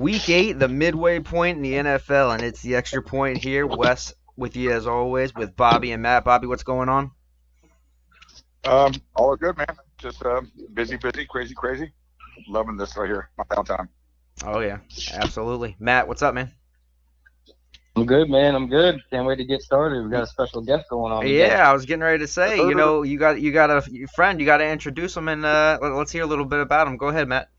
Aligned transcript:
Week 0.00 0.30
eight, 0.30 0.58
the 0.58 0.66
midway 0.68 1.20
point 1.20 1.58
in 1.58 1.62
the 1.62 1.74
NFL, 1.74 2.32
and 2.34 2.42
it's 2.42 2.62
the 2.62 2.74
extra 2.76 3.02
point 3.02 3.36
here. 3.36 3.66
Wes 3.66 4.14
with 4.34 4.56
you 4.56 4.72
as 4.72 4.86
always 4.86 5.34
with 5.34 5.54
Bobby 5.54 5.92
and 5.92 6.02
Matt. 6.02 6.24
Bobby, 6.24 6.46
what's 6.46 6.62
going 6.62 6.88
on? 6.88 7.10
Um, 8.64 8.92
all 9.14 9.36
good, 9.36 9.58
man. 9.58 9.66
Just 9.98 10.24
uh, 10.24 10.40
busy, 10.72 10.96
busy, 10.96 11.26
crazy, 11.26 11.54
crazy. 11.54 11.92
Loving 12.48 12.78
this 12.78 12.96
right 12.96 13.08
here, 13.08 13.28
my 13.36 13.44
downtime. 13.44 13.88
Oh 14.42 14.60
yeah, 14.60 14.78
absolutely. 15.12 15.76
Matt, 15.78 16.08
what's 16.08 16.22
up, 16.22 16.32
man? 16.34 16.50
I'm 17.94 18.06
good, 18.06 18.30
man. 18.30 18.54
I'm 18.54 18.68
good. 18.68 19.02
Can't 19.10 19.26
wait 19.26 19.36
to 19.36 19.44
get 19.44 19.60
started. 19.60 20.02
We 20.02 20.10
got 20.10 20.22
a 20.22 20.26
special 20.26 20.62
guest 20.62 20.88
going 20.88 21.12
on. 21.12 21.24
today. 21.24 21.40
Yeah, 21.48 21.68
I 21.68 21.74
was 21.74 21.84
getting 21.84 22.02
ready 22.02 22.20
to 22.20 22.26
say, 22.26 22.56
you 22.56 22.74
know, 22.74 23.02
you 23.02 23.18
got 23.18 23.38
you 23.38 23.52
got 23.52 23.68
a 23.68 23.82
friend, 24.14 24.40
you 24.40 24.46
got 24.46 24.58
to 24.58 24.66
introduce 24.66 25.14
him, 25.14 25.28
and 25.28 25.44
uh, 25.44 25.78
let- 25.82 25.92
let's 25.92 26.10
hear 26.12 26.22
a 26.22 26.26
little 26.26 26.46
bit 26.46 26.60
about 26.60 26.86
him. 26.86 26.96
Go 26.96 27.08
ahead, 27.08 27.28
Matt. 27.28 27.50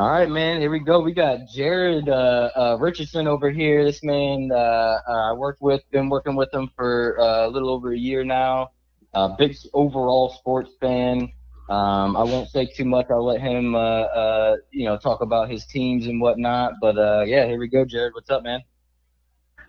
All 0.00 0.08
right, 0.08 0.30
man. 0.30 0.62
Here 0.62 0.70
we 0.70 0.78
go. 0.78 1.00
We 1.00 1.12
got 1.12 1.40
Jarrid 1.54 2.08
uh, 2.08 2.58
uh, 2.58 2.76
Richardson 2.80 3.26
over 3.26 3.50
here. 3.50 3.84
This 3.84 4.02
man, 4.02 4.48
uh, 4.50 4.56
uh, 4.56 5.30
I 5.30 5.32
worked 5.34 5.60
with, 5.60 5.82
been 5.90 6.08
working 6.08 6.36
with 6.36 6.48
him 6.54 6.70
for 6.74 7.20
uh, 7.20 7.46
a 7.46 7.48
little 7.48 7.68
over 7.68 7.92
a 7.92 7.98
year 7.98 8.24
now. 8.24 8.70
Uh, 9.12 9.36
big 9.36 9.54
overall 9.74 10.30
sports 10.30 10.70
fan. 10.80 11.30
Um, 11.68 12.16
I 12.16 12.22
won't 12.22 12.48
say 12.48 12.64
too 12.64 12.86
much. 12.86 13.08
I'll 13.10 13.26
let 13.26 13.42
him, 13.42 13.74
uh, 13.74 13.78
uh, 13.78 14.56
you 14.70 14.86
know, 14.86 14.96
talk 14.96 15.20
about 15.20 15.50
his 15.50 15.66
teams 15.66 16.06
and 16.06 16.18
whatnot. 16.18 16.72
But 16.80 16.96
uh, 16.96 17.24
yeah, 17.26 17.44
here 17.44 17.58
we 17.58 17.68
go, 17.68 17.84
Jarrid. 17.84 18.14
What's 18.14 18.30
up, 18.30 18.42
man? 18.42 18.62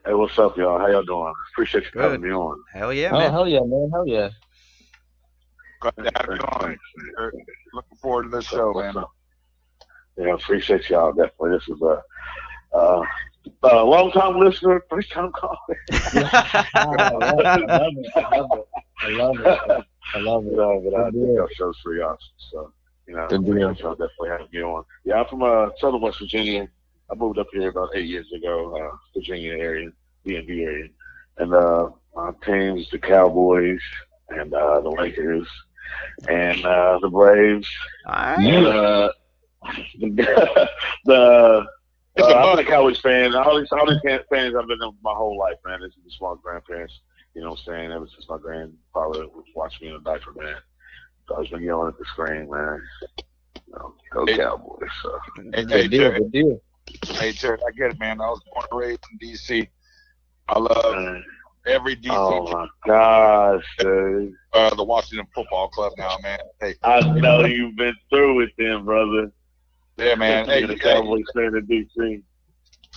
Hey, 0.06 0.14
what's 0.14 0.40
up, 0.40 0.56
y'all? 0.56 0.80
How 0.80 0.88
y'all 0.88 1.04
doing? 1.04 1.34
Appreciate 1.52 1.84
you 1.84 1.92
Good. 1.92 2.04
having 2.04 2.22
me 2.22 2.32
on. 2.32 2.58
Hell 2.74 2.94
yeah, 2.94 3.10
oh 3.12 3.20
man. 3.20 3.32
hell 3.34 3.50
yeah, 3.50 3.60
man. 3.66 3.90
Hell 3.92 4.08
yeah. 4.08 4.30
Glad 5.82 5.96
to 5.98 6.04
have 6.16 6.26
you 6.30 6.38
Thanks, 6.38 6.46
on. 6.54 6.62
thanks. 6.62 6.84
Looking 7.74 7.98
forward 8.02 8.24
to 8.24 8.30
this 8.30 8.46
show, 8.46 8.72
What's 8.72 8.96
man. 8.96 9.04
up? 9.04 9.12
Yeah, 10.18 10.34
appreciate 10.34 10.90
y'all 10.90 11.14
definitely. 11.14 11.52
This 11.52 11.68
is 11.70 11.82
a 11.82 12.04
uh, 12.74 13.04
uh, 13.64 13.84
long 13.84 14.12
time 14.12 14.40
listener, 14.40 14.84
first 14.90 15.12
time 15.12 15.32
caller. 15.32 15.58
Ah, 16.74 16.94
I 16.94 17.08
love 17.18 17.40
it. 17.40 18.12
I 18.16 18.30
love 18.38 18.52
it. 18.54 18.68
I 19.04 19.10
love 19.10 19.40
it. 19.40 19.86
I 20.14 20.20
love 20.20 20.46
it. 20.46 20.54
No, 20.54 20.82
but 20.84 21.00
I 21.00 21.10
think 21.12 21.36
y'all 21.36 21.48
show's 21.54 21.80
pretty 21.84 22.02
awesome. 22.02 22.20
So, 22.52 22.74
you 23.08 23.16
know, 23.16 23.28
Good 23.28 23.46
deal. 23.46 23.56
y'all 23.56 23.96
definitely 23.96 24.30
having 24.30 24.48
me 24.52 24.62
on. 24.62 24.84
Yeah, 25.06 25.22
I'm 25.22 25.26
from 25.28 25.44
uh, 25.44 25.70
Southern 25.80 26.02
West 26.02 26.20
Virginia. 26.20 26.68
I 27.12 27.16
moved 27.16 27.40
up 27.40 27.48
here 27.52 27.70
about 27.70 27.90
eight 27.96 28.08
years 28.08 28.32
ago, 28.32 28.78
uh, 28.78 28.96
Virginia 29.14 29.54
area, 29.54 29.90
DMV 30.26 30.64
area, 30.64 30.88
and 31.38 31.54
uh, 31.54 31.90
my 32.16 32.32
teams, 32.46 32.90
the 32.90 33.00
Cowboys 33.00 33.82
and 34.30 34.54
uh, 34.54 34.80
the 34.82 34.90
Lakers 34.90 35.48
and 36.30 36.64
uh, 36.66 37.00
the 37.02 37.10
Braves 37.10 37.68
All 38.06 38.14
right. 38.14 38.40
And, 38.40 38.66
uh, 38.66 39.12
the, 40.00 40.68
the 41.06 41.66
It's 42.16 42.28
uh, 42.28 42.32
a 42.32 42.36
I'm 42.36 42.56
bug. 42.56 42.60
a 42.60 42.70
Cowboys 42.70 43.00
fan. 43.02 43.36
All 43.36 43.60
these, 43.60 43.70
all 43.72 43.86
these 43.88 44.00
fans 44.30 44.56
I've 44.58 44.68
been 44.68 44.82
in 44.82 44.92
my 45.04 45.14
whole 45.14 45.38
life, 45.38 45.58
man. 45.66 45.82
This 45.82 45.94
is 46.06 46.18
my 46.22 46.36
grandparents. 46.42 46.94
You 47.34 47.42
know 47.42 47.52
what 47.52 47.60
I'm 47.60 47.66
saying? 47.74 47.92
Ever 47.92 48.08
since 48.14 48.26
my 48.30 48.38
grandfather 48.38 49.28
would 49.28 49.46
watch 49.56 49.74
me 49.82 49.88
in 49.90 49.96
a 49.96 50.00
diaper, 50.00 50.34
man. 50.36 50.56
So 51.28 51.38
I've 51.38 51.50
been 51.50 51.62
yelling 51.64 51.90
at 51.90 51.98
the 51.98 52.06
screen, 52.06 52.50
man. 52.50 52.82
You 53.68 53.74
know, 53.74 53.94
go 54.12 54.26
Hey. 54.26 54.38
Cowboys. 54.38 54.90
So. 55.02 55.18
Hey, 55.38 55.44
hey, 55.54 55.88
Good 55.88 55.92
deal. 55.92 56.12
Jarrid, 56.12 56.18
Good 56.18 56.32
deal. 56.34 56.62
hey, 57.18 57.32
Jarrid, 57.32 57.60
I 57.68 57.72
get 57.72 57.92
it, 57.92 58.00
man. 58.00 58.20
I 58.20 58.28
was 58.30 58.42
born 58.52 58.66
and 58.72 58.80
raised 58.80 59.04
in 59.12 59.18
D.C. 59.18 59.70
I 60.50 60.60
love 60.60 60.96
Man. 60.96 61.24
every 61.68 61.96
D.C. 61.96 62.14
Oh 62.14 62.52
my 62.52 62.68
gosh, 62.86 63.64
dude. 63.80 64.34
uh, 64.52 64.76
the 64.76 64.84
Washington 64.84 65.26
Football 65.34 65.70
Club 65.70 65.94
now, 65.98 66.18
man. 66.22 66.40
Hey, 66.60 66.76
I 66.84 67.00
know 67.20 67.46
you've 67.46 67.78
been 67.78 67.96
through 68.10 68.36
with 68.36 68.50
them, 68.58 68.84
brother. 68.84 69.32
Yeah, 69.98 70.16
man. 70.16 70.46
Hey, 70.46 70.66
the 70.66 70.76
hey, 70.76 71.24
fan 71.34 71.56
in 71.56 71.68
DC. 71.68 72.24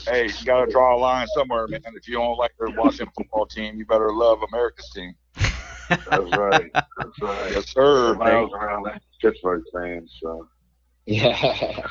hey, 0.06 0.26
you 0.26 0.44
got 0.44 0.64
to 0.64 0.70
draw 0.70 0.96
a 0.96 0.98
line 0.98 1.26
somewhere, 1.34 1.66
man. 1.68 1.80
If 1.94 2.08
you 2.08 2.14
don't 2.14 2.36
like 2.36 2.52
the 2.58 2.70
Washington 2.76 3.08
football 3.16 3.46
team, 3.46 3.76
you 3.76 3.86
better 3.86 4.12
love 4.12 4.38
America's 4.52 4.90
team. 4.94 5.14
That's 5.88 6.08
right. 6.10 6.70
That's 6.72 7.22
right. 7.22 7.52
Yes, 7.52 7.72
sir. 7.72 8.20
I 8.20 8.40
was 8.40 8.50
around 8.52 8.84
that 8.84 9.02
Pittsburgh 9.20 9.62
fans, 9.72 10.12
so. 10.22 10.48
Yeah. 11.06 11.86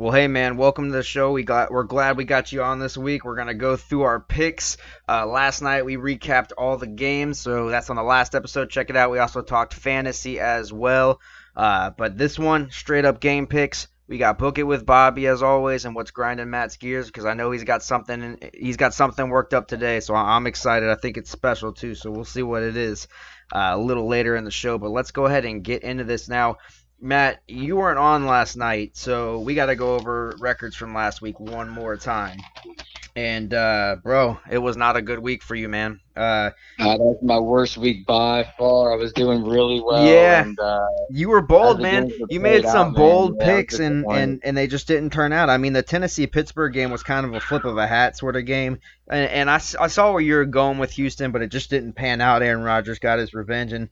Well, 0.00 0.12
hey 0.12 0.28
man, 0.28 0.56
welcome 0.56 0.86
to 0.86 0.96
the 0.96 1.02
show. 1.02 1.32
We 1.32 1.42
got 1.42 1.70
we're 1.70 1.82
glad 1.82 2.16
we 2.16 2.24
got 2.24 2.52
you 2.52 2.62
on 2.62 2.78
this 2.78 2.96
week. 2.96 3.22
We're 3.22 3.36
gonna 3.36 3.52
go 3.52 3.76
through 3.76 4.00
our 4.04 4.18
picks. 4.18 4.78
Uh, 5.06 5.26
last 5.26 5.60
night 5.60 5.84
we 5.84 5.98
recapped 5.98 6.52
all 6.56 6.78
the 6.78 6.86
games, 6.86 7.38
so 7.38 7.68
that's 7.68 7.90
on 7.90 7.96
the 7.96 8.02
last 8.02 8.34
episode. 8.34 8.70
Check 8.70 8.88
it 8.88 8.96
out. 8.96 9.10
We 9.10 9.18
also 9.18 9.42
talked 9.42 9.74
fantasy 9.74 10.40
as 10.40 10.72
well. 10.72 11.20
Uh, 11.54 11.90
but 11.90 12.16
this 12.16 12.38
one, 12.38 12.70
straight 12.70 13.04
up 13.04 13.20
game 13.20 13.46
picks. 13.46 13.88
We 14.10 14.18
got 14.18 14.38
book 14.38 14.58
it 14.58 14.64
with 14.64 14.84
Bobby 14.84 15.28
as 15.28 15.40
always, 15.40 15.84
and 15.84 15.94
what's 15.94 16.10
grinding 16.10 16.50
Matt's 16.50 16.76
gears 16.76 17.06
because 17.06 17.26
I 17.26 17.34
know 17.34 17.52
he's 17.52 17.62
got 17.62 17.84
something. 17.84 18.40
He's 18.52 18.76
got 18.76 18.92
something 18.92 19.28
worked 19.28 19.54
up 19.54 19.68
today, 19.68 20.00
so 20.00 20.16
I'm 20.16 20.48
excited. 20.48 20.88
I 20.88 20.96
think 20.96 21.16
it's 21.16 21.30
special 21.30 21.72
too. 21.72 21.94
So 21.94 22.10
we'll 22.10 22.24
see 22.24 22.42
what 22.42 22.64
it 22.64 22.76
is 22.76 23.06
uh, 23.54 23.70
a 23.74 23.78
little 23.78 24.08
later 24.08 24.34
in 24.34 24.42
the 24.42 24.50
show. 24.50 24.78
But 24.78 24.90
let's 24.90 25.12
go 25.12 25.26
ahead 25.26 25.44
and 25.44 25.62
get 25.62 25.84
into 25.84 26.02
this 26.02 26.28
now. 26.28 26.56
Matt, 27.00 27.40
you 27.46 27.76
weren't 27.76 28.00
on 28.00 28.26
last 28.26 28.56
night, 28.56 28.96
so 28.96 29.38
we 29.38 29.54
got 29.54 29.66
to 29.66 29.76
go 29.76 29.94
over 29.94 30.34
records 30.40 30.74
from 30.74 30.92
last 30.92 31.22
week 31.22 31.38
one 31.38 31.70
more 31.70 31.96
time. 31.96 32.38
And 33.16 33.52
uh, 33.52 33.96
bro, 34.02 34.38
it 34.50 34.58
was 34.58 34.76
not 34.76 34.96
a 34.96 35.02
good 35.02 35.18
week 35.18 35.42
for 35.42 35.54
you, 35.54 35.68
man. 35.68 36.00
Uh, 36.16 36.50
Uh, 36.78 36.96
that's 36.96 37.22
my 37.22 37.38
worst 37.38 37.76
week 37.76 38.06
by 38.06 38.44
far. 38.58 38.92
I 38.92 38.96
was 38.96 39.12
doing 39.12 39.44
really 39.44 39.80
well. 39.80 40.04
Yeah. 40.04 40.42
And, 40.42 40.58
uh, 40.58 40.86
you 41.10 41.28
were 41.28 41.40
bold, 41.40 41.80
man. 41.80 42.10
You 42.28 42.40
made 42.40 42.64
some 42.64 42.88
out, 42.88 42.92
man, 42.92 42.94
bold 42.94 43.36
yeah, 43.38 43.46
picks, 43.46 43.78
and, 43.78 44.04
and 44.10 44.40
and 44.44 44.56
they 44.56 44.66
just 44.66 44.86
didn't 44.86 45.10
turn 45.10 45.32
out. 45.32 45.50
I 45.50 45.56
mean, 45.56 45.72
the 45.72 45.82
Tennessee 45.82 46.26
Pittsburgh 46.26 46.72
game 46.72 46.90
was 46.90 47.02
kind 47.02 47.26
of 47.26 47.34
a 47.34 47.40
flip 47.40 47.64
of 47.64 47.76
a 47.78 47.86
hat 47.86 48.16
sort 48.16 48.36
of 48.36 48.44
game, 48.46 48.78
and, 49.08 49.28
and 49.30 49.50
I, 49.50 49.56
I 49.56 49.88
saw 49.88 50.12
where 50.12 50.20
you 50.20 50.34
were 50.34 50.44
going 50.44 50.78
with 50.78 50.92
Houston, 50.92 51.32
but 51.32 51.42
it 51.42 51.48
just 51.48 51.70
didn't 51.70 51.94
pan 51.94 52.20
out. 52.20 52.42
Aaron 52.42 52.62
Rodgers 52.62 52.98
got 52.98 53.18
his 53.18 53.34
revenge, 53.34 53.72
and 53.72 53.88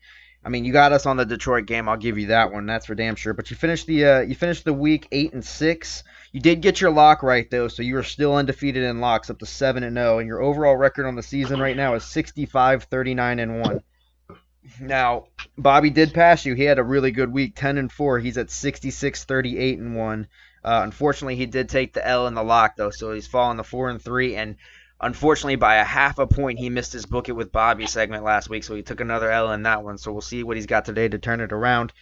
I 0.48 0.50
mean, 0.50 0.64
you 0.64 0.72
got 0.72 0.92
us 0.92 1.04
on 1.04 1.18
the 1.18 1.26
Detroit 1.26 1.66
game. 1.66 1.90
I'll 1.90 1.98
give 1.98 2.16
you 2.16 2.28
that 2.28 2.50
one. 2.50 2.64
That's 2.64 2.86
for 2.86 2.94
damn 2.94 3.16
sure. 3.16 3.34
But 3.34 3.50
you 3.50 3.56
finished 3.56 3.86
the 3.86 4.06
uh, 4.06 4.20
you 4.20 4.34
finished 4.34 4.64
the 4.64 4.72
week 4.72 5.06
eight 5.12 5.34
and 5.34 5.44
six. 5.44 6.04
You 6.32 6.40
did 6.40 6.62
get 6.62 6.80
your 6.80 6.90
lock 6.90 7.22
right 7.22 7.50
though, 7.50 7.68
so 7.68 7.82
you 7.82 7.98
are 7.98 8.02
still 8.02 8.34
undefeated 8.34 8.82
in 8.82 9.02
locks, 9.02 9.28
up 9.28 9.40
to 9.40 9.44
seven 9.44 9.82
and 9.82 9.94
zero, 9.94 10.20
and 10.20 10.26
your 10.26 10.40
overall 10.40 10.74
record 10.74 11.04
on 11.04 11.16
the 11.16 11.22
season 11.22 11.60
right 11.60 11.76
now 11.76 11.96
is 11.96 12.04
65, 12.04 12.84
39 12.84 13.38
and 13.40 13.60
one. 13.60 13.82
Now, 14.80 15.26
Bobby 15.58 15.90
did 15.90 16.14
pass 16.14 16.46
you. 16.46 16.54
He 16.54 16.62
had 16.62 16.78
a 16.78 16.82
really 16.82 17.10
good 17.10 17.30
week, 17.30 17.54
10 17.54 17.76
and 17.76 17.92
4. 17.92 18.18
He's 18.18 18.38
at 18.38 18.50
66, 18.50 19.24
38 19.24 19.78
and 19.78 19.96
1. 19.96 20.28
Uh, 20.64 20.80
unfortunately, 20.82 21.36
he 21.36 21.44
did 21.44 21.68
take 21.68 21.92
the 21.92 22.06
L 22.06 22.26
in 22.26 22.32
the 22.32 22.42
lock 22.42 22.74
though, 22.76 22.88
so 22.88 23.12
he's 23.12 23.26
fallen 23.26 23.58
to 23.58 23.64
4 23.64 23.90
and 23.90 24.00
3 24.00 24.34
and 24.36 24.56
unfortunately 25.00 25.56
by 25.56 25.76
a 25.76 25.84
half 25.84 26.18
a 26.18 26.26
point 26.26 26.58
he 26.58 26.70
missed 26.70 26.92
his 26.92 27.06
book 27.06 27.28
it 27.28 27.36
with 27.36 27.52
Bobby 27.52 27.86
segment 27.86 28.24
last 28.24 28.48
week, 28.48 28.64
so 28.64 28.74
he 28.74 28.82
took 28.82 29.00
another 29.00 29.30
L 29.30 29.52
in 29.52 29.62
that 29.64 29.82
one. 29.82 29.98
So 29.98 30.12
we'll 30.12 30.20
see 30.20 30.42
what 30.42 30.56
he's 30.56 30.66
got 30.66 30.84
today 30.84 31.08
to 31.08 31.18
turn 31.18 31.40
it 31.40 31.52
around. 31.52 31.92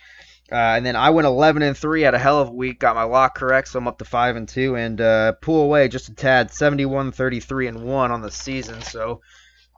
Uh, 0.50 0.54
and 0.54 0.86
then 0.86 0.94
I 0.94 1.10
went 1.10 1.26
11 1.26 1.62
and 1.62 1.76
3, 1.76 2.02
had 2.02 2.14
a 2.14 2.18
hell 2.18 2.40
of 2.40 2.48
a 2.48 2.52
week, 2.52 2.78
got 2.78 2.94
my 2.94 3.02
lock 3.02 3.36
correct, 3.36 3.66
so 3.66 3.78
I'm 3.80 3.88
up 3.88 3.98
to 3.98 4.04
5 4.04 4.36
and 4.36 4.48
2 4.48 4.76
and 4.76 5.00
uh, 5.00 5.32
pull 5.32 5.62
away 5.62 5.88
just 5.88 6.08
a 6.08 6.14
tad 6.14 6.52
71, 6.52 7.10
33 7.10 7.66
and 7.66 7.82
1 7.82 8.12
on 8.12 8.22
the 8.22 8.30
season. 8.30 8.80
So 8.82 9.22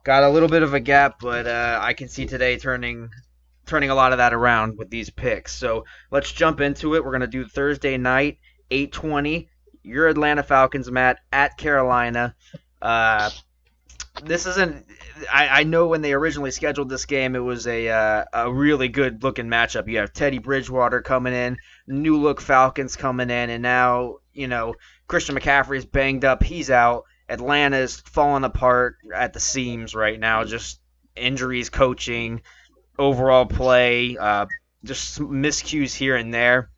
got 0.03 0.23
a 0.23 0.29
little 0.29 0.49
bit 0.49 0.61
of 0.61 0.75
a 0.75 0.79
gap, 0.79 1.19
but 1.19 1.47
uh, 1.47 1.79
I 1.81 1.93
can 1.93 2.07
see 2.07 2.25
today 2.25 2.57
turning 2.57 3.09
turning 3.65 3.91
a 3.91 3.95
lot 3.95 4.11
of 4.11 4.17
that 4.17 4.33
around 4.33 4.77
with 4.77 4.89
these 4.89 5.09
picks. 5.09 5.55
So 5.55 5.85
let's 6.11 6.31
jump 6.31 6.59
into 6.59 6.95
it. 6.95 7.03
We're 7.03 7.11
gonna 7.11 7.27
do 7.27 7.45
Thursday 7.45 7.97
night, 7.97 8.39
8:20. 8.71 9.47
Your 9.81 10.07
Atlanta 10.07 10.43
Falcons, 10.43 10.91
Matt, 10.91 11.19
at 11.31 11.57
Carolina. 11.57 12.35
Uh, 12.81 13.29
this 14.23 14.45
isn't. 14.45 14.85
I, 15.31 15.61
I 15.61 15.63
know 15.63 15.87
when 15.87 16.01
they 16.01 16.13
originally 16.13 16.51
scheduled 16.51 16.89
this 16.89 17.05
game, 17.05 17.35
it 17.35 17.39
was 17.39 17.67
a 17.67 17.89
uh, 17.89 18.25
a 18.33 18.51
really 18.51 18.87
good 18.87 19.23
looking 19.23 19.47
matchup. 19.47 19.87
You 19.87 19.99
have 19.99 20.13
Teddy 20.13 20.39
Bridgewater 20.39 21.01
coming 21.01 21.33
in, 21.33 21.57
new 21.87 22.17
look 22.17 22.41
Falcons 22.41 22.95
coming 22.95 23.29
in, 23.29 23.49
and 23.49 23.63
now 23.63 24.17
you 24.33 24.47
know 24.47 24.75
Christian 25.07 25.35
McCaffrey's 25.35 25.85
banged 25.85 26.25
up. 26.25 26.43
He's 26.43 26.69
out. 26.69 27.05
Atlanta's 27.27 28.01
falling 28.01 28.43
apart 28.43 28.97
at 29.13 29.33
the 29.33 29.39
seams 29.39 29.93
right 29.93 30.19
now. 30.19 30.43
Just 30.43 30.79
injuries, 31.15 31.69
coaching, 31.69 32.41
overall 32.97 33.45
play, 33.45 34.17
uh, 34.17 34.47
just 34.83 35.19
miscues 35.19 35.93
here 35.93 36.15
and 36.15 36.33
there. 36.33 36.69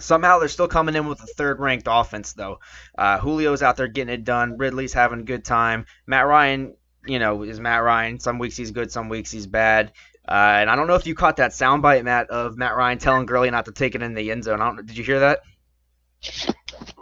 Somehow 0.00 0.38
they're 0.38 0.48
still 0.48 0.68
coming 0.68 0.94
in 0.94 1.06
with 1.06 1.22
a 1.22 1.26
third 1.26 1.60
ranked 1.60 1.86
offense, 1.90 2.32
though. 2.32 2.60
Uh, 2.96 3.20
Julio's 3.20 3.62
out 3.62 3.76
there 3.76 3.88
getting 3.88 4.12
it 4.14 4.24
done. 4.24 4.56
Ridley's 4.58 4.92
having 4.92 5.20
a 5.20 5.24
good 5.24 5.44
time. 5.44 5.86
Matt 6.06 6.26
Ryan, 6.26 6.74
you 7.06 7.18
know, 7.18 7.42
is 7.42 7.60
Matt 7.60 7.82
Ryan. 7.82 8.18
Some 8.20 8.38
weeks 8.38 8.56
he's 8.56 8.70
good, 8.70 8.90
some 8.90 9.08
weeks 9.08 9.30
he's 9.30 9.46
bad. 9.46 9.92
Uh, 10.26 10.32
and 10.60 10.70
I 10.70 10.76
don't 10.76 10.86
know 10.86 10.94
if 10.94 11.06
you 11.06 11.14
caught 11.14 11.36
that 11.36 11.50
soundbite, 11.50 12.02
Matt, 12.04 12.30
of 12.30 12.56
Matt 12.56 12.76
Ryan 12.76 12.98
telling 12.98 13.26
Gurley 13.26 13.50
not 13.50 13.66
to 13.66 13.72
take 13.72 13.94
it 13.94 14.02
in 14.02 14.14
the 14.14 14.30
end 14.30 14.44
zone. 14.44 14.60
I 14.60 14.66
don't, 14.68 14.86
did 14.86 14.96
you 14.96 15.04
hear 15.04 15.20
that? 15.20 15.40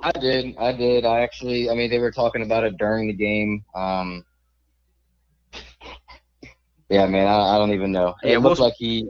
I 0.03 0.11
did. 0.13 0.57
I 0.59 0.73
did. 0.73 1.05
I 1.05 1.21
actually, 1.21 1.71
I 1.71 1.75
mean, 1.75 1.89
they 1.89 2.01
were 2.01 2.11
talking 2.11 2.43
about 2.43 2.65
it 2.65 2.77
during 2.79 3.07
the 3.07 3.13
game. 3.15 3.65
Um, 3.75 4.25
Yeah, 6.89 7.07
man, 7.07 7.27
I, 7.27 7.55
I 7.55 7.59
don't 7.59 7.73
even 7.73 7.91
know. 7.91 8.15
Yeah, 8.23 8.33
it 8.33 8.37
we'll- 8.43 8.51
looked 8.51 8.61
like 8.61 8.75
he, 8.77 9.09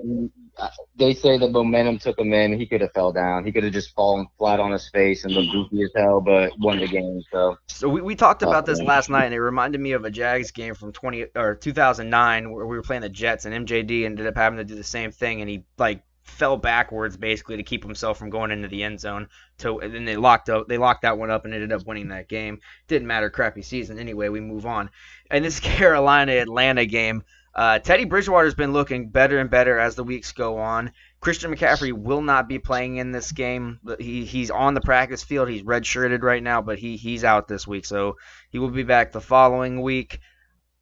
Uh, 0.58 0.68
they 0.96 1.14
say 1.14 1.38
the 1.38 1.48
momentum 1.48 1.98
took 1.98 2.18
him 2.18 2.32
in. 2.32 2.58
He 2.58 2.66
could 2.66 2.82
have 2.82 2.92
fell 2.92 3.10
down. 3.10 3.44
He 3.44 3.52
could 3.52 3.64
have 3.64 3.72
just 3.72 3.94
fallen 3.94 4.26
flat 4.38 4.60
on 4.60 4.70
his 4.70 4.88
face 4.90 5.24
and 5.24 5.32
looked 5.32 5.50
goofy 5.50 5.82
as 5.82 5.90
hell, 5.96 6.20
but 6.20 6.52
won 6.58 6.78
the 6.78 6.86
game. 6.86 7.22
So 7.30 7.56
So 7.68 7.88
we, 7.88 8.02
we 8.02 8.14
talked 8.14 8.42
about 8.42 8.66
this 8.66 8.80
last 8.80 9.08
night, 9.08 9.24
and 9.24 9.34
it 9.34 9.40
reminded 9.40 9.80
me 9.80 9.92
of 9.92 10.04
a 10.04 10.10
Jags 10.10 10.50
game 10.50 10.74
from 10.74 10.92
20 10.92 11.26
or 11.34 11.54
2009 11.54 12.50
where 12.50 12.66
we 12.66 12.76
were 12.76 12.82
playing 12.82 13.02
the 13.02 13.08
Jets, 13.08 13.46
and 13.46 13.66
MJD 13.66 14.04
ended 14.04 14.26
up 14.26 14.36
having 14.36 14.58
to 14.58 14.64
do 14.64 14.74
the 14.74 14.84
same 14.84 15.10
thing, 15.10 15.40
and 15.40 15.48
he 15.48 15.64
like 15.78 16.02
fell 16.22 16.56
backwards 16.56 17.16
basically 17.16 17.56
to 17.56 17.62
keep 17.62 17.82
himself 17.82 18.18
from 18.18 18.30
going 18.30 18.50
into 18.50 18.68
the 18.68 18.82
end 18.82 19.00
zone. 19.00 19.28
To 19.58 19.80
and 19.80 19.94
then 19.94 20.04
they 20.04 20.16
locked 20.16 20.48
up, 20.48 20.68
they 20.68 20.78
locked 20.78 21.02
that 21.02 21.18
one 21.18 21.30
up 21.30 21.44
and 21.44 21.54
ended 21.54 21.72
up 21.72 21.86
winning 21.86 22.08
that 22.08 22.28
game. 22.28 22.60
Didn't 22.88 23.08
matter, 23.08 23.30
crappy 23.30 23.62
season 23.62 23.98
anyway. 23.98 24.28
We 24.28 24.40
move 24.40 24.66
on. 24.66 24.90
And 25.30 25.44
this 25.44 25.60
Carolina 25.60 26.32
Atlanta 26.32 26.86
game, 26.86 27.24
uh, 27.54 27.78
Teddy 27.78 28.04
Bridgewater's 28.04 28.54
been 28.54 28.72
looking 28.72 29.10
better 29.10 29.38
and 29.38 29.50
better 29.50 29.78
as 29.78 29.94
the 29.94 30.04
weeks 30.04 30.32
go 30.32 30.58
on. 30.58 30.92
Christian 31.20 31.54
McCaffrey 31.54 31.92
will 31.92 32.22
not 32.22 32.48
be 32.48 32.58
playing 32.58 32.96
in 32.96 33.12
this 33.12 33.32
game. 33.32 33.78
He 33.98 34.24
he's 34.24 34.50
on 34.50 34.74
the 34.74 34.80
practice 34.80 35.22
field. 35.22 35.48
He's 35.48 35.62
redshirted 35.62 36.22
right 36.22 36.42
now, 36.42 36.62
but 36.62 36.78
he 36.78 36.96
he's 36.96 37.24
out 37.24 37.48
this 37.48 37.66
week, 37.66 37.84
so 37.84 38.16
he 38.50 38.58
will 38.58 38.70
be 38.70 38.82
back 38.82 39.12
the 39.12 39.20
following 39.20 39.82
week. 39.82 40.20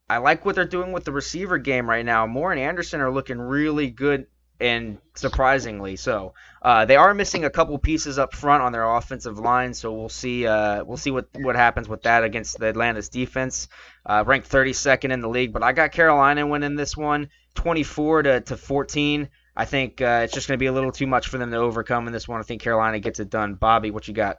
I 0.08 0.18
like 0.18 0.44
what 0.44 0.54
they're 0.54 0.64
doing 0.64 0.92
with 0.92 1.04
the 1.04 1.12
receiver 1.12 1.58
game 1.58 1.88
right 1.88 2.04
now. 2.04 2.26
Moore 2.26 2.52
and 2.52 2.60
Anderson 2.60 3.00
are 3.00 3.12
looking 3.12 3.38
really 3.38 3.90
good 3.90 4.26
and 4.60 4.98
surprisingly 5.14 5.96
so. 5.96 6.34
Uh, 6.62 6.84
they 6.84 6.96
are 6.96 7.14
missing 7.14 7.44
a 7.44 7.50
couple 7.50 7.78
pieces 7.78 8.18
up 8.18 8.34
front 8.34 8.62
on 8.62 8.72
their 8.72 8.84
offensive 8.84 9.38
line, 9.38 9.72
so 9.72 9.92
we'll 9.92 10.08
see. 10.08 10.46
Uh, 10.46 10.84
we'll 10.84 10.96
see 10.96 11.10
what 11.10 11.28
what 11.40 11.56
happens 11.56 11.88
with 11.88 12.02
that 12.02 12.24
against 12.24 12.58
the 12.58 12.68
Atlanta's 12.68 13.08
defense. 13.08 13.68
Uh, 14.04 14.24
ranked 14.26 14.48
32nd 14.48 15.12
in 15.12 15.20
the 15.20 15.28
league, 15.28 15.52
but 15.52 15.62
I 15.62 15.72
got 15.72 15.92
Carolina 15.92 16.46
winning 16.46 16.74
this 16.74 16.96
one, 16.96 17.28
24 17.54 18.22
to, 18.22 18.40
to 18.42 18.56
14. 18.56 19.28
I 19.56 19.64
think 19.64 20.00
uh, 20.00 20.22
it's 20.24 20.32
just 20.32 20.48
going 20.48 20.56
to 20.56 20.62
be 20.62 20.66
a 20.66 20.72
little 20.72 20.92
too 20.92 21.06
much 21.06 21.28
for 21.28 21.36
them 21.36 21.50
to 21.50 21.56
overcome 21.58 22.06
in 22.06 22.12
this 22.12 22.26
one. 22.26 22.40
I 22.40 22.44
think 22.44 22.62
Carolina 22.62 22.98
gets 22.98 23.20
it 23.20 23.28
done. 23.28 23.54
Bobby, 23.54 23.90
what 23.90 24.08
you 24.08 24.14
got? 24.14 24.38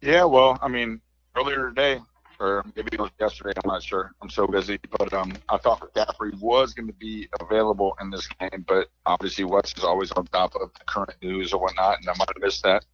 Yeah, 0.00 0.24
well, 0.24 0.58
I 0.62 0.68
mean, 0.68 1.00
earlier 1.36 1.68
today, 1.68 2.00
or 2.44 2.64
maybe 2.76 2.90
it 2.92 3.00
was 3.00 3.10
yesterday, 3.18 3.52
I'm 3.56 3.68
not 3.68 3.82
sure. 3.82 4.12
I'm 4.20 4.30
so 4.30 4.46
busy, 4.46 4.78
but 4.98 5.12
um, 5.12 5.32
I 5.48 5.56
thought 5.58 5.80
McCaffrey 5.80 6.38
was 6.40 6.74
going 6.74 6.86
to 6.86 6.92
be 6.94 7.28
available 7.40 7.96
in 8.00 8.10
this 8.10 8.26
game, 8.38 8.64
but 8.66 8.88
obviously 9.06 9.44
Wes 9.44 9.72
is 9.76 9.84
always 9.84 10.12
on 10.12 10.26
top 10.26 10.54
of 10.54 10.70
the 10.74 10.84
current 10.86 11.14
news 11.22 11.52
or 11.52 11.60
whatnot, 11.60 11.98
and 12.00 12.08
I 12.08 12.14
might 12.18 12.28
have 12.28 12.42
missed 12.42 12.62
that. 12.64 12.84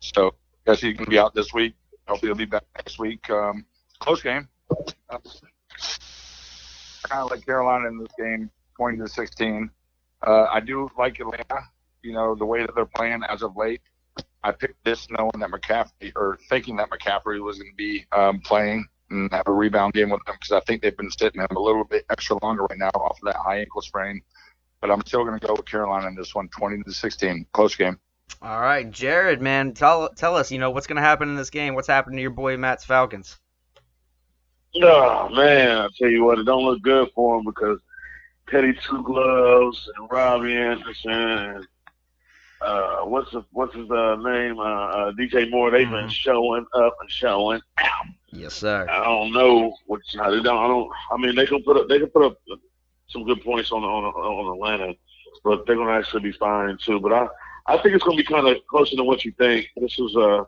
So, 0.00 0.28
I 0.28 0.72
guess 0.72 0.80
he's 0.80 0.94
going 0.94 1.06
to 1.06 1.10
be 1.10 1.18
out 1.18 1.34
this 1.34 1.52
week. 1.52 1.74
Hopefully, 2.06 2.28
he'll 2.28 2.36
be 2.36 2.44
back 2.44 2.64
next 2.76 2.98
week. 2.98 3.28
Um, 3.30 3.66
close 3.98 4.22
game. 4.22 4.48
Uh, 5.10 5.18
kind 7.08 7.24
of 7.24 7.30
like 7.30 7.44
Carolina 7.44 7.88
in 7.88 7.98
this 7.98 8.12
game, 8.18 8.50
20 8.76 8.98
to 8.98 9.08
16. 9.08 9.70
Uh, 10.24 10.46
I 10.52 10.60
do 10.60 10.88
like 10.96 11.18
Atlanta. 11.20 11.64
You 12.02 12.12
know 12.12 12.34
the 12.34 12.44
way 12.44 12.62
that 12.62 12.74
they're 12.74 12.86
playing 12.86 13.22
as 13.28 13.42
of 13.42 13.56
late. 13.56 13.80
I 14.44 14.50
picked 14.50 14.84
this 14.84 15.06
knowing 15.10 15.38
that 15.38 15.50
McCaffrey, 15.50 16.12
or 16.16 16.38
thinking 16.48 16.76
that 16.76 16.90
McCaffrey 16.90 17.40
was 17.40 17.58
going 17.58 17.70
to 17.70 17.76
be 17.76 18.04
um, 18.12 18.40
playing 18.40 18.86
and 19.12 19.32
have 19.32 19.46
a 19.46 19.52
rebound 19.52 19.94
game 19.94 20.10
with 20.10 20.24
them 20.24 20.34
because 20.38 20.52
I 20.52 20.60
think 20.60 20.82
they've 20.82 20.96
been 20.96 21.10
sitting 21.10 21.40
him 21.40 21.48
a 21.50 21.60
little 21.60 21.84
bit 21.84 22.04
extra 22.10 22.36
longer 22.42 22.64
right 22.64 22.78
now 22.78 22.90
off 22.94 23.18
of 23.20 23.26
that 23.26 23.36
high 23.36 23.60
ankle 23.60 23.82
sprain. 23.82 24.22
But 24.80 24.90
I'm 24.90 25.04
still 25.06 25.24
going 25.24 25.38
to 25.38 25.46
go 25.46 25.54
with 25.54 25.66
Carolina 25.66 26.08
in 26.08 26.16
this 26.16 26.34
one, 26.34 26.48
20 26.48 26.82
to 26.82 26.92
16, 26.92 27.46
close 27.52 27.76
game. 27.76 27.98
All 28.40 28.60
right, 28.60 28.90
Jarrid, 28.90 29.40
man, 29.40 29.74
tell 29.74 30.08
tell 30.08 30.36
us, 30.36 30.50
you 30.50 30.58
know, 30.58 30.70
what's 30.70 30.86
going 30.86 30.96
to 30.96 31.02
happen 31.02 31.28
in 31.28 31.36
this 31.36 31.50
game? 31.50 31.74
What's 31.74 31.86
happening 31.86 32.16
to 32.16 32.22
your 32.22 32.30
boy 32.30 32.56
Matt's 32.56 32.84
Falcons? 32.84 33.38
Oh 34.82 35.28
man, 35.28 35.78
I 35.78 35.88
tell 35.98 36.08
you 36.08 36.24
what, 36.24 36.38
it 36.38 36.44
don't 36.44 36.64
look 36.64 36.80
good 36.82 37.10
for 37.14 37.38
him 37.38 37.44
because 37.44 37.78
Teddy 38.48 38.72
Two 38.88 39.02
Gloves 39.02 39.88
and 39.96 40.10
Robbie 40.10 40.56
Anderson 40.56 41.10
and 41.10 41.66
uh, 42.62 43.04
what's 43.04 43.30
the, 43.32 43.44
what's 43.52 43.74
his 43.74 43.90
uh, 43.90 44.16
name? 44.16 44.58
Uh, 44.58 44.62
uh, 44.62 45.12
DJ 45.12 45.50
Moore. 45.50 45.70
They've 45.70 45.88
been 45.90 46.06
Mhm. 46.06 46.10
showing 46.10 46.66
up 46.74 46.96
and 47.00 47.10
showing 47.10 47.60
out. 47.78 48.06
Yes, 48.32 48.54
sir. 48.54 48.86
I 48.88 49.04
don't 49.04 49.32
know 49.32 49.74
what 49.86 50.00
they 50.12 50.18
don't. 50.18 50.46
I 50.46 50.66
don't. 50.68 50.90
I 51.12 51.16
mean, 51.18 51.34
they 51.34 51.46
can 51.46 51.62
put 51.62 51.76
up. 51.76 51.88
They 51.88 51.98
can 51.98 52.08
put 52.08 52.24
up 52.24 52.38
some 53.08 53.24
good 53.24 53.42
points 53.42 53.72
on 53.72 53.82
on 53.84 54.04
on 54.04 54.54
Atlanta, 54.54 54.94
but 55.44 55.66
they're 55.66 55.76
gonna 55.76 55.92
actually 55.92 56.22
be 56.22 56.32
fine 56.32 56.76
too. 56.78 57.00
But 57.00 57.12
I 57.12 57.28
I 57.66 57.78
think 57.78 57.94
it's 57.94 58.04
gonna 58.04 58.16
be 58.16 58.24
kind 58.24 58.46
of 58.48 58.56
closer 58.68 58.96
than 58.96 59.06
what 59.06 59.24
you 59.24 59.32
think. 59.32 59.66
This 59.76 59.98
is 59.98 60.16
uh 60.16 60.44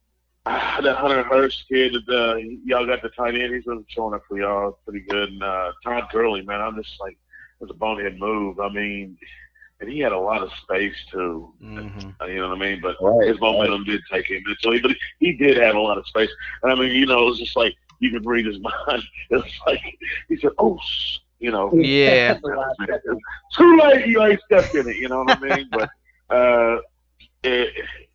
that 0.44 0.96
Hunter 0.96 1.22
Hurst 1.24 1.64
kid 1.68 1.94
that 1.94 2.08
uh, 2.14 2.36
y'all 2.64 2.86
got 2.86 3.02
the 3.02 3.08
tight 3.10 3.34
end. 3.34 3.54
He's 3.54 3.64
been 3.64 3.84
showing 3.88 4.14
up 4.14 4.22
for 4.28 4.38
y'all 4.38 4.78
pretty 4.84 5.00
good. 5.08 5.30
And 5.30 5.42
uh, 5.42 5.72
Todd 5.82 6.04
Gurley, 6.12 6.42
man, 6.42 6.60
I'm 6.60 6.76
just 6.82 7.00
like 7.00 7.12
it 7.12 7.64
was 7.64 7.70
a 7.70 7.74
bonehead 7.74 8.18
move. 8.18 8.60
I 8.60 8.68
mean, 8.68 9.16
and 9.80 9.90
he 9.90 9.98
had 10.00 10.12
a 10.12 10.18
lot 10.18 10.42
of 10.42 10.50
space 10.62 10.94
too. 11.10 11.52
hmm 11.60 12.10
Uh, 12.20 12.26
You 12.26 12.40
know 12.40 12.48
what 12.48 12.58
I 12.58 12.60
mean? 12.60 12.80
But 12.80 12.96
Right, 13.00 13.28
his 13.28 13.40
momentum 13.40 13.84
did 13.84 14.00
take 14.12 14.28
him. 14.30 14.42
And 14.46 14.56
so 14.60 14.72
he, 14.72 14.80
but 14.80 14.92
he 15.18 15.32
did 15.36 15.56
have 15.58 15.74
a 15.76 15.80
lot 15.80 15.98
of 15.98 16.06
space. 16.06 16.30
And 16.62 16.72
I 16.72 16.74
mean, 16.74 16.92
you 16.92 17.06
know, 17.06 17.22
it 17.26 17.30
was 17.30 17.38
just 17.38 17.56
like 17.56 17.74
you 18.00 18.10
could 18.10 18.26
read 18.26 18.46
his 18.46 18.58
mind. 18.60 19.02
It 19.30 19.36
was 19.36 19.52
like 19.66 19.80
he 20.28 20.36
said, 20.38 20.52
"Oh, 20.58 20.78
you 21.38 21.50
know, 21.50 21.72
Yeah. 21.74 22.34
too 23.56 23.78
late. 23.82 24.06
You 24.06 24.22
ain't 24.22 24.40
stepped 24.44 24.74
in 24.74 24.88
it. 24.88 24.96
You 24.96 25.08
know 25.08 25.18
what 25.22 25.36
I 25.36 25.40
mean? 25.40 25.70
But 25.72 25.88
uh, 26.34 26.78
it, 27.42 27.72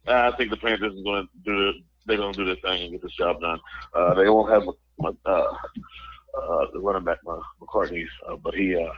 I 0.07 0.31
think 0.37 0.51
the 0.51 0.57
Panthers 0.57 0.93
is 0.93 1.03
going 1.03 1.27
to 1.27 1.29
do. 1.43 1.73
They're 2.05 2.17
going 2.17 2.35
to 2.35 2.43
do 2.43 2.45
their 2.45 2.55
thing 2.63 2.83
and 2.83 2.91
get 2.91 3.01
this 3.01 3.15
job 3.17 3.39
done. 3.41 3.59
Uh, 3.95 4.13
they 4.15 4.29
won't 4.29 4.51
have 4.51 4.63
uh, 5.25 5.29
uh, 5.29 6.65
the 6.73 6.79
running 6.79 7.03
back 7.03 7.19
uh, 7.29 7.39
McCartney, 7.61 8.05
uh, 8.29 8.35
but 8.37 8.53
he. 8.53 8.75
Uh, 8.75 8.89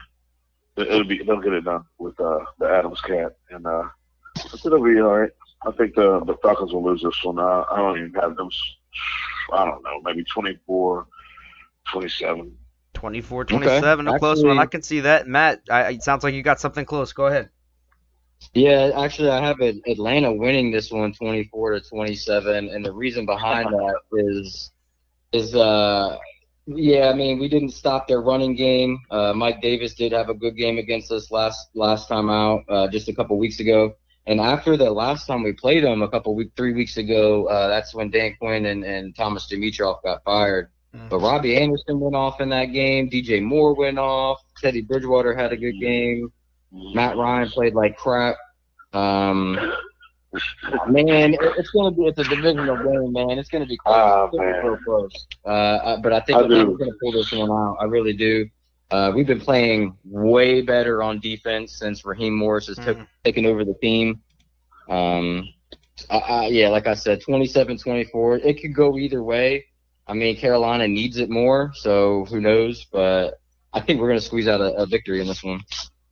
It'll 0.77 1.03
be 1.03 1.21
they'll 1.23 1.41
get 1.41 1.53
it 1.53 1.65
done 1.65 1.83
with 1.97 2.19
uh, 2.19 2.39
the 2.59 2.67
Adams 2.67 3.01
cat, 3.01 3.35
and 3.49 3.65
uh, 3.67 3.83
I 4.37 4.41
think 4.41 4.65
it'll 4.65 4.83
be 4.83 4.99
all 4.99 5.19
right. 5.19 5.31
I 5.65 5.71
think 5.71 5.95
the 5.95 6.21
the 6.25 6.35
Falcons 6.41 6.73
will 6.73 6.83
lose 6.83 7.01
this 7.03 7.23
one. 7.23 7.39
I, 7.39 7.63
I 7.71 7.77
don't 7.77 7.97
even 7.97 8.13
have 8.15 8.35
them. 8.35 8.49
I 9.53 9.65
don't 9.65 9.83
know, 9.83 10.01
maybe 10.03 10.23
24, 10.23 11.07
27. 11.91 12.57
24 12.93 13.45
27, 13.45 14.07
a 14.07 14.19
close 14.19 14.37
Actually- 14.39 14.47
one. 14.47 14.59
I 14.59 14.65
can 14.65 14.81
see 14.81 15.01
that. 15.01 15.27
Matt, 15.27 15.61
I, 15.69 15.91
it 15.91 16.03
sounds 16.03 16.23
like 16.23 16.33
you 16.33 16.43
got 16.43 16.59
something 16.59 16.85
close. 16.85 17.13
Go 17.13 17.27
ahead. 17.27 17.49
Yeah, 18.53 18.91
actually, 18.97 19.29
I 19.29 19.45
have 19.45 19.59
Atlanta 19.61 20.33
winning 20.33 20.71
this 20.71 20.91
one, 20.91 21.13
24 21.13 21.71
to 21.73 21.81
27, 21.81 22.69
and 22.69 22.83
the 22.83 22.91
reason 22.91 23.25
behind 23.25 23.69
that 23.71 23.99
is, 24.13 24.71
is 25.31 25.55
uh, 25.55 26.17
yeah, 26.77 27.09
I 27.09 27.13
mean, 27.13 27.39
we 27.39 27.47
didn't 27.47 27.71
stop 27.71 28.07
their 28.07 28.21
running 28.21 28.55
game. 28.55 28.99
Uh, 29.09 29.33
Mike 29.33 29.61
Davis 29.61 29.93
did 29.93 30.11
have 30.11 30.29
a 30.29 30.33
good 30.33 30.55
game 30.55 30.77
against 30.77 31.11
us 31.11 31.31
last 31.31 31.69
last 31.75 32.07
time 32.07 32.29
out, 32.29 32.63
uh, 32.69 32.87
just 32.87 33.07
a 33.07 33.13
couple 33.13 33.37
weeks 33.37 33.59
ago. 33.59 33.95
And 34.27 34.39
after 34.39 34.77
the 34.77 34.91
last 34.91 35.25
time 35.25 35.43
we 35.43 35.53
played 35.53 35.83
them, 35.83 36.01
a 36.01 36.09
couple 36.09 36.35
week, 36.35 36.51
three 36.55 36.73
weeks 36.73 36.97
ago, 36.97 37.45
uh, 37.47 37.67
that's 37.67 37.93
when 37.93 38.11
Dan 38.11 38.35
Quinn 38.39 38.67
and, 38.67 38.83
and 38.83 39.15
Thomas 39.15 39.47
Dimitroff 39.51 40.03
got 40.03 40.23
fired. 40.23 40.69
But 41.09 41.19
Robbie 41.19 41.57
Anderson 41.57 41.99
went 41.99 42.15
off 42.15 42.41
in 42.41 42.49
that 42.49 42.65
game. 42.65 43.09
DJ 43.09 43.41
Moore 43.41 43.73
went 43.73 43.97
off. 43.97 44.41
Teddy 44.57 44.81
Bridgewater 44.81 45.33
had 45.33 45.53
a 45.53 45.57
good 45.57 45.79
game. 45.79 46.31
Matt 46.71 47.17
Ryan 47.17 47.49
played 47.49 47.73
like 47.73 47.97
crap. 47.97 48.35
Um, 48.93 49.73
man, 50.87 51.35
it's 51.57 51.69
gonna 51.71 51.91
be 51.91 52.03
it's 52.07 52.19
a 52.19 52.23
divisional 52.23 52.77
game, 52.77 53.13
man. 53.13 53.37
It's 53.39 53.49
gonna 53.49 53.65
be 53.65 53.77
close. 53.77 54.29
It's 54.31 54.37
gonna 54.37 54.51
be 54.51 54.57
man. 54.57 54.65
real 54.65 54.77
close. 54.85 55.27
Uh, 55.45 55.49
uh, 55.49 55.97
but 56.01 56.13
I 56.13 56.19
think 56.21 56.37
I 56.39 56.47
do. 56.47 56.53
Atlanta's 56.53 56.77
gonna 56.77 56.91
pull 57.01 57.11
this 57.11 57.31
one 57.31 57.49
out. 57.51 57.77
I 57.79 57.85
really 57.85 58.13
do. 58.13 58.47
Uh, 58.91 59.11
we've 59.15 59.27
been 59.27 59.39
playing 59.39 59.95
way 60.03 60.61
better 60.61 61.01
on 61.01 61.19
defense 61.19 61.77
since 61.77 62.03
Raheem 62.05 62.35
Morris 62.35 62.67
has 62.67 62.77
took, 62.77 62.97
Mhm. 62.97 63.07
taken 63.23 63.45
over 63.45 63.63
the 63.63 63.73
team. 63.75 64.21
Um, 64.89 65.47
I, 66.09 66.17
I, 66.17 66.45
yeah, 66.47 66.67
like 66.69 66.87
I 66.87 66.95
said, 66.95 67.21
27-24. 67.21 68.41
It 68.43 68.59
could 68.61 68.75
go 68.75 68.97
either 68.97 69.23
way. 69.23 69.65
I 70.07 70.13
mean, 70.13 70.35
Carolina 70.35 70.87
needs 70.89 71.17
it 71.19 71.29
more, 71.29 71.71
so 71.73 72.25
who 72.25 72.41
knows? 72.41 72.85
But 72.91 73.39
I 73.71 73.79
think 73.79 74.01
we're 74.01 74.09
gonna 74.09 74.19
squeeze 74.19 74.47
out 74.49 74.59
a, 74.59 74.73
a 74.73 74.85
victory 74.85 75.21
in 75.21 75.27
this 75.27 75.41
one. 75.43 75.61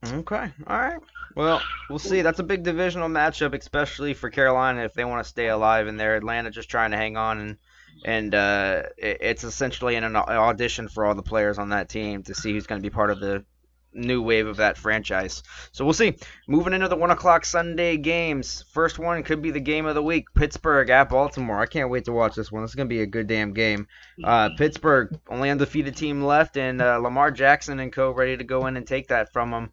Okay. 0.05 0.51
All 0.67 0.77
right. 0.77 0.99
Well, 1.35 1.61
we'll 1.89 1.99
see. 1.99 2.21
That's 2.21 2.39
a 2.39 2.43
big 2.43 2.63
divisional 2.63 3.09
matchup, 3.09 3.57
especially 3.57 4.13
for 4.13 4.29
Carolina 4.29 4.83
if 4.83 4.93
they 4.93 5.05
want 5.05 5.23
to 5.23 5.29
stay 5.29 5.47
alive 5.47 5.87
in 5.87 5.97
there. 5.97 6.15
Atlanta 6.15 6.51
just 6.51 6.69
trying 6.69 6.91
to 6.91 6.97
hang 6.97 7.17
on, 7.17 7.39
and 7.39 7.57
and 8.05 8.35
uh, 8.35 8.83
it- 8.97 9.17
it's 9.21 9.43
essentially 9.43 9.95
an 9.95 10.15
audition 10.15 10.87
for 10.87 11.05
all 11.05 11.15
the 11.15 11.21
players 11.23 11.57
on 11.59 11.69
that 11.69 11.89
team 11.89 12.23
to 12.23 12.33
see 12.33 12.53
who's 12.53 12.67
going 12.67 12.81
to 12.81 12.85
be 12.85 12.93
part 12.93 13.11
of 13.11 13.19
the 13.19 13.45
new 13.93 14.21
wave 14.21 14.47
of 14.47 14.57
that 14.57 14.77
franchise. 14.77 15.43
So 15.71 15.83
we'll 15.83 15.93
see. 15.93 16.15
Moving 16.47 16.73
into 16.73 16.87
the 16.87 16.95
one 16.95 17.11
o'clock 17.11 17.45
Sunday 17.45 17.97
games. 17.97 18.63
First 18.71 18.99
one 18.99 19.23
could 19.23 19.41
be 19.41 19.51
the 19.51 19.59
game 19.59 19.85
of 19.85 19.95
the 19.95 20.03
week: 20.03 20.25
Pittsburgh 20.35 20.89
at 20.89 21.09
Baltimore. 21.09 21.59
I 21.59 21.65
can't 21.65 21.89
wait 21.89 22.05
to 22.05 22.11
watch 22.11 22.35
this 22.35 22.51
one. 22.51 22.61
This 22.63 22.71
is 22.71 22.75
going 22.75 22.87
to 22.89 22.93
be 22.93 23.01
a 23.01 23.07
good 23.07 23.27
damn 23.27 23.53
game. 23.53 23.87
Uh, 24.23 24.49
Pittsburgh, 24.57 25.17
only 25.29 25.49
undefeated 25.49 25.95
team 25.95 26.23
left, 26.23 26.57
and 26.57 26.81
uh, 26.81 26.97
Lamar 26.97 27.31
Jackson 27.31 27.79
and 27.79 27.91
co. 27.91 28.11
ready 28.11 28.37
to 28.37 28.43
go 28.43 28.67
in 28.67 28.77
and 28.77 28.85
take 28.85 29.07
that 29.09 29.31
from 29.33 29.51
them. 29.51 29.71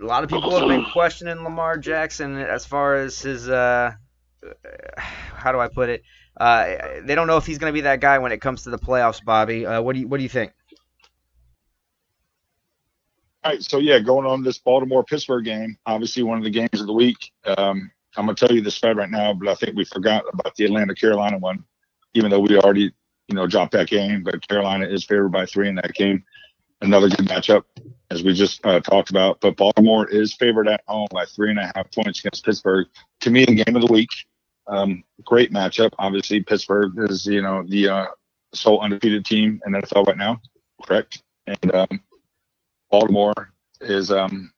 A 0.00 0.04
lot 0.04 0.24
of 0.24 0.30
people 0.30 0.58
have 0.58 0.68
been 0.68 0.86
questioning 0.92 1.44
Lamar 1.44 1.78
Jackson 1.78 2.36
as 2.36 2.66
far 2.66 2.96
as 2.96 3.20
his, 3.20 3.48
uh, 3.48 3.92
how 4.96 5.52
do 5.52 5.60
I 5.60 5.68
put 5.68 5.88
it? 5.88 6.02
Uh, 6.36 7.00
they 7.04 7.14
don't 7.14 7.28
know 7.28 7.36
if 7.36 7.46
he's 7.46 7.58
going 7.58 7.70
to 7.70 7.74
be 7.74 7.82
that 7.82 8.00
guy 8.00 8.18
when 8.18 8.32
it 8.32 8.40
comes 8.40 8.64
to 8.64 8.70
the 8.70 8.78
playoffs. 8.78 9.24
Bobby, 9.24 9.64
uh, 9.66 9.80
what 9.80 9.94
do 9.94 10.00
you 10.00 10.08
what 10.08 10.16
do 10.16 10.22
you 10.24 10.28
think? 10.28 10.52
All 13.44 13.52
right, 13.52 13.62
so 13.62 13.76
yeah, 13.76 13.98
going 13.98 14.24
on 14.26 14.42
this 14.42 14.56
Baltimore 14.56 15.04
Pittsburgh 15.04 15.44
game, 15.44 15.76
obviously 15.84 16.22
one 16.22 16.38
of 16.38 16.44
the 16.44 16.50
games 16.50 16.80
of 16.80 16.86
the 16.86 16.94
week. 16.94 17.30
Um, 17.44 17.90
I'm 18.16 18.24
gonna 18.24 18.34
tell 18.34 18.50
you 18.50 18.62
the 18.62 18.70
spread 18.70 18.96
right 18.96 19.10
now, 19.10 19.34
but 19.34 19.48
I 19.48 19.54
think 19.54 19.76
we 19.76 19.84
forgot 19.84 20.24
about 20.32 20.56
the 20.56 20.64
Atlanta 20.64 20.94
Carolina 20.94 21.36
one, 21.36 21.62
even 22.14 22.30
though 22.30 22.40
we 22.40 22.56
already 22.56 22.94
you 23.28 23.34
know 23.34 23.46
dropped 23.46 23.72
that 23.72 23.88
game. 23.88 24.22
But 24.22 24.48
Carolina 24.48 24.86
is 24.86 25.04
favored 25.04 25.28
by 25.28 25.44
three 25.44 25.68
in 25.68 25.74
that 25.74 25.92
game. 25.92 26.24
Another 26.80 27.10
good 27.10 27.26
matchup, 27.26 27.64
as 28.10 28.22
we 28.22 28.32
just 28.32 28.64
uh, 28.64 28.80
talked 28.80 29.10
about. 29.10 29.42
But 29.42 29.58
Baltimore 29.58 30.08
is 30.08 30.32
favored 30.32 30.66
at 30.66 30.82
home 30.88 31.08
by 31.10 31.26
three 31.26 31.50
and 31.50 31.58
a 31.58 31.70
half 31.74 31.92
points 31.92 32.20
against 32.20 32.46
Pittsburgh. 32.46 32.86
To 33.20 33.30
me, 33.30 33.44
the 33.44 33.62
game 33.62 33.76
of 33.76 33.82
the 33.82 33.92
week. 33.92 34.10
Um, 34.68 35.04
great 35.22 35.52
matchup. 35.52 35.90
Obviously, 35.98 36.42
Pittsburgh 36.42 36.92
is 37.10 37.26
you 37.26 37.42
know 37.42 37.62
the 37.68 37.88
uh, 37.88 38.06
sole 38.54 38.80
undefeated 38.80 39.26
team 39.26 39.60
in 39.66 39.74
NFL 39.74 40.06
right 40.06 40.16
now, 40.16 40.40
correct? 40.82 41.22
And 41.46 41.74
um, 41.74 42.00
Baltimore 42.94 43.50
is 43.80 44.12
um, 44.12 44.52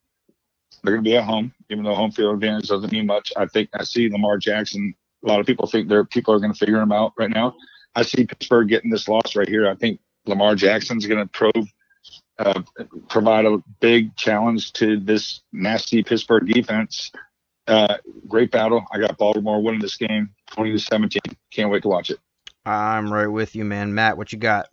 they're 0.82 0.92
going 0.92 1.04
to 1.04 1.10
be 1.10 1.16
at 1.16 1.24
home, 1.24 1.54
even 1.70 1.84
though 1.84 1.94
home 1.94 2.10
field 2.10 2.34
advantage 2.34 2.68
doesn't 2.68 2.92
mean 2.92 3.06
much. 3.06 3.32
I 3.34 3.46
think 3.46 3.70
I 3.72 3.82
see 3.82 4.10
Lamar 4.10 4.36
Jackson. 4.36 4.94
A 5.24 5.26
lot 5.26 5.40
of 5.40 5.46
people 5.46 5.66
think 5.66 5.88
there 5.88 6.04
people 6.04 6.34
are 6.34 6.38
going 6.38 6.52
to 6.52 6.58
figure 6.58 6.78
him 6.78 6.92
out 6.92 7.14
right 7.16 7.30
now. 7.30 7.56
I 7.94 8.02
see 8.02 8.26
Pittsburgh 8.26 8.68
getting 8.68 8.90
this 8.90 9.08
loss 9.08 9.36
right 9.36 9.48
here. 9.48 9.66
I 9.66 9.74
think 9.74 10.00
Lamar 10.26 10.54
Jackson's 10.54 11.06
going 11.06 11.26
to 11.26 11.32
prove 11.32 11.72
uh, 12.38 12.60
provide 13.08 13.46
a 13.46 13.56
big 13.80 14.14
challenge 14.16 14.74
to 14.74 15.00
this 15.00 15.40
nasty 15.54 16.02
Pittsburgh 16.02 16.46
defense. 16.46 17.10
Uh, 17.66 17.96
great 18.28 18.50
battle. 18.50 18.84
I 18.92 18.98
got 18.98 19.16
Baltimore 19.16 19.62
winning 19.62 19.80
this 19.80 19.96
game, 19.96 20.28
20 20.50 20.72
to 20.72 20.78
17. 20.78 21.20
Can't 21.50 21.70
wait 21.70 21.84
to 21.84 21.88
watch 21.88 22.10
it. 22.10 22.18
I'm 22.66 23.10
right 23.10 23.28
with 23.28 23.56
you, 23.56 23.64
man. 23.64 23.94
Matt, 23.94 24.18
what 24.18 24.30
you 24.30 24.38
got? 24.38 24.68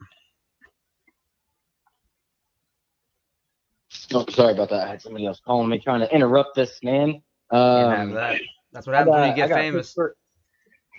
Oh, 4.13 4.25
sorry 4.29 4.53
about 4.53 4.69
that. 4.69 4.87
I 4.87 4.91
had 4.91 5.01
somebody 5.01 5.25
else 5.25 5.41
calling 5.45 5.69
me, 5.69 5.79
trying 5.79 6.01
to 6.01 6.13
interrupt 6.13 6.55
this, 6.55 6.79
man. 6.83 7.21
Um, 7.51 8.11
that. 8.13 8.39
That's 8.71 8.87
what 8.87 8.95
happens 8.95 9.13
when 9.15 9.29
you 9.29 9.35
get 9.35 9.49
famous. 9.51 9.87
Pittsburgh- 9.87 10.15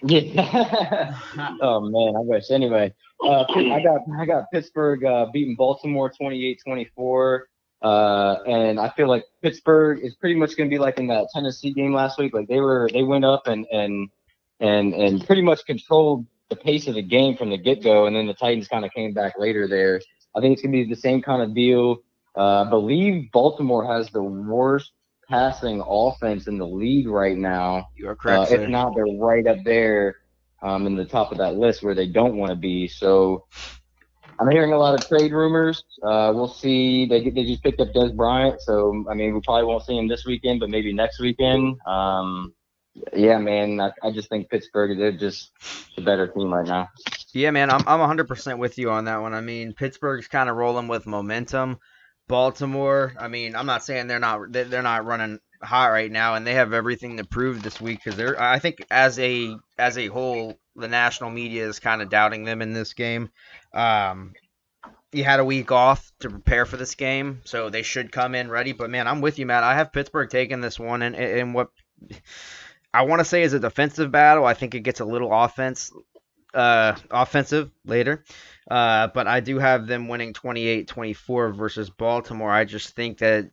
Yeah. 0.03 1.19
oh 1.61 1.81
man, 1.81 2.15
I 2.17 2.21
wish. 2.21 2.51
Anyway, 2.51 2.93
uh, 3.25 3.45
I 3.49 3.81
got 3.83 4.01
I 4.19 4.25
got 4.27 4.51
Pittsburgh 4.53 5.05
uh, 5.05 5.27
beating 5.33 5.57
Baltimore 5.57 6.13
28-24. 6.21 7.41
Uh, 7.83 8.39
and 8.47 8.81
I 8.81 8.89
feel 8.91 9.09
like 9.09 9.25
Pittsburgh 9.43 10.01
is 10.03 10.15
pretty 10.15 10.35
much 10.37 10.57
going 10.57 10.71
to 10.71 10.75
be 10.75 10.79
like 10.79 10.99
in 10.99 11.07
that 11.09 11.27
Tennessee 11.35 11.73
game 11.73 11.93
last 11.93 12.19
week. 12.19 12.33
Like 12.33 12.49
they 12.49 12.61
were, 12.61 12.89
they 12.93 13.03
went 13.03 13.25
up 13.27 13.47
and 13.47 13.67
and 13.73 14.09
and 14.61 14.95
and 14.95 15.27
pretty 15.27 15.43
much 15.43 15.67
controlled 15.67 16.25
the 16.49 16.57
pace 16.57 16.87
of 16.87 16.95
the 16.95 17.03
game 17.03 17.37
from 17.37 17.51
the 17.51 17.59
get 17.59 17.83
go, 17.83 18.07
and 18.07 18.15
then 18.17 18.27
the 18.27 18.35
Titans 18.35 18.69
kind 18.69 18.85
of 18.85 18.93
came 18.93 19.13
back 19.13 19.35
later 19.39 19.69
there. 19.69 20.01
I 20.37 20.41
think 20.41 20.55
it's 20.55 20.63
going 20.63 20.73
to 20.73 20.85
be 20.85 20.89
the 20.89 20.99
same 21.01 21.21
kind 21.23 21.43
of 21.43 21.55
deal. 21.55 21.99
Uh, 22.37 22.65
I 22.67 22.71
believe 22.71 23.31
Baltimore 23.33 23.87
has 23.87 24.11
the 24.11 24.23
worst 24.23 24.93
passing 25.29 25.83
offense 25.87 26.47
in 26.49 26.59
the 26.59 26.67
league 26.67 27.09
right 27.09 27.37
now. 27.37 27.89
You 27.97 28.09
are 28.09 28.13
Uh, 28.13 28.15
correct. 28.17 28.49
sir. 28.51 28.63
if 28.63 28.69
not, 28.69 28.95
they're 28.95 29.05
right 29.19 29.47
up 29.47 29.59
there 29.65 30.17
um, 30.63 30.87
in 30.87 30.97
the 30.97 31.05
top 31.05 31.33
of 31.33 31.39
that 31.39 31.57
list 31.57 31.83
where 31.83 31.95
they 31.95 32.07
don't 32.07 32.37
want 32.37 32.51
to 32.51 32.57
be. 32.57 32.89
So 32.89 33.45
I'm 34.39 34.51
hearing 34.51 34.73
a 34.73 34.79
lot 34.79 34.95
of 35.01 35.07
trade 35.07 35.33
rumors. 35.33 35.85
Uh, 36.03 36.33
we'll 36.35 36.49
see. 36.49 37.07
They 37.07 37.31
they 37.31 37.45
just 37.45 37.63
picked 37.63 37.81
up 37.81 37.89
Dez 37.95 38.15
Bryant, 38.15 38.61
so 38.61 39.05
I 39.09 39.15
mean 39.15 39.35
we 39.35 39.41
probably 39.41 39.65
won't 39.65 39.85
see 39.85 39.97
him 39.97 40.09
this 40.09 40.25
weekend, 40.27 40.61
but 40.61 40.71
maybe 40.71 40.93
next 40.93 41.21
weekend. 41.21 41.79
Um, 41.87 42.53
yeah, 43.13 43.39
man, 43.39 43.81
I, 43.81 43.91
I 44.03 44.11
just 44.13 44.29
think 44.29 44.49
Pittsburgh 44.51 44.99
they're 44.99 45.13
just 45.13 45.51
the 45.97 46.03
better 46.03 46.27
team 46.29 46.53
right 46.53 46.67
now. 46.67 46.89
Yeah, 47.33 47.51
man, 47.51 47.71
I'm 47.71 47.83
I'm 47.87 48.01
100% 48.17 48.59
with 48.59 48.79
you 48.79 48.91
on 48.91 49.05
that 49.07 49.21
one. 49.21 49.35
I 49.35 49.41
mean, 49.41 49.73
Pittsburgh's 49.73 50.29
kind 50.29 50.49
of 50.49 50.57
rolling 50.57 50.89
with 50.89 51.07
momentum. 51.07 51.79
Baltimore, 52.29 53.13
I 53.19 53.29
mean, 53.29 53.55
I'm 53.55 53.67
not 53.67 53.85
saying 53.85 54.07
they're 54.07 54.19
not 54.19 54.51
they- 54.51 54.65
they're 54.65 54.83
not 54.83 55.05
running 55.05 55.41
hot 55.63 55.87
right 55.87 56.11
now, 56.11 56.35
and 56.35 56.47
they 56.47 56.55
have 56.55 56.73
everything 56.73 57.17
to 57.19 57.25
prove 57.25 57.63
this 57.63 57.81
week 57.81 58.03
because 58.03 58.17
they're. 58.17 58.41
I 58.41 58.59
think 58.59 58.85
as 58.91 59.19
a 59.19 59.57
as 59.79 59.99
a 59.99 60.07
whole, 60.09 60.59
the 60.77 60.89
national 60.89 61.31
media 61.31 61.67
is 61.67 61.81
kind 61.81 62.03
of 62.03 62.09
doubting 62.09 62.45
them 62.45 62.63
in 62.63 62.73
this 62.73 62.95
game. 62.95 63.31
Um, 63.73 64.33
you 65.13 65.25
had 65.25 65.41
a 65.41 65.45
week 65.45 65.71
off 65.71 66.13
to 66.21 66.31
prepare 66.31 66.67
for 66.67 66.77
this 66.77 66.95
game, 66.95 67.41
so 67.45 67.71
they 67.71 67.83
should 67.83 68.11
come 68.11 68.35
in 68.35 68.51
ready. 68.51 68.73
But 68.73 68.91
man, 68.91 69.07
I'm 69.07 69.21
with 69.21 69.39
you, 69.39 69.47
Matt. 69.47 69.63
I 69.63 69.75
have 69.75 69.93
Pittsburgh 69.93 70.31
taking 70.31 70.61
this 70.61 70.79
one, 70.79 71.03
and 71.03 71.15
and 71.15 71.55
what 71.55 71.69
I 72.93 73.03
want 73.03 73.21
to 73.21 73.25
say 73.25 73.43
is 73.43 73.53
a 73.53 73.61
defensive 73.61 74.11
battle. 74.11 74.45
I 74.45 74.55
think 74.55 74.75
it 74.75 74.81
gets 74.81 75.01
a 75.01 75.05
little 75.05 75.33
offense 75.33 75.93
uh, 76.55 76.97
offensive 77.11 77.71
later. 77.85 78.25
Uh, 78.71 79.09
but 79.09 79.27
I 79.27 79.41
do 79.41 79.59
have 79.59 79.87
them 79.87 80.09
winning 80.09 80.33
28-24 80.33 81.55
versus 81.55 81.91
Baltimore. 81.91 82.51
I 82.51 82.65
just 82.65 82.95
think 82.95 83.19
that 83.19 83.51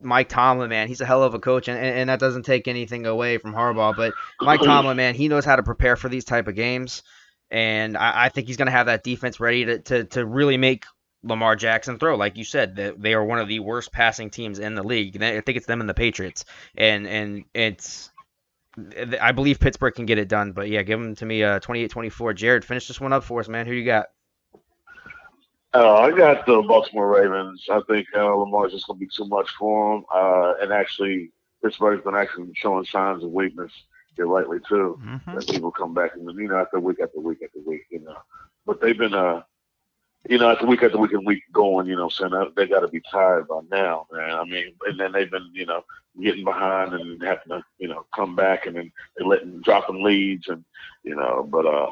Mike 0.00 0.28
Tomlin, 0.28 0.68
man, 0.68 0.88
he's 0.88 1.00
a 1.00 1.06
hell 1.06 1.22
of 1.22 1.34
a 1.34 1.38
coach, 1.38 1.68
and, 1.68 1.78
and 1.78 2.08
that 2.08 2.20
doesn't 2.20 2.44
take 2.44 2.68
anything 2.68 3.06
away 3.06 3.38
from 3.38 3.52
Harbaugh. 3.52 3.96
But 3.96 4.14
Mike 4.40 4.60
Tomlin, 4.60 4.96
man, 4.96 5.14
he 5.14 5.28
knows 5.28 5.44
how 5.44 5.56
to 5.56 5.62
prepare 5.62 5.96
for 5.96 6.08
these 6.08 6.24
type 6.24 6.48
of 6.48 6.54
games, 6.54 7.02
and 7.50 7.96
I, 7.96 8.24
I 8.24 8.28
think 8.28 8.46
he's 8.46 8.56
going 8.56 8.66
to 8.66 8.72
have 8.72 8.86
that 8.86 9.04
defense 9.04 9.40
ready 9.40 9.64
to, 9.64 9.78
to, 9.80 10.04
to 10.04 10.26
really 10.26 10.56
make 10.56 10.84
Lamar 11.22 11.56
Jackson 11.56 11.98
throw. 11.98 12.16
Like 12.16 12.36
you 12.36 12.44
said, 12.44 12.76
they 12.76 13.14
are 13.14 13.24
one 13.24 13.38
of 13.38 13.48
the 13.48 13.60
worst 13.60 13.92
passing 13.92 14.30
teams 14.30 14.58
in 14.58 14.74
the 14.74 14.82
league. 14.82 15.20
I 15.22 15.40
think 15.40 15.56
it's 15.56 15.66
them 15.66 15.80
and 15.80 15.88
the 15.88 15.94
Patriots, 15.94 16.44
and 16.76 17.06
and 17.06 17.44
it's 17.54 18.10
I 19.20 19.32
believe 19.32 19.60
Pittsburgh 19.60 19.94
can 19.94 20.06
get 20.06 20.18
it 20.18 20.28
done, 20.28 20.52
but 20.52 20.68
yeah, 20.68 20.82
give 20.82 20.98
them 20.98 21.14
to 21.16 21.26
me 21.26 21.42
uh 21.42 21.60
28-24. 21.60 22.34
Jarrid, 22.34 22.64
finish 22.64 22.88
this 22.88 23.00
one 23.00 23.12
up 23.12 23.24
for 23.24 23.40
us, 23.40 23.48
man. 23.48 23.66
Who 23.66 23.74
you 23.74 23.84
got? 23.84 24.06
Uh, 25.74 25.94
I 25.94 26.10
got 26.10 26.44
the 26.44 26.62
Baltimore 26.62 27.08
Ravens. 27.08 27.66
I 27.70 27.80
think 27.88 28.06
uh, 28.14 28.34
Lamar's 28.34 28.72
just 28.72 28.86
going 28.86 28.98
to 28.98 29.06
be 29.06 29.10
too 29.14 29.26
much 29.26 29.48
for 29.58 29.94
them. 29.94 30.04
Uh, 30.14 30.54
and 30.60 30.72
actually, 30.72 31.32
Pittsburgh's 31.64 32.04
been 32.04 32.14
actually 32.14 32.50
showing 32.54 32.84
signs 32.84 33.24
of 33.24 33.30
weakness 33.30 33.72
here 34.14 34.26
lately, 34.26 34.58
too. 34.68 35.00
Mm-hmm. 35.02 35.34
That 35.34 35.48
people 35.48 35.70
come 35.70 35.94
back 35.94 36.10
and, 36.14 36.28
you 36.38 36.48
know, 36.48 36.58
after 36.58 36.78
week 36.78 36.98
after 37.02 37.20
week 37.20 37.38
after 37.42 37.60
week, 37.66 37.86
you 37.90 38.00
know. 38.00 38.18
But 38.66 38.82
they've 38.82 38.98
been, 38.98 39.14
uh, 39.14 39.42
you 40.28 40.38
know, 40.38 40.50
after 40.50 40.66
week 40.66 40.82
after 40.82 40.98
week 40.98 41.12
and 41.12 41.26
week 41.26 41.42
going, 41.52 41.86
you 41.86 41.96
know, 41.96 42.08
saying 42.08 42.30
that 42.30 42.54
they 42.54 42.66
got 42.66 42.80
to 42.80 42.88
be 42.88 43.02
tired 43.10 43.48
by 43.48 43.60
now, 43.70 44.06
man. 44.12 44.30
I 44.30 44.44
mean, 44.44 44.74
and 44.86 44.98
then 44.98 45.12
they've 45.12 45.30
been, 45.30 45.50
you 45.52 45.66
know, 45.66 45.84
getting 46.20 46.44
behind 46.44 46.92
and 46.94 47.22
having 47.22 47.48
to, 47.48 47.64
you 47.78 47.88
know, 47.88 48.06
come 48.14 48.36
back 48.36 48.66
and 48.66 48.76
then 48.76 48.92
they 49.16 49.24
letting 49.24 49.60
dropping 49.60 50.02
leads 50.02 50.48
and, 50.48 50.64
you 51.02 51.16
know, 51.16 51.46
but 51.50 51.66
uh, 51.66 51.90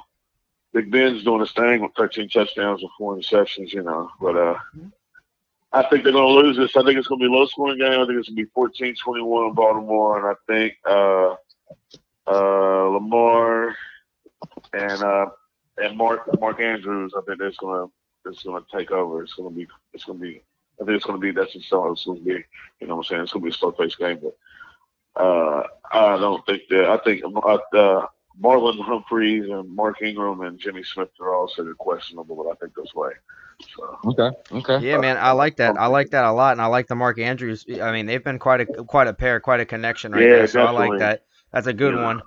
Big 0.72 0.90
Ben's 0.90 1.24
doing 1.24 1.40
his 1.40 1.52
thing 1.52 1.82
with 1.82 1.92
13 1.96 2.28
touchdowns 2.28 2.82
and 2.82 2.90
four 2.96 3.16
interceptions, 3.16 3.72
you 3.72 3.82
know. 3.82 4.08
But 4.20 4.36
uh, 4.36 4.58
I 5.72 5.82
think 5.82 6.04
they're 6.04 6.12
going 6.12 6.26
to 6.26 6.42
lose 6.42 6.56
this. 6.56 6.76
I 6.76 6.84
think 6.84 6.98
it's 6.98 7.08
going 7.08 7.20
to 7.20 7.28
be 7.28 7.34
a 7.34 7.36
low 7.36 7.46
scoring 7.46 7.78
game. 7.78 8.00
I 8.00 8.06
think 8.06 8.18
it's 8.18 8.28
going 8.28 8.36
to 8.36 8.44
be 8.44 8.50
14 8.54 8.94
21 8.94 9.46
in 9.46 9.54
Baltimore. 9.54 10.18
And 10.18 10.36
I 10.36 10.52
think 10.52 10.74
uh, 10.88 11.34
uh, 12.28 12.88
Lamar 12.88 13.74
and 14.72 15.02
uh, 15.02 15.26
and 15.78 15.96
Mark 15.96 16.28
Mark 16.40 16.60
Andrews, 16.60 17.12
I 17.16 17.20
think 17.26 17.40
that's 17.40 17.56
going 17.56 17.88
to 17.88 17.92
it's 18.30 18.42
going 18.42 18.62
to 18.62 18.76
take 18.78 18.90
over. 18.90 19.22
It's 19.22 19.34
going 19.34 19.50
to 19.52 19.54
be 19.56 19.66
it's 19.92 20.04
going 20.04 20.18
to 20.18 20.22
be 20.22 20.42
I 20.80 20.84
think 20.84 20.96
it's 20.96 21.04
going 21.04 21.20
to 21.20 21.26
be 21.26 21.32
that's 21.32 21.52
just 21.52 21.70
how 21.70 21.90
it's 21.92 22.04
going 22.04 22.18
to 22.18 22.24
be. 22.24 22.44
You 22.80 22.86
know 22.86 22.96
what 22.96 23.06
I'm 23.06 23.08
saying? 23.10 23.22
It's 23.22 23.32
going 23.32 23.42
to 23.42 23.46
be 23.50 23.50
a 23.50 23.58
slow 23.58 23.72
paced 23.72 23.98
game, 23.98 24.20
but 24.22 25.22
uh, 25.22 25.64
I 25.92 26.16
don't 26.16 26.44
think 26.46 26.62
that. 26.70 26.88
I 26.88 26.96
think 26.98 27.22
uh, 27.24 28.06
Marlon 28.42 28.80
Humphreys 28.80 29.50
and 29.50 29.68
Mark 29.74 30.00
Ingram 30.02 30.40
and 30.40 30.58
Jimmy 30.58 30.82
Smith 30.82 31.08
are 31.20 31.34
also 31.34 31.72
questionable, 31.74 32.36
but 32.36 32.50
I 32.50 32.54
think 32.54 32.74
those 32.74 32.94
way. 32.94 33.12
So 33.76 33.98
Okay. 34.06 34.36
Okay. 34.52 34.86
Yeah, 34.86 34.98
man, 34.98 35.18
I 35.18 35.32
like 35.32 35.56
that. 35.56 35.76
I 35.76 35.86
like 35.86 36.10
that 36.10 36.24
a 36.24 36.32
lot, 36.32 36.52
and 36.52 36.62
I 36.62 36.66
like 36.66 36.86
the 36.86 36.94
Mark 36.94 37.18
Andrews. 37.18 37.66
I 37.82 37.92
mean, 37.92 38.06
they've 38.06 38.24
been 38.24 38.38
quite 38.38 38.62
a 38.62 38.66
quite 38.84 39.08
a 39.08 39.12
pair, 39.12 39.40
quite 39.40 39.60
a 39.60 39.66
connection 39.66 40.12
right 40.12 40.22
Yeah, 40.22 40.28
there. 40.36 40.46
So 40.46 40.62
I 40.62 40.70
like 40.70 40.98
that. 41.00 41.24
That's 41.52 41.66
a 41.66 41.74
good 41.74 41.94
Yeah. 41.94 42.04
one. 42.04 42.22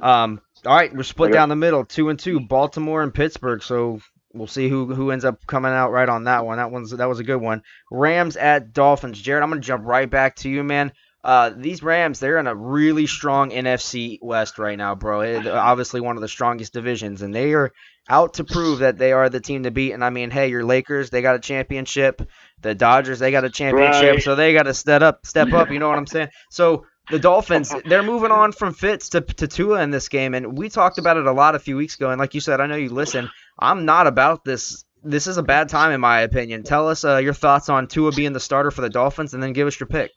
Um, 0.00 0.40
all 0.64 0.74
right, 0.74 0.94
we're 0.94 1.02
split 1.02 1.32
got- 1.32 1.38
down 1.38 1.48
the 1.50 1.56
middle, 1.56 1.84
two 1.84 2.08
and 2.08 2.18
two, 2.18 2.40
Baltimore 2.40 3.02
and 3.02 3.12
Pittsburgh. 3.12 3.62
So 3.62 4.00
we'll 4.38 4.46
see 4.46 4.68
who 4.68 4.94
who 4.94 5.10
ends 5.10 5.24
up 5.24 5.46
coming 5.46 5.72
out 5.72 5.90
right 5.92 6.08
on 6.08 6.24
that 6.24 6.44
one. 6.46 6.58
That 6.58 6.70
one's 6.70 6.90
that 6.90 7.08
was 7.08 7.18
a 7.20 7.24
good 7.24 7.40
one. 7.40 7.62
Rams 7.90 8.36
at 8.36 8.72
Dolphins. 8.72 9.22
Jarrid, 9.22 9.42
I'm 9.42 9.48
gonna 9.50 9.60
jump 9.60 9.84
right 9.86 10.08
back 10.10 10.36
to 10.36 10.48
you, 10.48 10.62
man. 10.64 10.92
Uh, 11.24 11.50
these 11.54 11.82
Rams, 11.82 12.20
they're 12.20 12.38
in 12.38 12.46
a 12.46 12.54
really 12.54 13.06
strong 13.06 13.50
NFC 13.50 14.18
West 14.22 14.58
right 14.58 14.78
now, 14.78 14.94
bro. 14.94 15.20
It- 15.22 15.46
obviously, 15.46 16.00
one 16.00 16.16
of 16.16 16.22
the 16.22 16.28
strongest 16.28 16.72
divisions, 16.72 17.22
and 17.22 17.34
they 17.34 17.52
are 17.54 17.72
out 18.08 18.34
to 18.34 18.44
prove 18.44 18.78
that 18.78 18.96
they 18.96 19.12
are 19.12 19.28
the 19.28 19.40
team 19.40 19.64
to 19.64 19.70
beat. 19.70 19.92
And 19.92 20.02
I 20.04 20.10
mean, 20.10 20.30
hey, 20.30 20.48
your 20.48 20.64
Lakers, 20.64 21.10
they 21.10 21.20
got 21.20 21.34
a 21.34 21.40
championship. 21.40 22.22
The 22.62 22.74
Dodgers, 22.74 23.18
they 23.18 23.30
got 23.30 23.44
a 23.44 23.50
championship, 23.50 24.14
Right. 24.14 24.22
so 24.22 24.34
they 24.36 24.52
got 24.54 24.62
to 24.62 24.74
step 24.74 25.02
up, 25.02 25.26
step 25.26 25.52
up. 25.52 25.70
You 25.70 25.78
know 25.78 25.88
what 25.88 25.98
I'm 25.98 26.06
saying? 26.06 26.28
So 26.50 26.86
the 27.10 27.18
Dolphins, 27.18 27.74
they're 27.84 28.02
moving 28.02 28.30
on 28.30 28.52
from 28.52 28.72
Fitz 28.72 29.10
to, 29.10 29.20
to 29.20 29.46
Tua 29.48 29.82
in 29.82 29.90
this 29.90 30.08
game, 30.08 30.34
and 30.34 30.56
we 30.56 30.68
talked 30.70 30.98
about 30.98 31.16
it 31.18 31.26
a 31.26 31.32
lot 31.32 31.54
a 31.54 31.58
few 31.58 31.76
weeks 31.76 31.96
ago. 31.96 32.10
And 32.10 32.18
like 32.18 32.34
you 32.34 32.40
said, 32.40 32.60
I 32.60 32.66
know 32.66 32.76
you 32.76 32.88
listen. 32.90 33.28
I'm 33.58 33.84
not 33.84 34.06
about 34.06 34.44
this. 34.44 34.84
This 35.02 35.26
is 35.26 35.36
a 35.36 35.42
bad 35.42 35.68
time, 35.68 35.92
in 35.92 36.00
my 36.00 36.20
opinion. 36.20 36.62
Tell 36.62 36.88
us 36.88 37.04
uh, 37.04 37.18
your 37.18 37.34
thoughts 37.34 37.68
on 37.68 37.86
Tua 37.86 38.12
being 38.12 38.32
the 38.32 38.40
starter 38.40 38.70
for 38.70 38.80
the 38.80 38.90
Dolphins, 38.90 39.34
and 39.34 39.42
then 39.42 39.52
give 39.52 39.66
us 39.66 39.78
your 39.78 39.86
pick. 39.86 40.10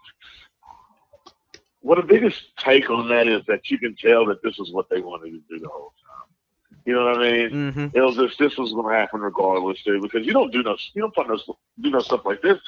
Well, 1.82 2.00
the 2.00 2.08
biggest 2.08 2.56
take 2.58 2.90
on 2.90 3.10
that 3.10 3.28
is 3.28 3.42
that 3.48 3.70
you 3.72 3.80
can 3.80 3.96
tell 3.96 4.26
that 4.28 4.44
this 4.44 4.60
is 4.60 4.72
what 4.72 4.90
they 4.90 5.02
wanted 5.02 5.32
to 5.32 5.42
do 5.50 5.60
the 5.60 5.68
whole 5.68 5.94
time. 6.06 6.78
You 6.86 6.94
know 6.94 7.06
what 7.06 7.20
I 7.20 7.32
mean? 7.32 7.50
Mm-hmm. 7.50 7.88
It 7.94 8.02
was 8.02 8.16
just 8.16 8.40
this 8.40 8.58
was 8.58 8.74
gonna 8.74 8.96
happen 8.96 9.22
regardless, 9.22 9.82
dude. 9.84 10.02
Because 10.02 10.26
you 10.26 10.34
don't 10.34 10.52
do 10.52 10.64
no, 10.64 10.78
you 10.94 11.02
don't 11.02 11.14
put 11.14 11.28
no, 11.28 11.38
do 11.80 11.90
no 11.90 12.00
stuff 12.00 12.22
like 12.26 12.42
this. 12.42 12.60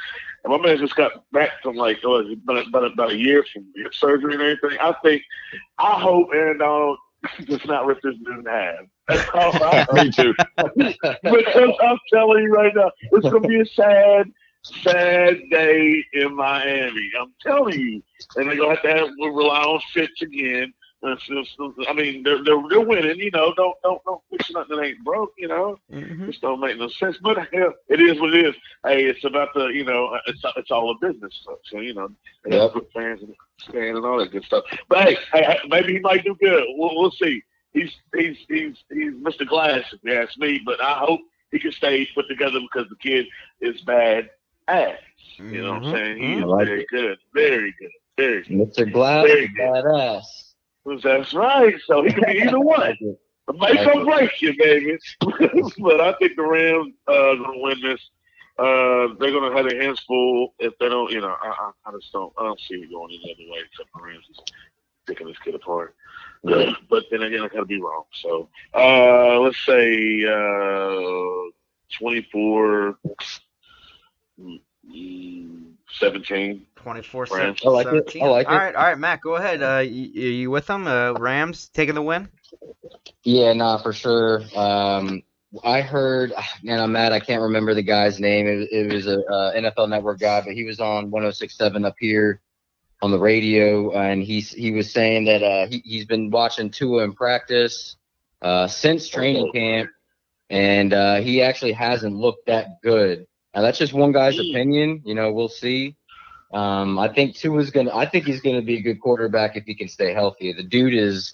And 0.43 0.51
my 0.51 0.59
man 0.59 0.77
just 0.77 0.95
got 0.95 1.29
back 1.31 1.61
from 1.61 1.75
like, 1.75 1.99
oh, 2.03 2.19
about, 2.31 2.67
about, 2.67 2.91
about 2.91 3.11
a 3.11 3.17
year 3.17 3.43
from 3.51 3.65
surgery 3.91 4.33
and 4.33 4.41
everything. 4.41 4.77
I 4.79 4.93
think, 5.03 5.23
I 5.79 5.99
hope 5.99 6.29
Aaron 6.33 6.59
Donald 6.59 6.97
does 7.45 7.65
not 7.65 7.85
rip 7.85 8.01
this 8.01 8.15
dude 8.23 8.39
in 8.39 8.45
half. 8.45 8.75
That's 9.07 9.29
all 9.33 9.51
I 9.63 9.85
Me 10.03 10.11
too. 10.11 10.33
Because 10.57 11.75
I'm 11.83 12.00
telling 12.12 12.43
you 12.43 12.51
right 12.53 12.74
now, 12.75 12.91
it's 13.12 13.24
gonna 13.29 13.48
be 13.48 13.60
a 13.62 13.65
sad, 13.65 14.31
sad 14.83 15.39
day 15.50 16.03
in 16.13 16.36
Miami. 16.36 17.12
I'm 17.19 17.33
telling 17.41 17.79
you, 17.79 18.03
and 18.36 18.48
they're 18.50 18.55
gonna 18.57 18.75
have 18.75 18.83
to 18.83 18.89
have, 18.93 19.10
rely 19.19 19.62
on 19.63 19.81
Fitz 19.93 20.22
again. 20.22 20.74
And 21.05 21.19
so- 21.27 21.43
so- 21.57 21.74
I 21.89 21.91
mean, 21.93 22.24
they're, 22.24 22.41
they're 22.45 22.62
they're 22.69 22.79
winning. 22.79 23.17
You 23.19 23.29
know, 23.31 23.53
don't 23.57 23.75
don't 23.83 24.01
don't 24.05 24.22
fix 24.31 24.50
nothing 24.51 24.77
that 24.77 24.83
ain't 24.83 25.03
broke. 25.03 25.33
You 25.38 25.50
know, 25.50 25.77
Mm-hmm. 25.91 26.27
just 26.27 26.39
don't 26.41 26.62
make 26.62 26.77
no 26.77 26.88
sense. 26.88 27.17
But 27.22 27.39
hell, 27.53 27.74
it 27.89 28.00
is 28.00 28.19
what 28.22 28.33
it 28.33 28.45
is. 28.45 28.55
Hey, 28.86 29.03
it's 29.03 29.24
about 29.25 29.50
the 29.53 29.65
you 29.65 29.83
know, 29.83 30.17
it's 30.27 30.41
it's 30.55 30.72
all 30.72 30.91
a 30.91 30.95
business. 31.05 31.33
So, 31.43 31.60
so 31.65 31.79
you 31.81 31.93
know, 31.93 32.07
they 32.45 32.55
Yep. 32.55 32.72
fans 32.93 33.22
and 33.22 33.36
stand 33.67 33.98
and 33.98 34.05
all 34.05 34.17
that 34.19 34.31
good 34.31 34.45
stuff. 34.45 34.63
But 34.88 35.10
hey, 35.10 35.17
hey, 35.33 35.43
hey, 35.43 35.60
maybe 35.67 35.91
he 35.93 36.00
might 36.00 36.24
do 36.24 36.36
good. 36.39 36.63
We'll, 36.77 36.95
we'll 36.95 37.12
see. 37.12 37.41
He's 37.73 37.91
he's 38.15 38.37
he's 38.47 38.75
he's 38.91 39.13
Mr. 39.13 39.47
Glass, 39.47 39.83
if 39.93 39.99
you 40.03 40.13
ask 40.13 40.37
me. 40.37 40.61
But 40.65 40.81
I 40.81 40.93
hope 40.93 41.21
he 41.51 41.59
can 41.59 41.71
stay 41.71 42.07
put 42.13 42.27
together 42.27 42.59
because 42.61 42.87
the 42.89 42.95
kid 42.97 43.25
is 43.61 43.81
bad 43.81 44.29
ass. 44.67 44.97
You 45.37 45.61
know 45.63 45.73
what 45.73 45.83
I'm 45.83 45.83
Mhm. 45.83 45.91
saying? 45.93 46.17
He 46.17 46.33
is 46.35 46.43
I 46.43 46.45
like 46.45 46.65
very 46.67 46.85
good, 46.89 47.17
very 47.33 47.73
good, 47.79 47.91
very 48.17 48.43
good. 48.43 48.51
Mr. 48.75 48.91
Glass, 48.91 49.25
Very 49.25 49.47
good. 49.47 49.57
badass. 49.57 50.23
That's 51.01 51.33
right. 51.33 51.75
So 51.87 52.03
he 52.03 52.11
can 52.11 52.23
be 52.25 52.41
either 52.41 52.59
one. 52.59 52.79
Like 52.79 52.97
it. 53.01 53.19
Make 53.59 53.95
or 53.95 54.05
break 54.05 54.41
you, 54.41 54.53
baby. 54.57 54.97
but 55.79 55.99
I 55.99 56.13
think 56.13 56.35
the 56.37 56.43
Rams 56.43 56.93
uh 57.07 57.35
gonna 57.35 57.59
win 57.59 57.81
this. 57.81 57.99
Uh, 58.57 59.07
they're 59.19 59.31
gonna 59.31 59.55
have 59.55 59.67
their 59.67 59.81
hands 59.81 59.99
full 60.07 60.53
if 60.59 60.77
they 60.79 60.87
don't. 60.87 61.11
You 61.11 61.21
know, 61.21 61.35
I, 61.41 61.47
I, 61.47 61.71
I 61.87 61.91
just 61.99 62.11
don't. 62.13 62.31
I 62.37 62.43
don't 62.43 62.59
see 62.61 62.75
it 62.75 62.91
going 62.91 63.09
any 63.11 63.33
other 63.33 63.51
way 63.51 63.59
except 63.65 63.89
the 63.95 64.01
Rams 64.03 64.25
is 64.29 64.39
picking 65.07 65.27
this 65.27 65.37
kid 65.39 65.55
apart. 65.55 65.95
Yeah. 66.43 66.73
But 66.89 67.05
then 67.09 67.21
again, 67.21 67.41
I 67.41 67.47
gotta 67.47 67.65
be 67.65 67.81
wrong. 67.81 68.03
So 68.13 68.50
uh, 68.73 69.39
let's 69.39 69.65
say 69.65 70.25
uh, 70.25 71.51
24, 71.97 72.97
mm, 74.39 74.59
17. 76.00 76.65
24 76.75 77.27
Rams. 77.31 77.62
I 77.65 77.69
like 77.69 77.88
it. 77.88 78.15
I 78.21 78.25
like 78.25 78.47
all 78.47 78.53
it. 78.53 78.57
right, 78.57 78.75
all 78.75 78.83
right, 78.83 79.00
Matt, 79.00 79.21
go 79.21 79.35
ahead. 79.35 79.63
Uh, 79.63 79.79
you, 79.79 80.03
you 80.03 80.51
with 80.51 80.67
them? 80.67 80.85
Uh, 80.85 81.13
Rams 81.13 81.69
taking 81.69 81.95
the 81.95 82.01
win? 82.01 82.27
Yeah, 83.23 83.53
nah, 83.53 83.77
for 83.77 83.93
sure. 83.93 84.41
Um, 84.53 85.23
I 85.63 85.81
heard, 85.81 86.33
man, 86.62 86.79
I'm 86.79 86.91
mad. 86.91 87.13
I 87.13 87.19
can't 87.19 87.41
remember 87.41 87.73
the 87.73 87.83
guy's 87.83 88.19
name. 88.19 88.47
It, 88.47 88.69
it 88.71 88.91
was 88.91 89.07
a 89.07 89.19
uh, 89.19 89.53
NFL 89.53 89.88
Network 89.89 90.19
guy, 90.19 90.41
but 90.41 90.53
he 90.53 90.65
was 90.65 90.81
on 90.81 91.09
106.7 91.09 91.85
up 91.85 91.95
here 92.00 92.41
on 93.03 93.12
the 93.12 93.19
radio, 93.19 93.91
and 93.91 94.24
he's 94.24 94.50
he 94.50 94.72
was 94.72 94.89
saying 94.89 95.25
that 95.25 95.43
uh, 95.43 95.67
he 95.67 95.81
he's 95.83 96.05
been 96.05 96.31
watching 96.31 96.72
Tua 96.72 97.03
in 97.03 97.12
practice 97.12 97.98
uh, 98.41 98.65
since 98.67 99.10
training 99.10 99.51
camp, 99.51 99.89
and 100.50 100.93
uh, 100.93 101.15
he 101.17 101.41
actually 101.41 101.74
hasn't 101.74 102.15
looked 102.15 102.45
that 102.48 102.81
good. 102.81 103.27
Now 103.53 103.62
that's 103.62 103.77
just 103.77 103.91
one 103.91 104.13
guy's 104.13 104.39
opinion. 104.39 105.01
You 105.03 105.15
know, 105.15 105.33
we'll 105.33 105.50
see. 105.50 105.98
Um, 106.53 106.98
I 106.98 107.13
think 107.13 107.36
Tua's 107.36 107.72
gonna. 107.72 107.93
I 107.93 108.05
think 108.05 108.24
he's 108.24 108.39
gonna 108.39 108.62
be 108.62 108.77
a 108.77 108.81
good 108.81 109.01
quarterback 109.01 109.57
if 109.57 109.65
he 109.65 109.75
can 109.75 109.89
stay 109.89 110.13
healthy. 110.13 110.53
The 110.53 110.63
dude 110.63 110.93
is 110.93 111.33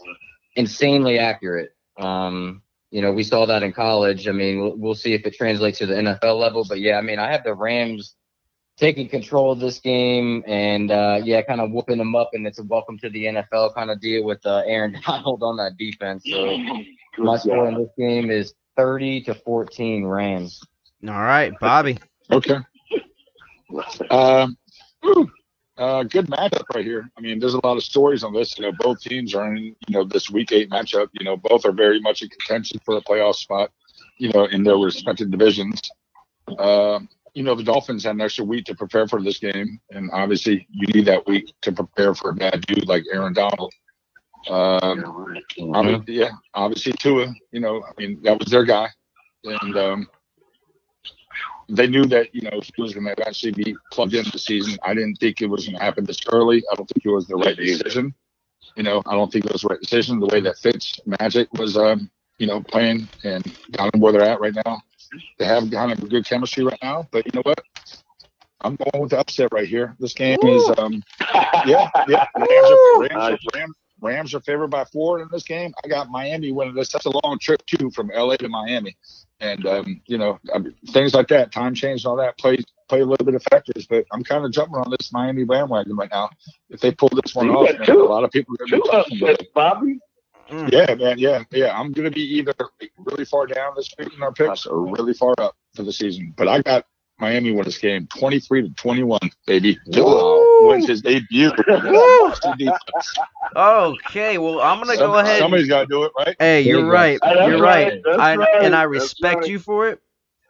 insanely 0.56 1.20
accurate. 1.20 1.76
Um, 2.00 2.64
you 2.90 3.04
know, 3.04 3.12
we 3.12 3.22
saw 3.22 3.46
that 3.46 3.62
in 3.62 3.74
college. 3.74 4.28
I 4.28 4.32
mean, 4.32 4.60
we'll, 4.60 4.76
we'll 4.76 4.96
see 4.96 5.14
if 5.14 5.24
it 5.28 5.36
translates 5.36 5.78
to 5.78 5.86
the 5.86 5.94
NFL 5.94 6.40
level. 6.40 6.66
But 6.68 6.80
yeah, 6.80 6.98
I 6.98 7.02
mean, 7.02 7.20
I 7.20 7.32
have 7.32 7.44
the 7.44 7.54
Rams 7.54 8.16
taking 8.80 9.10
control 9.10 9.52
of 9.52 9.60
this 9.60 9.80
game 9.80 10.44
and 10.48 10.89
uh, 10.89 11.20
yeah, 11.24 11.42
kind 11.42 11.60
of 11.60 11.72
whooping 11.72 11.98
them 11.98 12.15
up, 12.15 12.30
and 12.34 12.48
it's 12.48 12.60
a 12.60 12.63
welcome 12.63 12.98
to 13.00 13.10
the 13.10 13.26
NFL 13.26 13.76
kind 13.76 13.92
of 13.92 14.00
deal 14.00 14.24
with 14.24 14.44
uh, 14.46 14.63
Aaron 14.65 14.98
Donald 15.06 15.44
on 15.44 15.58
that 15.58 15.78
defense. 15.78 16.24
So 16.26 16.58
my 17.18 17.38
score 17.38 17.68
in 17.68 17.76
this 17.76 17.89
game 17.98 18.32
is 18.32 18.54
30 18.78 19.24
to 19.24 19.36
14 19.36 20.06
Rams. 20.06 20.62
All 21.08 21.13
right, 21.13 21.54
Bobby. 21.60 22.00
Okay. 22.32 22.58
Um, 24.10 24.58
whew, 25.02 25.30
uh, 25.78 26.04
good 26.04 26.28
matchup 26.28 26.63
right 26.74 26.86
here. 26.86 27.10
I 27.18 27.22
mean, 27.22 27.39
there's 27.39 27.54
a 27.54 27.65
lot 27.65 27.78
of 27.78 27.84
stories 27.84 28.24
on 28.24 28.34
this. 28.34 28.58
You 28.58 28.65
know, 28.65 28.72
both 28.80 29.02
teams 29.02 29.36
are 29.36 29.54
in, 29.54 29.58
you 29.58 29.76
know, 29.89 30.04
this 30.04 30.30
week 30.30 30.52
eight 30.52 30.70
matchup. 30.70 31.08
You 31.13 31.26
know, 31.26 31.38
both 31.38 31.65
are 31.65 31.72
very 31.72 32.00
much 32.00 32.22
in 32.22 32.30
contention 32.30 32.80
for 32.86 32.98
a 32.98 33.02
playoff 33.02 33.36
spot, 33.36 33.72
you 34.18 34.30
know, 34.34 34.46
in 34.46 34.63
their 34.63 34.78
respective 34.78 35.32
divisions. 35.32 35.82
Um, 36.58 37.10
you 37.34 37.44
know, 37.44 37.56
the 37.56 37.63
Dolphins 37.63 38.04
had 38.04 38.15
an 38.15 38.22
extra 38.22 38.46
week 38.46 38.65
to 38.65 38.76
prepare 38.76 39.08
for 39.08 39.22
this 39.22 39.39
game. 39.39 39.80
And 39.92 40.10
obviously, 40.12 40.68
you 40.70 40.88
need 40.88 41.06
that 41.06 41.26
week 41.28 41.54
to 41.62 41.72
prepare 41.72 42.13
for 42.13 42.32
a 42.32 42.34
bad 42.34 42.62
dude 42.65 42.88
like 42.88 43.04
Aaron 43.12 43.34
Donald. 43.34 43.74
Um, 44.50 45.04
obvi- 45.60 46.04
yeah, 46.08 46.32
obviously 46.54 46.94
Tua, 46.94 47.34
you 47.52 47.60
know, 47.60 47.84
I 47.84 47.92
mean, 47.98 48.22
that 48.24 48.39
was 48.39 48.50
their 48.50 48.63
guy. 48.63 48.88
And, 49.44 49.78
um, 49.78 50.08
they 51.70 51.88
knew 51.88 52.06
that 52.06 52.34
you 52.34 52.42
know 52.42 52.62
he 52.76 52.82
was 52.82 52.94
going 52.94 53.06
to 53.06 53.28
actually 53.28 53.52
be 53.52 53.76
plugged 53.92 54.13
into 54.13 54.32
the 54.32 54.39
season. 54.39 54.78
I 54.84 54.94
didn't 54.94 55.15
think 55.15 55.42
it 55.42 55.46
was 55.46 55.65
going 55.65 55.78
to 55.78 55.84
happen 55.84 56.04
this 56.04 56.20
early. 56.32 56.63
I 56.72 56.76
don't 56.76 56.89
think 56.89 57.06
it 57.06 57.12
was 57.12 57.28
the 57.28 57.36
right 57.36 57.56
decision. 57.56 58.13
You 58.76 58.84
know, 58.84 59.02
I 59.06 59.13
don't 59.13 59.32
think 59.32 59.46
it 59.46 59.52
was 59.52 59.62
the 59.62 59.68
right 59.70 59.80
decision. 59.80 60.20
The 60.20 60.28
way 60.28 60.42
that 60.42 60.58
Fitz 60.58 61.00
Magic 61.06 61.52
was, 61.54 61.78
um, 61.78 62.10
you 62.39 62.48
know, 62.48 62.62
playing 62.62 63.08
and 63.24 63.44
got 63.72 63.92
them 63.92 64.02
where 64.02 64.13
they're 64.13 64.22
at 64.24 64.39
right 64.39 64.56
now. 64.65 64.82
They 65.38 65.45
have 65.45 65.69
kind 65.72 65.91
of 65.91 66.04
a 66.04 66.08
good 66.08 66.26
chemistry 66.26 66.63
right 66.63 66.80
now. 66.82 67.08
But 67.12 67.26
you 67.26 67.32
know 67.34 67.41
what? 67.43 67.62
I'm 68.62 68.76
going 68.76 69.02
with 69.02 69.12
the 69.12 69.19
upset 69.19 69.50
right 69.54 69.67
here. 69.67 69.95
This 70.00 70.13
game 70.13 70.38
is, 70.43 70.69
um, 70.78 71.02
yeah, 71.65 71.89
yeah. 72.08 72.26
Rams 72.36 72.72
are, 72.72 73.00
Rams, 73.00 73.13
are, 73.13 73.38
Rams, 73.56 73.76
Rams 74.02 74.36
are 74.36 74.41
favored 74.41 74.67
by 74.67 74.84
four 74.86 75.22
in 75.22 75.30
this 75.32 75.43
game. 75.43 75.74
I 75.84 75.88
got 75.88 76.10
Miami 76.10 76.52
winning 76.52 76.76
this. 76.76 76.91
That's 76.91 77.06
a 77.06 77.12
long 77.24 77.38
trip 77.39 77.65
too 77.65 77.89
from 77.91 78.10
LA 78.13 78.36
to 78.38 78.50
Miami 78.50 78.98
and 79.39 79.65
um, 79.65 80.02
you 80.06 80.17
know 80.17 80.39
I 80.54 80.60
mean, 80.60 80.76
things 80.89 81.13
like 81.13 81.28
that, 81.30 81.52
time 81.52 81.74
change 81.74 82.04
and 82.04 82.10
all 82.10 82.15
that 82.17 82.38
play 82.38 82.58
play 82.88 83.02
a 83.02 83.06
little 83.06 83.26
bit 83.26 83.36
of 83.36 83.43
factors. 83.43 83.86
But 83.88 84.06
I'm 84.12 84.24
kind 84.24 84.45
of 84.45 84.52
jumping 84.52 84.76
on 84.76 84.91
this 84.98 85.12
Miami 85.13 85.43
bandwagon 85.43 85.95
right 85.95 86.10
now. 86.12 86.30
If 86.69 86.82
they 86.82 86.91
pull 86.91 87.10
this 87.10 87.34
one 87.34 87.48
You 87.48 87.54
off, 87.54 87.78
man, 87.78 87.86
two- 87.86 88.04
a 88.04 88.06
lot 88.06 88.24
of 88.24 88.32
people 88.32 88.56
are 88.56 88.65
going 88.67 88.82
to 88.82 88.86
be 88.86 88.89
talking 88.89 89.17
about 89.22 89.30
upsets, 89.34 89.52
Bobby. 89.54 90.00
Mm. 90.50 90.72
Yeah, 90.72 90.96
man, 90.96 91.18
yeah, 91.18 91.44
yeah. 91.52 91.80
I'm 91.80 91.92
going 91.92 92.06
to 92.06 92.12
be 92.12 92.22
either 92.22 92.54
really 92.98 93.26
far 93.26 93.46
down 93.48 93.74
this 93.76 93.90
week 93.98 94.14
in 94.16 94.24
our 94.24 94.32
picks 94.32 94.66
or 94.66 94.86
really 94.86 95.14
far 95.14 95.34
up 95.38 95.56
for 95.76 95.84
the 95.84 95.94
season. 95.94 96.34
But 96.36 96.48
I 96.48 96.62
got 96.62 96.86
Miami 97.20 97.52
win 97.52 97.66
this 97.66 97.78
game, 97.78 98.08
23 98.18 98.64
to 98.64 98.70
21, 98.76 99.20
baby. 99.46 99.78
Tua 99.92 100.68
wins 100.68 100.88
his 100.88 101.02
debut. 101.02 101.52
Okay, 103.56 104.38
well, 104.38 104.62
I'm 104.62 104.80
gonna 104.80 104.98
go 104.98 105.18
ahead. 105.18 105.40
Somebody's 105.40 105.68
got 105.68 105.82
to 105.82 105.88
do 105.88 106.04
it, 106.04 106.12
right? 106.18 106.36
Hey, 106.38 106.62
you're 106.62 106.82
you 106.82 106.92
right. 106.92 107.20
That's 107.24 107.48
You're 107.48 107.60
right. 107.60 108.00
right. 108.06 108.20
I, 108.20 108.36
right. 108.36 108.64
And 108.64 108.76
I 108.76 108.84
respect 108.84 109.42
right. 109.42 109.50
you 109.50 109.60
for 109.60 109.88
it, 109.90 110.00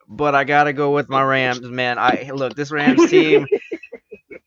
but 0.07 0.35
I 0.35 0.43
gotta 0.43 0.73
go 0.73 0.91
with 0.91 1.07
my 1.07 1.23
Rams, 1.23 1.61
man. 1.61 1.97
I 1.97 2.31
look 2.33 2.55
this 2.55 2.71
Rams 2.71 3.09
team. 3.09 3.47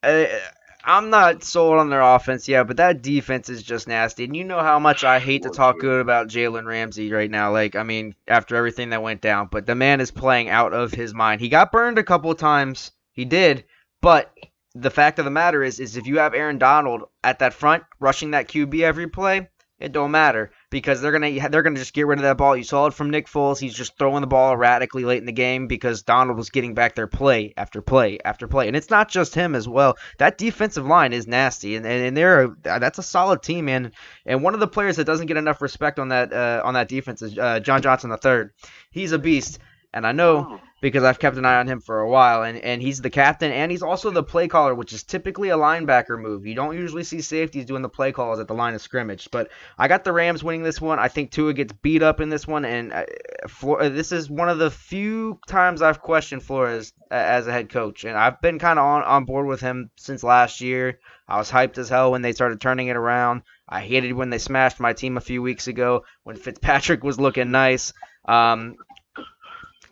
uh, 0.03 0.27
I'm 0.85 1.11
not 1.11 1.45
sold 1.45 1.79
on 1.79 1.90
their 1.90 2.01
offense 2.01 2.49
yet, 2.49 2.66
but 2.66 2.77
that 2.79 3.03
defense 3.03 3.49
is 3.49 3.62
just 3.62 3.88
nasty. 3.88 4.25
And 4.25 4.37
you 4.37 4.45
know 4.45 4.61
how 4.61 4.79
much 4.79 5.05
I 5.05 5.18
hate 5.18 5.42
to 5.45 5.51
talk 5.51 5.79
good 5.79 6.01
about 6.01 6.29
Jalen 6.29 6.66
Ramsey 6.66 7.12
right 7.12 7.31
now. 7.31 7.53
Like, 7.53 7.77
I 7.77 7.83
mean, 7.83 8.14
after 8.27 8.57
everything 8.57 8.90
that 8.90 9.03
went 9.03 9.21
down, 9.21 9.49
but 9.51 9.66
the 9.66 9.75
man 9.75 10.01
is 10.01 10.11
playing 10.11 10.49
out 10.49 10.73
of 10.73 10.92
his 10.92 11.14
mind. 11.14 11.40
He 11.40 11.49
got 11.49 11.73
burned 11.73 11.99
a 11.99 12.05
couple 12.05 12.31
of 12.31 12.38
times. 12.38 12.92
He 13.12 13.25
did, 13.25 13.64
but 14.01 14.33
the 14.75 14.90
fact 14.90 15.18
of 15.18 15.25
the 15.25 15.31
matter 15.31 15.62
is, 15.62 15.79
is 15.81 15.97
if 15.97 16.07
you 16.07 16.18
have 16.18 16.35
Aaron 16.35 16.59
Donald 16.59 17.03
at 17.23 17.38
that 17.40 17.55
front 17.55 17.85
rushing 18.01 18.31
that 18.31 18.49
QB 18.49 18.81
every 18.81 19.07
play, 19.07 19.49
it 19.79 19.92
don't 19.92 20.11
matter 20.11 20.51
because 20.72 21.00
they're 21.00 21.12
gonna 21.12 21.48
they're 21.50 21.62
gonna 21.62 21.78
just 21.78 21.94
get 21.94 22.06
rid 22.08 22.18
of 22.18 22.22
that 22.24 22.38
ball. 22.38 22.56
You 22.56 22.64
saw 22.64 22.87
it 22.87 22.94
from 22.94 23.11
Nick 23.11 23.28
Foles; 23.28 23.61
he's 23.61 23.74
just 23.74 23.96
throwing 23.98 24.22
the 24.22 24.26
ball 24.26 24.52
erratically 24.54 25.04
late 25.04 25.18
in 25.18 25.26
the 25.26 25.30
game 25.32 25.68
because 25.68 26.02
Donald 26.02 26.37
was 26.37 26.50
getting 26.50 26.74
back 26.74 26.96
their 26.96 27.06
play 27.06 27.52
after 27.56 27.80
play 27.80 28.18
after 28.24 28.48
play, 28.48 28.66
and 28.66 28.76
it's 28.76 28.90
not 28.90 29.08
just 29.08 29.35
him 29.37 29.54
as 29.54 29.68
well. 29.68 29.96
That 30.18 30.38
defensive 30.38 30.87
line 30.87 31.12
is 31.12 31.28
nasty, 31.28 31.76
and 31.76 31.87
and, 31.87 32.06
and 32.06 32.16
they're 32.16 32.48
that's 32.62 32.98
a 32.98 33.02
solid 33.04 33.42
team, 33.42 33.66
man. 33.66 33.92
And 34.26 34.42
one 34.42 34.54
of 34.54 34.61
the 34.61 34.66
players 34.66 34.96
that 34.96 35.04
doesn't 35.04 35.26
get 35.26 35.37
enough 35.37 35.62
respect 35.62 36.00
on 36.00 36.08
that 36.08 36.32
uh, 36.32 36.62
on 36.64 36.74
that 36.74 36.88
defense 36.88 37.22
is 37.22 37.38
uh, 37.38 37.61
John 37.61 37.82
Johnson 37.82 38.11
III. 38.11 38.44
He's 38.90 39.12
a 39.12 39.18
beast. 39.18 39.61
and 39.94 40.06
I 40.06 40.12
know 40.12 40.48
Oh. 40.50 40.61
Because 40.83 41.05
I've 41.05 41.21
kept 41.21 41.37
an 41.37 41.45
eye 41.45 41.61
on 41.61 41.68
him 41.68 41.81
for 41.81 42.01
a 42.01 42.09
while, 42.09 42.42
and, 42.42 42.59
and 42.59 42.83
he's 42.83 43.01
the 43.01 43.09
captain, 43.09 43.53
and 43.53 43.71
he's 43.71 43.85
also 43.85 44.11
the 44.11 44.25
play 44.25 44.49
caller, 44.49 44.75
which 44.75 44.92
is 44.92 45.05
typically 45.05 45.51
a 45.51 45.57
linebacker 45.57 46.21
move. 46.21 46.45
You 46.45 46.57
don't 46.57 46.77
usually 46.77 47.05
see 47.05 47.21
safeties 47.21 47.66
doing 47.66 47.83
the 47.83 47.88
play 47.88 48.11
calls 48.11 48.40
at 48.40 48.49
the 48.49 48.55
line 48.55 48.75
of 48.75 48.83
scrimmage, 48.83 49.31
but 49.31 49.49
I 49.79 49.87
got 49.87 50.03
the 50.03 50.12
Rams 50.12 50.42
winning 50.42 50.64
this 50.64 50.81
one. 50.81 50.99
I 50.99 51.07
think 51.07 51.31
Tua 51.31 51.55
gets 51.55 51.73
beat 51.73 52.03
up 52.03 52.21
in 52.21 52.31
this 52.31 52.49
one, 52.49 52.64
and 52.64 52.92
uh, 52.92 53.05
Flor- 53.47 53.81
uh, 53.81 53.88
this 53.90 54.11
is 54.11 54.29
one 54.29 54.49
of 54.49 54.59
the 54.59 54.73
few 54.73 55.38
times 55.47 55.83
I've 55.83 56.03
questioned 56.03 56.42
Flores 56.42 56.92
as 57.12 57.47
a 57.47 57.53
head 57.53 57.71
coach, 57.71 58.03
and 58.03 58.18
I've 58.18 58.40
been 58.42 58.59
kind 58.59 58.81
of 58.81 58.85
on, 58.85 59.05
on 59.05 59.25
board 59.25 59.47
with 59.47 59.61
him 59.61 59.90
since 59.97 60.25
last 60.25 60.61
year. 60.61 60.99
I 61.29 61.38
was 61.38 61.49
hyped 61.49 61.79
as 61.79 61.88
hell 61.88 62.11
when 62.11 62.23
they 62.23 62.33
started 62.33 62.61
turning 62.61 62.88
it 62.88 62.97
around. 62.97 63.42
I 63.68 63.83
hated 63.83 64.14
when 64.14 64.31
they 64.31 64.38
smashed 64.38 64.81
my 64.81 64.95
team 64.95 65.16
a 65.16 65.21
few 65.21 65.42
weeks 65.42 65.68
ago 65.68 66.03
when 66.25 66.35
Fitzpatrick 66.35 67.05
was 67.05 67.21
looking 67.21 67.53
nice. 67.53 67.92
Um, 68.25 68.77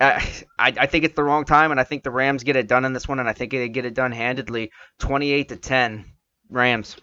I, 0.00 0.42
I 0.58 0.86
think 0.86 1.04
it's 1.04 1.14
the 1.14 1.22
wrong 1.22 1.44
time, 1.44 1.70
and 1.70 1.80
I 1.80 1.84
think 1.84 2.02
the 2.02 2.10
Rams 2.10 2.42
get 2.42 2.56
it 2.56 2.66
done 2.66 2.84
in 2.84 2.92
this 2.92 3.06
one, 3.06 3.18
and 3.18 3.28
I 3.28 3.32
think 3.32 3.52
they 3.52 3.68
get 3.68 3.84
it 3.84 3.94
done 3.94 4.12
handedly, 4.12 4.70
28 4.98 5.50
to 5.50 5.56
10, 5.56 6.04
Rams. 6.48 6.96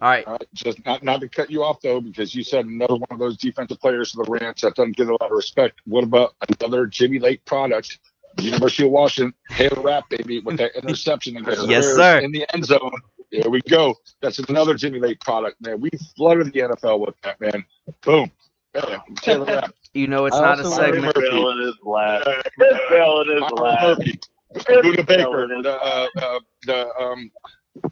All 0.00 0.08
right, 0.08 0.26
All 0.26 0.34
right, 0.34 0.46
just 0.54 0.84
not 0.86 1.02
not 1.02 1.20
to 1.22 1.28
cut 1.28 1.50
you 1.50 1.64
off 1.64 1.80
though, 1.80 2.00
because 2.00 2.32
you 2.32 2.44
said 2.44 2.66
another 2.66 2.94
one 2.94 3.08
of 3.10 3.18
those 3.18 3.36
defensive 3.36 3.80
players 3.80 4.12
for 4.12 4.24
the 4.24 4.30
Rams 4.30 4.60
that 4.60 4.76
doesn't 4.76 4.96
get 4.96 5.08
a 5.08 5.12
lot 5.12 5.22
of 5.22 5.32
respect. 5.32 5.80
What 5.86 6.04
about 6.04 6.36
another 6.60 6.86
Jimmy 6.86 7.18
Lake 7.18 7.44
product? 7.44 7.98
University 8.40 8.84
of 8.84 8.90
Washington, 8.90 9.34
Taylor 9.50 9.82
Rapp, 9.82 10.08
baby, 10.08 10.38
with 10.40 10.58
that 10.58 10.76
interception 10.82 11.36
against 11.36 11.66
Yes, 11.66 11.84
sir. 11.84 12.20
in 12.20 12.30
the 12.30 12.46
end 12.54 12.64
zone. 12.64 12.92
There 13.32 13.50
we 13.50 13.60
go. 13.62 13.96
That's 14.22 14.38
another 14.38 14.74
Jimmy 14.74 15.00
Lake 15.00 15.20
product, 15.20 15.60
man. 15.60 15.80
We 15.80 15.90
flooded 16.16 16.52
the 16.52 16.60
NFL 16.60 17.04
with 17.04 17.14
that, 17.22 17.40
man. 17.40 17.64
Boom. 18.02 18.30
Yeah, 18.74 19.00
Taylor 19.16 19.46
Rapp. 19.46 19.74
You 19.98 20.06
know 20.06 20.26
it's 20.26 20.36
I 20.36 20.40
not 20.40 20.60
a 20.60 20.64
segment. 20.64 21.04
Murphy. 21.16 21.28
Fell 21.28 21.50
in 21.50 21.58
his 21.58 21.74
lap. 21.84 22.22
Uh, 22.24 22.78
Fell 22.88 23.20
in 23.22 23.28
his 23.28 23.40
Myron 23.40 23.56
lap. 23.56 23.98
Murphy. 23.98 24.20
Budda 24.54 25.06
Baker, 25.06 25.48
the, 25.62 25.72
uh, 25.72 26.06
uh, 26.16 26.40
the 26.64 26.94
um, 26.96 27.30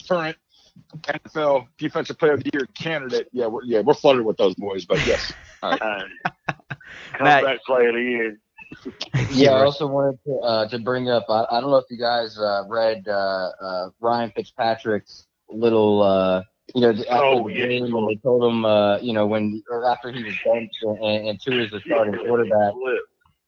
current 0.09 0.37
NFL 1.03 1.67
Defensive 1.79 2.19
Player 2.19 2.33
of 2.33 2.45
the 2.45 2.51
Year 2.53 2.67
candidate. 2.79 3.29
Yeah, 3.33 3.47
we're, 3.47 3.65
yeah, 3.65 3.81
we're 3.81 3.95
flooded 3.95 4.25
with 4.25 4.37
those 4.37 4.55
boys, 4.55 4.85
but 4.85 5.05
yes. 5.07 5.33
Hey. 5.63 5.79
Matt- 7.21 7.43
Comeback 7.43 7.65
play 7.65 7.87
of 7.87 7.95
the 7.95 8.03
year. 8.03 8.39
Yeah, 9.31 9.53
I 9.53 9.65
also 9.65 9.87
wanted 9.87 10.19
to 10.25 10.33
uh, 10.39 10.69
to 10.69 10.79
bring 10.79 11.09
up. 11.09 11.25
I, 11.29 11.45
I 11.51 11.61
don't 11.61 11.71
know 11.71 11.77
if 11.77 11.87
you 11.91 11.99
guys 11.99 12.39
uh, 12.39 12.65
read 12.69 13.05
uh, 13.09 13.51
uh, 13.61 13.91
Ryan 14.01 14.33
Fitzpatrick's 14.37 15.27
little, 15.49 16.03
uh, 16.03 16.43
you 16.77 16.83
know, 16.83 16.91
after 16.91 17.07
Oh, 17.25 17.49
the 17.49 17.55
yeah. 17.55 17.67
game 17.67 17.91
when 17.91 18.07
they 18.07 18.17
told 18.17 18.45
him, 18.45 18.65
uh, 18.67 18.99
you 18.99 19.13
know, 19.15 19.27
when 19.27 19.63
or 19.71 19.85
after 19.91 20.13
he 20.13 20.23
was 20.23 20.35
benched 20.45 20.83
and, 20.83 21.29
and 21.29 21.41
Tua 21.41 21.63
is 21.65 21.71
the 21.71 21.81
starting 21.81 22.15
quarterback. 22.25 22.75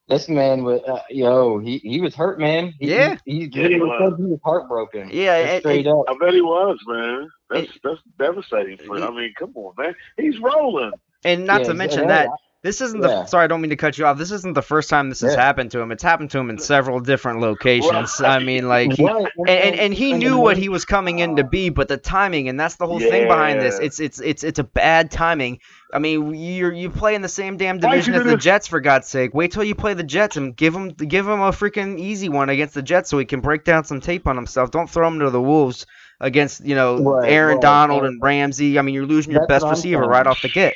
This 0.09 0.27
man 0.27 0.65
was, 0.65 0.81
uh, 0.89 1.01
yo, 1.11 1.59
he 1.59 1.77
he 1.79 2.01
was 2.01 2.15
hurt, 2.15 2.41
man. 2.41 2.73
He, 2.81 2.89
Yeah. 2.89 3.17
he, 3.27 3.33
he, 3.33 3.39
Yeah, 3.53 3.69
he 3.69 3.75
literally 3.75 3.81
was. 3.81 4.15
he 4.17 4.25
was 4.25 4.41
heartbroken. 4.43 5.11
Yeah, 5.13 5.39
Just 5.43 5.53
and- 5.53 5.61
straight 5.61 5.87
and- 5.87 5.95
up. 5.99 6.05
I 6.09 6.15
bet 6.19 6.33
he 6.33 6.41
was, 6.41 6.79
man. 6.87 7.29
That's 7.51 7.69
that's 7.85 8.01
devastating. 8.19 8.79
For, 8.79 8.97
I 8.97 9.11
mean, 9.11 9.35
come 9.39 9.53
on, 9.57 9.75
man. 9.77 9.95
He's 10.17 10.39
rolling. 10.39 10.93
And 11.25 11.45
not 11.45 11.61
Yeah, 11.61 11.67
to 11.69 11.75
mention 11.75 12.01
hey, 12.05 12.09
that 12.09 12.29
this 12.69 12.83
isn't 12.83 13.01
the 13.01 13.09
Yeah. 13.09 13.25
sorry, 13.25 13.45
I 13.45 13.47
don't 13.47 13.63
mean 13.63 13.71
to 13.71 13.77
cut 13.77 13.97
you 13.97 14.05
off. 14.05 14.19
This 14.19 14.31
isn't 14.31 14.53
the 14.55 14.61
first 14.63 14.91
time 14.91 15.09
this 15.09 15.23
has 15.23 15.33
Yeah. 15.35 15.41
happened 15.43 15.71
to 15.71 15.81
him. 15.81 15.91
It's 15.91 16.03
happened 16.03 16.31
to 16.33 16.39
him 16.39 16.51
in 16.51 16.59
several 16.59 17.01
different 17.01 17.41
locations. 17.41 18.21
I 18.21 18.39
mean, 18.41 18.69
like 18.69 18.93
he, 18.93 19.05
Right, 19.05 19.27
and, 19.39 19.49
and, 19.49 19.75
and 19.81 19.95
he 19.95 20.13
knew 20.13 20.37
what 20.39 20.59
he 20.59 20.69
was 20.69 20.85
coming 20.85 21.21
in 21.21 21.37
to 21.37 21.45
be, 21.45 21.71
but 21.71 21.89
the 21.89 21.97
timing, 21.97 22.49
and 22.51 22.61
that's 22.61 22.77
the 22.77 22.87
whole 22.87 23.01
thing 23.01 23.27
behind 23.27 23.61
this. 23.61 23.79
It's 23.79 23.99
it's 24.01 24.21
it's 24.21 24.45
it's 24.45 24.59
a 24.59 24.65
bad 24.65 25.11
timing. 25.11 25.59
I 25.95 25.99
mean, 26.01 26.35
you're 26.35 26.73
you 26.73 26.91
play 26.91 27.15
in 27.15 27.23
the 27.23 27.29
same 27.31 27.57
damn 27.57 27.79
division 27.79 28.13
as 28.15 28.21
the 28.21 28.25
gonna- 28.27 28.37
Jets 28.37 28.67
for 28.67 28.81
God's 28.81 29.09
sake. 29.09 29.33
Wait 29.33 29.51
till 29.53 29.65
you 29.65 29.75
play 29.75 29.95
the 29.95 30.03
Jets 30.03 30.37
and 30.37 30.55
give 30.55 30.75
him 30.75 30.89
give 30.91 31.27
him 31.27 31.41
a 31.41 31.51
freaking 31.51 31.99
easy 31.99 32.29
one 32.29 32.51
against 32.51 32.75
the 32.75 32.83
Jets 32.83 33.09
so 33.09 33.19
he 33.19 33.25
can 33.25 33.41
break 33.41 33.65
down 33.65 33.85
some 33.85 34.01
tape 34.01 34.27
on 34.27 34.37
himself. 34.37 34.71
Don't 34.71 34.91
throw 34.91 35.09
him 35.09 35.19
to 35.21 35.31
the 35.31 35.41
wolves 35.41 35.87
against 36.21 36.67
you 36.67 36.75
know 36.75 36.99
Right, 36.99 37.31
Aaron 37.33 37.55
right, 37.55 37.63
Donald 37.63 38.03
right. 38.03 38.09
and 38.11 38.21
Ramsey. 38.23 38.79
I 38.79 38.83
mean, 38.83 38.95
you're 38.95 39.07
losing 39.07 39.33
your 39.33 39.47
That's 39.49 39.65
best 39.65 39.71
receiver 39.71 40.03
right 40.03 40.27
off 40.27 40.43
the 40.43 40.49
get. 40.51 40.75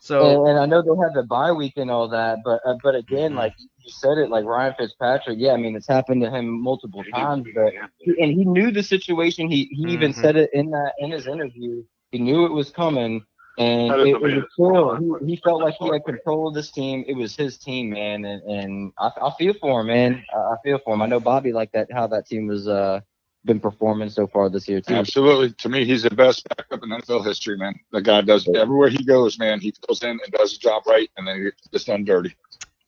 So 0.00 0.18
and, 0.18 0.48
and 0.48 0.58
I 0.58 0.66
know 0.66 0.82
they'll 0.82 1.02
have 1.02 1.14
the 1.14 1.22
bye 1.24 1.52
week 1.52 1.74
and 1.76 1.90
all 1.90 2.08
that, 2.10 2.40
but 2.44 2.60
uh, 2.66 2.74
but 2.82 2.94
again, 2.94 3.34
Mhm. 3.34 3.36
like 3.36 3.54
you 3.84 3.90
said 3.90 4.18
it, 4.18 4.30
like 4.30 4.44
Ryan 4.44 4.74
Fitzpatrick, 4.78 5.38
yeah, 5.40 5.52
I 5.52 5.56
mean 5.56 5.76
it's 5.76 5.88
happened 5.88 6.22
to 6.22 6.30
him 6.30 6.62
multiple 6.62 7.04
times, 7.04 7.48
but 7.54 7.74
he, 8.02 8.14
and 8.20 8.32
he 8.32 8.44
knew 8.44 8.70
the 8.70 8.82
situation. 8.82 9.50
He 9.50 9.64
he 9.72 9.84
even 9.92 10.12
Mhm. 10.12 10.14
said 10.14 10.36
it 10.36 10.50
in 10.52 10.70
that 10.70 10.94
in 10.98 11.10
his 11.12 11.26
interview. 11.26 11.82
He 12.12 12.18
knew 12.18 12.46
it 12.46 12.52
was 12.52 12.70
coming, 12.70 13.24
and 13.58 13.96
it, 13.96 14.18
it 14.22 14.32
was 14.32 14.44
man. 14.44 14.44
still 14.52 14.96
he, 14.96 15.26
he 15.34 15.36
felt 15.44 15.60
like 15.62 15.74
he 15.78 15.90
had 15.90 16.04
control 16.04 16.48
of 16.48 16.54
this 16.54 16.70
team. 16.70 17.04
It 17.06 17.14
was 17.14 17.36
his 17.36 17.58
team, 17.58 17.90
man, 17.90 18.24
and 18.24 18.42
and 18.42 18.92
I, 18.98 19.10
I 19.22 19.30
feel 19.38 19.54
for 19.60 19.80
him, 19.80 19.86
man. 19.88 20.24
I, 20.34 20.38
I 20.38 20.56
feel 20.64 20.78
for 20.84 20.94
him. 20.94 21.02
I 21.02 21.06
know 21.06 21.20
Bobby 21.20 21.52
like 21.52 21.72
that 21.72 21.88
how 21.92 22.06
that 22.08 22.26
team 22.26 22.46
was 22.46 22.68
uh 22.68 23.00
been 23.44 23.60
performing 23.60 24.10
so 24.10 24.26
far 24.26 24.48
this 24.48 24.68
year 24.68 24.80
too. 24.80 24.94
Absolutely. 24.94 25.52
To 25.52 25.68
me, 25.68 25.84
he's 25.84 26.02
the 26.02 26.10
best 26.10 26.46
backup 26.48 26.82
in 26.82 26.90
NFL 26.90 27.24
history, 27.24 27.56
man. 27.56 27.74
The 27.92 28.02
guy 28.02 28.20
does 28.20 28.48
everywhere 28.54 28.88
he 28.88 29.04
goes, 29.04 29.38
man. 29.38 29.60
He 29.60 29.72
goes 29.88 30.02
in 30.02 30.10
and 30.10 30.32
does 30.32 30.50
his 30.50 30.58
job 30.58 30.82
right, 30.86 31.10
and 31.16 31.26
then 31.26 31.36
he 31.36 31.50
gets 31.70 31.84
done 31.84 32.04
dirty. 32.04 32.34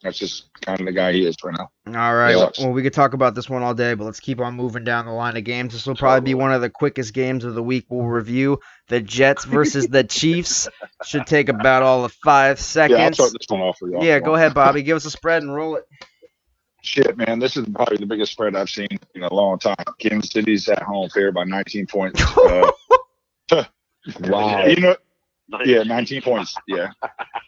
That's 0.03 0.19
just 0.19 0.53
kind 0.63 0.81
of 0.81 0.87
the 0.87 0.93
guy 0.93 1.13
he 1.13 1.25
is 1.25 1.37
right 1.45 1.55
now. 1.57 1.71
All 1.97 2.15
right. 2.15 2.35
Well, 2.59 2.73
we 2.73 2.83
could 2.83 2.93
talk 2.93 3.15
about 3.15 3.37
this 3.37 3.49
one 3.49 3.63
all 3.63 3.73
day, 3.73 3.95
but 3.95 4.05
let's 4.05 4.19
keep 4.19 4.41
on 4.41 4.55
moving 4.55 4.83
down 4.83 5.07
the 5.07 5.13
line 5.13 5.37
of 5.37 5.45
games. 5.45 5.73
This 5.73 5.87
will 5.87 5.95
probably 5.95 6.23
be 6.23 6.35
one 6.35 6.53
of 6.53 6.61
the 6.61 6.71
quickest 6.71 7.15
games 7.15 7.45
of 7.45 7.55
the 7.55 7.63
week. 7.63 7.87
We'll 7.89 8.07
review 8.07 8.59
the 8.89 9.01
Jets 9.01 9.45
versus 9.45 9.87
the 9.87 10.03
Chiefs. 10.09 10.69
Should 11.05 11.27
take 11.29 11.49
about 11.49 11.85
all 11.85 12.05
of 12.05 12.13
five 12.15 12.59
seconds. 12.59 12.99
Yeah, 12.99 13.05
I'll 13.05 13.13
seconds. 13.13 13.17
start 13.17 13.33
this 13.39 13.47
one 13.49 13.61
off 13.61 13.79
for 13.79 13.89
y'all. 13.89 14.05
Yeah, 14.05 14.19
go 14.19 14.35
ahead, 14.35 14.55
Bobby. 14.55 14.83
Give 14.83 14.97
us 14.97 15.05
a 15.05 15.11
spread 15.11 15.45
and 15.45 15.55
roll 15.55 15.77
it. 15.77 15.85
Shit, 16.83 17.17
man, 17.17 17.39
this 17.39 17.57
is 17.57 17.65
probably 17.73 17.97
the 17.97 18.07
biggest 18.07 18.33
spread 18.33 18.57
I've 18.57 18.69
seen 18.71 18.89
in 19.15 19.23
a 19.23 19.33
long 19.33 19.59
time. 19.59 19.77
Kansas 19.99 20.31
City's 20.33 20.69
at 20.69 20.83
home 20.83 21.09
fair 21.11 21.31
by 21.33 21.45
19 21.45 21.87
points. 21.87 22.23
Uh, 23.51 23.65
Wow. 24.21 24.65
you 24.67 24.81
know, 24.81 24.97
yeah, 25.65 25.83
19 25.85 26.23
points. 26.23 26.57
Yeah. 26.67 26.89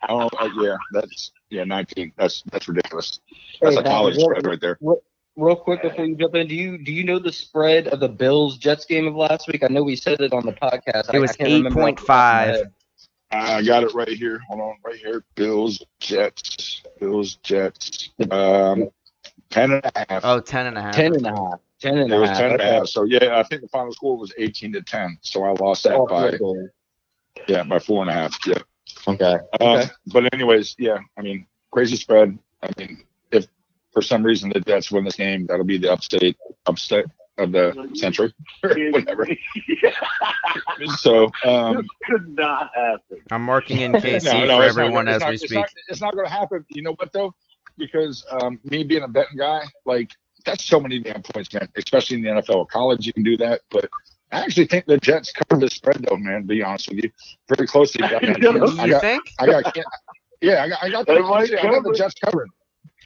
Oh, 0.08 0.28
uh, 0.38 0.48
yeah, 0.60 0.76
that's 0.92 1.32
yeah, 1.50 1.64
19. 1.64 2.12
That's 2.16 2.42
that's 2.52 2.68
ridiculous. 2.68 3.20
That's 3.60 3.74
Hey, 3.76 3.80
a 3.80 3.84
college 3.84 4.14
Bobby, 4.16 4.24
spread 4.24 4.46
right 4.46 4.60
there. 4.60 4.78
Real 5.36 5.56
quick 5.56 5.82
before 5.82 6.04
you 6.04 6.14
jump 6.14 6.34
in, 6.36 6.46
do 6.46 6.54
you 6.54 6.78
do 6.84 6.92
you 6.92 7.02
know 7.04 7.18
the 7.18 7.32
spread 7.32 7.88
of 7.88 7.98
the 8.00 8.08
Bills 8.08 8.56
Jets 8.58 8.84
game 8.84 9.06
of 9.08 9.14
last 9.16 9.48
week? 9.48 9.64
I 9.64 9.68
know 9.68 9.82
we 9.82 9.96
said 9.96 10.20
it 10.20 10.32
on 10.32 10.44
the 10.46 10.52
podcast. 10.52 11.10
I- 11.12 11.16
It 11.16 11.20
was 11.20 11.30
I 11.32 11.36
can't 11.36 11.50
remember 11.64 11.82
off 11.82 11.96
the 11.96 12.06
top 12.06 12.50
of 12.52 12.56
my 12.56 12.62
8.5. 12.62 12.70
I 13.32 13.62
got 13.62 13.82
it 13.82 13.94
right 13.94 14.08
here. 14.08 14.40
Hold 14.48 14.60
on, 14.60 14.76
right 14.84 14.96
here. 14.96 15.24
Bills, 15.34 15.82
Jets, 15.98 16.82
Bills, 17.00 17.36
Jets. 17.42 18.10
Um, 18.30 18.90
10 19.54 19.70
and 19.70 19.84
a 19.84 20.06
half. 20.08 20.24
Oh, 20.24 20.40
10 20.40 20.66
and 20.66 20.76
a 20.76 20.82
half. 20.82 20.94
Ten 20.94 21.14
and 21.14 21.26
a 21.26 21.30
half. 21.30 21.60
Ten 21.80 21.98
and 21.98 22.12
it 22.12 22.16
a 22.16 22.20
was 22.20 22.28
half. 22.30 22.38
10 22.38 22.50
and 22.52 22.60
a 22.60 22.64
half. 22.64 22.86
So 22.88 23.04
yeah, 23.04 23.38
I 23.38 23.44
think 23.44 23.62
the 23.62 23.68
final 23.68 23.92
score 23.92 24.16
was 24.16 24.32
18 24.36 24.72
to 24.72 24.82
10. 24.82 25.18
So 25.22 25.44
I 25.44 25.52
lost 25.52 25.84
that 25.84 25.94
Oh, 25.94 26.06
by 26.06 26.30
okay. 26.30 26.68
yeah 27.46 27.62
by 27.62 27.78
four 27.78 28.02
and 28.02 28.10
a 28.10 28.14
half. 28.14 28.36
Yeah. 28.46 28.58
Okay. 29.06 29.34
Um, 29.34 29.38
Okay. 29.60 29.86
But 30.08 30.34
anyways, 30.34 30.74
yeah, 30.76 30.98
I 31.16 31.22
mean, 31.22 31.46
crazy 31.70 31.94
spread. 31.94 32.36
I 32.64 32.70
mean, 32.76 33.04
if 33.30 33.46
for 33.92 34.02
some 34.02 34.24
reason 34.24 34.50
the 34.52 34.58
Jets 34.60 34.90
win 34.90 35.04
this 35.04 35.14
game, 35.14 35.46
that'll 35.46 35.64
be 35.64 35.78
the 35.78 35.92
upstate 35.92 36.36
upstate 36.66 37.06
of 37.38 37.52
the 37.52 37.88
century, 37.94 38.34
whatever. 38.62 39.28
So, 40.96 41.30
um, 41.44 41.84
could 42.06 42.28
not 42.28 42.70
happen. 42.74 43.18
I'm 43.30 43.42
marking 43.42 43.80
in 43.80 43.92
KC 43.92 44.24
no, 44.32 44.44
no, 44.46 44.56
for 44.58 44.64
it's 44.66 44.76
not 44.76 44.82
everyone 44.84 45.08
as 45.08 45.22
it's 45.22 45.24
we 45.24 45.30
not, 45.30 45.38
speak. 45.38 45.42
It's 45.42 45.52
not, 45.54 45.68
it's 45.88 46.00
not 46.00 46.14
going 46.14 46.26
to 46.26 46.32
happen. 46.32 46.64
You 46.70 46.82
know 46.82 46.94
what 46.94 47.12
though? 47.12 47.34
Because 47.76 48.24
um, 48.30 48.60
me 48.64 48.84
being 48.84 49.02
a 49.02 49.08
betting 49.08 49.38
guy, 49.38 49.64
like 49.84 50.10
that's 50.44 50.64
so 50.64 50.78
many 50.78 51.00
damn 51.00 51.22
points, 51.22 51.52
man. 51.52 51.68
Especially 51.76 52.16
in 52.16 52.22
the 52.22 52.28
NFL, 52.42 52.68
college 52.68 53.06
you 53.06 53.12
can 53.12 53.22
do 53.22 53.36
that, 53.38 53.62
but. 53.70 53.88
I 54.32 54.40
actually 54.40 54.66
think 54.66 54.86
the 54.86 54.98
Jets 54.98 55.30
covered 55.30 55.62
the 55.62 55.70
spread, 55.70 56.04
though, 56.08 56.16
man. 56.16 56.40
To 56.40 56.46
be 56.48 56.60
honest 56.60 56.88
with 56.88 57.04
you, 57.04 57.10
very 57.48 57.68
closely. 57.68 58.02
I 58.04 58.08
got, 58.08 58.24
I 58.24 58.84
you 58.84 58.90
got, 58.90 59.00
think? 59.00 59.22
I 59.38 59.46
got, 59.46 59.76
yeah, 60.40 60.64
I 60.64 60.68
got, 60.68 60.82
I 60.82 60.90
got, 60.90 61.06
the, 61.06 61.12
I 61.12 61.70
got 61.70 61.84
the. 61.84 61.94
Jets 61.96 62.14
covered. 62.14 62.48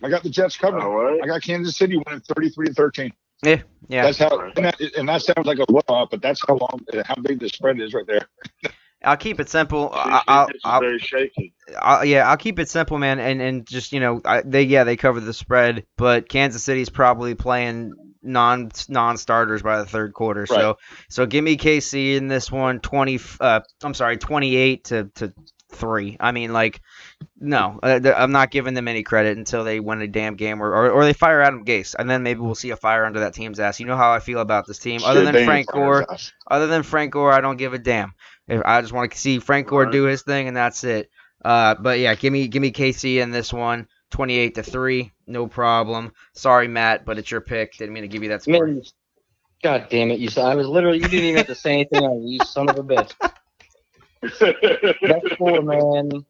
I 0.03 0.09
got 0.09 0.23
the 0.23 0.31
Jets 0.31 0.57
covered. 0.57 0.81
All 0.81 0.95
right. 0.95 1.21
I 1.23 1.27
got 1.27 1.43
Kansas 1.43 1.77
City 1.77 1.97
winning 1.97 2.21
33 2.21 2.67
to 2.67 2.75
13. 2.75 3.13
Yeah. 3.43 3.63
Yeah. 3.89 4.03
That's 4.03 4.19
how, 4.19 4.41
and 4.57 4.65
that, 4.65 4.81
and 4.81 5.09
that 5.09 5.23
sounds 5.23 5.47
like 5.47 5.59
a 5.59 5.67
blowout, 5.67 6.11
but 6.11 6.21
that's 6.21 6.41
how 6.47 6.57
long, 6.57 6.81
how 7.05 7.15
big 7.17 7.41
the 7.41 7.49
spread 7.49 7.81
is 7.81 7.95
right 7.95 8.07
there. 8.07 8.29
I'll 9.05 9.17
keep 9.17 9.39
it 9.39 9.49
simple. 9.49 9.91
I'll, 9.93 10.49
I'll, 10.65 10.81
very 10.81 10.99
shaky. 10.99 11.55
I'll, 11.81 12.05
yeah, 12.05 12.29
I'll 12.29 12.37
keep 12.37 12.59
it 12.59 12.69
simple, 12.69 12.99
man, 12.99 13.21
and 13.21 13.41
and 13.41 13.67
just 13.67 13.93
you 13.93 14.01
know, 14.01 14.21
I, 14.25 14.43
they 14.43 14.63
yeah 14.63 14.85
they 14.85 14.97
cover 14.97 15.21
the 15.21 15.33
spread, 15.33 15.87
but 15.97 16.29
Kansas 16.29 16.65
City's 16.65 16.89
probably 16.89 17.35
playing 17.35 17.95
non 18.23 18.73
non 18.89 19.17
starters 19.17 19.63
by 19.63 19.79
the 19.79 19.87
third 19.87 20.15
quarter. 20.15 20.47
So 20.47 20.79
so 21.09 21.27
give 21.27 21.45
me 21.45 21.57
KC 21.57 22.17
in 22.17 22.29
this 22.29 22.51
one, 22.51 22.81
twenty. 22.81 23.21
Uh, 23.41 23.61
I'm 23.83 23.95
sorry, 23.95 24.17
twenty 24.17 24.57
eight 24.57 24.85
to 24.85 25.05
to 25.17 25.33
three. 25.71 26.17
I 26.19 26.33
mean, 26.33 26.53
like, 26.53 26.81
no, 27.39 27.79
uh, 27.83 28.01
I'm 28.17 28.33
not 28.33 28.51
giving 28.51 28.75
them 28.75 28.89
any 28.89 29.03
credit 29.03 29.37
until 29.37 29.65
they 29.65 29.81
win 29.81 30.01
a 30.03 30.09
damn 30.09 30.35
game 30.35 30.63
or, 30.63 30.75
or 30.75 30.91
or 30.91 31.05
they 31.05 31.13
fire 31.13 31.41
Adam 31.41 31.65
Gase, 31.65 31.95
and 31.99 32.09
then 32.09 32.23
maybe 32.23 32.41
we'll 32.41 32.55
see 32.55 32.71
a 32.71 32.77
fire 32.77 33.05
under 33.05 33.21
that 33.21 33.35
team's 33.35 33.61
ass. 33.61 33.79
You 33.81 33.87
know 33.87 33.97
how 33.97 34.13
I 34.13 34.21
feel 34.21 34.41
about 34.41 34.67
this 34.67 34.79
team. 34.79 35.03
Other 35.05 35.25
than 35.25 35.45
Frank 35.45 35.69
Gore, 35.69 36.07
other 36.51 36.67
than 36.67 36.83
Frank 36.83 37.13
Gore, 37.13 37.33
I 37.33 37.41
don't 37.41 37.57
give 37.57 37.75
a 37.75 37.79
damn. 37.79 38.15
If 38.49 38.63
I 38.65 38.81
just 38.81 38.93
want 38.93 39.13
to 39.13 39.19
see 39.19 39.39
Frank 39.41 39.69
Gore 39.69 39.87
do 39.87 40.05
his 40.05 40.23
thing, 40.23 40.49
and 40.49 40.57
that's 40.57 40.85
it. 40.85 41.11
Uh, 41.45 41.75
but 41.77 41.99
yeah, 42.01 42.15
give 42.15 42.33
me 42.33 42.49
give 42.49 42.63
me 42.63 42.73
KC 42.73 43.23
in 43.23 43.31
this 43.31 43.53
one. 43.53 43.89
28 44.11 44.55
to 44.57 44.63
3. 44.63 45.13
No 45.27 45.47
problem. 45.47 46.13
Sorry, 46.35 46.67
Matt, 46.69 47.05
but 47.05 47.19
it's 47.19 47.31
your 47.31 47.43
pick. 47.43 47.77
Didn't 47.77 47.93
mean 47.95 48.05
to 48.05 48.09
give 48.09 48.23
you 48.23 48.31
that 48.31 48.43
score. 48.43 48.67
Man, 48.67 48.83
God 49.63 49.89
damn 49.91 50.11
it! 50.11 50.21
You 50.21 50.29
said 50.31 50.47
I 50.47 50.55
was 50.55 50.67
literally. 50.69 50.99
You 50.99 51.09
didn't 51.09 51.25
even 51.27 51.39
have 51.39 51.47
to 51.49 51.55
say 51.55 51.75
anything. 51.75 52.05
on 52.05 52.27
You 52.27 52.41
son 52.41 52.69
of 52.69 52.77
a 52.79 52.83
bitch. 52.83 53.13
Next 55.03 55.33
score, 55.35 55.63
man. 55.63 56.25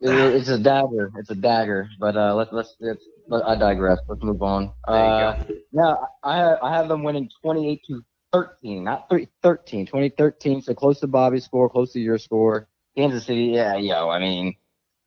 It- 0.00 0.34
It's 0.36 0.48
a 0.48 0.58
dagger. 0.58 1.12
It's 1.18 1.30
a 1.30 1.34
dagger. 1.36 1.88
But 2.00 2.16
uh, 2.16 2.34
let's 2.34 2.52
let's, 2.52 2.76
let's 2.80 3.04
let, 3.28 3.46
I 3.46 3.56
digress. 3.56 3.98
Let's 4.08 4.22
move 4.22 4.42
on. 4.42 4.72
There 4.88 5.06
you 5.06 5.14
Uh, 5.14 5.36
now 5.72 6.08
I 6.24 6.36
have, 6.38 6.58
I 6.62 6.76
have 6.76 6.88
them 6.88 7.04
winning 7.04 7.30
28 7.42 7.80
to 7.88 8.02
13, 8.32 8.82
not 8.84 9.08
3, 9.08 9.28
13, 9.42 9.86
2013. 9.86 10.62
So 10.62 10.74
close 10.74 11.00
to 11.00 11.06
Bobby's 11.06 11.44
score, 11.44 11.68
close 11.68 11.92
to 11.92 12.00
your 12.00 12.18
score. 12.18 12.68
Kansas 12.96 13.24
City, 13.24 13.44
yeah, 13.46 13.76
yo. 13.76 14.08
I 14.10 14.18
mean, 14.18 14.54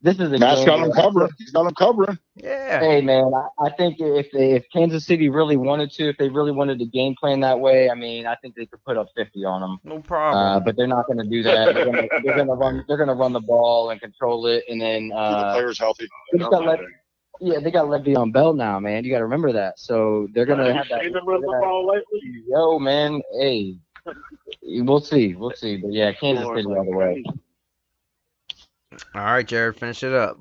this 0.01 0.15
is 0.19 0.31
a 0.31 0.37
Matt's 0.37 0.59
game 0.59 0.67
got 0.67 0.85
him 0.85 0.91
covering. 0.91 1.29
He's 1.37 1.51
got 1.51 1.65
him 1.67 1.73
covering. 1.75 2.19
Yeah. 2.35 2.79
Hey 2.79 3.01
man, 3.01 3.31
I, 3.33 3.65
I 3.65 3.69
think 3.71 3.95
if 3.99 4.27
they, 4.31 4.51
if 4.53 4.65
Kansas 4.71 5.05
City 5.05 5.29
really 5.29 5.55
wanted 5.57 5.91
to, 5.93 6.09
if 6.09 6.17
they 6.17 6.29
really 6.29 6.51
wanted 6.51 6.79
to 6.79 6.85
game 6.85 7.15
plan 7.19 7.39
that 7.41 7.59
way, 7.59 7.89
I 7.89 7.95
mean, 7.95 8.27
I 8.27 8.35
think 8.35 8.55
they 8.55 8.65
could 8.65 8.83
put 8.83 8.97
up 8.97 9.07
50 9.15 9.45
on 9.45 9.61
them. 9.61 9.79
No 9.83 9.97
Uh, 9.97 10.01
problem. 10.01 10.63
but 10.63 10.75
they're 10.75 10.85
not 10.87 11.07
going 11.07 11.17
to 11.19 11.23
do 11.25 11.41
that. 11.43 11.73
They're 11.73 11.85
going 11.85 11.95
to 11.95 12.09
they're 12.23 12.35
going 12.35 12.47
to 12.47 12.53
run 12.53 12.83
they're 12.87 12.97
going 12.97 13.09
to 13.09 13.15
run 13.15 13.33
the 13.33 13.39
ball 13.39 13.89
and 13.91 13.99
control 14.01 14.45
it, 14.47 14.63
and 14.69 14.79
then 14.81 15.03
Keep 15.03 15.09
the 15.11 15.15
uh, 15.17 15.53
players 15.53 15.79
healthy. 15.79 16.07
they 16.31 16.39
just 16.39 16.51
got 16.51 16.63
Le- 16.63 16.77
yeah, 17.41 17.59
they 17.59 17.71
got 17.71 17.85
Le'Veon 17.87 18.31
Bell 18.31 18.53
now, 18.53 18.79
man. 18.79 19.03
You 19.03 19.11
got 19.11 19.19
to 19.19 19.25
remember 19.25 19.51
that. 19.53 19.79
So 19.79 20.27
they're 20.33 20.45
going 20.45 20.59
to 20.59 20.73
have 20.73 20.87
that. 20.89 21.01
Seen 21.03 21.13
them 21.13 21.27
run 21.27 21.41
the 21.41 21.47
they're 21.47 21.59
gonna- 21.59 21.65
ball 21.71 21.87
lately? 21.87 22.43
Yo, 22.47 22.79
man, 22.79 23.21
hey, 23.39 23.75
we'll 24.61 24.99
see, 24.99 25.35
we'll 25.35 25.51
see. 25.51 25.77
But 25.77 25.91
yeah, 25.93 26.11
Kansas 26.13 26.45
City 26.47 26.65
all 26.65 26.83
the 26.85 26.91
way. 26.91 27.23
All 29.13 29.21
right, 29.25 29.45
Jarrid, 29.45 29.75
finish 29.75 30.03
it 30.03 30.13
up. 30.13 30.39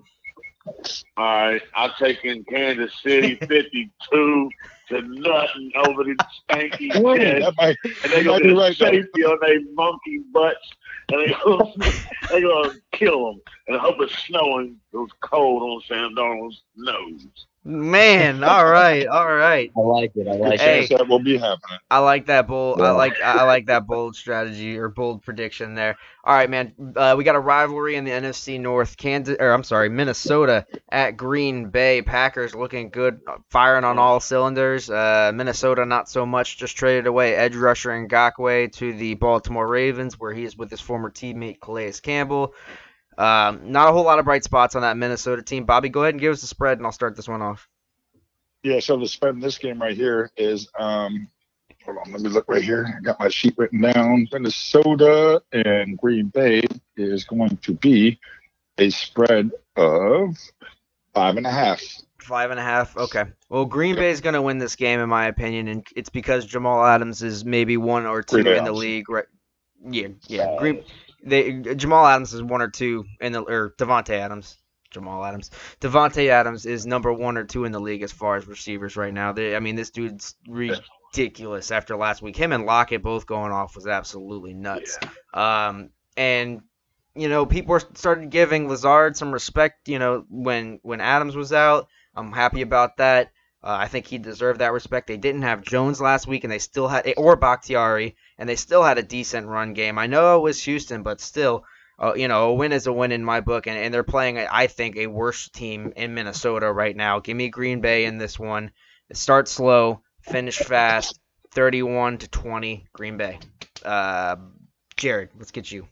All 0.66 0.74
right, 1.16 1.62
I'm 1.74 1.90
taking 1.98 2.44
Kansas 2.44 2.92
City 3.02 3.34
52 3.48 4.50
to 4.88 5.00
nothing 5.02 5.72
over 5.76 6.04
the 6.04 6.16
stanky 6.50 6.92
Jets. 6.92 7.44
That 7.44 7.54
might, 7.56 7.76
And 8.02 8.12
they 8.12 8.18
you 8.18 8.24
gonna 8.24 8.44
get 8.44 8.56
right, 8.56 8.78
though. 8.78 8.90
safety 8.90 9.24
on 9.24 9.38
their 9.40 9.60
monkey 9.74 10.20
butts. 10.32 10.70
And 11.12 11.20
they 11.20 11.34
gonna, 11.44 11.72
they 12.30 12.40
gonna 12.42 12.74
kill 12.92 13.26
them. 13.26 13.40
And 13.68 13.76
I 13.76 13.80
hope 13.80 13.96
it's 14.00 14.16
snowing. 14.24 14.76
It 14.92 14.96
was 14.96 15.10
cold 15.20 15.62
on 15.62 15.82
Sam 15.86 16.14
Darnold's 16.14 16.62
nose. 16.76 17.26
Man, 17.66 18.44
all 18.44 18.66
right, 18.66 19.06
all 19.06 19.32
right. 19.34 19.72
I 19.74 19.80
like 19.80 20.12
it. 20.16 20.28
I 20.28 20.32
like 20.32 20.60
Hey. 20.60 20.84
it. 20.84 20.90
That 20.90 21.08
will 21.08 21.18
be 21.18 21.38
happening. 21.38 21.78
I 21.90 21.98
like 22.00 22.26
that 22.26 22.46
bold. 22.46 22.82
I 22.82 22.90
like 22.90 23.18
I 23.22 23.44
like 23.44 23.66
that 23.66 23.86
bold 23.86 24.16
strategy 24.16 24.76
or 24.78 24.90
bold 24.90 25.22
prediction 25.22 25.74
there. 25.74 25.96
All 26.24 26.34
right, 26.34 26.50
man. 26.50 26.74
Uh, 26.94 27.14
we 27.16 27.24
got 27.24 27.36
a 27.36 27.40
rivalry 27.40 27.96
in 27.96 28.04
the 28.04 28.10
NFC 28.10 28.60
North. 28.60 28.98
Kansas, 28.98 29.38
or 29.40 29.50
I'm 29.50 29.64
sorry, 29.64 29.88
Minnesota 29.88 30.66
at 30.90 31.12
Green 31.16 31.70
Bay. 31.70 32.02
Packers 32.02 32.54
looking 32.54 32.90
good, 32.90 33.20
uh, 33.26 33.36
firing 33.48 33.84
on 33.84 33.98
all 33.98 34.20
cylinders. 34.20 34.90
Uh, 34.90 35.32
Minnesota 35.34 35.86
not 35.86 36.10
so 36.10 36.26
much. 36.26 36.58
Just 36.58 36.76
traded 36.76 37.06
away 37.06 37.34
edge 37.34 37.56
rusher 37.56 37.90
Ngakoue 37.90 38.72
to 38.72 38.92
the 38.92 39.14
Baltimore 39.14 39.66
Ravens, 39.66 40.20
where 40.20 40.34
he 40.34 40.44
is 40.44 40.54
with 40.54 40.70
his 40.70 40.82
former 40.82 41.10
teammate 41.10 41.60
Calais 41.60 41.92
Campbell. 42.02 42.52
Um, 43.18 43.72
not 43.72 43.88
a 43.88 43.92
whole 43.92 44.04
lot 44.04 44.18
of 44.18 44.24
bright 44.24 44.44
spots 44.44 44.74
on 44.74 44.82
that 44.82 44.96
Minnesota 44.96 45.42
team. 45.42 45.64
Bobby, 45.64 45.88
go 45.88 46.02
ahead 46.02 46.14
and 46.14 46.20
give 46.20 46.32
us 46.32 46.40
the 46.40 46.46
spread, 46.46 46.78
and 46.78 46.86
I'll 46.86 46.92
start 46.92 47.16
this 47.16 47.28
one 47.28 47.42
off. 47.42 47.68
Yeah, 48.62 48.80
so 48.80 48.96
the 48.96 49.06
spread 49.06 49.34
in 49.34 49.40
this 49.40 49.58
game 49.58 49.80
right 49.80 49.96
here 49.96 50.30
is 50.36 50.68
um 50.78 51.28
hold 51.84 51.98
on, 51.98 52.12
let 52.12 52.20
me 52.22 52.30
look 52.30 52.46
right 52.48 52.62
here. 52.62 52.86
I 52.96 53.00
got 53.00 53.20
my 53.20 53.28
sheet 53.28 53.54
written 53.56 53.80
down. 53.80 54.26
Minnesota 54.32 55.42
and 55.52 55.98
Green 55.98 56.28
Bay 56.28 56.62
is 56.96 57.24
going 57.24 57.56
to 57.58 57.74
be 57.74 58.18
a 58.78 58.90
spread 58.90 59.50
of 59.76 60.36
five 61.12 61.36
and 61.36 61.46
a 61.46 61.50
half. 61.50 61.82
Five 62.18 62.50
and 62.50 62.58
a 62.58 62.62
half. 62.62 62.96
Okay. 62.96 63.24
Well, 63.50 63.66
Green 63.66 63.96
Bay 63.96 64.10
is 64.10 64.22
going 64.22 64.34
to 64.34 64.40
win 64.40 64.58
this 64.58 64.76
game, 64.76 65.00
in 65.00 65.08
my 65.10 65.26
opinion, 65.26 65.68
and 65.68 65.86
it's 65.94 66.08
because 66.08 66.46
Jamal 66.46 66.82
Adams 66.82 67.22
is 67.22 67.44
maybe 67.44 67.76
one 67.76 68.06
or 68.06 68.22
two 68.22 68.38
in 68.38 68.64
the 68.64 68.72
league. 68.72 69.10
Right? 69.10 69.26
Yeah, 69.86 70.08
yeah. 70.26 70.56
Green. 70.58 70.82
They 71.24 71.74
Jamal 71.74 72.06
Adams 72.06 72.34
is 72.34 72.42
one 72.42 72.62
or 72.62 72.68
two 72.68 73.04
in 73.20 73.32
the 73.32 73.42
or 73.42 73.74
Davante 73.78 74.10
Adams. 74.10 74.58
Jamal 74.90 75.24
Adams. 75.24 75.50
Davante 75.80 76.28
Adams 76.28 76.66
is 76.66 76.86
number 76.86 77.12
one 77.12 77.36
or 77.36 77.44
two 77.44 77.64
in 77.64 77.72
the 77.72 77.80
league 77.80 78.02
as 78.02 78.12
far 78.12 78.36
as 78.36 78.46
receivers 78.46 78.96
right 78.96 79.12
now. 79.12 79.32
They, 79.32 79.56
I 79.56 79.60
mean, 79.60 79.74
this 79.74 79.90
dude's 79.90 80.36
ridiculous 80.46 81.72
after 81.72 81.96
last 81.96 82.22
week. 82.22 82.36
Him 82.36 82.52
and 82.52 82.64
Lockett 82.64 83.02
both 83.02 83.26
going 83.26 83.50
off 83.50 83.74
was 83.74 83.88
absolutely 83.88 84.54
nuts. 84.54 84.98
Um, 85.32 85.90
and 86.16 86.62
you 87.16 87.28
know, 87.28 87.46
people 87.46 87.78
started 87.94 88.30
giving 88.30 88.68
Lazard 88.68 89.16
some 89.16 89.32
respect. 89.32 89.88
You 89.88 89.98
know, 89.98 90.24
when 90.28 90.78
when 90.82 91.00
Adams 91.00 91.36
was 91.36 91.52
out, 91.52 91.88
I'm 92.14 92.32
happy 92.32 92.62
about 92.62 92.98
that. 92.98 93.30
Uh, 93.64 93.78
I 93.80 93.88
think 93.88 94.06
he 94.06 94.18
deserved 94.18 94.60
that 94.60 94.74
respect. 94.74 95.06
They 95.06 95.16
didn't 95.16 95.42
have 95.42 95.62
Jones 95.62 95.98
last 95.98 96.26
week, 96.26 96.44
and 96.44 96.52
they 96.52 96.58
still 96.58 96.86
had 96.86 97.14
or 97.16 97.34
Bakhtiari, 97.34 98.14
and 98.36 98.46
they 98.46 98.56
still 98.56 98.82
had 98.82 98.98
a 98.98 99.02
decent 99.02 99.46
run 99.46 99.72
game. 99.72 99.98
I 99.98 100.06
know 100.06 100.36
it 100.36 100.42
was 100.42 100.62
Houston, 100.64 101.02
but 101.02 101.22
still, 101.22 101.64
uh, 101.98 102.12
you 102.14 102.28
know, 102.28 102.50
a 102.50 102.54
win 102.54 102.72
is 102.72 102.86
a 102.86 102.92
win 102.92 103.10
in 103.10 103.24
my 103.24 103.40
book, 103.40 103.66
and, 103.66 103.78
and 103.78 103.94
they're 103.94 104.02
playing, 104.02 104.36
I 104.38 104.66
think, 104.66 104.96
a 104.96 105.06
worse 105.06 105.48
team 105.48 105.94
in 105.96 106.12
Minnesota 106.12 106.70
right 106.70 106.94
now. 106.94 107.20
Give 107.20 107.38
me 107.38 107.48
Green 107.48 107.80
Bay 107.80 108.04
in 108.04 108.18
this 108.18 108.38
one. 108.38 108.70
Start 109.14 109.48
slow, 109.48 110.02
finish 110.20 110.58
fast. 110.58 111.18
31 111.52 112.18
to 112.18 112.28
20, 112.28 112.86
Green 112.92 113.16
Bay. 113.16 113.38
Uh, 113.82 114.36
Jarrid, 114.96 115.28
let's 115.38 115.52
get 115.52 115.70
you. 115.70 115.86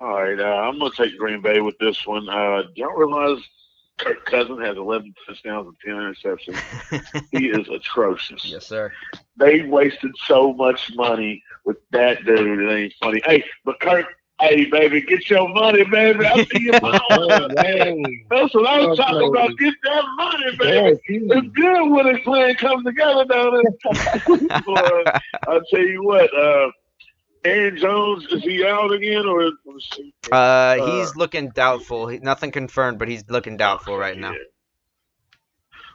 All 0.00 0.22
right, 0.22 0.38
uh, 0.38 0.44
I'm 0.44 0.78
going 0.78 0.92
to 0.92 0.96
take 0.96 1.18
Green 1.18 1.42
Bay 1.42 1.60
with 1.60 1.76
this 1.78 2.06
one. 2.06 2.28
Uh, 2.28 2.62
don't 2.76 2.98
realize 2.98 3.42
Kirk 3.98 4.24
Cousins 4.26 4.60
has 4.60 4.76
11 4.76 5.14
touchdowns 5.26 5.68
and 5.68 5.76
10 5.84 5.94
interceptions. 5.94 7.26
he 7.32 7.48
is 7.48 7.68
atrocious. 7.68 8.44
yes, 8.44 8.66
sir. 8.66 8.92
They 9.36 9.62
wasted 9.62 10.12
so 10.26 10.52
much 10.52 10.94
money 10.94 11.42
with 11.64 11.78
that 11.90 12.24
dude. 12.24 12.60
It 12.60 12.72
ain't 12.72 12.92
funny. 13.00 13.22
Hey, 13.24 13.44
but 13.64 13.80
Kirk, 13.80 14.06
hey, 14.40 14.66
baby, 14.66 15.00
get 15.00 15.28
your 15.30 15.48
money, 15.48 15.84
baby. 15.84 16.26
I'll 16.26 16.44
see 16.44 16.62
your 16.64 16.80
money. 16.80 16.98
Hey, 17.58 18.24
That's 18.30 18.54
what 18.54 18.66
I 18.66 18.86
was 18.86 18.98
talking 18.98 19.28
about. 19.28 19.56
Get 19.58 19.74
that 19.84 20.04
money, 20.16 20.56
baby. 20.58 20.98
It's 21.08 21.48
good 21.56 21.90
when 21.90 22.14
a 22.14 22.18
plan 22.20 22.54
comes 22.56 22.84
together 22.84 23.24
down 23.24 23.62
there. 23.62 24.60
Boy, 24.60 25.04
I'll 25.48 25.62
tell 25.70 25.80
you 25.80 26.02
what, 26.04 26.32
uh, 26.36 26.70
Aaron 27.46 27.76
Jones, 27.76 28.26
is 28.30 28.42
he 28.42 28.64
out 28.64 28.92
again 28.92 29.26
or 29.26 29.44
is 29.44 29.52
Uh, 30.32 30.74
he's 30.86 31.14
looking 31.16 31.50
doubtful. 31.50 32.08
He, 32.08 32.18
nothing 32.18 32.50
confirmed, 32.50 32.98
but 32.98 33.08
he's 33.08 33.24
looking 33.28 33.56
doubtful 33.56 33.96
right 33.96 34.18
now. 34.18 34.34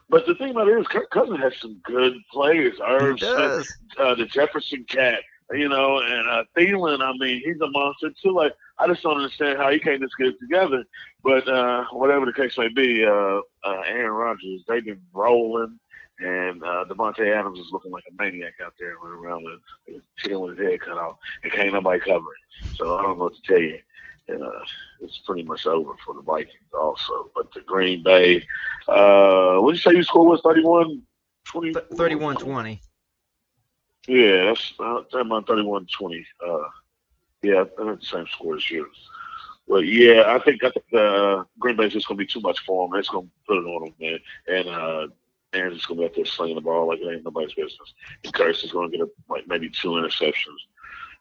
But 0.10 0.26
the 0.26 0.36
thing 0.36 0.52
about 0.52 0.68
it 0.68 0.78
is, 0.80 0.88
Kirk 0.88 1.10
Cousins 1.10 1.40
has 1.40 1.54
some 1.62 1.80
good 1.84 2.14
players. 2.32 2.78
Irv 2.86 3.20
Smith, 3.20 3.68
uh, 3.98 4.16
the 4.16 4.26
Jefferson 4.26 4.84
cat, 4.90 5.20
you 5.54 5.70
know, 5.70 6.00
and 6.00 6.30
uh, 6.30 6.44
Thielen. 6.58 7.02
I 7.02 7.14
mean, 7.18 7.42
he's 7.46 7.62
a 7.62 7.70
monster 7.70 8.12
too. 8.22 8.34
Like, 8.34 8.54
I 8.78 8.88
just 8.88 9.04
don't 9.04 9.18
understand 9.18 9.58
how 9.58 9.72
he 9.72 9.80
can't 9.80 10.02
just 10.02 10.18
get 10.18 10.28
it 10.28 10.40
together. 10.40 10.84
But 11.24 11.48
uh, 11.48 11.86
whatever 11.92 12.26
the 12.26 12.34
case 12.34 12.58
may 12.58 12.68
be, 12.68 13.06
uh, 13.06 13.40
uh, 13.64 13.82
Aaron 13.88 14.12
Rodgers, 14.12 14.64
they've 14.68 14.84
been 14.84 15.02
rolling, 15.14 15.80
and 16.22 16.64
uh, 16.64 16.86
Davante 16.88 17.36
Adams 17.36 17.60
is 17.60 17.72
looking 17.72 17.92
like 17.92 18.04
a 18.10 18.22
maniac 18.22 18.54
out 18.64 18.74
there 18.80 18.96
running 19.02 19.20
around 19.20 19.44
with 19.44 19.60
with 19.88 20.04
chicken 20.18 20.40
with 20.42 20.58
his 20.58 20.68
head 20.68 20.82
cut 20.82 20.98
off, 20.98 21.18
and 21.44 21.52
can't 21.52 21.74
nobody 21.74 22.00
cover 22.00 22.26
it. 22.26 22.78
So 22.78 22.98
I 22.98 23.02
don't 23.02 23.18
know 23.18 23.26
what 23.26 23.36
to 23.36 23.42
tell 23.42 23.62
you. 23.62 23.80
And, 24.28 24.44
uh, 24.44 24.60
it's 25.02 25.18
pretty 25.26 25.44
much 25.44 25.66
over 25.66 25.94
for 26.06 26.14
the 26.14 26.22
Vikings 26.22 26.74
also. 26.74 27.32
But 27.36 27.52
the 27.54 27.62
Green 27.62 28.04
Bay, 28.04 28.46
uh, 28.88 29.58
what 29.58 29.72
did 29.72 29.84
you 29.84 29.92
say 29.92 29.96
your 29.96 30.04
score 30.04 30.28
was? 30.28 30.42
31 30.42 31.02
20? 31.46 31.74
31 31.96 32.36
20. 32.38 32.82
Yeah, 34.08 34.46
that's 34.46 34.74
uh, 34.80 35.04
on 35.14 35.44
31 35.44 35.88
20. 35.98 36.26
Uh, 36.46 36.58
yeah, 37.44 37.62
I 37.62 37.64
think 37.64 38.00
the 38.00 38.06
same 38.06 38.28
score 38.28 38.56
as 38.56 38.70
you. 38.70 38.88
Well, 39.68 39.84
yeah, 39.84 40.24
I 40.28 40.40
think 40.40 40.64
I 40.64 40.72
think 40.72 40.94
uh, 40.94 41.44
Green 41.60 41.78
Bay's 41.78 41.94
just 41.94 42.08
gonna 42.08 42.18
be 42.18 42.26
too 42.26 42.42
much 42.42 42.60
for 42.66 42.88
them. 42.88 43.00
It's 43.00 43.10
gonna 43.10 43.28
put 43.48 43.58
it 43.58 43.66
on 43.66 43.84
them, 43.86 43.94
man. 44.00 44.20
And 44.48 44.68
uh, 44.68 45.08
Aaron's 45.54 45.76
just 45.78 45.88
gonna 45.88 46.00
be 46.02 46.06
out 46.06 46.14
there 46.16 46.26
slinging 46.26 46.56
the 46.56 46.62
ball 46.62 46.88
like 46.88 47.00
it 47.00 47.12
ain't 47.14 47.24
nobody's 47.24 47.54
business. 47.54 47.94
And 48.24 48.34
Curtis 48.34 48.64
is 48.64 48.72
gonna 48.72 48.90
get 48.90 49.02
a, 49.02 49.08
like 49.30 49.48
maybe 49.48 49.70
two 49.70 49.90
interceptions. 49.90 50.34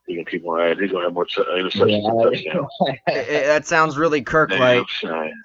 He's 0.06 0.16
gonna 0.16 0.24
keep 0.30 0.44
on 0.46 0.60
adding. 0.60 0.82
He's 0.82 0.92
gonna 0.92 1.04
have 1.04 1.14
more 1.14 1.24
t- 1.26 1.42
interceptions 1.42 2.02
than 2.04 2.32
touchdowns. 2.32 2.98
That 3.06 3.66
sounds 3.66 3.96
really 3.98 4.22
Kirk 4.22 4.50
like. 4.50 4.86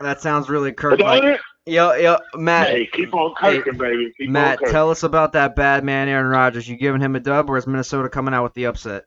That 0.02 0.22
sounds 0.22 0.50
really 0.50 0.72
Kirk 0.72 1.00
like. 1.00 1.24
it? 1.24 1.40
Yo, 1.68 1.94
yo, 1.94 2.18
Matt. 2.36 2.68
Hey, 2.70 2.86
keep 2.86 3.12
on 3.16 3.34
kirking, 3.34 3.78
baby. 3.80 4.14
Keep 4.20 4.30
Matt, 4.30 4.60
on 4.60 4.66
kirking. 4.68 4.72
tell 4.72 4.90
us 4.92 5.02
about 5.02 5.34
that 5.34 5.56
bad 5.56 5.84
man, 5.84 6.08
Aaron 6.08 6.28
Rodgers. 6.28 6.68
You 6.70 6.78
giving 6.78 7.02
him 7.02 7.16
a 7.16 7.20
dub, 7.20 7.50
or 7.50 7.58
is 7.58 7.66
Minnesota 7.66 8.08
coming 8.08 8.36
out 8.36 8.44
with 8.44 8.54
the 8.54 8.66
upset? 8.68 9.04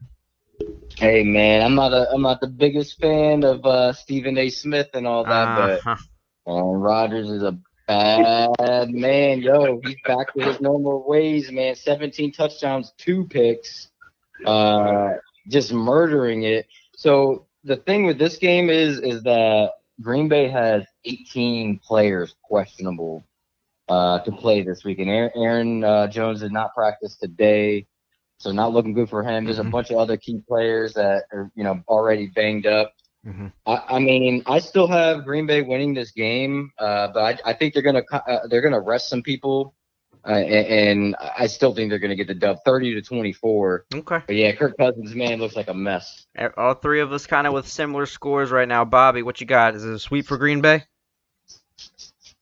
Hey 0.97 1.23
man, 1.23 1.63
I'm 1.63 1.77
not 1.77 1.93
a 1.93 2.11
I'm 2.13 2.23
not 2.23 2.41
the 2.41 2.49
biggest 2.49 2.99
fan 3.01 3.45
of 3.45 3.65
uh, 3.65 3.93
Stephen 3.93 4.37
A. 4.39 4.51
Smith 4.51 4.89
and 4.95 5.07
all 5.07 5.23
that, 5.25 5.57
but 5.57 5.71
Uh-huh. 5.87 5.97
Aaron 6.49 6.81
Rodgers 6.81 7.31
is 7.31 7.43
a 7.45 7.57
bad 7.89 8.91
man. 8.91 9.41
Yo, 9.41 9.81
he's 9.83 9.97
back 10.05 10.33
to 10.35 10.43
his 10.45 10.61
normal 10.61 11.09
ways, 11.09 11.51
man. 11.51 11.75
17 11.75 12.33
touchdowns, 12.33 12.93
two 12.99 13.25
picks, 13.25 13.89
uh, 14.47 15.15
just 15.49 15.73
murdering 15.73 16.45
it. 16.45 16.67
So 16.95 17.47
the 17.65 17.77
thing 17.77 18.05
with 18.05 18.19
this 18.19 18.37
game 18.37 18.71
is 18.71 19.01
is 19.01 19.23
that 19.25 19.73
Green 20.01 20.29
Bay 20.29 20.49
has 20.49 20.85
18 21.05 21.81
players 21.81 22.35
questionable 22.43 23.25
uh, 23.89 24.21
to 24.21 24.33
play 24.33 24.63
this 24.63 24.85
weekend. 24.85 25.11
Aaron, 25.11 25.31
Aaron 25.37 25.85
uh, 25.85 26.07
Jones 26.09 26.41
did 26.41 26.53
not 26.53 26.75
practice 26.75 27.17
today, 27.17 27.87
so 28.39 28.53
not 28.53 28.73
looking 28.73 28.93
good 28.93 29.09
for 29.09 29.23
him. 29.23 29.45
There's 29.45 29.59
a 29.59 29.65
bunch 29.65 29.91
of 29.91 29.97
other 29.97 30.17
key 30.17 30.41
players 30.47 30.95
that 30.95 31.25
are 31.33 31.51
you 31.55 31.65
know 31.65 31.83
already 31.89 32.29
banged 32.29 32.67
up. 32.67 32.93
Mhm. 33.29 33.53
I, 33.67 33.83
I 33.97 33.99
mean, 33.99 34.43
I 34.47 34.59
still 34.61 34.87
have 34.87 35.25
Green 35.25 35.47
Bay 35.47 35.61
winning 35.63 35.93
this 35.93 36.13
game, 36.13 36.73
uh, 36.79 37.09
but 37.09 37.41
I, 37.45 37.51
I 37.51 37.53
think 37.53 37.75
they're 37.75 37.83
gonna 37.83 38.03
co- 38.03 38.17
uh, 38.17 38.47
they're 38.47 38.63
gonna 38.63 38.81
rest 38.81 39.11
some 39.11 39.23
people, 39.23 39.75
uh, 40.27 40.31
and, 40.31 40.89
and 41.15 41.17
I 41.39 41.47
still 41.47 41.75
think 41.75 41.91
they're 41.91 41.99
gonna 41.99 42.17
get 42.17 42.27
the 42.29 42.35
dub, 42.35 42.59
30 42.65 42.95
to 42.95 43.03
24. 43.03 43.85
Okay. 43.95 44.23
But 44.27 44.35
yeah, 44.35 44.53
Kirk 44.55 44.79
Cousins, 44.79 45.15
man, 45.15 45.41
looks 45.41 45.57
like 45.57 45.69
a 45.69 45.75
mess. 45.75 46.27
All 46.57 46.75
three 46.75 47.01
of 47.01 47.13
us 47.13 47.27
kind 47.27 47.47
of 47.47 47.53
with 47.53 47.69
similar 47.69 48.07
scores 48.07 48.51
right 48.51 48.69
now. 48.69 48.85
Bobby, 48.87 49.23
what 49.23 49.41
you 49.41 49.47
got? 49.47 49.75
Is 49.75 49.85
it 49.85 49.93
a 49.93 49.99
sweep 49.99 50.27
for 50.27 50.39
Green 50.39 50.63
Bay? 50.63 50.85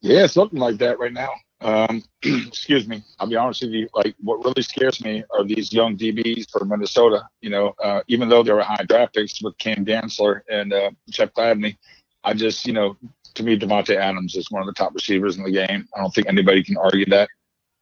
Yeah, 0.02 0.26
something 0.26 0.60
like 0.60 0.78
that 0.78 1.00
right 1.00 1.12
now. 1.12 1.30
Um, 1.66 2.04
excuse 2.22 2.86
me. 2.86 3.02
I'll 3.18 3.26
be 3.26 3.34
honest 3.34 3.62
with 3.62 3.72
you. 3.72 3.88
Like, 3.92 4.14
what 4.20 4.44
really 4.44 4.62
scares 4.62 5.02
me 5.02 5.24
are 5.36 5.42
these 5.42 5.72
young 5.72 5.96
DBs 5.96 6.48
from 6.50 6.68
Minnesota. 6.68 7.28
You 7.40 7.50
know, 7.50 7.74
uh, 7.82 8.02
even 8.06 8.28
though 8.28 8.44
they 8.44 8.52
were 8.52 8.62
high 8.62 8.84
draft 8.88 9.14
picks 9.14 9.42
with 9.42 9.58
Cam 9.58 9.84
Dantzler 9.84 10.42
and 10.48 10.72
uh, 10.72 10.92
Jeff 11.10 11.34
Gladney, 11.34 11.76
I 12.22 12.34
just, 12.34 12.66
you 12.66 12.72
know, 12.72 12.96
to 13.34 13.42
me, 13.42 13.58
Davante 13.58 13.96
Adams 13.96 14.36
is 14.36 14.50
one 14.50 14.62
of 14.62 14.66
the 14.66 14.74
top 14.74 14.94
receivers 14.94 15.38
in 15.38 15.42
the 15.42 15.50
game. 15.50 15.88
I 15.94 16.00
don't 16.00 16.14
think 16.14 16.28
anybody 16.28 16.62
can 16.62 16.76
argue 16.76 17.06
that. 17.06 17.28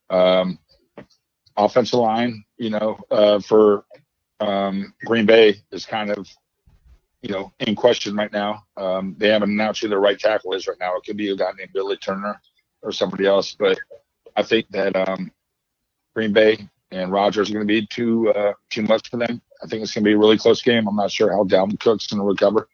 Um, 0.09 0.59
offensive 1.55 2.01
line, 2.01 2.43
you 2.57 2.71
know, 2.71 2.99
uh, 3.11 3.39
for 3.39 3.85
um, 4.41 4.95
Green 5.05 5.27
Bay 5.27 5.57
is 5.73 5.85
kind 5.85 6.11
of, 6.11 6.27
you 7.21 7.35
know, 7.35 7.53
in 7.61 7.75
question 7.75 8.17
right 8.17 8.33
now. 8.33 8.65
Um, 8.79 9.15
they 9.19 9.29
haven't 9.29 9.51
announced 9.51 9.83
who 9.83 9.89
their 9.89 10.01
right 10.01 10.19
tackle 10.19 10.55
is 10.55 10.67
right 10.67 10.77
now. 10.81 10.97
It 10.97 11.05
could 11.05 11.19
be 11.19 11.31
a 11.31 11.37
guy 11.37 11.53
named 11.57 11.71
Billy 11.75 11.99
Turner 11.99 12.41
or 12.85 12.93
somebody 12.93 13.27
else, 13.27 13.57
but 13.59 13.79
I 14.37 14.43
think 14.43 14.69
that 14.71 14.95
um, 14.97 15.33
Green 16.15 16.33
Bay 16.33 16.69
and 16.91 17.11
Rodgers 17.11 17.51
are 17.51 17.55
going 17.55 17.67
to 17.67 17.81
be 17.81 17.87
too 17.87 18.31
uh, 18.31 18.53
too 18.71 18.83
much 18.83 19.11
for 19.11 19.17
them. 19.17 19.41
I 19.63 19.67
think 19.67 19.83
it's 19.83 19.95
going 19.95 20.05
to 20.05 20.09
be 20.09 20.15
a 20.15 20.19
really 20.19 20.39
close 20.39 20.63
game. 20.63 20.87
I'm 20.87 20.97
not 20.97 21.11
sure 21.11 21.33
how 21.33 21.45
Dalvin 21.45 21.81
Cook's 21.81 22.07
going 22.07 22.21
to 22.21 22.27
recover 22.27 22.69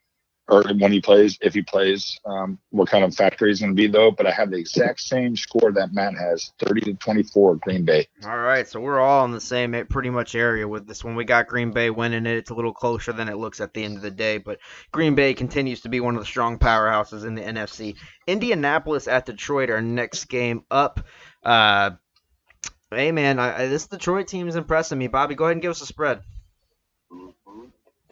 or 0.51 0.65
when 0.75 0.91
he 0.91 1.01
plays, 1.01 1.39
if 1.41 1.55
he 1.55 1.63
plays, 1.63 2.19
um, 2.25 2.59
what 2.71 2.89
kind 2.89 3.05
of 3.05 3.15
factor 3.15 3.47
he's 3.47 3.61
going 3.61 3.71
to 3.71 3.77
be 3.77 3.87
though. 3.87 4.11
But 4.11 4.27
I 4.27 4.33
have 4.33 4.51
the 4.51 4.59
exact 4.59 5.01
same 5.01 5.37
score 5.37 5.73
that 5.73 5.95
Matt 5.95 6.15
has, 6.15 6.53
30 6.59 6.81
to 6.83 6.95
24, 6.95 7.57
Green 7.57 7.85
Bay. 7.85 8.09
All 8.25 8.39
right, 8.39 8.69
so 8.69 8.81
we're 8.81 9.01
all 9.01 9.25
in 9.25 9.31
the 9.31 9.41
same 9.41 9.87
pretty 9.89 10.11
much 10.11 10.35
area 10.35 10.67
with 10.67 10.87
this 10.87 11.05
one. 11.05 11.15
We 11.15 11.25
got 11.25 11.47
Green 11.47 11.71
Bay 11.71 11.91
winning 11.91 12.27
it. 12.27 12.37
It's 12.37 12.51
a 12.51 12.55
little 12.55 12.75
closer 12.75 13.13
than 13.13 13.29
it 13.29 13.37
looks 13.37 13.61
at 13.61 13.73
the 13.73 13.85
end 13.85 13.97
of 13.97 14.03
the 14.03 14.11
day, 14.11 14.39
but 14.39 14.59
Green 14.91 15.15
Bay 15.15 15.35
continues 15.35 15.83
to 15.83 15.89
be 15.89 16.01
one 16.01 16.17
of 16.17 16.21
the 16.21 16.27
strong 16.27 16.59
powerhouses 16.59 17.25
in 17.25 17.35
the 17.35 17.43
NFC. 17.43 17.95
Indianapolis 18.27 19.07
at 19.07 19.27
Detroit, 19.27 19.71
our 19.71 19.81
next 19.81 20.25
game 20.25 20.65
up. 20.71 21.01
Uh, 21.45 21.91
hey 22.91 23.13
man, 23.13 23.39
I, 23.39 23.67
this 23.67 23.87
Detroit 23.87 24.27
team 24.27 24.49
is 24.49 24.57
impressing 24.57 24.99
me. 24.99 25.07
Bobby, 25.07 25.37
go 25.37 25.45
ahead 25.45 25.53
and 25.53 25.63
give 25.63 25.71
us 25.71 25.81
a 25.81 25.87
spread. 25.87 26.23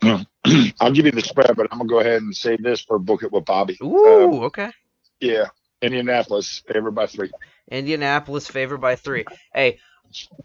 I'll 0.80 0.92
give 0.92 1.06
you 1.06 1.12
the 1.12 1.22
spread, 1.22 1.54
but 1.56 1.68
I'm 1.70 1.78
gonna 1.78 1.88
go 1.88 2.00
ahead 2.00 2.22
and 2.22 2.34
say 2.34 2.56
this 2.56 2.80
for 2.80 2.98
book 2.98 3.22
it 3.22 3.32
with 3.32 3.44
Bobby. 3.44 3.78
Ooh, 3.82 4.34
Um, 4.34 4.44
okay. 4.44 4.70
yeah, 5.20 5.46
Indianapolis 5.82 6.62
favored 6.66 6.92
by 6.94 7.06
three. 7.06 7.30
Indianapolis 7.70 8.48
favored 8.48 8.80
by 8.80 8.96
three. 8.96 9.26
Hey, 9.52 9.78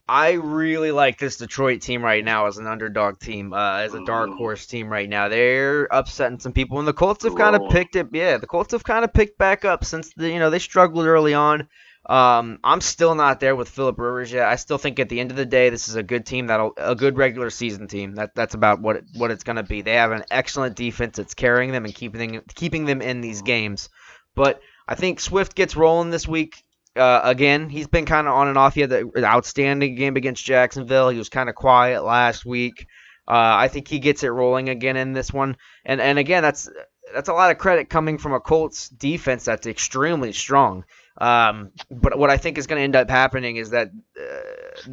I 0.08 0.34
really 0.34 0.92
like 0.92 1.18
this 1.18 1.38
Detroit 1.38 1.82
team 1.82 2.04
right 2.04 2.24
now 2.24 2.48
as 2.48 2.58
an 2.58 2.68
underdog 2.68 3.20
team, 3.20 3.54
uh, 3.54 3.78
as 3.78 3.94
a 3.94 4.02
dark 4.02 4.32
horse 4.34 4.66
team 4.66 4.90
right 4.90 5.08
now. 5.08 5.30
They're 5.30 5.86
upsetting 5.86 6.40
some 6.40 6.52
people, 6.52 6.80
and 6.80 6.88
the 6.88 6.94
Colts 6.94 7.24
have 7.24 7.36
kind 7.36 7.56
of 7.56 7.70
picked 7.70 7.96
it. 7.96 8.08
Yeah, 8.12 8.38
the 8.38 8.48
Colts 8.48 8.74
have 8.74 8.84
kind 8.84 9.06
of 9.06 9.14
picked 9.14 9.38
back 9.38 9.64
up 9.64 9.86
since 9.86 10.14
the 10.16 10.30
you 10.30 10.40
know 10.40 10.50
they 10.50 10.60
struggled 10.60 11.06
early 11.06 11.34
on. 11.34 11.70
Um, 12.06 12.60
I'm 12.64 12.82
still 12.82 13.16
not 13.16 13.40
there 13.40 13.56
with 13.56 13.70
Philip 13.70 13.98
Rivers 13.98 14.32
yet. 14.32 14.48
I 14.48 14.58
still 14.58 14.78
think 14.78 15.00
at 15.00 15.08
the 15.08 15.22
end 15.22 15.32
of 15.32 15.38
the 15.38 15.46
day, 15.46 15.70
this 15.70 15.88
is 15.88 15.96
a 15.96 16.04
good 16.04 16.26
team 16.26 16.48
that'll 16.48 16.74
a 16.76 16.96
good 16.96 17.18
regular 17.18 17.50
season 17.50 17.88
team. 17.88 18.16
That 18.16 18.36
that's 18.36 18.56
about 18.56 18.82
what 18.82 18.98
it, 18.98 19.06
what 19.16 19.32
it's 19.32 19.46
gonna 19.46 19.64
be. 19.64 19.82
They 19.82 19.94
have 19.94 20.12
an 20.12 20.26
excellent 20.30 20.76
defense 20.76 21.16
that's 21.16 21.34
carrying 21.34 21.72
them 21.72 21.86
and 21.86 21.96
keeping 21.96 22.42
keeping 22.56 22.86
them 22.86 23.02
in 23.02 23.22
these 23.22 23.42
games. 23.42 23.90
But 24.36 24.60
I 24.86 24.96
think 24.96 25.22
Swift 25.22 25.56
gets 25.56 25.78
rolling 25.78 26.10
this 26.10 26.28
week. 26.28 26.64
Uh, 26.96 27.22
again, 27.24 27.70
he's 27.70 27.88
been 27.88 28.06
kind 28.06 28.28
of 28.28 28.34
on 28.34 28.50
and 28.50 28.58
off. 28.58 28.76
He 28.76 28.82
had 28.82 28.90
the 28.90 29.10
outstanding 29.24 29.96
game 29.96 30.18
against 30.18 30.46
Jacksonville. 30.46 31.10
He 31.10 31.18
was 31.18 31.30
kind 31.30 31.48
of 31.48 31.56
quiet 31.56 32.04
last 32.04 32.46
week. 32.46 32.86
Uh, 33.26 33.32
I 33.32 33.70
think 33.70 33.88
he 33.88 34.00
gets 34.00 34.24
it 34.24 34.28
rolling 34.28 34.68
again 34.68 34.98
in 34.98 35.14
this 35.14 35.32
one. 35.32 35.56
And 35.86 36.02
and 36.02 36.20
again, 36.20 36.44
that's 36.44 36.70
that's 37.14 37.30
a 37.30 37.34
lot 37.34 37.52
of 37.52 37.58
credit 37.58 37.90
coming 37.90 38.18
from 38.18 38.34
a 38.34 38.42
Colts 38.42 38.90
defense 38.90 39.46
that's 39.46 39.68
extremely 39.68 40.34
strong. 40.34 40.84
Um, 41.18 41.72
but 41.92 42.18
what 42.18 42.30
I 42.30 42.38
think 42.38 42.58
is 42.58 42.68
going 42.68 42.80
to 42.80 42.84
end 42.84 42.96
up 42.96 43.10
happening 43.10 43.58
is 43.58 43.72
that 43.72 43.92
uh, 44.20 44.92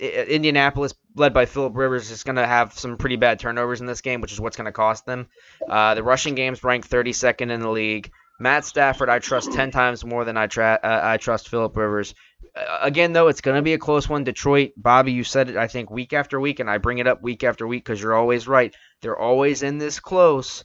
Indianapolis, 0.00 0.94
led 1.14 1.34
by 1.34 1.46
Philip 1.46 1.76
Rivers, 1.76 2.10
is 2.10 2.24
going 2.24 2.36
to 2.36 2.46
have 2.46 2.72
some 2.72 2.96
pretty 2.96 3.16
bad 3.16 3.38
turnovers 3.38 3.80
in 3.80 3.86
this 3.86 4.00
game, 4.00 4.20
which 4.20 4.32
is 4.32 4.40
what's 4.40 4.56
going 4.56 4.66
to 4.66 4.72
cost 4.72 5.06
them. 5.06 5.28
Uh, 5.68 5.94
the 5.94 6.02
rushing 6.02 6.34
game's 6.34 6.64
ranked 6.64 6.90
32nd 6.90 7.50
in 7.50 7.60
the 7.60 7.70
league. 7.70 8.10
Matt 8.40 8.64
Stafford, 8.64 9.10
I 9.10 9.18
trust 9.18 9.52
10 9.52 9.70
times 9.70 10.02
more 10.02 10.24
than 10.24 10.38
I, 10.38 10.46
tra- 10.46 10.80
uh, 10.82 11.00
I 11.02 11.18
trust 11.18 11.50
Philip 11.50 11.76
Rivers. 11.76 12.14
Uh, 12.56 12.78
again, 12.80 13.12
though, 13.12 13.28
it's 13.28 13.42
going 13.42 13.56
to 13.56 13.62
be 13.62 13.74
a 13.74 13.78
close 13.78 14.08
one. 14.08 14.24
Detroit, 14.24 14.72
Bobby, 14.78 15.12
you 15.12 15.24
said 15.24 15.50
it, 15.50 15.58
I 15.58 15.66
think, 15.66 15.90
week 15.90 16.14
after 16.14 16.40
week, 16.40 16.58
and 16.58 16.70
I 16.70 16.78
bring 16.78 16.98
it 16.98 17.06
up 17.06 17.22
week 17.22 17.44
after 17.44 17.66
week 17.66 17.84
because 17.84 18.00
you're 18.00 18.14
always 18.14 18.48
right. 18.48 18.74
They're 19.02 19.18
always 19.18 19.62
in 19.62 19.76
this 19.76 20.00
close 20.00 20.64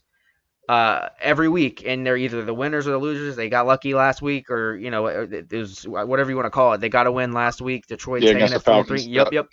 uh, 0.67 1.09
every 1.21 1.49
week, 1.49 1.83
and 1.85 2.05
they're 2.05 2.17
either 2.17 2.43
the 2.43 2.53
winners 2.53 2.87
or 2.87 2.91
the 2.91 2.97
losers. 2.97 3.35
They 3.35 3.49
got 3.49 3.67
lucky 3.67 3.93
last 3.93 4.21
week, 4.21 4.49
or, 4.49 4.75
you 4.75 4.91
know, 4.91 5.07
it 5.07 5.51
it 5.51 5.57
was 5.57 5.87
whatever 5.87 6.29
you 6.29 6.35
want 6.35 6.47
to 6.47 6.51
call 6.51 6.73
it. 6.73 6.81
They 6.81 6.89
got 6.89 7.07
a 7.07 7.11
win 7.11 7.31
last 7.33 7.61
week. 7.61 7.87
Detroit 7.87 8.23
Yeah, 8.23 8.33
taking 8.33 8.37
against 8.37 8.55
it 8.55 8.65
the 8.65 8.71
4 8.71 8.83
3. 8.85 9.01
Yep, 9.01 9.25
Yep. 9.25 9.33
yep. 9.33 9.47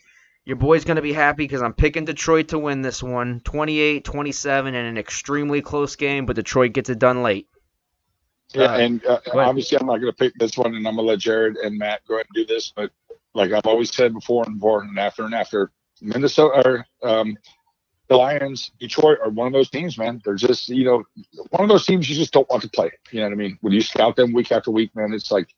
Your 0.44 0.56
boy's 0.56 0.84
going 0.84 0.96
to 0.96 1.02
be 1.02 1.12
happy 1.12 1.44
because 1.44 1.62
I'm 1.62 1.74
picking 1.74 2.04
Detroit 2.04 2.48
to 2.48 2.58
win 2.58 2.82
this 2.82 3.00
one 3.02 3.40
28 3.44 4.04
27 4.04 4.74
in 4.74 4.84
an 4.84 4.98
extremely 4.98 5.62
close 5.62 5.94
game, 5.94 6.26
but 6.26 6.34
Detroit 6.34 6.72
gets 6.72 6.90
it 6.90 6.98
done 6.98 7.22
late. 7.22 7.46
Yeah, 8.54 8.64
Uh, 8.64 8.78
and 8.78 9.06
uh, 9.06 9.20
obviously 9.34 9.78
I'm 9.78 9.86
not 9.86 9.98
going 9.98 10.12
to 10.12 10.16
pick 10.16 10.34
this 10.34 10.58
one, 10.58 10.74
and 10.74 10.86
I'm 10.86 10.96
going 10.96 11.06
to 11.06 11.12
let 11.12 11.20
Jarrid 11.20 11.64
and 11.64 11.78
Matt 11.78 12.00
go 12.08 12.14
ahead 12.14 12.26
and 12.34 12.46
do 12.46 12.52
this. 12.52 12.72
But 12.74 12.90
like 13.34 13.52
I've 13.52 13.66
always 13.66 13.94
said 13.94 14.12
before 14.12 14.44
and 14.44 14.58
before 14.58 14.82
and 14.82 14.98
after 14.98 15.24
and 15.24 15.34
after, 15.34 15.70
Minnesota 16.00 16.84
or 17.02 17.08
um, 17.08 17.36
the 18.12 18.18
Lions, 18.18 18.70
Detroit 18.78 19.18
are 19.24 19.30
one 19.30 19.46
of 19.46 19.52
those 19.52 19.70
teams, 19.70 19.96
man. 19.98 20.20
They're 20.24 20.34
just 20.34 20.68
you 20.68 20.84
know 20.84 21.04
one 21.50 21.62
of 21.62 21.68
those 21.68 21.86
teams 21.86 22.08
you 22.08 22.16
just 22.16 22.32
don't 22.32 22.48
want 22.50 22.62
to 22.62 22.68
play. 22.70 22.90
You 23.10 23.20
know 23.20 23.26
what 23.26 23.32
I 23.32 23.36
mean? 23.36 23.58
When 23.60 23.72
you 23.72 23.80
scout 23.80 24.16
them 24.16 24.32
week 24.32 24.52
after 24.52 24.70
week, 24.70 24.94
man, 24.94 25.12
it's 25.12 25.30
like 25.30 25.48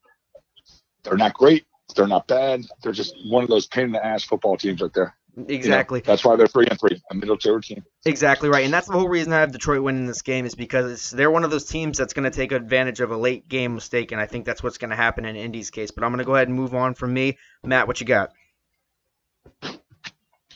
they're 1.02 1.16
not 1.16 1.34
great, 1.34 1.64
they're 1.94 2.06
not 2.06 2.26
bad, 2.26 2.62
they're 2.82 2.92
just 2.92 3.14
one 3.26 3.42
of 3.42 3.50
those 3.50 3.66
pain 3.66 3.86
in 3.86 3.92
the 3.92 4.04
ass 4.04 4.24
football 4.24 4.56
teams 4.56 4.80
right 4.80 4.92
there. 4.94 5.14
You 5.36 5.42
know, 5.42 5.54
Exactly. 5.54 6.00
that's 6.00 6.24
why 6.24 6.36
they're 6.36 6.46
three 6.46 6.66
and 6.70 6.78
three, 6.78 7.02
a 7.10 7.14
middle 7.14 7.36
tier 7.36 7.58
team. 7.58 7.84
Exactly 8.06 8.48
right, 8.48 8.64
and 8.64 8.72
that's 8.72 8.86
the 8.86 8.92
whole 8.92 9.08
reason 9.08 9.32
I 9.32 9.40
have 9.40 9.50
Detroit 9.50 9.82
winning 9.82 10.06
this 10.06 10.22
game 10.22 10.46
is 10.46 10.54
because 10.54 11.10
they're 11.10 11.30
one 11.30 11.42
of 11.42 11.50
those 11.50 11.64
teams 11.64 11.98
that's 11.98 12.14
going 12.14 12.24
to 12.24 12.30
take 12.30 12.52
advantage 12.52 13.00
of 13.00 13.10
a 13.10 13.16
late 13.16 13.48
game 13.48 13.74
mistake, 13.74 14.12
and 14.12 14.20
I 14.20 14.26
think 14.26 14.44
that's 14.44 14.62
what's 14.62 14.78
going 14.78 14.90
to 14.90 14.96
happen 14.96 15.24
in 15.24 15.34
Indy's 15.34 15.70
case. 15.70 15.90
But 15.90 16.04
I'm 16.04 16.10
going 16.10 16.18
to 16.18 16.24
go 16.24 16.36
ahead 16.36 16.46
and 16.46 16.56
move 16.56 16.72
on 16.72 16.94
from 16.94 17.12
me. 17.12 17.36
Matt, 17.64 17.88
what 17.88 18.00
you 18.00 18.06
got? 18.06 18.30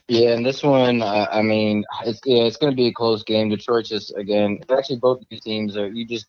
Yeah, 0.09 0.31
and 0.35 0.45
this 0.45 0.63
one, 0.63 1.03
uh, 1.03 1.27
I 1.31 1.43
mean, 1.43 1.85
it's 2.05 2.21
yeah, 2.25 2.45
it's 2.45 2.57
going 2.57 2.73
to 2.73 2.77
be 2.77 2.89
a 2.89 2.93
close 2.93 3.23
game. 3.25 3.51
Detroit's 3.51 3.91
just 3.91 4.17
again, 4.17 4.59
actually 4.71 4.99
both 4.99 5.23
these 5.31 5.43
teams 5.43 5.77
are 5.77 5.89
you 5.89 6.07
just 6.07 6.27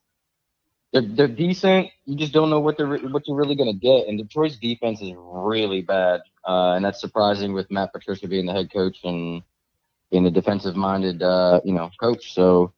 they're 0.93 1.01
they're 1.01 1.27
decent. 1.27 1.87
You 2.05 2.17
just 2.17 2.33
don't 2.33 2.49
know 2.49 2.59
what 2.59 2.77
they're 2.77 2.97
what 2.97 3.27
you're 3.27 3.37
really 3.37 3.55
going 3.55 3.71
to 3.71 3.79
get. 3.79 4.07
And 4.07 4.17
Detroit's 4.17 4.57
defense 4.57 5.01
is 5.01 5.13
really 5.17 5.81
bad, 5.81 6.21
uh, 6.47 6.73
and 6.73 6.83
that's 6.85 6.99
surprising 6.99 7.53
with 7.53 7.71
Matt 7.71 7.93
Patricia 7.93 8.27
being 8.27 8.45
the 8.45 8.53
head 8.53 8.71
coach 8.73 8.99
and 9.03 9.43
being 10.11 10.25
a 10.25 10.31
defensive 10.31 10.75
minded 10.75 11.21
uh, 11.23 11.61
you 11.63 11.73
know 11.73 11.89
coach. 11.99 12.33
So 12.33 12.73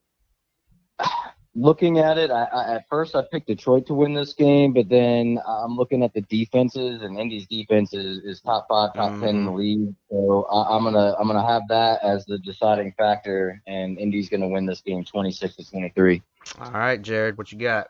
looking 1.55 1.99
at 1.99 2.17
it, 2.17 2.31
I, 2.31 2.43
I, 2.43 2.75
at 2.75 2.87
first 2.89 3.15
I 3.15 3.23
picked 3.29 3.47
Detroit 3.47 3.85
to 3.87 3.93
win 3.93 4.13
this 4.13 4.33
game, 4.33 4.73
but 4.73 4.89
then 4.89 5.39
I'm 5.45 5.75
looking 5.75 6.03
at 6.03 6.13
the 6.13 6.21
defenses, 6.21 7.01
and 7.01 7.19
Indy's 7.19 7.47
defense 7.47 7.93
is, 7.93 8.19
is 8.23 8.41
top 8.41 8.67
five, 8.69 8.93
top 8.93 9.19
ten 9.19 9.29
in 9.29 9.45
the 9.45 9.51
league. 9.51 9.93
So 10.09 10.43
I, 10.51 10.75
I'm 10.75 10.83
gonna 10.83 11.15
I'm 11.19 11.27
gonna 11.27 11.45
have 11.45 11.63
that 11.69 12.03
as 12.03 12.25
the 12.25 12.37
deciding 12.39 12.93
factor, 12.97 13.61
and 13.67 13.97
Indy's 13.99 14.29
gonna 14.29 14.47
win 14.47 14.65
this 14.65 14.81
game 14.81 15.03
26 15.03 15.55
to 15.57 15.69
23. 15.69 16.21
All 16.59 16.71
right, 16.71 17.01
Jarrid, 17.01 17.37
what 17.37 17.51
you 17.51 17.57
got? 17.57 17.87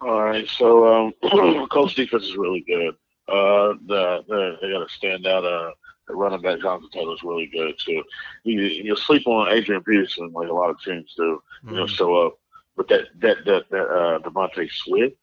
All 0.00 0.22
right, 0.22 0.48
so 0.48 1.12
um, 1.22 1.68
Colts 1.68 1.94
defense 1.94 2.24
is 2.24 2.36
really 2.36 2.60
good. 2.66 2.94
Uh, 3.28 3.74
the, 3.86 4.24
the 4.28 4.56
they 4.60 4.70
got 4.70 4.82
a 4.82 4.86
standout. 4.86 5.44
Uh, 5.44 5.72
the 6.08 6.14
running 6.14 6.40
back 6.40 6.60
Jonathan 6.60 6.88
Taylor 6.92 7.14
is 7.14 7.22
really 7.22 7.46
good 7.46 7.74
too. 7.78 8.02
You 8.44 8.60
you 8.60 8.96
sleep 8.96 9.26
on 9.26 9.52
Adrian 9.52 9.82
Peterson 9.82 10.32
like 10.32 10.48
a 10.48 10.52
lot 10.52 10.70
of 10.70 10.80
teams 10.82 11.12
do. 11.16 11.42
You 11.68 11.76
know, 11.76 11.84
Mhm. 11.84 11.88
show 11.88 12.14
up. 12.26 12.38
But 12.76 12.88
that 12.88 13.06
that 13.20 13.44
that 13.46 13.70
that 13.70 13.86
uh, 13.88 14.18
Devontae 14.20 14.70
Swift 14.70 15.16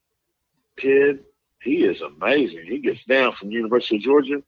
kid, 0.78 1.24
he 1.62 1.84
is 1.86 2.02
amazing. 2.02 2.66
He 2.66 2.80
gets 2.80 3.04
down 3.06 3.34
from 3.34 3.52
University 3.52 3.98
of 3.98 4.02
Georgia. 4.02 4.42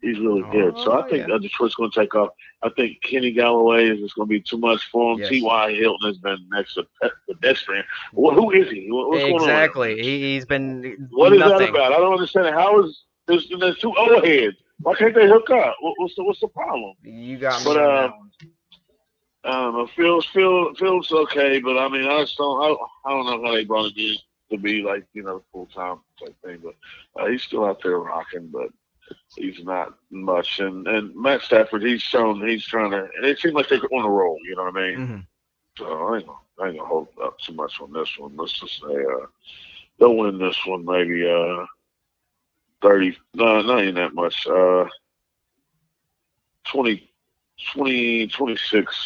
He's 0.00 0.18
really 0.20 0.42
good. 0.52 0.76
so 0.78 0.92
I 0.92 1.04
Oh, 1.04 1.08
think 1.08 1.26
yeah. 1.28 1.38
Detroit's 1.38 1.74
going 1.74 1.90
to 1.90 1.98
take 2.00 2.14
off. 2.14 2.28
I 2.62 2.68
think 2.68 3.00
Kenny 3.02 3.34
Golladay 3.34 3.92
is 3.94 3.98
just 3.98 4.14
going 4.14 4.28
to 4.28 4.30
be 4.30 4.40
too 4.40 4.56
much 4.58 4.84
for 4.92 5.14
him. 5.14 5.18
Yes. 5.20 5.28
T.Y. 5.30 5.72
Hilton 5.74 6.06
has 6.08 6.18
been 6.18 6.38
next 6.52 6.74
to 6.74 6.86
pe- 7.02 7.08
pedestrian. 7.26 7.82
Well, 8.12 8.32
who 8.32 8.52
is 8.52 8.70
he? 8.70 8.86
What- 8.92 9.08
What's 9.08 9.22
going 9.22 9.34
on? 9.34 9.40
exactly. 9.40 10.00
He, 10.00 10.34
he's 10.34 10.44
been 10.44 11.08
What 11.10 11.32
is 11.32 11.40
nothing. 11.40 11.58
that 11.58 11.70
about? 11.70 11.92
I 11.92 11.96
don't 11.98 12.12
understand. 12.12 12.54
How 12.54 12.80
is 12.84 13.02
there's, 13.26 13.48
there's 13.58 13.78
two 13.80 13.92
old 13.96 14.24
heads? 14.24 14.56
Why 14.82 14.94
can't 14.94 15.14
they 15.14 15.26
hook 15.26 15.50
up? 15.50 15.76
What, 15.80 15.94
what's 15.98 16.14
the 16.14 16.24
what's 16.24 16.40
the 16.40 16.48
problem? 16.48 16.94
You 17.02 17.38
got 17.38 17.60
me. 17.60 17.66
But, 17.66 17.76
uh, 17.78 18.02
that 18.08 18.16
one. 18.16 18.30
I 19.44 19.50
don't 19.52 19.74
know. 19.74 19.86
Phil's 19.96 20.26
Phil 20.26 20.74
Phil's 20.74 21.10
okay, 21.12 21.60
but 21.60 21.78
I 21.78 21.88
mean, 21.88 22.04
I 22.08 22.20
just 22.22 22.36
don't. 22.36 22.60
I, 22.62 23.08
I 23.08 23.10
don't 23.10 23.26
know 23.26 23.44
how 23.46 23.54
they 23.54 23.64
brought 23.64 23.86
him 23.86 23.92
in 23.96 24.16
to 24.50 24.58
be 24.58 24.82
like 24.82 25.06
you 25.12 25.22
know 25.22 25.42
full 25.52 25.66
time 25.66 25.98
type 26.18 26.34
thing. 26.44 26.60
But 26.62 26.74
uh, 27.20 27.26
he's 27.28 27.42
still 27.42 27.64
out 27.64 27.82
there 27.82 27.98
rocking, 27.98 28.48
but 28.48 28.68
he's 29.36 29.62
not 29.64 29.94
much. 30.10 30.58
And 30.60 30.86
and 30.86 31.14
Matt 31.14 31.42
Stafford, 31.42 31.82
he's 31.82 32.02
shown 32.02 32.46
he's 32.46 32.64
trying 32.64 32.90
to. 32.90 33.08
And 33.16 33.24
it 33.24 33.38
seems 33.38 33.54
like 33.54 33.68
they're 33.68 33.80
on 33.92 34.04
a 34.04 34.10
roll. 34.10 34.38
You 34.44 34.56
know 34.56 34.64
what 34.64 34.76
I 34.76 34.86
mean? 34.90 34.98
Mhm. 34.98 35.26
So 35.78 35.86
I 35.86 36.16
ain't 36.16 36.26
gonna, 36.26 36.38
I 36.60 36.66
ain't 36.68 36.76
gonna 36.78 36.88
hold 36.88 37.08
up 37.22 37.38
too 37.38 37.54
much 37.54 37.80
on 37.80 37.92
this 37.92 38.18
one. 38.18 38.36
Let's 38.36 38.58
just 38.58 38.80
say 38.80 38.94
uh, 38.94 39.26
they'll 39.98 40.16
win 40.16 40.38
this 40.38 40.58
one 40.66 40.84
maybe 40.84 41.28
uh 41.28 41.64
thirty. 42.82 43.16
No, 43.34 43.60
not 43.62 43.82
even 43.82 43.94
that 43.96 44.14
much. 44.14 44.46
Uh, 44.46 44.86
20, 46.70 47.10
20 47.74 48.26
26, 48.28 48.96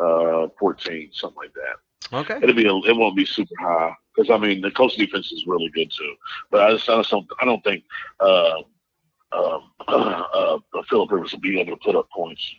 uh, 0.00 0.48
14, 0.58 1.10
something 1.12 1.36
like 1.36 1.52
that. 1.54 2.16
Okay. 2.16 2.38
It'll 2.42 2.54
be 2.54 2.66
a, 2.66 2.90
it 2.90 2.96
won't 2.96 3.16
be 3.16 3.24
super 3.24 3.54
high 3.60 3.94
because 4.14 4.30
I 4.30 4.38
mean 4.38 4.60
the 4.60 4.70
Colts 4.70 4.96
defense 4.96 5.32
is 5.32 5.46
really 5.46 5.70
good 5.70 5.90
too. 5.90 6.14
But 6.50 6.62
I 6.62 6.72
just 6.72 6.88
I 6.88 6.96
just 6.98 7.10
don't 7.10 7.26
I 7.40 7.44
don't 7.44 7.64
think 7.64 7.84
uh, 8.20 8.60
uh, 9.32 9.58
uh, 9.88 9.90
uh, 10.34 10.58
Philip 10.88 11.10
Rivers 11.10 11.32
will 11.32 11.40
be 11.40 11.58
able 11.60 11.76
to 11.76 11.82
put 11.82 11.96
up 11.96 12.08
points. 12.10 12.54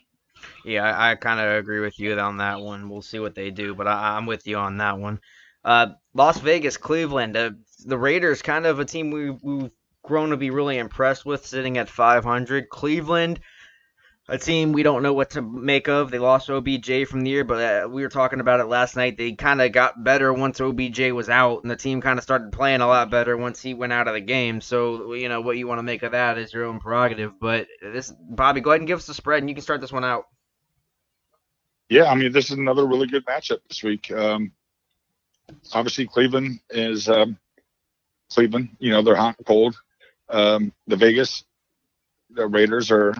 Yeah, 0.64 0.84
I, 0.84 1.12
I 1.12 1.14
kind 1.14 1.40
of 1.40 1.46
agree 1.58 1.80
with 1.80 1.98
you 1.98 2.18
on 2.18 2.38
that 2.38 2.60
one. 2.60 2.88
We'll 2.88 3.02
see 3.02 3.18
what 3.18 3.34
they 3.34 3.50
do, 3.50 3.74
but 3.74 3.86
I, 3.86 4.16
I'm 4.16 4.26
with 4.26 4.46
you 4.46 4.58
on 4.58 4.78
that 4.78 4.98
one. 4.98 5.20
Uh, 5.64 5.88
Las 6.14 6.38
Vegas, 6.38 6.76
Cleveland. 6.76 7.36
Uh, 7.36 7.52
the 7.84 7.98
Raiders, 7.98 8.42
kind 8.42 8.66
of 8.66 8.78
a 8.78 8.84
team 8.84 9.10
we, 9.10 9.30
we've 9.30 9.70
grown 10.06 10.30
to 10.30 10.36
be 10.36 10.50
really 10.50 10.78
impressed 10.78 11.26
with, 11.26 11.46
sitting 11.46 11.78
at 11.78 11.88
500. 11.88 12.68
Cleveland, 12.68 13.40
a 14.28 14.38
team 14.38 14.72
we 14.72 14.82
don't 14.82 15.02
know 15.02 15.12
what 15.12 15.30
to 15.30 15.42
make 15.42 15.88
of. 15.88 16.10
They 16.10 16.18
lost 16.18 16.50
OBJ 16.50 17.06
from 17.06 17.20
the 17.20 17.30
year, 17.30 17.44
but 17.44 17.84
uh, 17.84 17.88
we 17.88 18.02
were 18.02 18.08
talking 18.08 18.40
about 18.40 18.60
it 18.60 18.66
last 18.66 18.96
night. 18.96 19.16
They 19.16 19.32
kind 19.32 19.62
of 19.62 19.70
got 19.72 20.02
better 20.02 20.32
once 20.32 20.60
OBJ 20.60 21.12
was 21.12 21.28
out, 21.28 21.62
and 21.62 21.70
the 21.70 21.76
team 21.76 22.00
kind 22.00 22.18
of 22.18 22.24
started 22.24 22.52
playing 22.52 22.80
a 22.80 22.86
lot 22.86 23.10
better 23.10 23.36
once 23.36 23.62
he 23.62 23.74
went 23.74 23.92
out 23.92 24.08
of 24.08 24.14
the 24.14 24.20
game. 24.20 24.60
So, 24.60 25.12
you 25.12 25.28
know, 25.28 25.40
what 25.40 25.56
you 25.56 25.68
want 25.68 25.78
to 25.78 25.84
make 25.84 26.02
of 26.02 26.12
that 26.12 26.38
is 26.38 26.52
your 26.52 26.64
own 26.64 26.80
prerogative. 26.80 27.38
But 27.40 27.68
this, 27.80 28.12
Bobby, 28.18 28.60
go 28.60 28.70
ahead 28.70 28.80
and 28.80 28.88
give 28.88 28.98
us 28.98 29.06
the 29.06 29.14
spread, 29.14 29.42
and 29.42 29.48
you 29.48 29.54
can 29.54 29.62
start 29.62 29.80
this 29.80 29.92
one 29.92 30.04
out. 30.04 30.24
Yeah, 31.88 32.10
I 32.10 32.16
mean, 32.16 32.32
this 32.32 32.46
is 32.46 32.58
another 32.58 32.84
really 32.84 33.06
good 33.06 33.24
matchup 33.26 33.58
this 33.68 33.84
week. 33.84 34.10
Um, 34.10 34.50
obviously, 35.72 36.06
Cleveland 36.08 36.58
is 36.70 37.08
um, 37.08 37.38
Cleveland. 38.32 38.70
You 38.80 38.90
know, 38.90 39.02
they're 39.02 39.14
hot 39.14 39.36
and 39.38 39.46
cold. 39.46 39.76
Um, 40.28 40.72
the 40.86 40.96
Vegas, 40.96 41.44
the 42.30 42.46
Raiders 42.46 42.90
are 42.90 43.14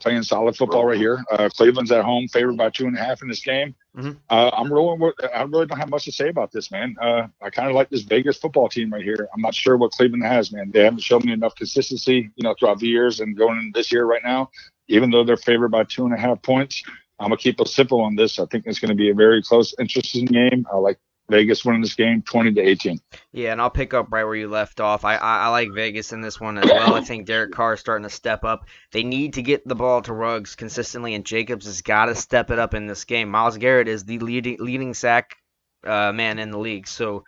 playing 0.00 0.22
solid 0.24 0.56
football 0.56 0.84
right 0.84 0.98
here. 0.98 1.22
Uh, 1.30 1.48
Cleveland's 1.48 1.92
at 1.92 2.04
home, 2.04 2.26
favored 2.28 2.56
by 2.56 2.68
two 2.70 2.86
and 2.86 2.98
a 2.98 3.00
half 3.00 3.22
in 3.22 3.28
this 3.28 3.40
game. 3.40 3.74
Mhm. 3.96 4.16
Uh, 4.28 4.50
I'm 4.52 4.72
rolling 4.72 4.98
with. 5.00 5.14
I 5.32 5.42
really 5.42 5.66
don't 5.66 5.78
have 5.78 5.90
much 5.90 6.04
to 6.06 6.12
say 6.12 6.28
about 6.28 6.50
this, 6.50 6.70
man. 6.72 6.96
Uh, 7.00 7.28
I 7.40 7.50
kind 7.50 7.68
of 7.68 7.74
like 7.74 7.88
this 7.88 8.02
Vegas 8.02 8.36
football 8.36 8.68
team 8.68 8.92
right 8.92 9.04
here. 9.04 9.28
I'm 9.32 9.40
not 9.40 9.54
sure 9.54 9.76
what 9.76 9.92
Cleveland 9.92 10.24
has, 10.24 10.50
man. 10.50 10.70
They 10.72 10.82
haven't 10.82 11.02
shown 11.02 11.22
me 11.24 11.32
enough 11.32 11.54
consistency, 11.54 12.30
you 12.34 12.42
know, 12.42 12.54
throughout 12.58 12.80
the 12.80 12.88
years 12.88 13.20
and 13.20 13.36
going 13.36 13.58
into 13.58 13.78
this 13.78 13.92
year 13.92 14.04
right 14.04 14.22
now. 14.24 14.50
Even 14.88 15.10
though 15.10 15.22
they're 15.24 15.36
favored 15.36 15.70
by 15.70 15.84
two 15.84 16.04
and 16.04 16.14
a 16.14 16.18
half 16.18 16.42
points, 16.42 16.82
I'm 17.20 17.26
gonna 17.28 17.36
keep 17.36 17.60
it 17.60 17.68
simple 17.68 18.00
on 18.00 18.16
this. 18.16 18.40
I 18.40 18.46
think 18.46 18.66
it's 18.66 18.80
gonna 18.80 18.96
be 18.96 19.10
a 19.10 19.14
very 19.14 19.42
close, 19.42 19.72
interesting 19.78 20.24
game. 20.24 20.66
I 20.72 20.78
like 20.78 20.98
Vegas 21.30 21.64
winning 21.64 21.80
this 21.80 21.94
game, 21.94 22.22
20 22.22 22.54
to 22.54 22.60
18. 22.60 23.00
Yeah, 23.32 23.52
and 23.52 23.60
I'll 23.60 23.70
pick 23.70 23.94
up 23.94 24.08
right 24.10 24.24
where 24.24 24.34
you 24.34 24.48
left 24.48 24.80
off. 24.80 25.04
I, 25.04 25.16
I 25.16 25.38
I 25.44 25.48
like 25.48 25.72
Vegas 25.72 26.12
in 26.12 26.20
this 26.20 26.40
one 26.40 26.58
as 26.58 26.68
well. 26.68 26.94
I 26.94 27.00
think 27.00 27.26
Derek 27.26 27.52
Carr 27.52 27.74
is 27.74 27.80
starting 27.80 28.02
to 28.02 28.10
step 28.10 28.44
up. 28.44 28.66
They 28.90 29.02
need 29.02 29.34
to 29.34 29.42
get 29.42 29.66
the 29.66 29.74
ball 29.74 30.02
to 30.02 30.12
Ruggs 30.12 30.56
consistently, 30.56 31.14
and 31.14 31.24
Jacobs 31.24 31.66
has 31.66 31.80
got 31.80 32.06
to 32.06 32.14
step 32.14 32.50
it 32.50 32.58
up 32.58 32.74
in 32.74 32.86
this 32.86 33.04
game. 33.04 33.30
Myles 33.30 33.56
Garrett 33.56 33.88
is 33.88 34.04
the 34.04 34.18
leading 34.18 34.58
leading 34.58 34.94
sack 34.94 35.36
uh, 35.84 36.12
man 36.12 36.38
in 36.38 36.50
the 36.50 36.58
league, 36.58 36.86
so 36.86 37.24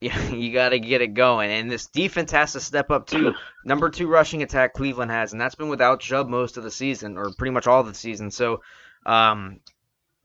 yeah, 0.00 0.28
you 0.30 0.52
got 0.52 0.70
to 0.70 0.78
get 0.78 1.02
it 1.02 1.14
going. 1.14 1.50
And 1.50 1.70
this 1.70 1.86
defense 1.86 2.32
has 2.32 2.52
to 2.52 2.60
step 2.60 2.90
up 2.90 3.06
too. 3.06 3.34
Number 3.64 3.90
two 3.90 4.08
rushing 4.08 4.42
attack 4.42 4.74
Cleveland 4.74 5.10
has, 5.10 5.32
and 5.32 5.40
that's 5.40 5.54
been 5.54 5.68
without 5.68 6.00
Chubb 6.00 6.28
most 6.28 6.56
of 6.56 6.64
the 6.64 6.70
season, 6.70 7.16
or 7.18 7.32
pretty 7.36 7.52
much 7.52 7.66
all 7.66 7.80
of 7.80 7.86
the 7.86 7.94
season. 7.94 8.30
So, 8.30 8.62
um, 9.04 9.60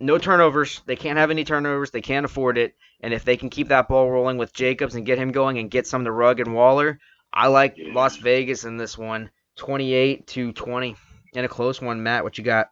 no 0.02 0.18
turnovers. 0.18 0.82
They 0.86 0.96
can't 0.96 1.18
have 1.18 1.32
any 1.32 1.44
turnovers. 1.44 1.92
They 1.92 2.02
can't 2.02 2.26
afford 2.26 2.58
it. 2.58 2.76
And 3.02 3.14
if 3.14 3.24
they 3.24 3.38
can 3.38 3.50
keep 3.50 3.70
that 3.70 3.88
ball 3.88 4.10
rolling 4.10 4.38
with 4.38 4.54
Jacobs 4.54 4.96
and 4.96 5.06
get 5.06 5.18
him 5.18 5.32
going 5.32 5.58
and 5.58 5.72
get 5.72 5.88
some 5.88 6.06
to 6.06 6.12
Rugg 6.12 6.40
and 6.40 6.54
Waller, 6.54 7.00
I 7.34 7.48
like 7.48 7.78
Las 7.78 8.18
Vegas 8.18 8.66
in 8.66 8.78
this 8.78 8.98
one, 8.98 9.32
28 9.58 10.28
to 10.28 10.52
20, 10.52 10.96
and 11.36 11.46
a 11.46 11.50
close 11.50 11.82
one. 11.82 12.04
Matt, 12.04 12.24
what 12.24 12.38
you 12.38 12.44
got? 12.44 12.70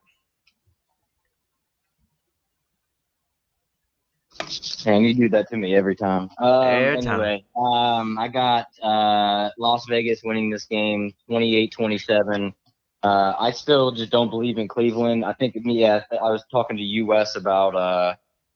Man, 4.85 5.03
you 5.03 5.13
do 5.13 5.29
that 5.29 5.49
to 5.49 5.57
me 5.57 5.75
every 5.75 5.95
time. 5.95 6.29
Um, 6.37 6.63
Every 6.63 7.01
time. 7.01 7.19
anyway, 7.21 7.45
um, 7.57 8.17
I 8.17 8.27
got 8.29 8.67
uh, 8.81 9.49
Las 9.57 9.85
Vegas 9.87 10.21
winning 10.23 10.49
this 10.49 10.65
game 10.65 11.13
28-27. 11.29 12.53
Uh, 13.03 13.33
I 13.39 13.51
still 13.51 13.91
just 13.91 14.11
don't 14.11 14.29
believe 14.29 14.57
in 14.57 14.67
Cleveland. 14.67 15.23
I 15.23 15.33
think, 15.33 15.55
yeah, 15.63 16.03
I 16.11 16.31
was 16.31 16.43
talking 16.51 16.77
to 16.77 17.01
Wes 17.03 17.35
about 17.35 17.75
uh, 17.75 18.15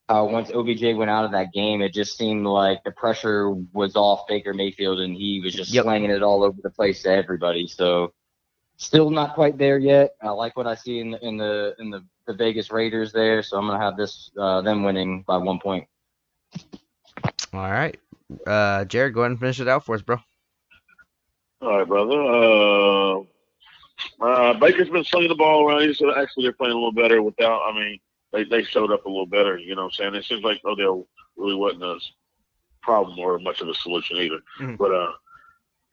how 0.10 0.26
once 0.26 0.52
OBJ 0.52 0.96
went 0.98 1.10
out 1.10 1.24
of 1.26 1.32
that 1.32 1.54
game, 1.54 1.82
it 1.82 1.94
just 1.94 2.18
seemed 2.18 2.46
like 2.46 2.84
the 2.84 2.91
pressure 2.91 3.52
was 3.52 3.96
off 3.96 4.28
Baker 4.28 4.54
Mayfield 4.54 5.00
and 5.00 5.16
he 5.16 5.39
was 5.41 5.54
just 5.54 5.72
Yep. 5.74 5.84
slanging 5.86 6.10
it 6.12 6.24
all 6.24 6.44
over 6.44 6.60
the 6.62 6.70
place 6.70 7.04
to 7.04 7.10
everybody. 7.12 7.68
So 7.68 8.14
still 8.76 9.10
not 9.10 9.34
quite 9.34 9.58
there 9.58 9.78
yet. 9.78 10.16
I 10.22 10.30
like 10.32 10.58
what 10.58 10.68
I 10.68 10.76
see 10.76 11.00
in 11.00 11.12
the 11.12 11.26
in 11.26 11.38
the 11.38 11.76
in 11.80 11.89
the, 11.89 12.04
the 12.28 12.34
Vegas 12.34 12.70
Raiders 12.72 13.14
there. 13.14 13.44
So 13.44 13.58
I'm 13.58 13.66
gonna 13.66 13.80
have 13.80 13.96
this 13.96 14.30
uh, 14.38 14.62
them 14.62 14.84
winning 14.84 15.24
by 15.26 15.38
one 15.38 15.60
point. 15.60 15.88
All 17.54 17.72
right. 17.72 17.98
Uh, 18.46 18.84
Jarrid, 18.86 19.14
go 19.14 19.22
ahead 19.22 19.32
and 19.32 19.39
finish 19.39 19.60
it 19.60 19.68
out 19.70 19.86
for 19.86 19.96
us, 19.96 20.02
bro. 20.02 20.18
All 21.62 21.78
right, 21.78 21.88
brother. 21.88 22.22
Uh, 22.22 23.24
uh, 24.20 24.54
Baker's 24.54 24.89
been 24.89 25.04
slinging 25.04 25.30
the 25.30 25.36
ball 25.36 25.68
around. 25.68 25.82
He's 25.82 26.02
actually 26.18 26.44
they're 26.44 26.54
playing 26.54 26.74
a 26.74 26.76
little 26.76 26.91
better 26.91 27.22
without. 27.22 27.62
I 27.62 27.74
mean, 27.74 28.00
they 28.32 28.44
they 28.44 28.64
showed 28.64 28.91
up 28.91 29.06
a 29.06 29.10
little 29.10 29.26
better. 29.26 29.58
You 29.58 29.76
know 29.76 29.84
what 29.84 29.94
I'm 30.00 30.12
saying? 30.12 30.16
It 30.16 30.26
seems 30.26 30.44
like 30.44 30.62
Odell 30.66 31.08
really 31.38 31.56
wasn't 31.56 31.84
a 31.84 32.00
problem 32.82 33.18
or 33.20 33.39
much 33.39 33.62
of 33.62 33.70
a 33.70 33.74
solution 33.76 34.18
either. 34.18 34.39
Mhm. 34.60 34.78
But 34.78 34.94
uh, 34.94 35.12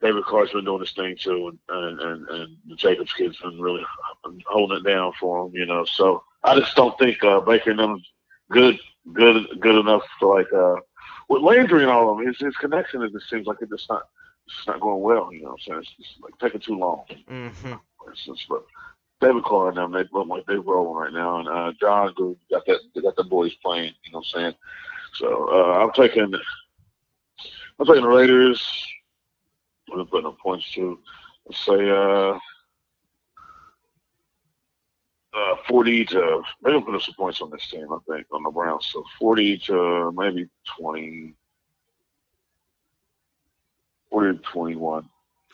David 0.01 0.23
Carr's 0.25 0.51
been 0.51 0.65
doing 0.65 0.81
his 0.81 0.91
thing 0.91 1.15
too, 1.17 1.57
and 1.69 1.99
and 1.99 2.27
and, 2.29 2.57
the 2.67 2.75
Jacobs 2.75 3.13
kid's 3.13 3.39
been 3.39 3.59
really 3.59 3.83
holding 4.47 4.77
it 4.77 4.83
down 4.83 5.13
for 5.19 5.45
him. 5.45 5.51
You 5.53 5.65
know, 5.65 5.85
so 5.85 6.23
I 6.43 6.59
just 6.59 6.75
don't 6.75 6.97
think 6.97 7.23
uh, 7.23 7.39
Baker 7.41 7.71
and 7.71 7.79
them 7.79 8.01
good 8.49 8.79
good 9.13 9.47
good 9.59 9.79
enough 9.79 10.03
for 10.19 10.37
like 10.37 10.51
uh 10.53 10.75
with 11.29 11.41
Landry 11.41 11.83
and 11.83 11.91
all 11.91 12.11
of 12.11 12.17
them. 12.17 12.27
His 12.27 12.37
his 12.39 12.55
connection 12.57 13.01
it 13.03 13.13
just 13.13 13.29
seems 13.29 13.47
like 13.47 13.61
it 13.61 13.69
just 13.69 13.89
not 13.89 14.03
it's 14.47 14.55
just 14.55 14.67
not 14.67 14.81
going 14.81 15.01
well. 15.01 15.31
You 15.31 15.43
know 15.43 15.49
what 15.51 15.53
I'm 15.53 15.59
saying? 15.67 15.79
It's 15.79 16.09
just 16.09 16.21
like 16.21 16.37
taking 16.39 16.59
too 16.61 16.77
long 16.77 17.03
Mm-hmm. 17.29 17.73
Instance. 18.09 18.45
But 18.49 18.65
David 19.21 19.43
Carr 19.43 19.69
and 19.69 19.77
them, 19.77 19.91
they 19.91 20.03
look 20.11 20.27
like 20.27 20.45
they're 20.45 20.61
rolling 20.61 20.97
right 20.97 21.13
now. 21.13 21.39
And 21.39 21.47
uh, 21.47 21.73
Jon 21.79 22.13
Gruden 22.13 22.37
got 22.49 22.65
that 22.65 22.79
they 22.95 23.01
got 23.01 23.15
the 23.15 23.23
boys 23.23 23.53
playing, 23.55 23.93
you 24.03 24.11
know 24.11 24.19
what 24.19 24.27
I'm 24.35 24.41
saying? 24.41 24.55
So 25.15 25.49
uh, 25.51 25.83
I'm 25.83 25.91
taking 25.93 26.33
I'm 27.79 27.85
taking 27.85 28.03
the 28.03 28.09
Raiders. 28.09 28.63
I'm 29.89 29.97
gonna 29.97 30.05
put 30.05 30.23
no 30.23 30.31
points 30.31 30.71
to 30.73 30.99
let's 31.45 31.65
say 31.65 31.89
uh 31.89 32.37
uh, 35.33 35.55
40 35.67 36.05
to 36.05 36.41
maybe 36.61 36.75
I'll 36.75 36.81
put 36.81 36.95
up 36.95 37.01
some 37.01 37.15
points 37.15 37.41
on 37.41 37.51
this 37.51 37.67
team, 37.69 37.87
I 37.91 37.97
think, 38.09 38.27
on 38.31 38.43
the 38.43 38.49
Browns. 38.49 38.89
So 38.91 39.03
40 39.19 39.59
to 39.67 40.11
maybe 40.15 40.49
20, 40.77 41.33
40 44.09 44.37
to 44.37 44.43
21. 44.43 45.09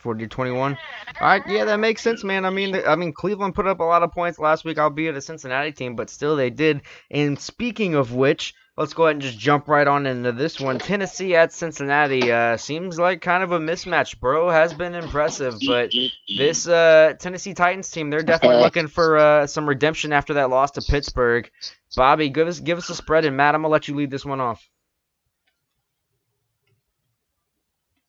40 0.07 0.23
to 0.23 0.29
21. 0.29 0.77
All 1.19 1.27
right, 1.27 1.43
yeah, 1.49 1.65
that 1.65 1.81
makes 1.81 2.01
sense, 2.01 2.23
man. 2.23 2.45
I 2.45 2.49
mean, 2.49 2.73
I 2.87 2.95
mean, 2.95 3.11
Cleveland 3.11 3.55
put 3.55 3.67
up 3.67 3.81
a 3.81 3.83
lot 3.83 4.03
of 4.03 4.13
points 4.13 4.39
last 4.39 4.63
week, 4.63 4.79
albeit 4.79 5.17
a 5.17 5.21
Cincinnati 5.21 5.73
team, 5.73 5.97
but 5.97 6.09
still 6.09 6.37
they 6.37 6.49
did. 6.49 6.83
And 7.11 7.37
speaking 7.37 7.93
of 7.93 8.13
which, 8.13 8.53
let's 8.77 8.93
go 8.93 9.03
ahead 9.03 9.15
and 9.15 9.21
just 9.21 9.37
jump 9.37 9.67
right 9.67 9.85
on 9.85 10.05
into 10.05 10.31
this 10.31 10.61
one. 10.61 10.79
Tennessee 10.79 11.35
at 11.35 11.51
Cincinnati 11.51 12.31
uh, 12.31 12.55
seems 12.55 12.97
like 12.97 13.19
kind 13.19 13.43
of 13.43 13.51
a 13.51 13.59
mismatch. 13.59 14.17
Burrow 14.21 14.49
has 14.49 14.73
been 14.73 14.95
impressive, 14.95 15.55
but 15.67 15.91
this 16.37 16.69
uh, 16.69 17.15
Tennessee 17.19 17.53
Titans 17.53 17.91
team, 17.91 18.09
they're 18.09 18.23
definitely 18.23 18.63
looking 18.63 18.87
for 18.87 19.17
uh, 19.17 19.45
some 19.45 19.67
redemption 19.67 20.13
after 20.13 20.35
that 20.35 20.49
loss 20.49 20.71
to 20.71 20.81
Pittsburgh. 20.81 21.51
Bobby, 21.97 22.29
give 22.29 22.47
us 22.47 22.61
give 22.61 22.77
us 22.77 22.89
a 22.89 22.95
spread, 22.95 23.25
and 23.25 23.35
Matt, 23.35 23.55
I'm 23.55 23.61
gonna 23.61 23.73
let 23.73 23.89
you 23.89 23.95
lead 23.95 24.11
this 24.11 24.23
one 24.23 24.39
off. 24.39 24.65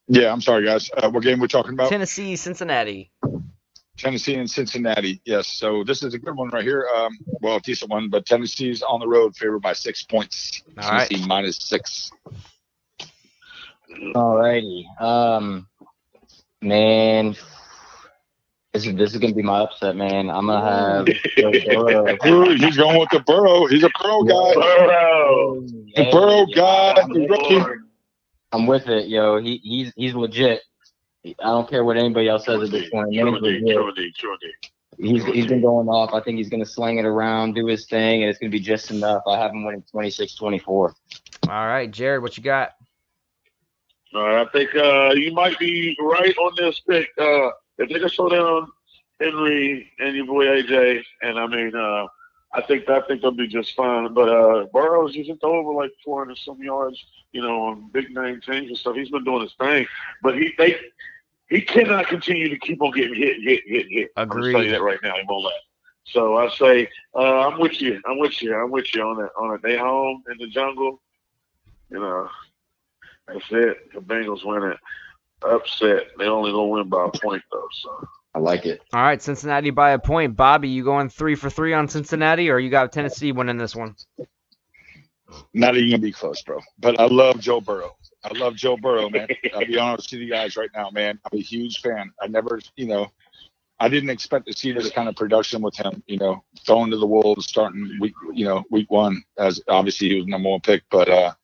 Yeah, 0.08 0.32
I'm 0.32 0.40
sorry, 0.40 0.64
guys. 0.64 0.90
Uh, 0.96 1.10
what 1.10 1.22
game 1.22 1.38
we're 1.38 1.48
talking 1.48 1.74
about? 1.74 1.90
Tennessee, 1.90 2.36
Cincinnati. 2.36 3.10
Tennessee 3.98 4.34
and 4.36 4.48
Cincinnati. 4.48 5.20
Yes. 5.24 5.48
So 5.48 5.84
this 5.84 6.02
is 6.02 6.14
a 6.14 6.18
good 6.18 6.36
one 6.36 6.48
right 6.50 6.64
here. 6.64 6.86
Um, 6.96 7.18
well, 7.40 7.56
a 7.56 7.60
decent 7.60 7.90
one, 7.90 8.08
but 8.08 8.24
Tennessee's 8.24 8.82
on 8.82 9.00
the 9.00 9.08
road, 9.08 9.36
favored 9.36 9.60
by 9.60 9.72
six 9.72 10.02
points. 10.04 10.62
All 10.80 10.88
right. 10.88 11.08
Tennessee 11.08 11.26
minus 11.26 11.56
six. 11.56 12.10
Alrighty. 14.14 14.84
Um, 15.00 15.66
man, 16.62 17.34
this 18.72 18.86
is 18.86 18.94
this 18.94 19.12
is 19.12 19.18
gonna 19.18 19.34
be 19.34 19.42
my 19.42 19.60
upset, 19.60 19.96
man. 19.96 20.30
I'm 20.30 20.46
gonna 20.46 21.04
have 21.04 21.06
Burrow. 22.20 22.50
Ooh, 22.50 22.54
he's 22.56 22.76
going 22.76 23.00
with 23.00 23.08
the 23.10 23.20
Burrow. 23.26 23.66
He's 23.66 23.82
a 23.82 23.90
Burrow 24.00 24.22
guy. 24.22 24.54
Burrow. 24.54 25.60
The 25.96 26.08
Burrow 26.12 26.46
guy, 26.54 26.94
I'm 27.02 27.12
the 27.12 27.26
rookie. 27.28 27.87
It. 28.52 28.56
I'm 28.56 28.66
with 28.66 28.88
it, 28.88 29.08
yo. 29.08 29.40
He 29.40 29.58
he's 29.62 29.92
he's 29.96 30.14
legit. 30.14 30.62
I 31.24 31.32
don't 31.40 31.68
care 31.68 31.84
what 31.84 31.96
anybody 31.96 32.28
else 32.28 32.46
says 32.46 32.62
at 32.62 32.70
this 32.70 32.88
point. 32.90 33.12
True 33.12 33.24
Man's 33.24 33.38
indeed, 33.38 33.62
legit. 33.62 34.16
true 34.16 34.36
indeed. 34.40 34.54
He's 34.98 35.24
he's 35.24 35.46
been 35.46 35.62
going 35.62 35.88
off. 35.88 36.12
I 36.12 36.20
think 36.20 36.38
he's 36.38 36.48
gonna 36.48 36.66
sling 36.66 36.98
it 36.98 37.04
around, 37.04 37.54
do 37.54 37.66
his 37.66 37.86
thing, 37.86 38.22
and 38.22 38.30
it's 38.30 38.38
gonna 38.38 38.50
be 38.50 38.60
just 38.60 38.90
enough. 38.90 39.22
I 39.26 39.38
have 39.38 39.52
him 39.52 39.64
winning 39.64 39.84
26-24. 39.94 40.66
All 40.68 40.92
right, 41.48 41.90
Jarrid, 41.90 42.22
what 42.22 42.36
you 42.36 42.42
got? 42.42 42.72
All 44.14 44.22
right, 44.26 44.46
I 44.46 44.50
think 44.50 44.74
uh, 44.74 45.12
you 45.14 45.32
might 45.32 45.58
be 45.58 45.96
right 46.00 46.36
on 46.38 46.52
this 46.56 46.80
pick. 46.80 47.08
Uh, 47.18 47.50
if 47.78 47.88
they 47.90 48.00
can 48.00 48.08
slow 48.08 48.28
down 48.28 48.68
Henry 49.20 49.90
and 49.98 50.16
your 50.16 50.26
boy 50.26 50.46
AJ, 50.46 51.02
and 51.22 51.38
I 51.38 51.46
mean, 51.46 51.74
uh, 51.76 52.06
I 52.52 52.62
think 52.62 52.88
I 52.88 53.00
think 53.02 53.22
they'll 53.22 53.30
be 53.30 53.46
just 53.46 53.74
fine. 53.76 54.12
But 54.14 54.28
uh, 54.28 54.66
Burrows, 54.72 55.14
he's 55.14 55.30
throw 55.40 55.58
over 55.58 55.72
like 55.74 55.92
400 56.04 56.36
some 56.38 56.62
yards, 56.62 57.04
you 57.32 57.42
know, 57.42 57.62
on 57.62 57.90
big 57.92 58.14
name 58.14 58.40
teams 58.40 58.68
and 58.68 58.76
stuff. 58.76 58.96
He's 58.96 59.10
been 59.10 59.24
doing 59.24 59.42
his 59.42 59.54
thing, 59.54 59.86
but 60.22 60.34
he 60.34 60.52
they 60.58 60.76
he 61.48 61.60
cannot 61.60 62.08
continue 62.08 62.48
to 62.48 62.58
keep 62.58 62.80
on 62.82 62.90
getting 62.92 63.14
hit, 63.14 63.36
hit, 63.42 63.62
hit, 63.66 63.86
hit. 63.88 64.10
I'm 64.16 64.28
gonna 64.28 64.52
tell 64.52 64.62
you 64.62 64.70
that 64.70 64.82
right 64.82 64.98
now. 65.02 65.14
He 65.14 65.22
won't 65.28 65.44
let. 65.44 65.54
So 66.04 66.36
I 66.36 66.48
say, 66.50 66.88
uh, 67.14 67.48
I'm 67.48 67.58
with 67.58 67.80
you. 67.82 68.00
I'm 68.06 68.18
with 68.18 68.40
you. 68.42 68.54
I'm 68.54 68.70
with 68.70 68.94
you 68.94 69.02
on 69.02 69.24
it. 69.24 69.30
On 69.38 69.54
it. 69.54 69.62
They 69.62 69.76
home 69.76 70.22
in 70.30 70.38
the 70.38 70.46
jungle. 70.48 71.02
You 71.90 72.00
know, 72.00 72.28
that's 73.26 73.44
it. 73.50 73.92
The 73.92 74.00
Bengals 74.00 74.44
win 74.44 74.72
it. 74.72 74.78
Upset. 75.42 76.08
They 76.18 76.24
only 76.26 76.50
gonna 76.50 76.66
win 76.66 76.88
by 76.88 77.06
a 77.06 77.18
point 77.18 77.42
though. 77.52 77.68
So 77.82 78.08
I 78.34 78.38
like 78.40 78.66
it. 78.66 78.82
All 78.92 79.02
right, 79.02 79.22
Cincinnati 79.22 79.70
by 79.70 79.90
a 79.90 79.98
point. 79.98 80.36
Bobby, 80.36 80.68
you 80.68 80.84
going 80.84 81.08
three 81.08 81.34
for 81.34 81.50
three 81.50 81.72
on 81.74 81.88
Cincinnati, 81.88 82.50
or 82.50 82.58
you 82.58 82.70
got 82.70 82.92
Tennessee 82.92 83.32
winning 83.32 83.58
this 83.58 83.76
one? 83.76 83.94
Not 85.54 85.76
even 85.76 85.90
gonna 85.90 86.02
be 86.02 86.12
close, 86.12 86.42
bro. 86.42 86.60
But 86.78 86.98
I 86.98 87.06
love 87.06 87.40
Joe 87.40 87.60
Burrow. 87.60 87.96
I 88.24 88.36
love 88.38 88.54
Joe 88.56 88.76
Burrow, 88.76 89.10
man. 89.10 89.28
I'll 89.54 89.66
be 89.66 89.78
honest 89.78 90.10
with 90.12 90.20
you 90.20 90.30
guys 90.30 90.56
right 90.56 90.70
now, 90.74 90.90
man. 90.90 91.18
I'm 91.24 91.38
a 91.38 91.42
huge 91.42 91.80
fan. 91.80 92.10
I 92.20 92.28
never, 92.28 92.60
you 92.76 92.86
know, 92.86 93.08
I 93.80 93.88
didn't 93.88 94.10
expect 94.10 94.46
to 94.46 94.56
see 94.56 94.72
this 94.72 94.90
kind 94.90 95.08
of 95.08 95.16
production 95.16 95.62
with 95.62 95.76
him. 95.76 96.02
You 96.06 96.18
know, 96.18 96.44
throwing 96.64 96.90
to 96.90 96.96
the 96.96 97.06
wolves, 97.06 97.46
starting 97.46 97.98
week, 98.00 98.14
you 98.32 98.44
know, 98.44 98.64
week 98.70 98.90
one. 98.90 99.22
As 99.36 99.60
obviously 99.68 100.08
he 100.08 100.16
was 100.16 100.26
number 100.26 100.48
one 100.48 100.60
pick, 100.60 100.82
but 100.90 101.08
uh, 101.08 101.34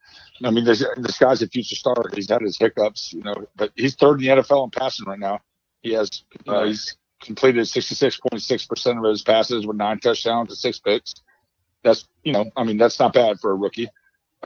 I 0.42 0.50
mean, 0.50 0.64
this 0.64 0.84
this 0.96 1.18
guy's 1.18 1.42
a 1.42 1.48
future 1.48 1.76
star. 1.76 1.96
He's 2.14 2.28
had 2.28 2.42
his 2.42 2.58
hiccups, 2.58 3.12
you 3.12 3.22
know, 3.22 3.34
but 3.56 3.70
he's 3.76 3.94
third 3.94 4.20
in 4.20 4.36
the 4.36 4.42
NFL 4.42 4.64
in 4.64 4.70
passing 4.70 5.06
right 5.06 5.18
now. 5.18 5.40
He 5.82 5.92
has, 5.92 6.24
know, 6.46 6.64
he's 6.64 6.96
completed 7.20 7.64
66.6% 7.64 8.98
of 8.98 9.10
his 9.10 9.22
passes 9.22 9.66
with 9.66 9.76
nine 9.76 9.98
touchdowns 9.98 10.50
and 10.50 10.58
six 10.58 10.78
picks. 10.78 11.14
That's, 11.84 12.08
you 12.24 12.32
know, 12.32 12.50
I 12.56 12.64
mean, 12.64 12.78
that's 12.78 12.98
not 12.98 13.12
bad 13.12 13.38
for 13.38 13.52
a 13.52 13.54
rookie. 13.54 13.88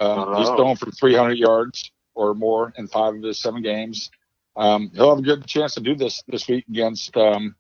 Um, 0.01 0.36
he's 0.36 0.49
thrown 0.49 0.76
for 0.76 0.91
300 0.91 1.39
yards 1.39 1.91
or 2.14 2.34
more 2.34 2.72
in 2.76 2.89
five 2.89 3.14
of 3.14 3.22
his 3.22 3.39
seven 3.39 3.62
games. 3.62 4.11
Um, 4.57 4.91
he'll 4.93 5.11
have 5.11 5.20
a 5.20 5.22
good 5.22 5.47
chance 5.47 5.74
to 5.74 5.80
do 5.80 5.95
this 5.95 6.22
this 6.26 6.49
week 6.49 6.64
against, 6.68 7.16
um, 7.16 7.55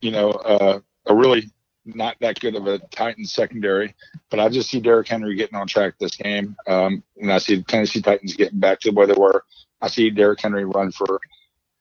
you 0.00 0.10
know, 0.10 0.30
uh, 0.30 0.80
a 1.06 1.14
really 1.14 1.50
not 1.86 2.16
that 2.20 2.40
good 2.40 2.54
of 2.54 2.66
a 2.66 2.78
Titans 2.78 3.32
secondary. 3.32 3.94
But 4.30 4.40
I 4.40 4.48
just 4.48 4.70
see 4.70 4.80
Derrick 4.80 5.08
Henry 5.08 5.34
getting 5.36 5.56
on 5.56 5.66
track 5.66 5.94
this 5.98 6.16
game, 6.16 6.56
um, 6.66 7.02
and 7.16 7.32
I 7.32 7.38
see 7.38 7.56
the 7.56 7.62
Tennessee 7.62 8.02
Titans 8.02 8.36
getting 8.36 8.60
back 8.60 8.80
to 8.80 8.90
where 8.90 9.06
they 9.06 9.14
were. 9.14 9.44
I 9.80 9.88
see 9.88 10.10
Derrick 10.10 10.40
Henry 10.40 10.64
run 10.64 10.92
for, 10.92 11.20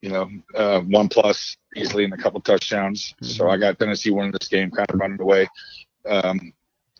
you 0.01 0.09
know, 0.09 0.29
uh, 0.55 0.81
one 0.81 1.09
plus 1.09 1.57
easily 1.75 2.05
and 2.05 2.13
a 2.13 2.17
couple 2.17 2.39
touchdowns. 2.41 3.13
So 3.21 3.49
I 3.49 3.57
got 3.57 3.79
Tennessee 3.79 4.11
winning 4.11 4.31
this 4.31 4.49
game, 4.49 4.71
kind 4.71 4.89
of 4.89 4.99
running 4.99 5.21
away. 5.21 5.47
Um, 6.07 6.53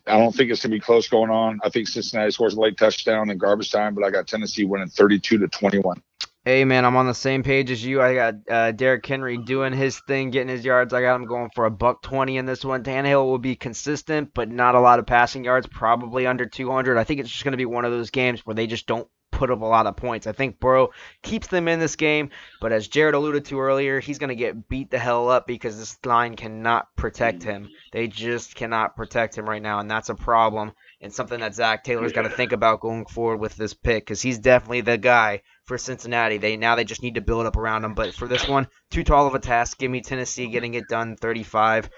I 0.06 0.18
don't 0.18 0.34
think 0.34 0.50
it's 0.50 0.62
gonna 0.62 0.74
be 0.74 0.80
close 0.80 1.08
going 1.08 1.30
on. 1.30 1.60
I 1.62 1.70
think 1.70 1.88
Cincinnati 1.88 2.30
scores 2.30 2.54
a 2.54 2.60
late 2.60 2.76
touchdown 2.76 3.30
in 3.30 3.38
garbage 3.38 3.70
time, 3.70 3.94
but 3.94 4.04
I 4.04 4.10
got 4.10 4.26
Tennessee 4.26 4.64
winning 4.64 4.88
32 4.88 5.38
to 5.38 5.48
21. 5.48 6.02
Hey 6.44 6.66
man, 6.66 6.84
I'm 6.84 6.96
on 6.96 7.06
the 7.06 7.14
same 7.14 7.42
page 7.42 7.70
as 7.70 7.82
you. 7.82 8.02
I 8.02 8.14
got 8.14 8.34
uh, 8.50 8.72
Derrick 8.72 9.06
Henry 9.06 9.38
doing 9.38 9.72
his 9.72 9.98
thing, 10.00 10.28
getting 10.28 10.48
his 10.48 10.62
yards. 10.62 10.92
I 10.92 11.00
got 11.00 11.16
him 11.16 11.24
going 11.24 11.48
for 11.54 11.64
a 11.64 11.70
buck 11.70 12.02
twenty 12.02 12.36
in 12.36 12.44
this 12.44 12.62
one. 12.62 12.84
Tannehill 12.84 13.24
will 13.24 13.38
be 13.38 13.56
consistent, 13.56 14.32
but 14.34 14.50
not 14.50 14.74
a 14.74 14.80
lot 14.80 14.98
of 14.98 15.06
passing 15.06 15.42
yards, 15.42 15.66
probably 15.66 16.26
under 16.26 16.44
200. 16.44 16.98
I 16.98 17.04
think 17.04 17.20
it's 17.20 17.30
just 17.30 17.44
going 17.44 17.52
to 17.52 17.56
be 17.56 17.64
one 17.64 17.86
of 17.86 17.92
those 17.92 18.10
games 18.10 18.44
where 18.44 18.52
they 18.52 18.66
just 18.66 18.86
don't 18.86 19.08
put 19.34 19.50
up 19.50 19.60
a 19.60 19.64
lot 19.64 19.86
of 19.86 19.96
points. 19.96 20.26
I 20.26 20.32
think 20.32 20.60
Burrow 20.60 20.90
keeps 21.22 21.48
them 21.48 21.68
in 21.68 21.80
this 21.80 21.96
game, 21.96 22.30
but 22.60 22.72
as 22.72 22.88
Jarrid 22.88 23.14
alluded 23.14 23.44
to 23.46 23.60
earlier, 23.60 24.00
he's 24.00 24.18
going 24.18 24.28
to 24.28 24.34
get 24.34 24.68
beat 24.68 24.90
the 24.90 24.98
hell 24.98 25.28
up 25.28 25.46
because 25.46 25.78
this 25.78 25.98
line 26.04 26.36
cannot 26.36 26.94
protect 26.96 27.42
him. 27.42 27.68
They 27.92 28.08
just 28.08 28.54
cannot 28.54 28.96
protect 28.96 29.36
him 29.36 29.48
right 29.48 29.62
now, 29.62 29.80
and 29.80 29.90
that's 29.90 30.08
a 30.08 30.14
problem 30.14 30.72
and 31.04 31.12
something 31.12 31.40
that 31.40 31.54
Zac 31.54 31.84
Taylor's 31.84 32.12
got 32.12 32.22
to 32.22 32.30
think 32.30 32.52
about 32.52 32.80
going 32.80 33.04
forward 33.04 33.38
with 33.38 33.54
this 33.56 33.74
pick 33.74 34.06
because 34.06 34.22
he's 34.22 34.38
definitely 34.38 34.80
the 34.80 34.96
guy 34.96 35.42
for 35.64 35.76
Cincinnati. 35.76 36.38
They 36.38 36.56
now 36.56 36.76
they 36.76 36.84
just 36.84 37.02
need 37.02 37.16
to 37.16 37.20
build 37.20 37.44
up 37.44 37.56
around 37.56 37.84
him. 37.84 37.92
But 37.92 38.14
for 38.14 38.26
this 38.26 38.48
one, 38.48 38.68
too 38.90 39.04
tall 39.04 39.26
of 39.26 39.34
a 39.34 39.38
task. 39.38 39.78
Give 39.78 39.90
me 39.90 40.00
Tennessee 40.00 40.46
getting 40.46 40.72
it 40.72 40.88
done 40.88 41.16
35, 41.16 41.90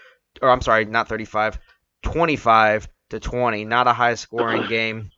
or 0.42 0.50
I'm 0.50 0.60
sorry, 0.60 0.86
not 0.86 1.08
35, 1.08 1.58
25 2.02 2.88
to 3.10 3.20
20. 3.20 3.64
Not 3.64 3.86
a 3.86 3.92
high 3.92 4.16
scoring 4.16 4.66
game. 4.68 5.10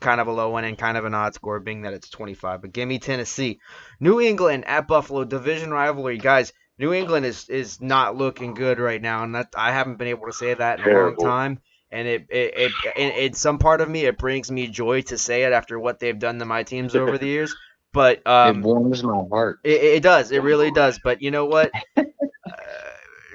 Kind 0.00 0.20
of 0.20 0.26
a 0.28 0.32
low 0.32 0.50
one 0.50 0.64
and 0.64 0.78
kind 0.78 0.96
of 0.96 1.04
an 1.04 1.14
odd 1.14 1.34
score, 1.34 1.60
being 1.60 1.82
that 1.82 1.92
it's 1.92 2.08
25. 2.08 2.62
But 2.62 2.72
give 2.72 2.88
me 2.88 2.98
Tennessee. 2.98 3.60
New 4.00 4.20
England 4.20 4.64
at 4.66 4.86
Buffalo, 4.86 5.24
division 5.24 5.70
rivalry, 5.70 6.18
guys. 6.18 6.52
New 6.78 6.92
England 6.92 7.26
is 7.26 7.48
is 7.48 7.80
not 7.80 8.16
looking 8.16 8.54
good 8.54 8.78
right 8.78 9.02
now, 9.02 9.24
and 9.24 9.34
that 9.34 9.48
I 9.56 9.72
haven't 9.72 9.96
been 9.96 10.08
able 10.08 10.26
to 10.26 10.32
say 10.32 10.54
that 10.54 10.80
in 10.80 10.88
a 10.88 10.94
long 10.94 11.16
time. 11.16 11.60
And 11.90 12.06
it, 12.06 12.26
it, 12.28 12.54
it, 12.54 12.72
it, 12.96 13.14
it, 13.16 13.36
some 13.36 13.58
part 13.58 13.80
of 13.80 13.88
me, 13.88 14.04
it 14.04 14.18
brings 14.18 14.50
me 14.50 14.68
joy 14.68 15.00
to 15.02 15.16
say 15.16 15.44
it 15.44 15.52
after 15.52 15.78
what 15.78 15.98
they've 15.98 16.18
done 16.18 16.38
to 16.38 16.44
my 16.44 16.62
teams 16.62 16.94
over 16.94 17.16
the 17.16 17.26
years. 17.26 17.56
But 17.94 18.24
um, 18.26 18.58
it 18.60 18.62
warms 18.62 19.02
my 19.02 19.24
heart. 19.30 19.60
it, 19.64 19.82
it 19.82 20.02
does. 20.02 20.30
It 20.30 20.42
really 20.42 20.70
does. 20.70 21.00
But 21.02 21.22
you 21.22 21.30
know 21.30 21.46
what? 21.46 21.72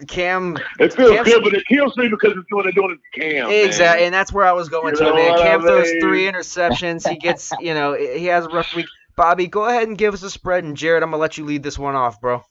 Cam, 0.05 0.57
It 0.79 0.93
feels 0.93 1.11
Cam's- 1.11 1.27
good, 1.27 1.43
but 1.43 1.53
it 1.53 1.65
kills 1.67 1.95
me 1.97 2.07
because 2.09 2.33
it's 2.37 2.47
doing 2.49 2.63
they're 2.63 2.71
doing 2.71 2.91
it 2.91 2.99
to 3.13 3.19
Cam. 3.19 3.47
man. 3.49 3.65
exactly, 3.65 4.05
and 4.05 4.13
that's 4.13 4.31
where 4.33 4.45
I 4.45 4.51
was 4.53 4.69
going 4.69 4.93
You 4.93 4.97
to, 4.99 5.03
know 5.05 5.15
man. 5.15 5.31
what 5.31 5.41
I 5.41 5.43
Cam 5.43 5.61
throws 5.61 5.91
mean? 5.91 6.01
three 6.01 6.23
interceptions. 6.23 7.07
He 7.09 7.17
gets, 7.17 7.51
you 7.59 7.73
know, 7.73 7.93
he 7.93 8.25
has 8.25 8.45
a 8.45 8.49
rough 8.49 8.73
week. 8.75 8.87
Bobby, 9.15 9.47
go 9.47 9.65
ahead 9.65 9.87
and 9.87 9.97
give 9.97 10.13
us 10.13 10.23
a 10.23 10.29
spread, 10.29 10.63
and 10.63 10.75
Jarrid, 10.75 10.97
I'm 11.03 11.11
gonna 11.11 11.17
let 11.17 11.37
you 11.37 11.45
lead 11.45 11.61
this 11.63 11.77
one 11.77 11.95
off, 11.95 12.19
bro. 12.19 12.43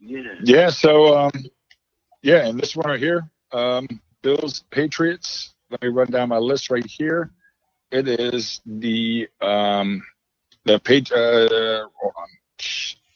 Yeah. 0.00 0.20
Yeah, 0.42 0.70
so 0.70 1.16
um, 1.16 1.32
yeah, 2.22 2.46
and 2.46 2.58
this 2.60 2.76
one 2.76 2.86
right 2.88 3.00
here, 3.00 3.28
um, 3.52 3.88
Bills 4.22 4.64
Patriots. 4.70 5.54
Let 5.70 5.82
me 5.82 5.88
run 5.88 6.08
down 6.08 6.28
my 6.28 6.38
list 6.38 6.70
right 6.70 6.84
here. 6.86 7.30
It 7.90 8.06
is 8.08 8.60
the 8.66 9.28
um, 9.40 10.02
the 10.64 10.78
page. 10.78 11.10
Uh, 11.10 11.86
hold 11.94 12.12
on. 12.16 12.26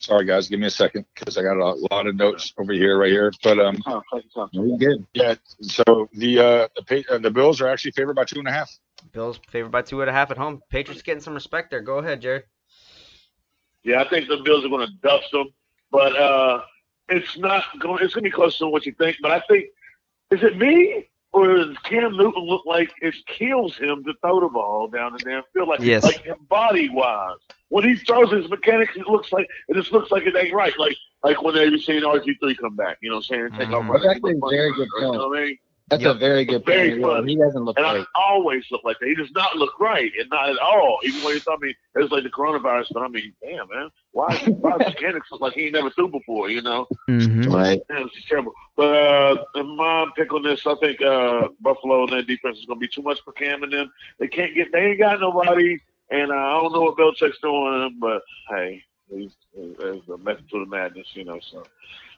Sorry, 0.09 0.25
guys, 0.25 0.47
give 0.49 0.59
me 0.59 0.65
a 0.65 0.71
second 0.71 1.05
because 1.13 1.37
I 1.37 1.43
got 1.43 1.57
a 1.57 1.75
lot 1.91 2.07
of 2.07 2.15
notes 2.15 2.51
over 2.57 2.73
here, 2.73 2.97
right 2.97 3.11
here. 3.11 3.31
But 3.43 3.59
um, 3.59 3.77
Oh, 3.85 4.01
take 4.11 4.25
your 4.35 4.47
time. 4.47 4.71
We 4.71 4.75
good. 4.75 5.05
yeah, 5.13 5.35
so 5.61 5.83
the 6.13 6.39
uh, 6.39 6.67
the 6.75 7.03
pa- 7.03 7.13
uh, 7.13 7.19
the 7.19 7.29
Bills 7.29 7.61
are 7.61 7.67
actually 7.67 7.91
favored 7.91 8.15
by 8.15 8.23
two 8.23 8.39
and 8.39 8.47
a 8.47 8.51
half. 8.51 8.71
Bills 9.11 9.39
favored 9.51 9.69
by 9.71 9.83
two 9.83 10.01
and 10.01 10.09
a 10.09 10.13
half 10.13 10.31
at 10.31 10.37
home. 10.37 10.61
Patriots 10.71 11.03
getting 11.03 11.21
some 11.21 11.35
respect 11.35 11.69
there. 11.69 11.81
Go 11.81 11.99
ahead, 11.99 12.23
Jarrid. 12.23 12.41
Yeah, 13.83 14.01
I 14.01 14.09
think 14.09 14.27
the 14.29 14.37
Bills 14.37 14.65
are 14.65 14.69
going 14.69 14.87
to 14.87 14.93
dust 15.03 15.27
them, 15.31 15.49
but 15.91 16.15
uh, 16.15 16.61
it's 17.09 17.37
not 17.37 17.63
going. 17.77 18.03
It's 18.03 18.15
going 18.15 18.23
to 18.23 18.29
be 18.29 18.35
closer 18.35 18.65
than 18.65 18.71
what 18.71 18.87
you 18.87 18.93
think. 18.93 19.17
But 19.21 19.29
I 19.29 19.43
think 19.47 19.65
is 20.31 20.41
it 20.41 20.57
me 20.57 21.07
or 21.31 21.47
does 21.47 21.77
Cam 21.83 22.15
Newton 22.17 22.43
look 22.43 22.65
like 22.65 22.91
it 23.01 23.15
kills 23.27 23.77
him 23.77 24.03
to 24.05 24.13
throw 24.21 24.39
the 24.39 24.49
ball 24.49 24.87
down 24.87 25.13
the 25.13 25.19
damn 25.19 25.43
field? 25.53 25.67
Like 25.69 25.81
Yes. 25.81 26.03
like 26.03 26.25
body 26.49 26.89
wise, 26.89 27.37
when 27.69 27.83
he 27.87 27.95
throws 27.95 28.31
his 28.31 28.49
mechanics, 28.49 28.95
it 28.95 29.07
looks 29.07 29.31
like 29.31 29.47
it 29.67 29.75
just 29.75 29.91
looks 29.91 30.11
like 30.11 30.25
it 30.25 30.35
ain't 30.35 30.53
right. 30.53 30.73
Like 30.77 30.95
like 31.23 31.41
when 31.41 31.53
they 31.55 31.69
were 31.69 31.77
seeing 31.77 32.01
RG 32.03 32.39
three 32.39 32.55
come 32.55 32.75
back, 32.75 32.97
you 33.01 33.09
know 33.09 33.17
what 33.17 33.25
I'm 33.31 33.49
saying? 33.49 33.49
Take 33.57 33.71
off 33.73 33.83
Mhm. 33.83 33.89
running. 33.89 34.07
That's 34.07 34.15
actually 34.17 34.31
a 34.37 34.49
very 34.49 34.73
good 34.73 34.87
You 34.95 35.01
know 35.01 35.27
what 35.29 35.39
I 35.39 35.43
mean? 35.45 35.57
That's 35.89 36.03
Yep. 36.03 36.15
a 36.15 36.19
very 36.19 36.45
good 36.45 36.65
Very 36.65 36.91
point. 36.99 37.03
Funny. 37.03 37.33
He 37.33 37.37
doesn't 37.39 37.63
look 37.63 37.77
And 37.77 37.85
right. 37.85 38.05
I 38.15 38.21
always 38.21 38.63
look 38.71 38.83
like 38.83 38.97
that. 38.99 39.07
He 39.07 39.15
does 39.15 39.31
not 39.31 39.55
look 39.55 39.79
right, 39.79 40.11
and 40.19 40.29
not 40.29 40.49
at 40.49 40.57
all. 40.59 40.99
Even 41.03 41.23
when 41.23 41.33
he 41.33 41.39
told 41.39 41.61
me 41.61 41.69
it 41.95 41.99
was 41.99 42.11
like 42.11 42.23
the 42.23 42.29
coronavirus, 42.29 42.87
but 42.93 43.01
I 43.03 43.07
mean, 43.07 43.33
damn 43.41 43.67
man, 43.69 43.89
why 44.11 44.35
why 44.61 44.77
does 44.77 44.87
mechanics 44.87 45.27
look 45.31 45.41
like 45.41 45.53
he 45.53 45.63
ain't 45.65 45.73
never 45.73 45.89
threw 45.89 46.07
before? 46.09 46.49
You 46.49 46.61
know, 46.61 46.87
Mm-hmm. 47.09 47.51
Right. 47.51 47.81
man, 47.89 48.03
it's 48.15 48.25
terrible. 48.27 48.53
But 48.75 48.95
uh, 48.95 49.45
in 49.55 49.75
my 49.75 50.07
pick 50.15 50.31
on 50.33 50.43
this, 50.43 50.65
I 50.67 50.75
think 50.75 51.01
uh, 51.01 51.47
Buffalo 51.59 52.03
and 52.03 52.11
their 52.11 52.21
defense 52.23 52.59
is 52.59 52.65
going 52.65 52.79
to 52.79 52.85
be 52.85 52.87
too 52.93 53.01
much 53.01 53.19
for 53.23 53.33
Cam 53.33 53.63
and 53.63 53.71
them. 53.73 53.91
They 54.19 54.27
can't 54.27 54.53
get, 54.55 54.71
they 54.71 54.79
ain't 54.91 54.99
got 54.99 55.19
nobody, 55.19 55.77
and 56.11 56.31
uh, 56.31 56.35
I 56.35 56.51
don't 56.61 56.71
know 56.73 56.81
what 56.81 56.97
Belichick's 56.97 57.39
doing, 57.41 57.97
but 57.99 58.21
hey, 58.49 58.83
he's, 59.09 59.31
there's 59.79 60.07
a 60.07 60.17
method 60.17 60.49
to 60.51 60.59
the 60.59 60.65
madness, 60.69 61.07
you 61.13 61.23
know. 61.25 61.39
So 61.51 61.63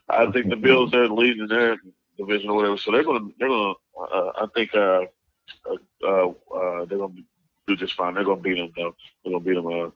I 0.08 0.30
think 0.30 0.50
the 0.50 0.56
Bills 0.56 0.92
are 0.94 1.08
leading 1.08 1.46
their 1.48 1.76
division 2.16 2.50
or 2.50 2.56
whatever, 2.56 2.76
so 2.76 2.90
they're 2.92 3.04
gonna 3.04 3.28
they're 3.38 3.48
gonna. 3.48 3.74
Uh, 3.98 4.32
I 4.36 4.46
think 4.54 4.74
uh, 4.74 5.02
uh, 5.68 5.76
uh, 6.04 6.28
uh, 6.54 6.84
they're 6.86 6.98
gonna 6.98 7.14
do 7.66 7.76
just 7.76 7.94
fine. 7.94 8.14
They're 8.14 8.24
gonna 8.24 8.40
beat 8.40 8.56
them. 8.56 8.72
Though. 8.76 8.94
They're 9.24 9.32
gonna 9.32 9.44
beat 9.44 9.54
them. 9.54 9.66
Uh, 9.66 9.90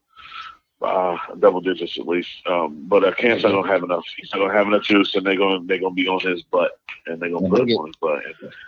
uh, 0.82 1.16
double 1.38 1.60
digits 1.60 1.98
at 1.98 2.06
least. 2.06 2.30
Um, 2.46 2.84
but 2.86 3.04
uh, 3.04 3.12
Cam's 3.12 3.42
not 3.42 3.52
gonna 3.52 3.68
have 3.68 3.82
enough. 3.82 4.04
He's 4.16 4.30
not 4.34 4.40
gonna 4.40 4.52
have 4.54 4.66
enough 4.66 4.82
juice, 4.82 5.14
and 5.14 5.24
they're 5.26 5.36
gonna 5.36 5.60
they're 5.64 5.78
gonna 5.80 5.94
be 5.94 6.06
on 6.08 6.20
his 6.20 6.42
butt, 6.42 6.78
and 7.06 7.20
they're 7.20 7.30
gonna 7.30 7.46
I 7.46 7.50
put 7.50 7.58
dig 7.66 7.68
him 7.70 7.76
it. 7.76 7.80
on 7.80 7.86
his 7.86 7.96
butt. 7.96 8.22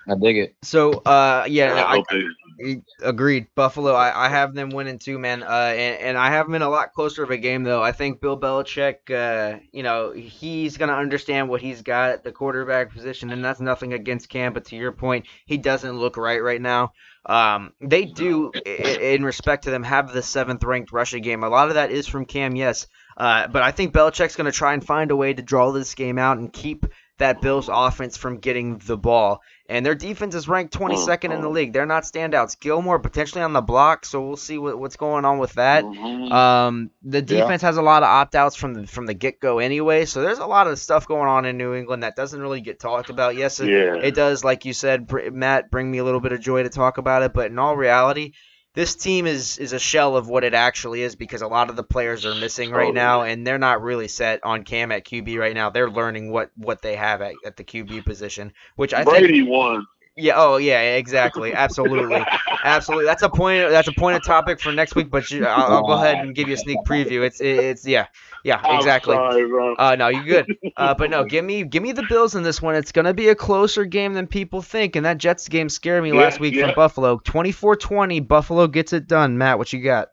I 0.09 0.15
dig 0.19 0.39
it. 0.39 0.57
So, 0.63 0.93
uh, 1.05 1.45
yeah, 1.49 1.75
I 1.75 1.97
I, 1.97 2.03
I- 2.11 2.83
agreed. 3.03 3.47
Buffalo, 3.55 3.93
I, 3.93 4.27
I 4.27 4.29
have 4.29 4.55
them 4.55 4.71
winning 4.71 4.99
too, 4.99 5.19
man. 5.19 5.43
Uh, 5.43 5.73
and, 5.77 6.01
and 6.01 6.19
I 6.19 6.31
have 6.31 6.47
them 6.47 6.55
in 6.55 6.63
a 6.63 6.69
lot 6.69 6.93
closer 6.93 7.23
of 7.23 7.31
a 7.31 7.37
game, 7.37 7.63
though. 7.63 7.83
I 7.83 7.93
think 7.93 8.21
Bill 8.21 8.39
Belichick, 8.39 9.11
uh, 9.11 9.59
you 9.73 9.83
know, 9.83 10.13
he's 10.13 10.77
going 10.77 10.89
to 10.89 10.97
understand 10.97 11.49
what 11.49 11.61
he's 11.61 11.83
got 11.83 12.11
at 12.11 12.25
the 12.25 12.33
quarterback 12.33 12.93
position, 12.93 13.31
and 13.31 13.45
that's 13.45 13.61
nothing 13.61 13.93
against 13.93 14.29
Cam, 14.29 14.53
but 14.53 14.65
to 14.67 14.77
your 14.77 14.93
point, 14.93 15.27
he 15.47 15.57
doesn't 15.57 15.99
look 15.99 16.17
right 16.17 16.43
right 16.43 16.61
now. 16.61 16.93
Um, 17.27 17.73
they 17.81 18.05
do, 18.05 18.51
in 18.53 19.25
respect 19.25 19.65
to 19.65 19.71
them, 19.71 19.83
have 19.83 20.13
the 20.13 20.23
seventh 20.23 20.65
ranked 20.65 20.93
rushing 20.93 21.23
game. 21.23 21.45
A 21.45 21.49
lot 21.49 21.69
of 21.69 21.75
that 21.75 21.91
is 21.91 22.07
from 22.07 22.25
Cam, 22.25 22.57
yes. 22.57 22.87
Uh, 23.17 23.49
but 23.49 23.63
I 23.63 23.73
think 23.73 23.93
Belichick's 23.93 24.37
going 24.37 24.51
to 24.51 24.53
try 24.53 24.75
and 24.75 24.85
find 24.85 25.11
a 25.11 25.17
way 25.17 25.35
to 25.35 25.43
draw 25.43 25.73
this 25.73 25.95
game 25.95 26.19
out 26.19 26.39
and 26.39 26.53
keep 26.53 26.87
that 27.19 27.41
Bills 27.41 27.69
offense 27.73 28.17
from 28.17 28.39
getting 28.39 28.79
the 28.79 28.97
ball. 28.97 29.41
And 29.69 29.85
their 29.85 29.95
defense 29.95 30.35
is 30.35 30.49
ranked 30.49 30.73
22nd 30.73 31.33
in 31.33 31.43
the 31.43 31.49
league. 31.51 31.73
They're 31.75 31.85
not 31.85 32.05
standouts. 32.05 32.59
Gilmore 32.59 32.99
potentially 32.99 33.43
on 33.43 33.53
the 33.53 33.61
block, 33.61 34.07
so 34.07 34.27
we'll 34.27 34.37
see 34.37 34.57
what, 34.57 34.79
what's 34.79 34.97
going 34.97 35.27
on 35.27 35.39
with 35.39 35.53
that. 35.55 35.85
Mhm. 35.85 36.33
Um, 36.33 36.91
the 37.03 37.19
Yeah. 37.19 37.41
defense 37.41 37.61
has 37.63 37.77
a 37.77 37.83
lot 37.83 38.03
of 38.03 38.09
opt 38.09 38.35
outs 38.35 38.57
from 38.57 38.73
the 38.75 38.87
from 38.87 39.05
the 39.07 39.15
get 39.15 39.41
go 39.41 39.59
anyway, 39.59 40.07
so 40.07 40.23
there's 40.23 40.39
a 40.39 40.47
lot 40.47 40.67
of 40.69 40.79
stuff 40.79 41.07
going 41.07 41.29
on 41.29 41.45
in 41.45 41.59
New 41.59 41.75
England 41.75 42.03
that 42.03 42.17
doesn't 42.17 42.41
really 42.41 42.61
get 42.63 42.81
talked 42.81 43.11
about. 43.11 43.37
Yes, 43.37 43.61
it, 43.61 43.69
yeah, 43.69 43.97
it 43.97 44.15
does, 44.15 44.43
like 44.43 44.65
you 44.65 44.73
said, 44.73 45.11
Matt, 45.33 45.71
bring 45.71 45.91
me 45.91 45.99
a 45.99 46.05
little 46.05 46.21
bit 46.21 46.33
of 46.33 46.41
joy 46.41 46.63
to 46.63 46.71
talk 46.71 46.97
about 46.99 47.23
it. 47.23 47.35
But 47.35 47.51
in 47.51 47.59
all 47.59 47.77
reality, 47.77 48.33
this 48.79 48.95
team 48.95 49.27
is 49.27 49.59
is 49.59 49.73
a 49.73 49.79
shell 49.81 50.17
of 50.17 50.29
what 50.29 50.45
it 50.45 50.55
actually 50.55 51.03
is 51.03 51.17
because 51.17 51.43
a 51.43 51.49
lot 51.49 51.69
of 51.69 51.75
the 51.75 51.83
players 51.83 52.25
are 52.25 52.37
missing 52.37 52.71
right 52.71 52.95
now, 52.95 53.23
and 53.23 53.45
they're 53.45 53.59
not 53.59 53.83
really 53.83 54.07
set 54.07 54.39
on 54.45 54.63
Cam 54.63 54.93
at 54.93 55.05
QB 55.05 55.37
right 55.37 55.53
now. 55.53 55.69
They're 55.69 55.91
learning 55.91 56.31
what 56.31 56.53
what 56.55 56.81
they 56.81 56.95
have 56.95 57.21
at, 57.21 57.35
at 57.45 57.57
the 57.57 57.65
QB 57.65 58.05
position, 58.05 58.53
which 58.77 58.95
I 58.95 59.03
think. 59.03 59.19
Brady 59.19 59.43
won. 59.43 59.85
Yeah. 60.19 60.35
Oh, 60.37 60.57
yeah. 60.57 60.97
Exactly. 60.97 61.55
Absolutely. 61.55 62.25
Absolutely. 62.65 63.07
That's 63.07 63.23
a 63.23 63.29
point. 63.29 63.71
That's 63.71 63.89
a 63.89 63.93
point 63.93 64.17
of 64.17 64.25
topic 64.25 64.61
for 64.61 64.73
next 64.73 64.95
week. 64.95 65.11
But 65.11 65.31
you, 65.31 65.47
I'll, 65.47 65.77
I'll 65.77 65.87
go 65.87 65.93
ahead 65.93 66.19
and 66.19 66.35
give 66.35 66.49
you 66.49 66.55
a 66.55 66.59
sneak 66.59 66.79
preview. 66.87 67.25
It's 67.25 67.41
it's 67.41 67.87
yeah 67.87 68.07
yeah 68.45 68.77
exactly. 68.77 69.15
sorry. 69.15 69.51
Uh, 69.79 69.95
no, 69.97 70.09
you're 70.09 70.25
good. 70.25 70.57
Uh, 70.77 70.95
but 70.95 71.11
no, 71.11 71.25
give 71.25 71.45
me 71.45 71.65
give 71.65 71.83
me 71.83 71.93
the 71.93 72.05
Bills 72.09 72.35
in 72.35 72.43
this 72.43 72.61
one. 72.61 72.75
It's 72.75 72.93
gonna 72.93 73.15
be 73.15 73.29
a 73.29 73.35
closer 73.35 73.85
game 73.85 74.15
than 74.15 74.27
people 74.27 74.61
think, 74.63 74.97
and 74.97 75.07
that 75.07 75.19
Jets 75.19 75.49
game 75.49 75.69
scared 75.69 76.03
me 76.03 76.11
Yeah, 76.11 76.21
last 76.21 76.41
week 76.41 76.55
yeah. 76.55 76.67
from 76.67 76.75
Buffalo. 76.75 77.19
24-20, 77.19 78.27
Buffalo 78.27 78.67
gets 78.67 78.93
it 78.93 79.07
done. 79.07 79.39
Matt, 79.39 79.59
what 79.59 79.73
you 79.73 79.83
got? 79.83 80.09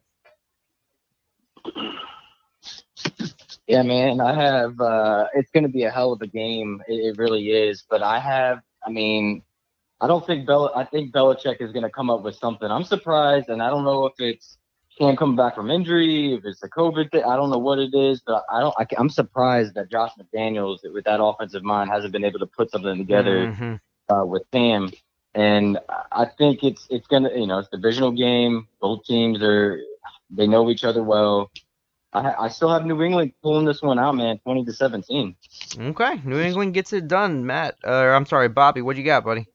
Yeah, 3.68 3.82
man. 3.84 4.22
I 4.22 4.34
have. 4.34 4.80
Uh, 4.80 5.28
it's 5.34 5.50
going 5.52 5.64
to 5.64 5.70
be 5.70 5.84
a 5.84 5.90
hell 5.92 6.12
of 6.14 6.22
a 6.22 6.28
game. 6.28 6.82
It, 6.88 6.94
it 6.94 7.18
really 7.18 7.50
is. 7.50 7.84
But 7.90 8.04
I 8.04 8.20
have. 8.20 8.62
I 8.86 8.92
mean, 8.92 9.42
I 10.02 10.08
don't 10.08 10.26
think 10.26 10.46
Bel. 10.46 10.72
I 10.76 10.84
think 10.84 11.14
Belichick 11.14 11.62
is 11.62 11.72
going 11.72 11.84
to 11.84 11.90
come 11.90 12.10
up 12.10 12.22
with 12.22 12.36
something. 12.36 12.70
I'm 12.70 12.84
surprised, 12.84 13.50
and 13.50 13.62
I 13.62 13.70
don't 13.70 13.86
know 13.86 14.06
if 14.08 14.14
it's 14.20 14.58
Cam 14.98 15.16
coming 15.16 15.36
back 15.36 15.56
from 15.56 15.72
injury, 15.72 16.34
if 16.34 16.46
it's 16.46 16.64
a 16.64 16.70
COVID 16.70 17.12
thing. 17.12 17.24
I 17.24 17.36
don't 17.36 17.50
know 17.50 17.58
what 17.58 17.80
it 17.80 17.94
is, 17.94 18.22
but 18.26 18.44
I 18.52 18.60
don't. 18.60 18.76
I, 18.78 18.86
am 18.98 19.10
surprised 19.10 19.74
that 19.76 19.90
Josh 19.90 20.12
McDaniels, 20.20 20.80
with 20.94 21.06
that 21.06 21.22
offensive 21.24 21.64
mind, 21.64 21.90
hasn't 21.90 22.12
been 22.14 22.24
able 22.26 22.40
to 22.40 22.46
put 22.46 22.72
something 22.72 22.98
together 22.98 23.48
Mhm. 23.54 23.80
uh, 24.10 24.26
with 24.26 24.44
Cam. 24.52 24.92
And 25.34 25.80
I- 26.12 26.26
think 26.38 26.64
it's 26.64 26.88
it's 26.90 27.08
gonna 27.08 27.30
you 27.36 27.46
know 27.48 27.60
it's 27.60 27.68
a 27.74 27.78
divisional 27.78 28.12
game. 28.12 28.68
Both 28.82 29.06
teams 29.06 29.42
are 29.42 29.80
they 30.30 30.48
know 30.48 30.70
each 30.70 30.84
other 30.84 31.04
well. 31.04 31.52
I, 32.14 32.46
I 32.46 32.48
still 32.48 32.70
have 32.70 32.86
New 32.86 33.02
England 33.02 33.34
pulling 33.44 33.66
this 33.66 33.82
one 33.82 34.00
out, 34.00 34.16
man, 34.16 34.40
twenty 34.40 34.64
to 34.66 34.72
seventeen. 34.74 35.36
Okay, 35.78 36.22
New 36.24 36.40
England 36.40 36.74
gets 36.74 36.94
it 36.94 37.08
done. 37.10 37.46
Matt, 37.46 37.76
uh, 37.86 37.90
I'm 37.92 38.26
sorry, 38.26 38.48
Bobby, 38.48 38.82
what 38.82 38.96
do 38.96 39.02
you 39.02 39.06
got, 39.06 39.26
buddy? 39.26 39.46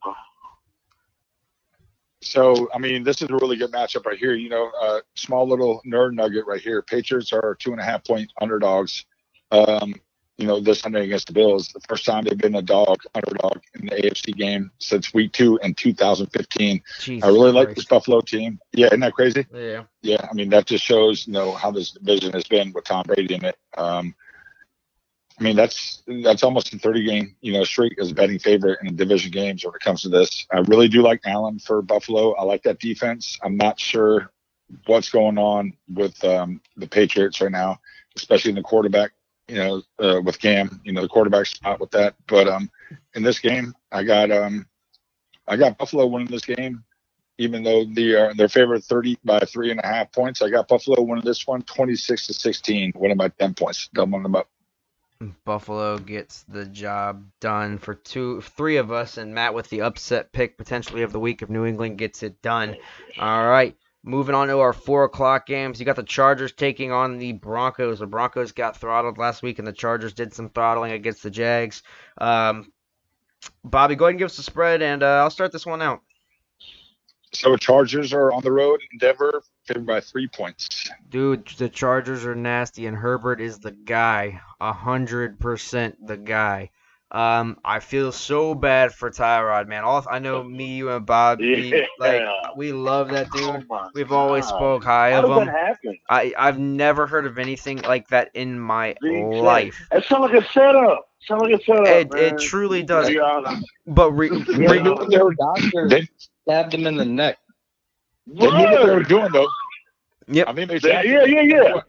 So, 2.22 2.68
I 2.74 2.78
mean, 2.78 3.02
this 3.02 3.22
is 3.22 3.30
a 3.30 3.34
really 3.34 3.56
good 3.56 3.72
matchup 3.72 4.04
right 4.04 4.18
here. 4.18 4.34
You 4.34 4.50
know, 4.50 4.70
uh, 4.80 5.00
small 5.14 5.48
little 5.48 5.80
nerd 5.86 6.14
nugget 6.14 6.46
right 6.46 6.60
here. 6.60 6.82
Patriots 6.82 7.32
are 7.32 7.56
two 7.58 7.72
and 7.72 7.80
a 7.80 7.84
half 7.84 8.04
point 8.04 8.30
underdogs. 8.40 9.06
Um, 9.50 9.94
you 10.40 10.46
know, 10.46 10.58
this 10.58 10.80
Sunday 10.80 11.04
against 11.04 11.26
the 11.26 11.34
Bills, 11.34 11.68
the 11.68 11.80
first 11.80 12.06
time 12.06 12.24
they've 12.24 12.36
been 12.36 12.54
a 12.54 12.62
dog 12.62 13.02
underdog 13.14 13.58
in 13.74 13.86
the 13.86 13.96
AFC 13.96 14.34
game 14.34 14.70
since 14.78 15.12
week 15.12 15.32
two 15.32 15.58
in 15.62 15.74
2015. 15.74 16.82
Jesus 16.98 17.22
I 17.22 17.28
really 17.28 17.52
like 17.52 17.74
this 17.74 17.84
Buffalo 17.84 18.22
team. 18.22 18.58
Yeah, 18.72 18.86
isn't 18.86 19.00
that 19.00 19.12
crazy? 19.12 19.46
Yeah. 19.52 19.84
Yeah, 20.00 20.26
I 20.28 20.32
mean 20.32 20.48
that 20.50 20.64
just 20.64 20.82
shows 20.82 21.26
you 21.26 21.34
know 21.34 21.52
how 21.52 21.70
this 21.70 21.90
division 21.90 22.32
has 22.32 22.44
been 22.44 22.72
with 22.72 22.84
Tom 22.84 23.04
Brady 23.06 23.34
in 23.34 23.44
it. 23.44 23.56
Um, 23.76 24.14
I 25.40 25.42
mean 25.44 25.56
that's 25.56 26.02
that's 26.22 26.42
almost 26.42 26.74
a 26.74 26.78
30 26.78 27.04
game 27.04 27.36
you 27.40 27.52
know 27.52 27.64
streak 27.64 27.98
as 27.98 28.10
a 28.10 28.14
betting 28.14 28.38
favorite 28.38 28.78
in 28.84 28.94
division 28.94 29.30
games 29.30 29.64
when 29.64 29.74
it 29.74 29.80
comes 29.80 30.02
to 30.02 30.10
this. 30.10 30.46
I 30.52 30.58
really 30.60 30.86
do 30.88 31.00
like 31.00 31.20
Allen 31.24 31.58
for 31.58 31.80
Buffalo. 31.80 32.34
I 32.34 32.42
like 32.42 32.62
that 32.64 32.78
defense. 32.78 33.38
I'm 33.42 33.56
not 33.56 33.80
sure 33.80 34.30
what's 34.86 35.10
going 35.10 35.38
on 35.38 35.72
with 35.88 36.22
um, 36.24 36.60
the 36.76 36.86
Patriots 36.86 37.40
right 37.40 37.50
now, 37.50 37.80
especially 38.16 38.50
in 38.50 38.56
the 38.56 38.62
quarterback. 38.62 39.12
You 39.48 39.56
know, 39.56 39.82
uh, 39.98 40.20
with 40.22 40.38
Cam, 40.38 40.80
you 40.84 40.92
know 40.92 41.00
the 41.00 41.08
quarterback 41.08 41.46
spot 41.46 41.80
with 41.80 41.90
that. 41.92 42.14
But 42.28 42.46
um, 42.46 42.70
in 43.14 43.22
this 43.22 43.38
game, 43.38 43.74
I 43.90 44.04
got 44.04 44.30
um, 44.30 44.66
I 45.48 45.56
got 45.56 45.78
Buffalo 45.78 46.06
winning 46.06 46.28
this 46.28 46.44
game 46.44 46.84
even 47.38 47.62
though 47.62 47.86
the 47.86 48.14
uh, 48.14 48.34
they're 48.36 48.50
favored 48.50 48.84
30 48.84 49.16
by 49.24 49.40
three 49.40 49.70
and 49.70 49.80
a 49.82 49.86
half 49.86 50.12
points. 50.12 50.42
I 50.42 50.50
got 50.50 50.68
Buffalo 50.68 51.00
winning 51.00 51.24
this 51.24 51.46
one 51.46 51.62
26 51.62 52.26
to 52.26 52.34
16, 52.34 52.92
winning 52.94 53.16
by 53.16 53.30
10 53.30 53.54
points. 53.54 53.88
Doubling 53.94 54.24
them 54.24 54.36
up. 54.36 54.46
Buffalo 55.44 55.98
gets 55.98 56.44
the 56.44 56.64
job 56.64 57.26
done 57.40 57.78
for 57.78 57.94
two, 57.94 58.40
three 58.40 58.76
of 58.76 58.90
us, 58.90 59.18
and 59.18 59.34
Matt 59.34 59.52
with 59.52 59.68
the 59.68 59.82
upset 59.82 60.32
pick 60.32 60.56
potentially 60.56 61.02
of 61.02 61.12
the 61.12 61.20
week 61.20 61.42
if 61.42 61.50
New 61.50 61.66
England 61.66 61.98
gets 61.98 62.22
it 62.22 62.40
done. 62.40 62.76
All 63.18 63.48
right, 63.48 63.76
moving 64.02 64.34
on 64.34 64.48
to 64.48 64.58
our 64.60 64.72
four 64.72 65.04
o'clock 65.04 65.46
games. 65.46 65.78
You 65.78 65.84
got 65.84 65.96
the 65.96 66.02
Chargers 66.02 66.52
taking 66.52 66.90
on 66.90 67.18
the 67.18 67.32
Broncos. 67.32 67.98
The 67.98 68.06
Broncos 68.06 68.52
got 68.52 68.78
throttled 68.78 69.18
last 69.18 69.42
week, 69.42 69.58
and 69.58 69.68
the 69.68 69.72
Chargers 69.72 70.14
did 70.14 70.32
some 70.32 70.48
throttling 70.48 70.92
against 70.92 71.22
the 71.22 71.30
Jags. 71.30 71.82
Um, 72.16 72.72
Bobby, 73.62 73.96
go 73.96 74.06
ahead 74.06 74.12
and 74.12 74.18
give 74.18 74.26
us 74.26 74.38
the 74.38 74.42
spread, 74.42 74.80
and 74.80 75.02
uh, 75.02 75.22
I'll 75.22 75.30
start 75.30 75.52
this 75.52 75.66
one 75.66 75.82
out. 75.82 76.00
So 77.32 77.56
Chargers 77.56 78.12
are 78.12 78.32
on 78.32 78.42
the 78.42 78.52
road 78.52 78.80
in 78.90 78.98
Denver, 78.98 79.42
favored 79.72 79.86
by 79.86 80.00
three 80.00 80.28
points. 80.28 80.90
Dude, 81.10 81.46
the 81.58 81.68
Chargers 81.68 82.24
are 82.24 82.34
nasty, 82.34 82.86
and 82.86 82.96
Herbert 82.96 83.40
is 83.40 83.58
the 83.58 83.72
guy. 83.72 84.40
A 84.60 84.72
hundred 84.72 85.38
percent 85.40 86.06
the 86.06 86.16
guy. 86.16 86.70
Um, 87.12 87.58
I 87.64 87.80
feel 87.80 88.12
so 88.12 88.54
bad 88.54 88.92
for 88.94 89.10
Tyrod, 89.10 89.66
man. 89.66 89.82
All 89.82 90.04
I 90.08 90.20
know, 90.20 90.44
me, 90.44 90.76
you, 90.76 90.90
and 90.90 91.04
Bob, 91.04 91.40
we, 91.40 91.84
like 91.98 92.22
we 92.56 92.72
love 92.72 93.08
that 93.10 93.28
Oh 93.34 93.52
dude. 93.58 93.68
my 93.68 93.88
We've 93.94 94.12
always 94.12 94.44
God. 94.46 94.56
spoke 94.56 94.84
high 94.84 95.12
How 95.12 95.22
of 95.22 95.28
does 95.28 95.38
him. 95.40 95.46
that 95.46 95.56
happen? 95.56 95.98
I 96.08 96.32
I've 96.38 96.58
never 96.58 97.06
heard 97.08 97.26
of 97.26 97.38
anything 97.38 97.78
like 97.82 98.08
that 98.08 98.30
in 98.34 98.60
my 98.60 98.94
Big 99.00 99.24
life. 99.24 99.80
It 99.90 100.04
sounds 100.04 100.30
like 100.32 100.42
a 100.44 100.52
setup. 100.52 101.08
Sounds 101.26 101.42
like 101.42 101.60
a 101.60 101.64
setup. 101.64 101.86
It 101.88 102.12
man. 102.12 102.34
it 102.34 102.38
truly 102.40 102.82
does. 102.84 103.06
To 103.08 103.12
be 103.12 103.18
honest. 103.18 103.66
But 103.88 104.12
re, 104.12 104.28
They 104.28 104.54
re, 104.68 104.80
knew 104.80 104.92
what 104.94 105.10
they 105.10 105.18
were, 105.18 105.34
Doctor 105.34 105.88
they, 105.88 106.08
stabbed 106.42 106.74
him 106.74 106.86
in 106.86 106.96
the 106.96 107.04
neck. 107.04 107.38
they 108.28 108.46
knew 108.46 108.52
what 108.52 108.86
they 108.86 108.94
were 108.94 109.02
doing, 109.02 109.32
though. 109.32 109.48
Yep. 110.30 110.48
I 110.48 110.52
mean, 110.52 110.68
they 110.68 110.74
Yeah, 110.74 111.02
drafted, 111.02 111.10
yeah, 111.12 111.24
yeah, 111.24 111.42
yeah. 111.42 111.80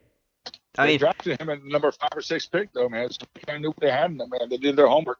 I 0.77 0.87
mean, 0.87 0.99
drafted 0.99 1.39
him 1.39 1.49
at 1.49 1.63
number 1.63 1.91
five 1.91 2.09
or 2.15 2.21
six 2.21 2.45
pick, 2.47 2.71
though, 2.73 2.89
man. 2.89 3.09
So 3.11 3.25
they 3.47 3.57
knew 3.59 3.69
what 3.69 3.79
they 3.79 3.91
had 3.91 4.11
in 4.11 4.17
them, 4.17 4.29
man. 4.29 4.49
They 4.49 4.57
did 4.57 4.75
their 4.75 4.87
homework. 4.87 5.19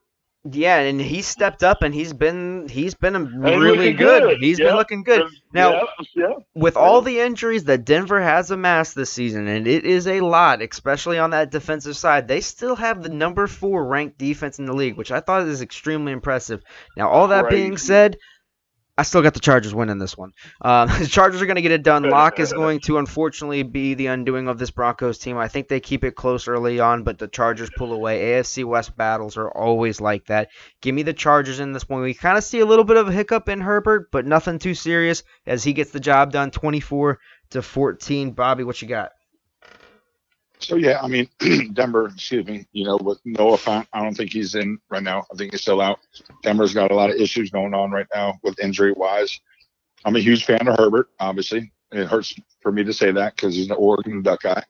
yeah, 0.50 0.80
and 0.80 1.00
he 1.00 1.22
stepped 1.22 1.62
up, 1.64 1.84
and 1.84 1.94
he's 1.94 2.14
been 2.14 2.68
he's 2.68 2.96
been 2.96 3.40
really 3.42 3.78
looking 3.78 3.96
good. 3.98 4.24
good. 4.24 4.38
He's 4.40 4.58
Yeah. 4.60 4.68
been 4.68 4.76
looking 4.78 5.04
good. 5.04 5.28
Now, 5.54 5.74
yeah, 5.74 5.84
yeah. 6.16 6.34
with 6.56 6.78
all 6.78 7.02
the 7.02 7.20
injuries 7.20 7.66
that 7.66 7.86
Denver 7.86 8.20
has 8.22 8.50
amassed 8.50 8.96
this 8.96 9.12
season, 9.12 9.48
and 9.48 9.68
it 9.68 9.86
is 9.86 10.08
a 10.08 10.22
lot, 10.22 10.62
especially 10.64 11.20
on 11.20 11.30
that 11.32 11.52
defensive 11.52 11.96
side, 11.98 12.28
they 12.28 12.42
still 12.42 12.76
have 12.78 13.04
the 13.04 13.10
number 13.10 13.46
four 13.46 13.86
ranked 13.86 14.18
defense 14.18 14.58
in 14.58 14.66
the 14.66 14.74
league, 14.74 14.96
which 14.98 15.12
I 15.12 15.20
thought 15.20 15.48
is 15.48 15.62
extremely 15.62 16.12
impressive. 16.12 16.64
Now, 16.98 17.10
all 17.10 17.28
that 17.28 17.50
being 17.50 17.78
said, 17.78 18.18
I 18.98 19.04
still 19.04 19.22
got 19.22 19.34
the 19.34 19.40
Chargers 19.40 19.74
winning 19.74 19.98
this 19.98 20.18
one. 20.18 20.32
Um, 20.62 20.90
the 21.00 21.08
Chargers 21.08 21.42
are 21.42 21.46
going 21.46 21.56
to 21.56 21.62
get 21.62 21.72
it 21.72 21.84
done. 21.84 22.04
Lock 22.04 22.40
is 22.40 22.54
going 22.54 22.82
to 22.82 22.98
unfortunately 22.98 23.64
be 23.64 23.94
the 23.94 24.08
undoing 24.08 24.48
of 24.48 24.60
this 24.60 24.72
Broncos 24.72 25.18
team. 25.18 25.38
I 25.38 25.48
think 25.48 25.68
they 25.68 25.80
keep 25.80 26.04
it 26.04 26.16
close 26.16 26.48
early 26.48 26.80
on, 26.80 27.04
but 27.04 27.18
the 27.18 27.28
Chargers 27.28 27.70
pull 27.76 27.94
away. 27.94 28.20
AFC 28.22 28.66
West 28.66 28.96
battles 28.98 29.38
are 29.38 29.50
always 29.50 30.02
like 30.02 30.26
that. 30.26 30.50
Give 30.82 30.94
me 30.94 31.04
the 31.04 31.14
Chargers 31.14 31.60
in 31.60 31.72
this 31.72 31.88
one. 31.88 32.02
We 32.02 32.14
kind 32.14 32.38
of 32.38 32.44
see 32.44 32.60
a 32.60 32.66
little 32.66 32.86
bit 32.86 32.98
of 32.98 33.08
a 33.08 33.14
hiccup 33.14 33.50
in 33.50 33.62
Herbert, 33.62 34.10
but 34.12 34.26
nothing 34.26 34.60
too 34.60 34.76
serious 34.76 35.24
as 35.46 35.64
he 35.64 35.74
gets 35.74 35.92
the 35.92 36.00
job 36.00 36.32
done 36.32 36.52
24 36.52 37.20
to 37.52 37.62
14. 37.62 38.32
Bobby, 38.32 38.64
what 38.64 38.82
you 38.82 38.88
got? 38.88 39.12
So 40.62 40.76
yeah, 40.76 41.02
I 41.02 41.08
mean, 41.08 41.28
Denver, 41.74 42.08
excuse 42.08 42.46
me, 42.46 42.66
you 42.72 42.86
know, 42.86 42.98
with 42.98 43.20
Noah 43.26 43.58
Fant, 43.58 43.88
I 43.94 44.02
don't 44.02 44.16
think 44.16 44.32
he's 44.32 44.56
in 44.56 44.80
right 44.90 45.04
now. 45.04 45.26
I 45.32 45.36
think 45.36 45.52
he's 45.52 45.62
still 45.62 45.82
out. 45.82 46.00
Denver's 46.44 46.74
got 46.74 46.92
a 46.92 46.96
lot 46.96 47.10
of 47.10 47.16
issues 47.16 47.50
going 47.50 47.74
on 47.74 47.92
right 47.92 48.08
now 48.14 48.40
with 48.44 48.60
injury 48.60 48.94
wise. 48.94 49.40
I'm 50.06 50.16
a 50.16 50.20
huge 50.20 50.46
fan 50.46 50.68
of 50.68 50.78
Herbert, 50.78 51.10
obviously. 51.20 51.72
It 51.92 52.08
hurts 52.08 52.34
for 52.62 52.72
me 52.72 52.84
to 52.84 52.94
say 52.94 53.12
that 53.12 53.36
because 53.36 53.56
he's 53.56 53.70
an 53.70 53.76
Oregon 53.78 54.22
Duck 54.22 54.44
guy. 54.44 54.64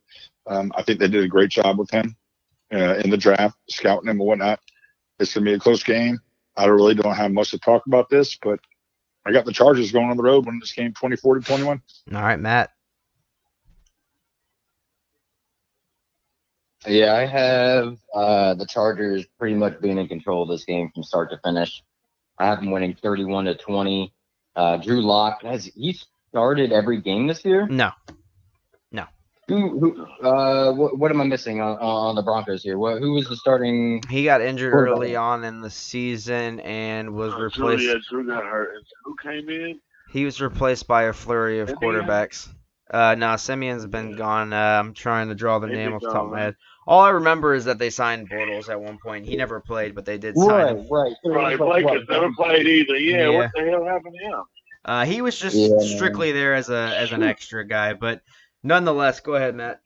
Um, 0.47 0.71
I 0.75 0.81
think 0.81 0.99
they 0.99 1.07
did 1.07 1.23
a 1.23 1.27
great 1.27 1.49
job 1.49 1.77
with 1.77 1.91
him 1.91 2.15
uh, 2.73 2.95
in 2.95 3.09
the 3.09 3.17
draft, 3.17 3.57
scouting 3.69 4.09
him 4.09 4.19
and 4.19 4.27
whatnot. 4.27 4.59
It's 5.19 5.33
to 5.33 5.41
be 5.41 5.53
a 5.53 5.59
close 5.59 5.83
game. 5.83 6.19
I 6.55 6.65
really 6.65 6.95
don't 6.95 7.15
have 7.15 7.31
much 7.31 7.51
to 7.51 7.59
talk 7.59 7.85
about 7.85 8.09
this, 8.09 8.37
but 8.41 8.59
I 9.25 9.31
got 9.31 9.45
the 9.45 9.53
Chargers 9.53 9.91
going 9.91 10.09
on 10.09 10.17
the 10.17 10.23
road 10.23 10.45
winning 10.45 10.59
this 10.59 10.73
game 10.73 10.93
24 10.93 11.39
to 11.39 11.41
21. 11.41 11.81
All 12.13 12.21
right, 12.21 12.39
Matt. 12.39 12.71
Yeah, 16.87 17.13
I 17.15 17.25
have 17.25 17.97
uh, 18.13 18.53
the 18.55 18.65
Chargers 18.65 19.25
pretty 19.37 19.55
much 19.55 19.79
being 19.81 19.97
in 19.97 20.07
control 20.07 20.43
of 20.43 20.49
this 20.49 20.65
game 20.65 20.89
from 20.93 21.03
start 21.03 21.29
to 21.31 21.39
finish. 21.43 21.83
I 22.39 22.45
have 22.47 22.59
them 22.59 22.71
winning 22.71 22.95
31 23.01 23.45
to 23.45 23.55
20. 23.55 24.13
Uh, 24.55 24.77
Drew 24.77 25.01
Lock 25.01 25.43
has 25.43 25.65
he 25.65 25.97
started 26.29 26.71
every 26.71 26.99
game 26.99 27.27
this 27.27 27.45
year? 27.45 27.67
No. 27.67 27.91
Who, 29.47 29.79
who 29.79 30.05
uh, 30.25 30.71
what, 30.71 30.97
what 30.97 31.11
am 31.11 31.19
I 31.19 31.25
missing 31.25 31.59
on, 31.59 31.77
on 31.79 32.15
the 32.15 32.21
Broncos 32.21 32.63
here? 32.63 32.77
What, 32.77 32.99
who 33.01 33.11
was 33.13 33.27
the 33.27 33.35
starting? 33.35 34.01
He 34.09 34.23
got 34.23 34.39
injured 34.41 34.73
early 34.73 35.17
on 35.17 35.43
in 35.43 35.59
the 35.59 35.69
season 35.69 36.61
and 36.61 37.13
was 37.13 37.33
Uh, 37.33 37.37
Drew, 37.37 37.43
replaced. 37.47 37.83
yeah, 37.83 37.93
Drew 38.09 38.25
got 38.27 38.45
hurt. 38.45 38.69
Who 39.03 39.15
came 39.21 39.49
in? 39.49 39.81
He 40.09 40.23
was 40.23 40.39
replaced 40.39 40.87
by 40.87 41.03
a 41.03 41.13
flurry 41.13 41.59
of 41.59 41.67
Siemian? 41.69 42.05
quarterbacks. 42.05 42.47
Uh, 42.91 43.15
no, 43.15 43.35
Siemian's 43.37 43.85
been 43.85 44.15
gone. 44.17 44.51
Uh, 44.51 44.57
I'm 44.79 44.93
trying 44.93 45.29
to 45.29 45.35
draw 45.35 45.59
the 45.59 45.67
He's 45.67 45.77
name 45.77 45.93
off 45.93 46.01
the 46.01 46.11
top 46.11 46.25
of 46.25 46.31
my 46.31 46.41
head. 46.41 46.55
All 46.85 46.99
I 46.99 47.09
remember 47.11 47.53
is 47.53 47.65
that 47.65 47.79
they 47.79 47.89
signed 47.89 48.29
Bortles 48.29 48.67
at 48.69 48.81
one 48.81 48.97
point. 48.97 49.25
He 49.25 49.37
never 49.37 49.61
played, 49.61 49.95
but 49.95 50.03
they 50.05 50.17
did 50.17 50.35
sign 50.35 50.47
Right, 50.49 50.75
him. 50.75 50.87
right. 50.89 51.13
Right, 51.23 51.59
was 51.59 51.67
Blake 51.83 51.87
has 51.87 52.07
never 52.09 52.31
played 52.33 52.67
either. 52.67 52.97
Yeah, 52.97 53.29
Yeah. 53.29 53.37
what 53.37 53.51
the 53.55 53.61
hell 53.63 53.85
happened 53.85 54.15
to 54.19 54.25
him? 54.25 54.43
Uh, 54.83 55.05
he 55.05 55.21
was 55.21 55.39
just 55.39 55.55
Yeah, 55.55 55.69
man. 55.69 55.79
strictly 55.81 56.31
there 56.33 56.53
as 56.55 56.69
a 56.69 56.95
as 56.97 57.11
an 57.11 57.23
extra 57.23 57.65
guy, 57.65 57.93
but 57.93 58.21
nonetheless, 58.63 59.19
go 59.19 59.35
ahead, 59.35 59.55
Matt. 59.55 59.79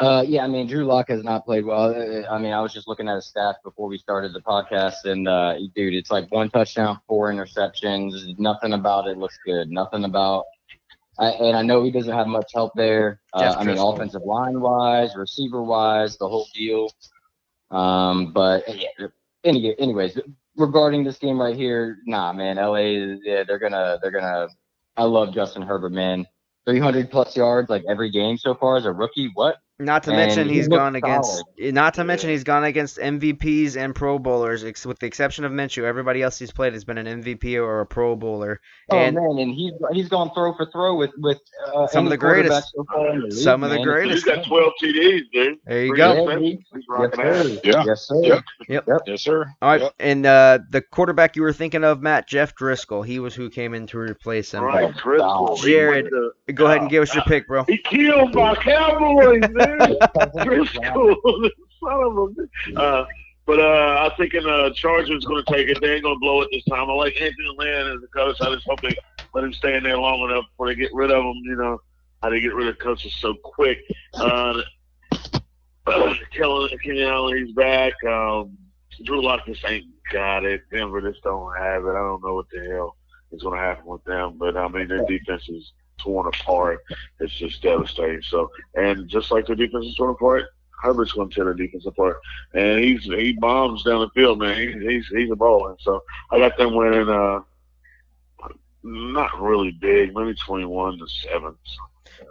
Uh, 0.00 0.24
yeah, 0.26 0.42
I 0.42 0.48
mean, 0.48 0.66
Drew 0.66 0.84
Lock 0.86 1.08
has 1.10 1.22
not 1.22 1.44
played 1.44 1.64
well. 1.64 1.94
Uh, 1.94 2.26
I 2.28 2.38
mean, 2.38 2.52
I 2.52 2.60
was 2.60 2.72
just 2.72 2.88
looking 2.88 3.08
at 3.08 3.14
his 3.14 3.30
stats 3.32 3.56
before 3.62 3.86
we 3.86 3.98
started 3.98 4.32
the 4.32 4.40
podcast, 4.40 5.04
and 5.04 5.28
uh, 5.28 5.54
dude, 5.76 5.94
it's 5.94 6.10
like 6.10 6.28
one 6.32 6.50
touchdown, 6.50 6.98
four 7.06 7.30
interceptions. 7.30 8.36
Nothing 8.38 8.72
about 8.72 9.06
it 9.06 9.18
looks 9.18 9.38
good. 9.44 9.70
Nothing 9.70 10.04
about. 10.04 10.44
I, 11.18 11.28
and 11.30 11.56
I 11.56 11.62
know 11.62 11.84
he 11.84 11.90
doesn't 11.90 12.12
have 12.12 12.26
much 12.26 12.50
help 12.54 12.72
there. 12.74 13.20
Uh, 13.32 13.54
I 13.56 13.64
mean, 13.64 13.78
offensive 13.78 14.22
line 14.24 14.60
wise, 14.60 15.14
receiver 15.16 15.62
wise, 15.62 16.16
the 16.16 16.28
whole 16.28 16.48
deal. 16.54 16.90
Um, 17.70 18.32
but 18.32 18.64
yeah, 18.68 19.06
any, 19.44 19.78
anyways, 19.78 20.18
regarding 20.56 21.04
this 21.04 21.18
game 21.18 21.40
right 21.40 21.56
here, 21.56 21.98
nah, 22.06 22.32
man, 22.32 22.56
LA, 22.56 23.16
yeah, 23.22 23.44
they're 23.46 23.58
gonna, 23.58 23.98
they're 24.02 24.10
gonna. 24.10 24.48
I 24.96 25.04
love 25.04 25.34
Justin 25.34 25.62
Herbert, 25.62 25.92
man. 25.92 26.26
300 26.66 27.10
plus 27.10 27.36
yards 27.36 27.68
like 27.68 27.84
every 27.88 28.10
game 28.10 28.38
so 28.38 28.54
far 28.54 28.76
as 28.76 28.86
a 28.86 28.92
rookie. 28.92 29.30
What? 29.34 29.56
Not 29.80 30.04
to 30.04 30.10
And 30.10 30.18
mention 30.18 30.48
he 30.48 30.54
he's 30.54 30.68
looked 30.68 30.78
gone 30.80 30.94
against. 30.94 31.30
solid. 31.58 31.74
Not 31.74 31.94
to 31.94 32.04
mention 32.04 32.30
he's 32.30 32.44
gone 32.44 32.62
against 32.62 32.96
MVPs 32.98 33.76
and 33.76 33.92
Pro 33.92 34.20
Bowlers, 34.20 34.62
ex- 34.62 34.86
with 34.86 35.00
the 35.00 35.06
exception 35.06 35.44
of 35.44 35.50
Minshew. 35.50 35.82
Everybody 35.82 36.22
else 36.22 36.38
he's 36.38 36.52
played 36.52 36.74
has 36.74 36.84
been 36.84 36.96
an 36.96 37.06
MVP 37.22 37.56
or 37.60 37.80
a 37.80 37.86
Pro 37.86 38.14
Bowler. 38.14 38.60
Oh 38.90 38.96
And 38.96 39.16
man, 39.16 39.38
and 39.40 39.52
he's 39.52 39.72
he's 39.92 40.08
gone 40.08 40.30
throw 40.32 40.54
for 40.54 40.70
throw 40.70 40.94
with 40.94 41.10
with 41.18 41.40
uh, 41.74 41.88
Some 41.88 42.06
of 42.06 42.10
the 42.10 42.16
greatest. 42.16 42.70
So 42.72 42.84
far 42.84 43.10
in 43.10 43.18
the 43.18 43.24
league, 43.24 43.32
Some 43.32 43.64
of 43.64 43.70
the 43.70 43.82
greatest. 43.82 44.24
He's 44.24 44.36
got 44.36 44.44
12 44.46 44.72
TDs, 44.80 45.20
dude. 45.32 45.58
there 45.66 45.82
you 45.84 45.88
Three 45.90 45.96
go. 45.98 46.12
Yeah, 46.12 46.20
interceptions. 46.36 46.40
he- 46.40 46.64
He's 46.74 46.84
Yes, 46.86 47.16
sir. 47.16 47.60
Yeah. 47.64 47.84
Yes, 47.84 48.06
sir. 48.06 48.20
Yep. 48.22 48.44
Yep. 48.68 49.00
Yes, 49.08 49.22
sir. 49.22 49.44
All 49.60 49.70
right, 49.70 49.80
Yep. 49.80 49.94
and 49.98 50.24
uh, 50.26 50.58
the 50.70 50.82
quarterback 50.82 51.34
you 51.34 51.42
were 51.42 51.52
thinking 51.52 51.82
of, 51.82 52.00
Matt 52.00 52.28
Jeff 52.28 52.54
Driskel. 52.54 53.04
He 53.04 53.18
was 53.18 53.34
who 53.34 53.50
came 53.50 53.74
in 53.74 53.88
to 53.88 53.98
replace 53.98 54.52
him. 54.54 54.62
Right, 54.62 54.94
Driskel. 54.94 55.58
Jarrid, 55.58 55.90
went 56.04 56.08
to- 56.10 56.52
Go 56.52 56.66
ahead 56.66 56.82
and 56.82 56.90
give 56.90 57.02
us 57.02 57.12
your 57.14 57.24
pick, 57.24 57.48
bro. 57.48 57.64
He 57.64 57.78
killed 57.78 58.34
my 58.34 58.54
Cowboys, 58.54 59.40
Driskel, 60.44 61.16
son 61.80 62.02
of 62.02 62.18
a. 62.18 62.80
Uh, 62.80 63.06
but 63.46 63.60
uh, 63.60 64.10
I 64.10 64.16
think 64.16 64.34
in 64.34 64.46
uh, 64.46 64.70
Chargers 64.74 65.24
going 65.24 65.44
to 65.44 65.52
take 65.52 65.68
it. 65.68 65.78
They 65.80 65.94
ain't 65.94 66.02
going 66.02 66.16
to 66.16 66.20
blow 66.20 66.40
it 66.40 66.48
this 66.50 66.64
time. 66.64 66.88
I 66.88 66.94
like 66.94 67.20
Anthony 67.20 67.54
Lynn 67.58 67.88
as 67.88 68.02
a 68.02 68.06
coach. 68.08 68.36
I 68.40 68.54
just 68.54 68.66
hope 68.66 68.80
they 68.80 68.96
let 69.34 69.44
him 69.44 69.52
stay 69.52 69.76
in 69.76 69.82
there 69.82 69.98
long 69.98 70.30
enough 70.30 70.44
before 70.50 70.68
they 70.68 70.74
get 70.74 70.94
rid 70.94 71.10
of 71.10 71.24
him. 71.24 71.34
You 71.44 71.56
know 71.56 71.80
how 72.22 72.30
they 72.30 72.40
get 72.40 72.54
rid 72.54 72.68
of 72.68 72.78
coaches 72.78 73.14
so 73.20 73.34
quick. 73.44 73.78
Uh, 74.14 74.62
Kellen, 76.32 76.70
Kenny 76.82 77.04
Allen, 77.04 77.36
he's 77.36 77.54
back. 77.54 77.92
Um, 78.04 78.56
Drew 79.04 79.22
Lock 79.22 79.44
just 79.44 79.64
ain't 79.66 79.86
got 80.10 80.44
it. 80.44 80.62
Denver 80.70 81.02
just 81.02 81.22
don't 81.22 81.54
have 81.58 81.84
it. 81.84 81.90
I 81.90 81.94
don't 81.94 82.24
know 82.24 82.34
what 82.34 82.46
the 82.50 82.66
hell 82.70 82.96
is 83.32 83.42
going 83.42 83.58
to 83.58 83.64
happen 83.64 83.84
with 83.86 84.04
them. 84.04 84.36
But 84.38 84.56
I 84.56 84.68
mean, 84.68 84.88
their 84.88 85.04
defense 85.04 85.46
is 85.48 85.72
torn 85.98 86.26
apart. 86.26 86.80
It's 87.20 87.34
just 87.34 87.62
devastating. 87.62 88.22
So, 88.22 88.50
and 88.74 89.08
just 89.08 89.30
like 89.30 89.46
the 89.46 89.56
defense 89.56 89.86
is 89.86 89.94
torn 89.96 90.10
apart, 90.10 90.44
Herbert's 90.82 91.12
going 91.12 91.28
to 91.30 91.34
tear 91.34 91.44
the 91.46 91.54
defense 91.54 91.86
apart. 91.86 92.18
And 92.52 92.80
he's 92.84 93.04
he 93.04 93.32
bombs 93.32 93.84
down 93.84 94.00
the 94.00 94.10
field, 94.10 94.38
man. 94.38 94.56
He, 94.56 94.86
he's 94.86 95.06
he's 95.08 95.30
a 95.30 95.34
baller. 95.34 95.76
So 95.80 96.02
I 96.30 96.38
got 96.38 96.56
them 96.56 96.74
winning. 96.74 97.08
Uh, 97.08 97.40
not 98.82 99.40
really 99.40 99.70
big, 99.70 100.14
maybe 100.14 100.34
twenty-one 100.34 100.98
to 100.98 101.06
seven. 101.08 101.54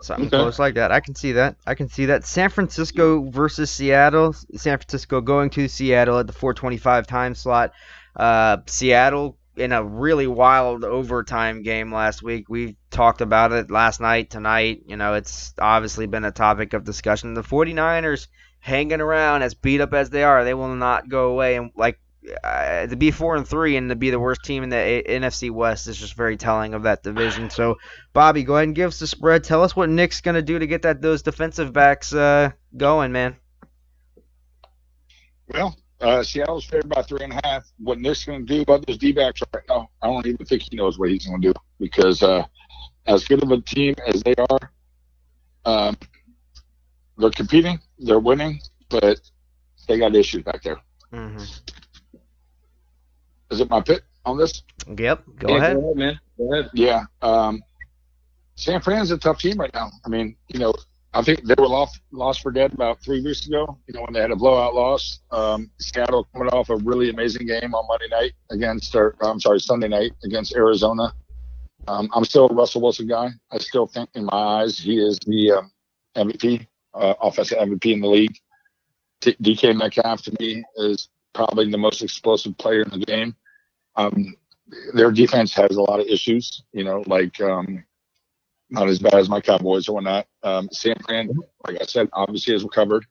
Something 0.02 0.28
Okay. 0.28 0.38
close 0.38 0.60
like 0.60 0.76
that. 0.76 0.92
I 0.92 1.00
can 1.00 1.16
see 1.16 1.32
that. 1.34 1.56
I 1.66 1.76
can 1.76 1.88
see 1.90 2.06
that. 2.08 2.26
San 2.26 2.50
Francisco 2.50 3.30
versus 3.30 3.72
Seattle. 3.72 4.34
San 4.34 4.78
Francisco 4.78 5.20
going 5.22 5.50
to 5.52 5.68
Seattle 5.68 6.20
at 6.20 6.28
the 6.28 6.34
425 6.34 7.08
time 7.08 7.34
slot. 7.36 7.74
Uh, 8.16 8.58
Seattle 8.68 9.38
in 9.56 9.72
a 9.72 9.84
really 9.84 10.28
wild 10.28 10.84
overtime 10.84 11.62
game 11.64 11.94
last 11.94 12.24
week. 12.24 12.50
We 12.50 12.78
talked 12.90 13.22
about 13.22 13.52
it 13.52 13.70
last 13.70 14.02
night, 14.02 14.30
tonight. 14.30 14.84
You 14.88 14.98
know, 14.98 15.14
it's 15.14 15.54
obviously 15.60 16.08
been 16.08 16.26
a 16.26 16.32
topic 16.32 16.74
of 16.74 16.84
discussion. 16.84 17.34
The 17.34 17.44
49ers 17.44 18.28
hanging 18.60 19.02
around 19.02 19.44
as 19.44 19.54
beat 19.54 19.82
up 19.82 19.94
as 19.94 20.10
they 20.10 20.24
are, 20.24 20.44
they 20.44 20.54
will 20.54 20.74
not 20.76 21.10
go 21.10 21.30
away. 21.30 21.56
And 21.58 21.72
like 21.76 22.00
uh, 22.44 22.88
to 22.88 22.96
be 22.96 23.12
four 23.12 23.36
and 23.36 23.48
three 23.48 23.76
and 23.76 23.90
to 23.90 23.96
be 23.96 24.10
the 24.10 24.20
worst 24.20 24.44
team 24.44 24.64
in 24.64 24.70
the 24.70 24.78
A- 24.78 25.20
NFC 25.20 25.52
West 25.52 25.88
is 25.88 25.98
just 25.98 26.16
very 26.16 26.38
telling 26.38 26.74
of 26.74 26.84
that 26.84 27.04
division. 27.04 27.50
So, 27.50 27.76
Bobby, 28.14 28.44
go 28.44 28.56
ahead 28.56 28.70
and 28.70 28.76
give 28.76 28.88
us 28.90 29.00
the 29.00 29.08
spread. 29.08 29.44
Tell 29.44 29.64
us 29.64 29.76
what 29.76 29.90
Nick's 29.90 30.22
gonna 30.22 30.42
do 30.42 30.58
to 30.58 30.68
get 30.68 30.84
that 30.84 31.02
those 31.02 31.22
defensive 31.22 31.74
backs 31.74 32.14
uh, 32.14 32.52
going, 32.76 33.12
man. 33.12 33.36
Well, 35.50 35.76
uh, 36.04 36.24
Seattle's 36.24 36.66
favored 36.66 36.90
by 36.90 37.02
three 37.02 37.24
and 37.24 37.34
a 37.34 37.40
half. 37.44 37.66
What 37.80 38.00
Nick's 38.00 38.26
going 38.26 38.46
to 38.46 38.54
do 38.56 38.62
about 38.62 38.86
those 38.86 38.98
D-backs 38.98 39.42
right 39.54 39.64
now, 39.70 39.90
I 40.02 40.08
don't 40.08 40.26
even 40.28 40.46
think 40.46 40.64
he 40.70 40.78
knows 40.78 41.00
what 41.00 41.10
he's 41.10 41.26
going 41.26 41.42
to 41.42 41.48
do 41.50 41.54
because 41.80 42.22
uh, 42.22 42.44
as 43.08 43.26
good 43.26 43.42
of 43.44 43.52
a 43.52 43.62
team 43.62 43.96
as 44.08 44.22
they 44.24 44.36
are, 44.50 44.72
um, 45.66 45.98
they're 47.18 47.32
competing, 47.32 47.80
they're 48.00 48.20
winning, 48.20 48.60
but 48.90 49.20
they 49.88 49.98
got 49.98 50.16
issues 50.16 50.44
back 50.44 50.62
there. 50.64 50.78
hmm 51.12 51.44
Is 53.52 53.60
it 53.62 53.70
my 53.70 53.82
pick 53.82 54.04
on 54.26 54.38
this? 54.38 54.64
Yep. 54.98 55.24
Go 55.40 55.48
Yeah, 55.50 55.58
ahead. 55.58 55.76
Go 55.76 55.84
ahead, 55.84 55.98
man. 55.98 56.20
Go 56.38 56.54
ahead. 56.54 56.70
Yeah. 56.74 57.04
Um, 57.22 57.64
San 58.56 58.82
Fran's 58.82 59.12
a 59.12 59.18
tough 59.18 59.40
team 59.40 59.60
right 59.60 59.74
now. 59.74 59.90
I 60.06 60.10
mean, 60.10 60.36
you 60.50 60.60
know, 60.60 60.74
I 61.16 61.22
think 61.22 61.44
they 61.44 61.54
were 61.58 61.68
lost, 61.68 62.00
lost 62.12 62.42
for 62.42 62.52
dead 62.52 62.74
about 62.74 63.02
three 63.04 63.22
weeks 63.22 63.46
ago, 63.46 63.78
you 63.88 63.94
know, 63.94 64.02
when 64.02 64.14
they 64.14 64.20
had 64.20 64.32
a 64.32 64.36
blowout 64.36 64.74
loss. 64.74 65.20
Um, 65.32 65.70
Seattle 65.80 66.28
coming 66.34 66.48
off 66.50 66.70
a 66.70 66.78
really 66.78 67.10
amazing 67.10 67.46
game 67.46 67.76
on 67.76 67.88
Monday 67.88 68.08
night 68.10 68.34
against, 68.50 68.96
or 68.96 69.16
I'm 69.22 69.40
sorry, 69.40 69.60
Sunday 69.60 69.88
night 69.88 70.14
against 70.24 70.56
Arizona. 70.56 71.14
Um, 71.88 72.10
I'm 72.14 72.26
still 72.26 72.50
a 72.50 72.54
Russell 72.54 72.82
Wilson 72.82 73.08
guy. 73.08 73.30
I 73.52 73.58
still 73.60 73.86
think 73.86 74.10
in 74.16 74.26
my 74.26 74.32
eyes 74.34 74.80
he 74.80 74.98
is 74.98 75.20
the 75.20 75.52
um, 75.52 75.72
MVP, 76.16 76.66
uh, 76.96 77.14
offensive 77.22 77.60
MVP 77.60 77.94
in 77.94 78.02
the 78.02 78.08
league. 78.08 78.36
T- 79.22 79.36
DK 79.42 79.78
Metcalf 79.78 80.24
to 80.24 80.36
me 80.40 80.64
is 80.78 81.10
probably 81.34 81.70
the 81.70 81.78
most 81.78 82.02
explosive 82.02 82.58
player 82.58 82.82
in 82.82 82.90
the 83.00 83.06
game. 83.06 83.36
Um, 83.96 84.36
their 84.94 85.12
defense 85.12 85.54
has 85.54 85.76
a 85.76 85.82
lot 85.82 86.00
of 86.00 86.08
issues, 86.08 86.64
you 86.72 86.84
know, 86.84 87.04
like 87.06 87.40
um, 87.42 87.84
not 88.70 88.90
as 88.90 89.00
bad 89.00 89.16
as 89.16 89.30
my 89.30 89.42
Cowboys 89.42 89.88
or 89.88 89.96
whatnot. 89.96 90.28
Um, 90.42 90.70
San 90.72 90.96
Fran, 91.06 91.30
like 91.68 91.82
I 91.82 91.86
said, 91.86 92.10
obviously 92.14 92.54
has 92.54 92.64
recovered. 92.64 93.06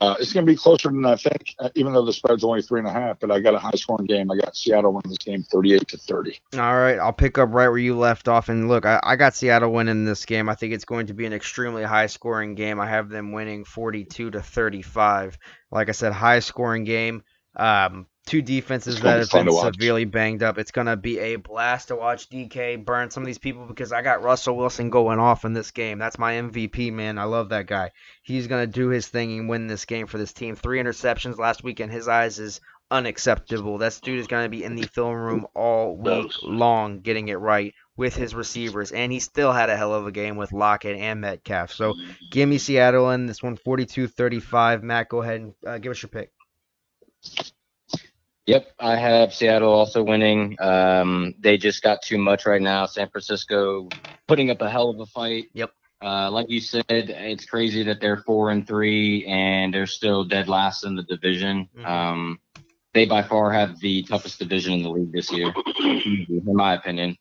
Uh, 0.00 0.16
it's 0.20 0.32
going 0.32 0.44
to 0.44 0.52
be 0.52 0.56
closer 0.56 0.88
than 0.88 1.06
I 1.06 1.16
think, 1.16 1.54
uh, 1.60 1.70
even 1.76 1.92
though 1.92 2.04
the 2.04 2.12
spread's 2.12 2.44
only 2.44 2.60
three 2.60 2.80
and 2.80 2.88
a 2.88 2.92
half. 2.92 3.20
But 3.20 3.30
I 3.30 3.40
got 3.40 3.54
a 3.54 3.58
high 3.58 3.70
scoring 3.76 4.06
game. 4.06 4.30
I 4.30 4.36
got 4.36 4.56
Seattle 4.56 4.92
winning 4.92 5.10
this 5.10 5.18
game, 5.18 5.44
thirty-eight 5.44 5.88
to 5.88 5.96
thirty. 5.96 6.40
All 6.54 6.76
right, 6.76 6.98
I'll 6.98 7.12
pick 7.12 7.38
up 7.38 7.50
right 7.52 7.68
where 7.68 7.78
you 7.78 7.96
left 7.96 8.28
off. 8.28 8.48
And 8.48 8.68
look, 8.68 8.84
I, 8.84 9.00
I 9.02 9.16
got 9.16 9.34
Seattle 9.34 9.72
winning 9.72 10.04
this 10.04 10.26
game. 10.26 10.48
I 10.48 10.56
think 10.56 10.74
it's 10.74 10.84
going 10.84 11.06
to 11.06 11.14
be 11.14 11.26
an 11.26 11.32
extremely 11.32 11.84
high 11.84 12.06
scoring 12.06 12.54
game. 12.54 12.80
I 12.80 12.88
have 12.88 13.08
them 13.08 13.32
winning 13.32 13.64
42 13.64 14.32
to 14.32 14.42
35. 14.42 15.38
Like 15.70 15.88
I 15.88 15.92
said, 15.92 16.12
high 16.12 16.40
scoring 16.40 16.84
game. 16.84 17.22
Um, 17.56 18.06
two 18.26 18.42
defenses 18.42 19.00
that 19.00 19.18
have 19.18 19.30
been 19.30 19.52
severely 19.52 20.04
banged 20.04 20.42
up. 20.42 20.58
It's 20.58 20.70
gonna 20.70 20.96
be 20.96 21.18
a 21.18 21.36
blast 21.36 21.88
to 21.88 21.96
watch 21.96 22.28
DK 22.28 22.84
burn 22.84 23.10
some 23.10 23.22
of 23.22 23.26
these 23.26 23.38
people 23.38 23.66
because 23.66 23.92
I 23.92 24.02
got 24.02 24.22
Russell 24.22 24.56
Wilson 24.56 24.90
going 24.90 25.18
off 25.18 25.44
in 25.44 25.52
this 25.52 25.70
game. 25.70 25.98
That's 25.98 26.18
my 26.18 26.34
MVP, 26.34 26.92
man. 26.92 27.18
I 27.18 27.24
love 27.24 27.50
that 27.50 27.66
guy. 27.66 27.90
He's 28.22 28.46
gonna 28.46 28.66
do 28.66 28.88
his 28.88 29.08
thing 29.08 29.38
and 29.38 29.48
win 29.48 29.66
this 29.66 29.84
game 29.84 30.06
for 30.06 30.18
this 30.18 30.32
team. 30.32 30.56
Three 30.56 30.80
interceptions 30.80 31.38
last 31.38 31.62
week 31.62 31.80
in 31.80 31.90
his 31.90 32.08
eyes 32.08 32.38
is 32.38 32.60
unacceptable. 32.90 33.78
That 33.78 33.98
dude 34.02 34.18
is 34.18 34.26
gonna 34.26 34.48
be 34.48 34.64
in 34.64 34.74
the 34.76 34.86
film 34.86 35.14
room 35.14 35.46
all 35.54 35.96
week 35.96 36.32
long 36.42 37.00
getting 37.00 37.28
it 37.28 37.34
right 37.34 37.74
with 37.96 38.16
his 38.16 38.34
receivers, 38.34 38.90
and 38.90 39.12
he 39.12 39.20
still 39.20 39.52
had 39.52 39.70
a 39.70 39.76
hell 39.76 39.94
of 39.94 40.06
a 40.06 40.12
game 40.12 40.36
with 40.36 40.52
Lockett 40.52 40.98
and 40.98 41.20
Metcalf. 41.20 41.72
So 41.72 41.94
give 42.30 42.48
me 42.48 42.58
Seattle 42.58 43.10
in 43.10 43.26
this 43.26 43.42
one, 43.42 43.56
42-35. 43.56 44.82
Matt, 44.82 45.08
go 45.08 45.22
ahead 45.22 45.40
and 45.40 45.54
uh, 45.66 45.78
give 45.78 45.92
us 45.92 46.02
your 46.02 46.08
pick. 46.08 46.32
Yep, 48.46 48.72
I 48.78 48.96
have 48.96 49.32
Seattle 49.32 49.72
also 49.72 50.02
winning. 50.02 50.56
Um, 50.60 51.34
they 51.38 51.56
just 51.56 51.82
got 51.82 52.02
too 52.02 52.18
much 52.18 52.44
right 52.44 52.60
now. 52.60 52.84
San 52.84 53.08
Francisco 53.08 53.88
putting 54.28 54.50
up 54.50 54.60
a 54.60 54.68
hell 54.68 54.90
of 54.90 55.00
a 55.00 55.06
fight. 55.06 55.46
Yep. 55.54 55.70
Uh, 56.02 56.30
like 56.30 56.50
you 56.50 56.60
said, 56.60 56.84
it's 56.88 57.46
crazy 57.46 57.82
that 57.84 58.00
they're 58.00 58.18
four 58.18 58.50
and 58.50 58.66
three 58.66 59.24
and 59.26 59.72
they're 59.72 59.86
still 59.86 60.24
dead 60.24 60.48
last 60.48 60.84
in 60.84 60.94
the 60.94 61.02
division. 61.04 61.68
Mhm. 61.74 61.86
Um, 61.86 62.40
they 62.92 63.06
by 63.06 63.22
far 63.22 63.50
have 63.50 63.80
the 63.80 64.02
toughest 64.02 64.38
division 64.38 64.74
in 64.74 64.82
the 64.82 64.90
league 64.90 65.12
this 65.12 65.32
year, 65.32 65.52
in 65.78 66.42
my 66.44 66.74
opinion. 66.74 67.16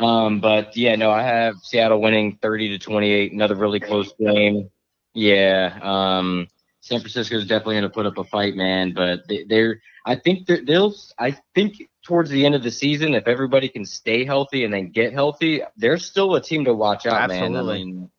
Um, 0.00 0.40
but 0.40 0.76
yeah, 0.76 0.96
no, 0.96 1.10
I 1.10 1.22
have 1.22 1.56
Seattle 1.62 2.00
winning 2.00 2.38
30 2.42 2.68
to 2.70 2.78
28. 2.78 3.32
Another 3.32 3.54
really 3.54 3.80
close 3.80 4.12
game. 4.18 4.70
Yeah. 5.14 5.78
Um, 5.82 6.48
San 6.82 6.98
Francisco 6.98 7.36
is 7.36 7.46
definitely 7.46 7.76
going 7.76 7.84
to 7.84 7.90
put 7.90 8.06
up 8.06 8.18
a 8.18 8.24
fight, 8.24 8.56
man. 8.56 8.92
But 8.92 9.26
they, 9.28 9.44
they're, 9.44 9.80
I 10.04 10.16
think 10.16 10.46
they're, 10.46 10.64
they'll, 10.64 10.92
I 11.18 11.36
think 11.54 11.88
towards 12.04 12.28
the 12.28 12.44
end 12.44 12.56
of 12.56 12.64
the 12.64 12.72
season, 12.72 13.14
if 13.14 13.28
everybody 13.28 13.68
can 13.68 13.86
stay 13.86 14.24
healthy 14.24 14.64
and 14.64 14.74
then 14.74 14.90
get 14.90 15.12
healthy, 15.12 15.62
they're 15.76 15.98
still 15.98 16.34
a 16.34 16.42
team 16.42 16.64
to 16.64 16.74
watch 16.74 17.06
out, 17.06 17.28
man. 17.28 17.42
Absolutely. 17.42 17.74
I 17.80 17.84
mean, 17.84 18.10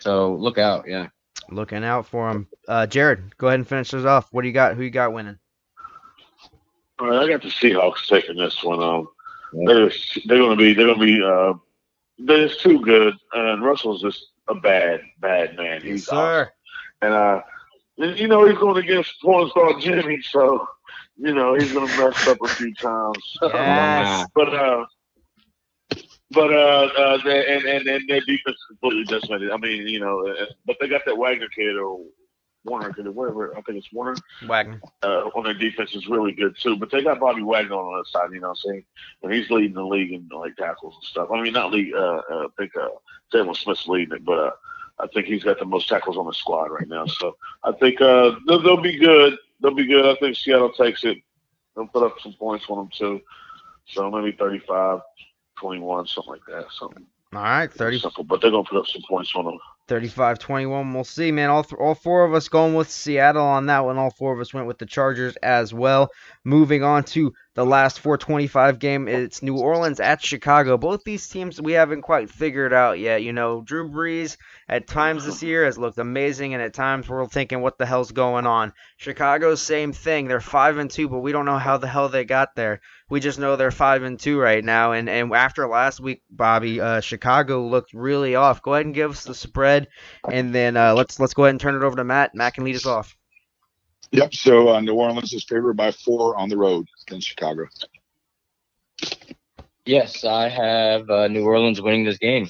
so 0.00 0.34
look 0.34 0.56
out. 0.56 0.86
Yeah. 0.88 1.08
Looking 1.50 1.84
out 1.84 2.06
for 2.06 2.32
them. 2.32 2.48
Uh, 2.66 2.86
Jarrid, 2.86 3.36
go 3.36 3.48
ahead 3.48 3.60
and 3.60 3.68
finish 3.68 3.90
this 3.90 4.06
off. 4.06 4.28
What 4.32 4.42
do 4.42 4.48
you 4.48 4.54
got? 4.54 4.76
Who 4.76 4.82
you 4.82 4.90
got 4.90 5.12
winning? 5.12 5.38
All 6.98 7.08
right, 7.08 7.22
I 7.22 7.28
got 7.28 7.42
the 7.42 7.48
Seahawks 7.48 8.08
taking 8.08 8.36
this 8.36 8.64
one. 8.64 8.82
Um, 8.82 9.08
they're 9.52 9.90
they're 10.24 10.38
going 10.38 10.56
to 10.56 10.64
be 10.64 10.72
they're 10.72 10.86
going 10.86 10.98
to 10.98 11.04
be 11.04 11.22
uh, 11.22 11.52
they're 12.18 12.48
just 12.48 12.62
too 12.62 12.80
good, 12.80 13.14
and 13.34 13.62
Russell's 13.62 14.00
just 14.00 14.26
a 14.48 14.54
bad 14.54 15.02
bad 15.20 15.56
man. 15.56 15.82
He's 15.82 16.08
awesome. 16.08 16.48
and 17.02 17.12
uh, 17.12 17.42
and, 17.42 17.42
you 17.96 18.28
know 18.28 18.46
he's 18.46 18.58
going 18.58 18.82
against 18.82 19.20
porn 19.22 19.48
star 19.50 19.78
Jimmy, 19.78 20.20
so 20.22 20.66
you 21.16 21.34
know 21.34 21.54
he's 21.54 21.72
going 21.72 21.88
to 21.88 21.98
mess 21.98 22.26
up 22.28 22.38
a 22.42 22.48
few 22.48 22.74
times. 22.74 23.36
Yes. 23.42 24.26
but 24.34 24.54
uh, 24.54 24.86
but 26.30 26.52
uh, 26.52 26.88
uh 26.98 27.18
they, 27.24 27.54
and, 27.54 27.64
and 27.64 27.86
and 27.86 28.08
their 28.08 28.20
defense 28.20 28.56
is 28.56 28.66
completely 28.68 29.04
decimated. 29.04 29.50
I 29.50 29.56
mean, 29.56 29.88
you 29.88 30.00
know, 30.00 30.26
uh, 30.26 30.46
but 30.66 30.76
they 30.80 30.88
got 30.88 31.02
that 31.06 31.16
Wagner 31.16 31.48
kid 31.48 31.76
or 31.76 32.00
Warner 32.66 32.92
kid 32.92 33.06
or 33.06 33.12
whatever. 33.12 33.56
I 33.56 33.60
think 33.62 33.78
it's 33.78 33.92
Warner 33.92 34.16
Wagner. 34.46 34.80
uh, 35.02 35.30
on 35.34 35.44
their 35.44 35.54
defense 35.54 35.94
is 35.94 36.08
really 36.08 36.32
good 36.32 36.56
too. 36.60 36.76
But 36.76 36.90
they 36.90 37.02
got 37.02 37.20
Bobby 37.20 37.42
Wagner 37.42 37.76
on 37.76 37.92
the 37.92 37.98
other 37.98 38.08
side, 38.08 38.34
you 38.34 38.40
know 38.40 38.48
what 38.48 38.58
I'm 38.66 38.70
saying? 38.70 38.84
And 39.22 39.32
he's 39.32 39.50
leading 39.50 39.74
the 39.74 39.84
league 39.84 40.12
in 40.12 40.28
like 40.28 40.56
tackles 40.56 40.94
and 40.96 41.04
stuff. 41.04 41.28
I 41.32 41.40
mean, 41.40 41.52
not 41.52 41.72
league. 41.72 41.94
Uh, 41.94 42.22
uh, 42.30 42.46
I 42.46 42.46
think 42.58 42.72
uh, 42.76 42.88
Jaylon 43.32 43.56
Smith's 43.56 43.86
leading 43.86 44.16
it, 44.16 44.24
but 44.24 44.38
uh, 44.38 44.50
I 44.98 45.06
think 45.08 45.26
he's 45.26 45.44
got 45.44 45.58
the 45.58 45.64
most 45.64 45.88
tackles 45.88 46.16
on 46.16 46.26
the 46.26 46.32
squad 46.32 46.70
right 46.70 46.88
now. 46.88 47.06
So 47.06 47.36
I 47.62 47.72
think 47.72 48.00
uh, 48.00 48.36
they'll, 48.46 48.62
they'll 48.62 48.80
be 48.80 48.98
good. 48.98 49.36
They'll 49.60 49.74
be 49.74 49.86
good. 49.86 50.06
I 50.06 50.18
think 50.18 50.36
Seattle 50.36 50.72
takes 50.72 51.04
it. 51.04 51.18
They'll 51.74 51.86
put 51.86 52.02
up 52.02 52.18
some 52.20 52.32
points 52.34 52.66
on 52.68 52.78
them 52.78 52.90
too. 52.92 53.20
So 53.86 54.10
maybe 54.10 54.36
35, 54.36 55.00
21, 55.58 56.06
something 56.06 56.32
like 56.32 56.40
that. 56.48 56.66
Something 56.72 57.06
All 57.34 57.42
right, 57.42 57.72
30, 57.72 57.98
simple. 58.00 58.24
But 58.24 58.40
they're 58.40 58.50
gonna 58.50 58.64
put 58.64 58.78
up 58.78 58.86
some 58.86 59.02
points 59.08 59.32
on 59.34 59.44
them. 59.44 59.58
35 59.88 60.40
21. 60.40 60.92
We'll 60.92 61.04
see, 61.04 61.30
man. 61.30 61.48
All, 61.48 61.62
th- 61.62 61.78
all 61.78 61.94
four 61.94 62.24
of 62.24 62.34
us 62.34 62.48
going 62.48 62.74
with 62.74 62.90
Seattle 62.90 63.44
on 63.44 63.66
that 63.66 63.84
one. 63.84 63.98
All 63.98 64.10
four 64.10 64.32
of 64.32 64.40
us 64.40 64.52
went 64.52 64.66
with 64.66 64.78
the 64.78 64.86
Chargers 64.86 65.36
as 65.36 65.72
well. 65.72 66.10
Moving 66.44 66.82
on 66.82 67.04
to 67.04 67.32
the 67.54 67.64
last 67.64 68.00
425 68.00 68.78
game, 68.78 69.08
it's 69.08 69.42
New 69.42 69.56
Orleans 69.58 70.00
at 70.00 70.22
Chicago. 70.22 70.76
Both 70.76 71.04
these 71.04 71.26
teams 71.28 71.60
we 71.60 71.72
haven't 71.72 72.02
quite 72.02 72.28
figured 72.28 72.72
out 72.72 72.98
yet. 72.98 73.22
You 73.22 73.32
know, 73.32 73.62
Drew 73.62 73.88
Brees 73.88 74.36
at 74.68 74.86
times 74.86 75.24
this 75.24 75.42
year 75.42 75.64
has 75.64 75.78
looked 75.78 75.98
amazing, 75.98 76.52
and 76.52 76.62
at 76.62 76.74
times 76.74 77.08
we're 77.08 77.26
thinking, 77.26 77.62
what 77.62 77.78
the 77.78 77.86
hell's 77.86 78.12
going 78.12 78.46
on? 78.46 78.72
Chicago, 78.98 79.54
same 79.54 79.92
thing. 79.92 80.26
They're 80.26 80.40
5 80.40 80.78
and 80.78 80.90
2, 80.90 81.08
but 81.08 81.20
we 81.20 81.32
don't 81.32 81.46
know 81.46 81.58
how 81.58 81.78
the 81.78 81.86
hell 81.86 82.08
they 82.08 82.24
got 82.24 82.56
there. 82.56 82.80
We 83.08 83.20
just 83.20 83.38
know 83.38 83.54
they're 83.54 83.70
5 83.70 84.02
and 84.02 84.18
2 84.18 84.38
right 84.38 84.64
now. 84.64 84.92
And, 84.92 85.08
and 85.08 85.32
after 85.32 85.68
last 85.68 86.00
week, 86.00 86.22
Bobby, 86.28 86.80
uh, 86.80 87.00
Chicago 87.00 87.64
looked 87.66 87.92
really 87.94 88.34
off. 88.34 88.62
Go 88.62 88.74
ahead 88.74 88.86
and 88.86 88.94
give 88.94 89.12
us 89.12 89.22
the 89.24 89.34
spread 89.34 89.86
and 90.28 90.52
then 90.54 90.76
uh, 90.76 90.92
let's 90.94 91.20
let's 91.20 91.32
go 91.34 91.44
ahead 91.44 91.50
and 91.50 91.60
turn 91.60 91.76
it 91.76 91.84
over 91.84 91.96
to 91.96 92.04
Matt. 92.04 92.34
Matt 92.34 92.54
can 92.54 92.64
lead 92.64 92.74
us 92.74 92.86
off. 92.86 93.16
Yep. 94.10 94.34
So 94.34 94.70
uh, 94.74 94.80
New 94.80 94.94
Orleans 94.94 95.32
is 95.32 95.44
favored 95.44 95.76
by 95.76 95.92
four 95.92 96.36
on 96.36 96.48
the 96.48 96.56
road 96.56 96.86
against 97.06 97.28
Chicago. 97.28 97.66
Yes, 99.84 100.24
I 100.24 100.48
have 100.48 101.08
uh, 101.08 101.28
New 101.28 101.44
Orleans 101.44 101.80
winning 101.80 102.04
this 102.04 102.18
game, 102.18 102.48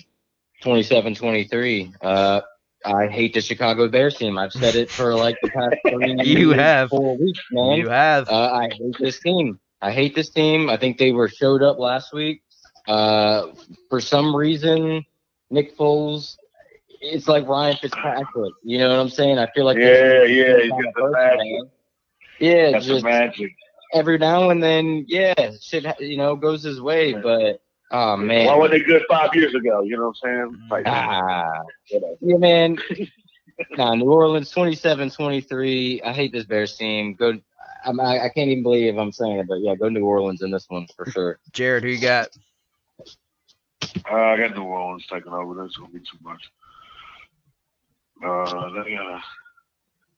27-23. 0.63 1.93
Uh, 2.01 2.41
I 2.85 3.09
hate 3.09 3.35
the 3.35 3.41
Chicago 3.43 3.89
Bears 3.89 4.17
team. 4.17 4.39
I've 4.39 4.53
said 4.53 4.75
it 4.75 4.91
for 4.91 5.15
like 5.15 5.37
the 5.43 5.51
past 5.51 5.75
three, 5.89 6.15
You 6.25 6.51
have. 6.53 6.89
four 6.89 7.17
weeks, 7.19 7.41
man. 7.51 7.77
You 7.79 7.89
have. 7.89 8.29
Uh, 8.29 8.53
I 8.53 8.69
hate 8.73 8.97
this 8.99 9.21
team. 9.21 9.59
I 9.83 9.93
hate 9.93 10.15
this 10.15 10.31
team. 10.31 10.71
I 10.71 10.77
think 10.77 10.99
they 10.99 11.13
were 11.13 11.29
showed 11.29 11.63
up 11.63 11.79
last 11.79 12.13
week. 12.13 12.43
Uh, 12.89 13.49
for 13.91 14.01
some 14.01 14.35
reason, 14.35 15.05
Nick 15.51 15.77
Foles, 15.77 16.37
it's 17.01 17.29
like 17.29 17.47
Ryan 17.47 17.77
Fitzpatrick. 17.77 18.55
You 18.63 18.79
know 18.79 18.89
what 18.91 18.99
I'm 18.99 19.09
saying? 19.09 19.39
I 19.39 19.49
feel 19.55 19.65
like 19.65 19.77
Yeah, 19.79 20.23
yeah, 20.25 20.61
he's 20.63 20.71
got 20.71 20.95
the 20.95 21.11
magic. 21.13 21.71
Yeah, 22.39 22.71
That's 22.73 22.87
just 22.87 23.05
magic. 23.05 23.53
every 23.93 24.19
now 24.19 24.51
and 24.51 24.63
then, 24.63 25.05
yeah, 25.09 25.53
shit, 25.61 25.87
you 26.01 26.17
know, 26.17 26.37
goes 26.37 26.63
his 26.63 26.81
way. 26.81 27.13
But 27.15 27.61
oh 27.91 28.17
man, 28.17 28.47
Why 28.47 28.57
were 28.57 28.69
they 28.69 28.81
good 28.81 29.03
five 29.09 29.35
years 29.35 29.55
ago? 29.55 29.83
You 29.83 29.97
know 29.97 30.13
what 30.13 30.17
I'm 30.25 30.51
saying? 30.51 30.69
Like, 30.71 30.85
Ah, 30.87 31.63
yeah, 32.21 32.37
man. 32.37 32.79
Nah, 33.77 33.95
New 33.95 34.11
Orleans 34.11 34.53
27-23. 34.53 36.05
I 36.05 36.13
hate 36.13 36.33
this 36.33 36.45
Bears 36.45 36.77
team. 36.77 37.15
Go. 37.15 37.39
I'm, 37.85 38.01
I, 38.01 38.25
I 38.25 38.29
can't 38.29 38.49
even 38.51 38.63
believe 38.63 38.97
I'm 38.97 39.13
saying 39.13 39.39
it, 39.39 39.47
but 39.49 39.61
yeah, 39.61 39.75
go 39.75 39.89
New 39.89 40.05
Orleans 40.05 40.43
in 40.43 40.51
this 40.51 40.67
one 40.69 40.87
for 40.97 41.11
sure. 41.11 41.39
Jarrid, 41.53 41.83
who 41.83 41.89
you 41.89 42.01
got? 42.01 42.29
Uh, 44.11 44.15
I 44.15 44.37
got 44.37 44.57
New 44.57 44.65
Orleans 44.65 45.07
taking 45.11 45.33
over. 45.33 45.55
That's 45.55 45.77
gonna 45.77 45.93
be 45.93 46.01
too 46.01 46.19
much. 46.23 46.51
Uh, 48.25 48.71
they 48.83 48.95
got 48.95 49.19
a 49.19 49.23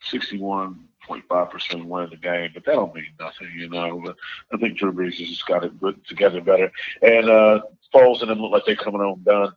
sixty-one 0.03 0.89
point 1.07 1.25
five 1.29 1.51
percent 1.51 1.85
win 1.85 2.05
of 2.05 2.11
the 2.11 2.17
game, 2.17 2.51
but 2.55 2.65
that 2.65 2.73
don't 2.73 2.95
mean 2.95 3.07
nothing, 3.19 3.51
you 3.55 3.69
know. 3.69 4.01
But 4.05 4.17
I 4.53 4.57
think 4.57 4.79
Drew 4.79 4.93
Brees 4.93 5.19
has 5.19 5.29
just 5.29 5.47
got 5.47 5.65
it 5.65 5.79
put 5.81 6.07
together 6.07 6.41
better, 6.41 6.73
and 7.03 7.29
uh, 7.29 7.61
Foles 7.95 8.21
and 8.21 8.31
them 8.31 8.41
look 8.41 8.53
like 8.53 8.65
they're 8.67 8.77
coming 8.77 9.01
on 9.01 9.23
done. 9.23 9.53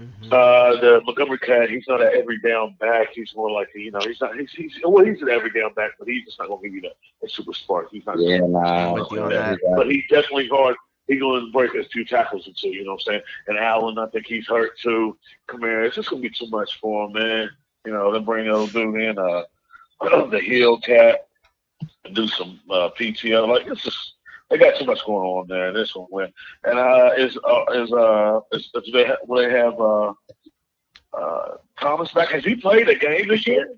Mhm. 0.00 0.30
Uh, 0.30 0.78
the 0.80 1.00
Montgomery 1.06 1.38
cat, 1.38 1.70
he's 1.70 1.86
not 1.88 2.02
an 2.02 2.10
every 2.14 2.38
down 2.40 2.76
back. 2.78 3.08
He's 3.14 3.34
more 3.34 3.50
like 3.50 3.68
you 3.74 3.90
know, 3.90 4.00
he's 4.00 4.20
not. 4.20 4.38
He's, 4.38 4.52
he's 4.52 4.78
well, 4.84 5.04
he's 5.04 5.22
an 5.22 5.30
every 5.30 5.50
down 5.50 5.72
back, 5.72 5.92
but 5.98 6.06
he's 6.06 6.24
just 6.26 6.38
not 6.38 6.48
gonna 6.48 6.62
give 6.62 6.74
you 6.74 6.82
that, 6.82 6.96
that 7.22 7.30
super 7.30 7.54
spark. 7.54 7.88
He's 7.90 8.04
not. 8.04 8.18
Yeah, 8.18 8.40
nah. 8.40 8.88
I'm 8.88 8.92
with 8.92 9.10
you 9.10 9.22
on 9.22 9.30
that. 9.30 9.58
But 9.74 9.90
he's 9.90 10.04
definitely 10.10 10.48
hard. 10.48 10.76
He's 11.06 11.20
going 11.20 11.46
to 11.46 11.52
break 11.52 11.74
us 11.76 11.86
two 11.92 12.04
tackles 12.04 12.48
or 12.48 12.52
two, 12.56 12.68
you 12.68 12.84
know 12.84 12.92
what 12.92 13.02
I'm 13.06 13.12
saying? 13.12 13.22
And 13.46 13.58
Allen, 13.58 13.98
I 13.98 14.06
think 14.06 14.26
he's 14.26 14.46
hurt 14.48 14.78
too. 14.80 15.16
Kamara, 15.48 15.86
it's 15.86 15.94
just 15.94 16.10
going 16.10 16.20
to 16.20 16.28
be 16.28 16.34
too 16.34 16.50
much 16.50 16.80
for 16.80 17.06
him, 17.06 17.12
man. 17.12 17.50
You 17.84 17.92
know, 17.92 18.12
then 18.12 18.24
bring 18.24 18.48
old 18.48 18.72
dude 18.72 19.00
in, 19.00 19.16
uh, 19.16 19.42
the 20.00 20.40
heel 20.44 20.80
cat, 20.80 21.28
and 22.04 22.14
do 22.14 22.26
some 22.26 22.58
uh, 22.68 22.90
PTO. 22.98 23.46
Like, 23.46 23.68
it's 23.68 23.84
just, 23.84 24.14
they 24.50 24.58
got 24.58 24.78
too 24.78 24.84
much 24.84 25.04
going 25.06 25.26
on 25.26 25.46
there. 25.48 25.72
This 25.72 25.94
one 25.94 26.06
win. 26.10 26.32
And 26.64 26.78
uh, 26.78 27.10
is, 27.16 27.36
uh, 27.44 27.64
is, 27.72 27.92
uh, 27.92 28.40
is, 28.52 28.70
do 28.72 28.92
they, 28.92 29.04
ha- 29.06 29.16
will 29.26 29.42
they 29.42 29.50
have, 29.50 29.80
uh, 29.80 30.12
uh, 31.16 31.56
Thomas 31.80 32.12
back? 32.12 32.30
Has 32.30 32.44
he 32.44 32.54
played 32.56 32.88
a 32.88 32.94
game 32.94 33.28
this 33.28 33.46
year? 33.46 33.68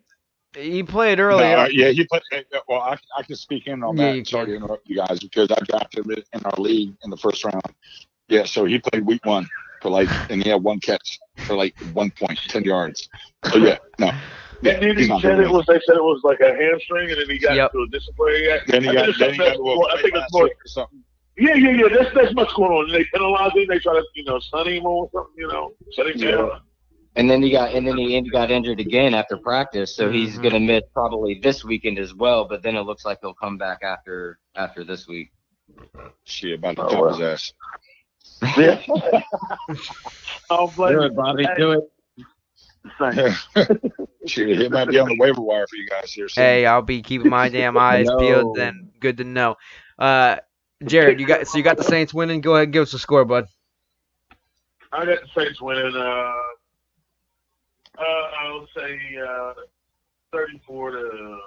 He 0.55 0.83
played 0.83 1.21
earlier. 1.21 1.57
uh, 1.59 1.69
yeah, 1.71 1.89
he 1.91 2.07
put. 2.11 2.23
uh, 2.35 2.41
Well, 2.69 2.81
I, 2.81 2.97
I 3.17 3.23
can 3.23 3.37
speak 3.37 3.67
in 3.67 3.83
on 3.83 3.97
Yeah, 3.97 4.07
that. 4.07 4.17
you 4.17 4.25
Sorry 4.25 4.47
to 4.47 4.57
interrupt 4.57 4.89
you 4.89 4.97
guys 4.97 5.21
because 5.21 5.51
I 5.51 5.59
drafted 5.65 6.07
him 6.07 6.17
in 6.33 6.41
our 6.45 6.59
league 6.59 6.95
in 7.05 7.11
the 7.11 7.17
first 7.17 7.45
round. 7.45 7.63
Yeah, 8.29 8.45
so 8.45 8.65
he 8.65 8.79
played 8.79 9.07
week 9.07 9.25
one 9.25 9.47
for 9.81 9.91
like, 9.91 10.11
and 10.29 10.43
he 10.43 10.49
had 10.51 10.63
one 10.63 10.81
catch 10.81 11.19
for 11.45 11.55
like 11.55 11.75
one 11.81 12.11
point, 12.11 12.39
ten 12.49 12.65
yards. 12.65 13.09
So 13.45 13.59
yeah, 13.59 13.79
no. 13.99 14.13
Yeah, 14.63 14.81
then 14.81 14.97
he 14.99 15.07
said 15.21 15.39
it 15.41 15.49
was, 15.51 15.65
they 15.67 15.81
said 15.87 15.97
it 15.97 16.03
was 16.03 16.21
like 16.25 16.41
a 16.41 16.53
hamstring, 16.55 17.11
and 17.11 17.21
then 17.21 17.31
he 17.31 17.39
got 17.39 17.55
Yep. 17.57 17.71
into 17.75 17.85
a 17.85 17.89
disciplinary 17.89 18.51
act. 18.51 18.69
Then 18.69 18.83
he 18.83 18.89
I 18.91 18.95
got, 18.95 19.01
think 19.05 19.09
it's 19.11 19.19
then 19.19 19.33
he 19.33 19.39
got 19.39 19.47
something- 19.57 19.65
well, 19.65 19.89
I 19.93 20.03
think 20.03 20.15
it's 20.17 20.33
more 20.33 20.47
or 20.47 20.51
something. 20.67 21.05
Yeah, 21.37 21.55
yeah, 21.55 21.71
yeah. 21.71 21.89
That's 21.97 22.13
that's 22.15 22.35
much 22.35 22.53
going 22.57 22.73
on. 22.73 22.91
They 22.91 23.05
penalize 23.15 23.53
him. 23.55 23.67
They 23.69 23.79
try 23.79 23.95
to, 23.95 24.05
you 24.15 24.25
know, 24.25 24.41
stun 24.41 24.67
him 24.67 24.85
or 24.87 25.09
something. 25.15 25.35
You 25.37 25.47
know, 25.47 25.71
shut 25.95 26.09
him 26.09 26.15
Yeah. 26.17 26.31
down. 26.33 26.61
And 27.15 27.31
then 27.31 27.43
he 27.43 27.51
got 27.53 27.73
and 27.75 27.87
then 27.87 27.97
he 27.97 28.21
got 28.31 28.51
injured 28.51 28.81
again 28.81 29.15
after 29.15 29.37
practice, 29.37 29.95
so 29.95 30.11
he's 30.11 30.37
Mhm. 30.39 30.43
gonna 30.43 30.61
miss 30.61 30.83
probably 30.93 31.39
this 31.41 31.65
weekend 31.65 31.99
as 32.01 32.13
well. 32.15 32.45
But 32.45 32.63
then 32.65 32.75
it 32.77 32.83
looks 32.83 33.05
like 33.05 33.19
he'll 33.21 33.35
come 33.35 33.57
back 33.57 33.79
after 33.85 34.41
after 34.57 34.83
this 34.83 35.07
week. 35.07 35.31
Shit, 36.25 36.59
about 36.59 36.75
to 36.77 36.83
Oh, 36.83 36.89
top 36.89 37.01
well. 37.03 37.15
his 37.15 37.53
ass. 38.43 38.57
Yeah. 38.59 38.81
I'll 40.51 40.69
blame 40.69 40.95
Do 40.95 41.03
it, 41.03 41.15
Bobby. 41.15 41.47
Do 41.57 41.71
it. 41.73 41.85
Thanks. 42.99 43.49
Shit, 44.27 44.59
he 44.59 44.69
might 44.69 44.89
be 44.89 44.99
on 44.99 45.09
the 45.09 45.17
waiver 45.19 45.41
wire 45.41 45.67
for 45.69 45.77
you 45.77 45.87
guys 45.87 46.13
here 46.13 46.29
soon. 46.29 46.45
Hey, 46.45 46.67
I'll 46.67 46.83
be 46.83 47.03
keeping 47.03 47.29
my 47.31 47.49
damn 47.49 47.77
eyes 47.79 48.07
No. 48.09 48.17
peeled. 48.19 48.57
Then 48.57 48.91
good 49.01 49.17
to 49.19 49.25
know. 49.25 49.57
Uh, 49.99 50.37
Jarrid, 50.85 51.19
you 51.19 51.27
got 51.27 51.47
so 51.49 51.59
you 51.59 51.65
got 51.65 51.77
the 51.77 51.85
Saints 51.85 52.15
winning. 52.15 52.41
Go 52.41 52.55
ahead, 52.55 52.65
and 52.65 52.73
give 52.73 52.83
us 52.83 52.95
a 52.95 52.99
score, 52.99 53.25
bud. 53.25 53.47
I 54.93 55.05
got 55.05 55.19
the 55.23 55.29
Saints 55.43 55.61
winning. 55.61 55.95
Uh, 55.95 56.33
uh, 57.99 58.03
I'll 58.41 58.67
say 58.77 58.99
uh, 59.27 59.55
34 60.33 60.91
to 60.93 61.39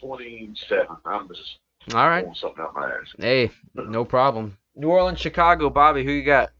27. 0.00 0.86
I'm 1.06 1.28
just 1.28 1.58
All 1.94 2.08
right. 2.08 2.26
something 2.34 2.62
out 2.62 2.74
my 2.74 2.86
ass. 2.86 3.14
Hey, 3.18 3.50
no 3.74 4.04
problem. 4.04 4.58
New 4.74 4.88
Orleans, 4.88 5.20
Chicago, 5.20 5.70
Bobby. 5.70 6.04
Who 6.04 6.10
you 6.10 6.24
got? 6.24 6.50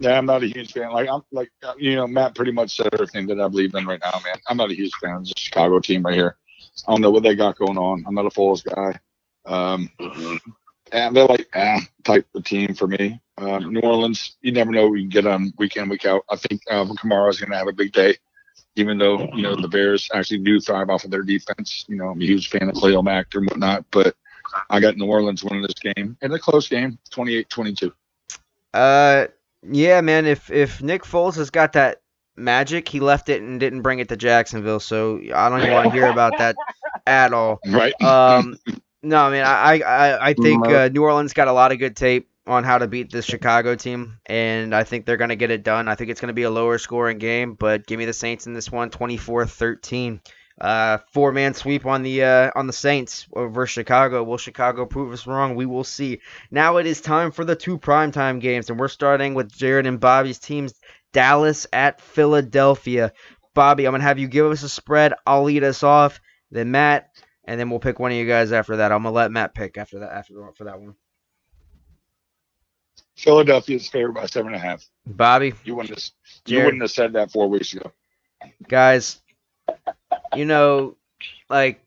Yeah, 0.00 0.16
I'm 0.16 0.26
not 0.26 0.42
a 0.42 0.46
huge 0.46 0.72
fan. 0.72 0.92
Like 0.92 1.08
I'm 1.08 1.22
like 1.32 1.50
uh, 1.62 1.74
you 1.78 1.96
know, 1.96 2.06
Matt 2.06 2.34
pretty 2.34 2.52
much 2.52 2.76
said 2.76 2.88
everything 2.92 3.26
that 3.28 3.40
I 3.40 3.48
believe 3.48 3.74
in 3.74 3.86
right 3.86 4.00
now, 4.00 4.20
man. 4.24 4.36
I'm 4.48 4.56
not 4.56 4.70
a 4.70 4.74
huge 4.74 4.94
fan 5.02 5.16
of 5.16 5.24
the 5.24 5.34
Chicago 5.36 5.80
team 5.80 6.04
right 6.04 6.14
here. 6.14 6.36
I 6.86 6.92
don't 6.92 7.00
know 7.00 7.10
what 7.10 7.24
they 7.24 7.34
got 7.34 7.58
going 7.58 7.78
on. 7.78 8.04
I'm 8.06 8.14
not 8.14 8.26
a 8.26 8.30
Foles 8.30 8.62
guy. 8.62 8.98
Um, 9.44 9.90
and 10.92 11.16
they're 11.16 11.26
like 11.26 11.48
eh, 11.54 11.80
type 12.04 12.26
of 12.34 12.44
team 12.44 12.74
for 12.74 12.86
me. 12.86 13.20
Um, 13.38 13.72
New 13.72 13.80
Orleans, 13.80 14.36
you 14.40 14.52
never 14.52 14.70
know. 14.70 14.88
We 14.88 15.02
can 15.02 15.08
get 15.08 15.26
on 15.26 15.52
week 15.58 15.76
in, 15.76 15.88
week 15.88 16.04
out. 16.04 16.22
I 16.28 16.36
think 16.36 16.60
uh, 16.70 16.84
Kamara's 16.84 17.38
going 17.40 17.50
to 17.50 17.56
have 17.56 17.68
a 17.68 17.72
big 17.72 17.92
day, 17.92 18.16
even 18.76 18.98
though 18.98 19.28
you 19.34 19.42
know 19.42 19.56
the 19.56 19.68
Bears 19.68 20.08
actually 20.12 20.38
do 20.38 20.60
thrive 20.60 20.90
off 20.90 21.04
of 21.04 21.10
their 21.10 21.22
defense. 21.22 21.84
You 21.88 21.96
know, 21.96 22.08
I'm 22.08 22.20
a 22.20 22.24
huge 22.24 22.50
fan 22.50 22.68
of 22.68 22.74
Khalil 22.74 23.02
Mack 23.02 23.34
and 23.34 23.48
whatnot, 23.48 23.84
but 23.90 24.16
I 24.70 24.80
got 24.80 24.96
New 24.96 25.06
Orleans 25.06 25.44
winning 25.44 25.62
this 25.62 25.94
game 25.94 26.16
in 26.20 26.32
a 26.32 26.38
close 26.38 26.68
game, 26.68 26.98
28-22. 27.10 27.92
Uh, 28.74 29.26
yeah, 29.62 30.00
man. 30.00 30.26
If 30.26 30.50
if 30.50 30.82
Nick 30.82 31.02
Foles 31.02 31.36
has 31.36 31.50
got 31.50 31.72
that 31.74 32.02
magic, 32.36 32.88
he 32.88 33.00
left 33.00 33.28
it 33.28 33.42
and 33.42 33.58
didn't 33.58 33.82
bring 33.82 33.98
it 33.98 34.08
to 34.08 34.16
Jacksonville. 34.16 34.80
So 34.80 35.20
I 35.34 35.48
don't 35.48 35.60
even 35.60 35.72
want 35.72 35.86
to 35.86 35.92
hear 35.92 36.06
about 36.06 36.38
that 36.38 36.56
at 37.06 37.32
all. 37.32 37.58
Right? 37.66 38.00
Um, 38.02 38.58
no, 39.02 39.18
I 39.18 39.30
mean, 39.30 39.42
I 39.42 39.80
I, 39.80 40.28
I 40.28 40.34
think 40.34 40.66
uh, 40.66 40.88
New 40.88 41.02
Orleans 41.02 41.32
got 41.32 41.48
a 41.48 41.52
lot 41.52 41.72
of 41.72 41.78
good 41.78 41.96
tape 41.96 42.28
on 42.46 42.64
how 42.64 42.78
to 42.78 42.88
beat 42.88 43.12
this 43.12 43.26
Chicago 43.26 43.74
team, 43.74 44.18
and 44.26 44.74
I 44.74 44.84
think 44.84 45.04
they're 45.04 45.18
going 45.18 45.28
to 45.28 45.36
get 45.36 45.50
it 45.50 45.62
done. 45.62 45.86
I 45.86 45.94
think 45.94 46.10
it's 46.10 46.20
going 46.20 46.28
to 46.28 46.34
be 46.34 46.44
a 46.44 46.50
lower 46.50 46.78
scoring 46.78 47.18
game, 47.18 47.54
but 47.54 47.86
give 47.86 47.98
me 47.98 48.06
the 48.06 48.12
Saints 48.12 48.46
in 48.46 48.54
this 48.54 48.72
one, 48.72 48.90
24-13. 48.90 50.20
Uh, 50.60 50.98
four 51.12 51.30
man 51.30 51.54
sweep 51.54 51.86
on 51.86 52.02
the 52.02 52.24
uh, 52.24 52.50
on 52.56 52.66
the 52.66 52.72
Saints 52.72 53.28
over 53.32 53.66
Chicago. 53.66 54.24
Will 54.24 54.38
Chicago 54.38 54.86
prove 54.86 55.12
us 55.12 55.26
wrong? 55.26 55.54
We 55.54 55.66
will 55.66 55.84
see. 55.84 56.20
Now 56.50 56.78
it 56.78 56.86
is 56.86 57.00
time 57.00 57.30
for 57.30 57.44
the 57.44 57.54
two 57.54 57.78
primetime 57.78 58.40
games, 58.40 58.68
and 58.68 58.78
we're 58.78 58.88
starting 58.88 59.34
with 59.34 59.52
Jared 59.52 59.86
and 59.86 60.00
Bobby's 60.00 60.38
teams. 60.38 60.74
Dallas 61.12 61.66
at 61.72 62.00
Philadelphia. 62.00 63.12
Bobby, 63.54 63.86
I'm 63.86 63.92
gonna 63.92 64.02
have 64.04 64.18
you 64.18 64.28
give 64.28 64.46
us 64.46 64.62
a 64.62 64.68
spread. 64.68 65.14
I'll 65.26 65.44
lead 65.44 65.62
us 65.64 65.82
off. 65.82 66.20
Then 66.50 66.70
Matt, 66.70 67.10
and 67.44 67.58
then 67.58 67.70
we'll 67.70 67.78
pick 67.80 67.98
one 67.98 68.10
of 68.10 68.16
you 68.18 68.26
guys 68.26 68.52
after 68.52 68.76
that. 68.76 68.90
I'm 68.92 69.02
gonna 69.04 69.14
let 69.14 69.30
Matt 69.30 69.54
pick 69.54 69.78
after 69.78 70.00
that 70.00 70.12
after 70.12 70.34
for 70.56 70.64
that 70.64 70.80
one. 70.80 70.94
Philadelphia's 73.16 73.88
favored 73.88 74.12
by 74.12 74.26
seven 74.26 74.54
and 74.54 74.56
a 74.56 74.64
half. 74.64 74.84
Bobby, 75.06 75.52
You 75.64 75.74
wouldn't 75.74 75.98
have, 75.98 76.08
you 76.46 76.62
wouldn't 76.64 76.82
have 76.82 76.90
said 76.90 77.14
that 77.14 77.32
four 77.32 77.48
weeks 77.48 77.72
ago. 77.72 77.92
guys, 78.68 79.20
you 80.36 80.44
know, 80.44 80.96
like 81.48 81.80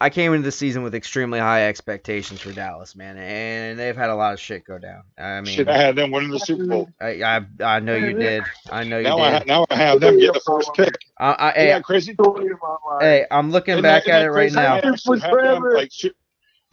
I 0.00 0.10
came 0.10 0.34
into 0.34 0.44
the 0.44 0.52
season 0.52 0.82
with 0.82 0.94
extremely 0.94 1.38
high 1.38 1.68
expectations 1.68 2.40
for 2.40 2.52
Dallas, 2.52 2.94
man, 2.96 3.16
and 3.16 3.78
they've 3.78 3.96
had 3.96 4.10
a 4.10 4.14
lot 4.14 4.34
of 4.34 4.40
shit 4.40 4.64
go 4.64 4.78
down. 4.78 5.02
I 5.18 5.40
mean, 5.40 5.54
Shit, 5.56 5.68
I 5.68 5.76
had 5.76 5.96
them 5.96 6.10
winning 6.10 6.30
the 6.30 6.40
Super 6.40 6.66
Bowl. 6.66 6.90
I 7.00 7.22
I, 7.22 7.40
I 7.62 7.80
know 7.80 7.94
you 7.96 8.12
did. 8.14 8.44
I 8.70 8.84
know 8.84 8.98
you 8.98 9.04
Now 9.04 9.18
I, 9.18 9.30
ha- 9.30 9.38
did. 9.38 9.48
now 9.48 9.66
I 9.70 9.74
have 9.76 10.00
them 10.00 10.18
get 10.18 10.34
the 10.34 10.40
first 10.44 10.72
pick. 10.74 10.94
I, 11.18 11.36
I, 11.38 11.52
hey, 11.52 11.66
that 11.68 11.84
crazy? 11.84 12.12
Story 12.14 12.50
of 12.50 12.58
my 12.62 12.76
life. 12.90 13.02
hey, 13.02 13.26
I'm 13.30 13.50
looking 13.50 13.72
Isn't 13.74 13.82
back 13.82 14.04
that- 14.06 14.20
at 14.20 14.26
it 14.26 14.30
right 14.30 14.52
now. 14.52 14.74
I 14.74 14.78
actually 14.78 15.20
have 15.20 15.30
them, 15.32 15.62
like, 15.62 15.92
shit, 15.92 16.14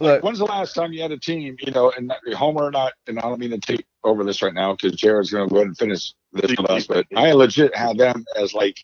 Look, 0.00 0.24
When's 0.24 0.40
the 0.40 0.46
last 0.46 0.74
time 0.74 0.92
you 0.92 1.00
had 1.00 1.12
a 1.12 1.18
team, 1.18 1.56
you 1.60 1.70
know, 1.70 1.92
and 1.96 2.12
Homer 2.34 2.66
and 2.66 2.76
I, 2.76 2.90
and 3.06 3.20
I 3.20 3.22
don't 3.22 3.38
mean 3.38 3.50
to 3.50 3.58
take 3.58 3.86
over 4.02 4.24
this 4.24 4.42
right 4.42 4.52
now 4.52 4.72
because 4.72 4.96
Jared's 4.98 5.30
going 5.30 5.48
to 5.48 5.52
go 5.52 5.58
ahead 5.58 5.68
and 5.68 5.78
finish 5.78 6.12
this 6.32 6.50
with 6.58 6.68
us, 6.68 6.88
but 6.88 7.06
I 7.14 7.30
legit 7.32 7.76
had 7.76 7.98
them 7.98 8.24
as 8.36 8.52
like 8.52 8.76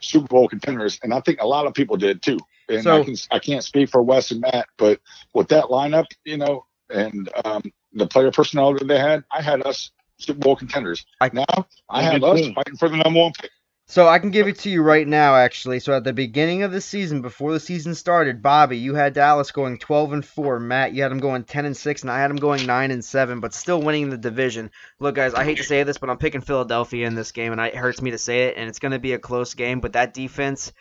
Super 0.00 0.26
Bowl 0.26 0.48
contenders, 0.48 0.98
and 1.02 1.12
I 1.14 1.20
think 1.20 1.40
a 1.40 1.46
lot 1.46 1.66
of 1.66 1.74
people 1.74 1.96
did 1.96 2.22
too. 2.22 2.38
And 2.68 2.82
So- 2.82 3.00
I 3.00 3.04
can 3.04 3.16
I 3.32 3.38
can't 3.38 3.64
speak 3.64 3.90
for 3.90 4.02
Wes 4.02 4.30
and 4.30 4.40
Matt, 4.40 4.66
but 4.76 5.00
with 5.34 5.48
that 5.48 5.64
lineup, 5.64 6.06
you 6.24 6.36
know, 6.36 6.66
and 6.90 7.28
um, 7.44 7.62
the 7.92 8.06
player 8.06 8.30
personnel 8.30 8.74
that 8.74 8.86
they 8.88 8.98
had, 8.98 9.24
I 9.30 9.42
had 9.42 9.64
us 9.66 9.90
Super 10.18 10.40
Bowl 10.40 10.56
contenders. 10.56 11.04
I- 11.20 11.30
now 11.32 11.66
I 11.90 12.02
have 12.02 12.22
us 12.22 12.40
fighting 12.54 12.76
for 12.76 12.88
the 12.88 12.96
number 12.96 13.20
one 13.20 13.32
pick. 13.40 13.50
So 13.88 14.08
I 14.08 14.18
can 14.18 14.30
give 14.30 14.48
it 14.48 14.58
to 14.60 14.70
you 14.70 14.82
right 14.82 15.06
now, 15.06 15.36
actually. 15.36 15.78
So 15.78 15.92
at 15.92 16.02
the 16.02 16.12
beginning 16.12 16.64
of 16.64 16.72
the 16.72 16.80
season, 16.80 17.22
before 17.22 17.52
the 17.52 17.60
season 17.60 17.94
started, 17.94 18.42
Bobby, 18.42 18.78
you 18.78 18.96
had 18.96 19.12
Dallas 19.12 19.52
going 19.52 19.78
12 19.78 20.12
and 20.12 20.24
4. 20.24 20.58
Matt, 20.58 20.92
you 20.92 21.02
had 21.02 21.12
them 21.12 21.20
going 21.20 21.44
10 21.44 21.66
and 21.66 21.76
6, 21.76 22.02
and 22.02 22.10
I 22.10 22.18
had 22.18 22.28
them 22.28 22.36
going 22.36 22.66
9 22.66 22.90
and 22.90 23.04
7, 23.04 23.38
but 23.38 23.54
still 23.54 23.80
winning 23.80 24.10
the 24.10 24.18
division. 24.18 24.72
Look, 24.98 25.14
guys, 25.14 25.34
I 25.34 25.44
hate 25.44 25.58
to 25.58 25.62
say 25.62 25.84
this, 25.84 25.98
but 25.98 26.10
I'm 26.10 26.18
picking 26.18 26.40
Philadelphia 26.40 27.06
in 27.06 27.14
this 27.14 27.30
game, 27.30 27.52
and 27.52 27.60
it 27.60 27.76
hurts 27.76 28.02
me 28.02 28.10
to 28.10 28.18
say 28.18 28.48
it, 28.48 28.56
and 28.56 28.68
it's 28.68 28.80
going 28.80 28.90
to 28.90 28.98
be 28.98 29.12
a 29.12 29.20
close 29.20 29.54
game. 29.54 29.78
But 29.78 29.92
that 29.92 30.12
defense, 30.12 30.72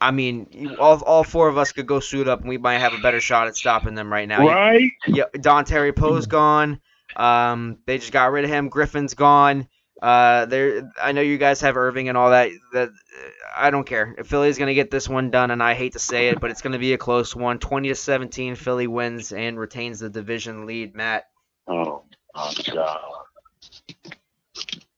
I 0.00 0.10
mean, 0.10 0.76
all 0.80 1.02
all 1.02 1.24
four 1.24 1.48
of 1.48 1.58
us 1.58 1.72
could 1.72 1.86
go 1.86 2.00
suit 2.00 2.26
up, 2.26 2.40
and 2.40 2.48
we 2.48 2.56
might 2.56 2.78
have 2.78 2.94
a 2.94 3.02
better 3.02 3.20
shot 3.20 3.48
at 3.48 3.56
stopping 3.56 3.94
them 3.94 4.10
right 4.10 4.26
now. 4.26 4.46
Right? 4.46 4.90
Yeah, 5.06 5.24
Dontari 5.34 5.94
Poe's 5.94 6.24
gone. 6.24 6.80
Um, 7.16 7.80
they 7.84 7.98
just 7.98 8.12
got 8.12 8.32
rid 8.32 8.44
of 8.44 8.50
him. 8.50 8.70
Griffin's 8.70 9.12
gone. 9.12 9.68
Uh, 10.00 10.46
there. 10.46 10.92
I 11.00 11.12
know 11.12 11.20
you 11.20 11.36
guys 11.38 11.60
have 11.60 11.76
Irving 11.76 12.08
and 12.08 12.16
all 12.16 12.30
that. 12.30 12.50
That 12.72 12.90
I 13.54 13.70
don't 13.70 13.86
care. 13.86 14.16
Philly's 14.24 14.58
gonna 14.58 14.74
get 14.74 14.90
this 14.90 15.08
one 15.08 15.30
done, 15.30 15.50
and 15.50 15.62
I 15.62 15.74
hate 15.74 15.92
to 15.92 15.98
say 15.98 16.28
it, 16.28 16.40
but 16.40 16.50
it's 16.50 16.62
gonna 16.62 16.78
be 16.78 16.94
a 16.94 16.98
close 16.98 17.36
one. 17.36 17.58
Twenty 17.58 17.88
to 17.88 17.94
seventeen, 17.94 18.54
Philly 18.54 18.86
wins 18.86 19.32
and 19.32 19.58
retains 19.58 20.00
the 20.00 20.08
division 20.08 20.66
lead. 20.66 20.94
Matt. 20.94 21.24
Oh, 21.70 22.02
my 22.34 22.52
God. 22.74 23.00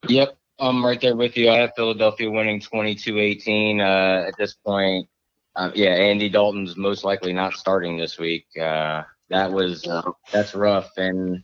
Yep, 0.08 0.36
I'm 0.58 0.84
right 0.84 1.00
there 1.00 1.16
with 1.16 1.36
you. 1.36 1.50
I 1.50 1.58
have 1.58 1.72
Philadelphia 1.76 2.30
winning 2.30 2.60
22-18. 2.60 3.80
Uh, 3.80 4.28
at 4.28 4.36
this 4.36 4.54
point, 4.54 5.08
uh, 5.54 5.70
yeah, 5.74 5.90
Andy 5.90 6.28
Dalton's 6.28 6.76
most 6.76 7.04
likely 7.04 7.32
not 7.32 7.54
starting 7.54 7.96
this 7.96 8.18
week. 8.18 8.46
Uh, 8.60 9.02
that 9.28 9.52
was 9.52 9.86
that's 10.32 10.54
rough. 10.54 10.90
And 10.96 11.42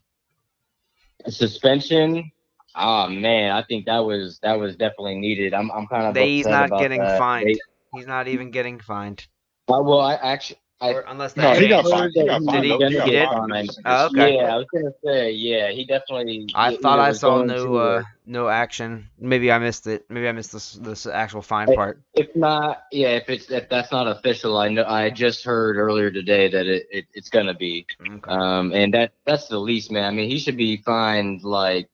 suspension. 1.28 2.30
Ah 2.79 3.09
man, 3.09 3.51
I 3.51 3.62
think 3.62 3.87
that 3.87 3.99
was 4.05 4.39
that 4.43 4.59
was 4.59 4.76
definitely 4.76 5.16
needed. 5.16 5.53
I'm 5.55 5.70
I'm 5.70 5.87
kind 5.87 6.07
of 6.07 6.16
he's 6.24 6.47
not 6.47 6.70
getting 6.79 7.01
that. 7.01 7.18
fined. 7.18 7.47
They- 7.49 7.59
He's 7.95 8.07
not 8.07 8.29
even 8.29 8.51
getting 8.51 8.81
fined. 8.81 9.26
uh, 9.68 9.81
well, 9.83 10.01
I 10.01 10.14
actually 10.16 10.61
I 10.81 10.93
Or 10.93 11.05
unless 11.09 11.37
No, 11.37 11.55
he 11.55 11.68
got 11.68 11.89
fined. 11.89 12.12
He 12.14 12.24
got 12.24 12.45
fined. 12.45 12.64
was 12.66 12.91
He 12.91 12.97
gonna 12.97 13.11
get 13.11 13.29
fined. 13.29 13.70
Oh, 13.85 14.07
okay. 14.07 14.37
yeah, 14.37 14.55
I 14.55 14.57
was 14.57 14.66
gonna 14.72 14.93
say 15.05 15.33
yeah, 15.33 15.70
he 15.72 15.85
definitely. 15.85 16.47
I 16.55 16.76
thought 16.76 17.01
I 17.01 17.12
saw 17.12 17.43
no 17.43 17.74
uh, 17.76 18.03
no 18.26 18.49
action. 18.49 19.09
Maybe 19.18 19.51
I 19.51 19.59
missed 19.59 19.87
it. 19.89 20.05
Maybe 20.09 20.29
I 20.29 20.33
missed 20.33 20.53
this 20.53 20.74
this 20.74 21.07
actual 21.07 21.43
fine 21.43 21.74
part. 21.74 22.01
If 22.14 22.35
not, 22.37 22.85
yeah, 22.93 23.09
if 23.09 23.29
it's 23.29 23.51
if 23.51 23.68
that's 23.68 23.91
not 23.91 24.07
official, 24.07 24.57
I 24.57 24.68
know 24.68 24.85
I 24.85 25.11
just 25.11 25.45
heard 25.45 25.76
earlier 25.76 26.11
today 26.12 26.49
that 26.49 26.66
it, 26.66 26.87
it 26.93 27.07
it's 27.12 27.29
gonna 27.31 27.55
be. 27.55 27.87
Okay. 28.01 28.31
Um, 28.31 28.72
and 28.72 28.95
that 28.95 29.14
that's 29.24 29.49
the 29.49 29.59
least, 29.59 29.91
man. 29.91 30.05
I 30.05 30.11
mean, 30.12 30.31
he 30.31 30.39
should 30.39 30.57
be 30.57 30.76
fined 30.76 31.43
like. 31.43 31.89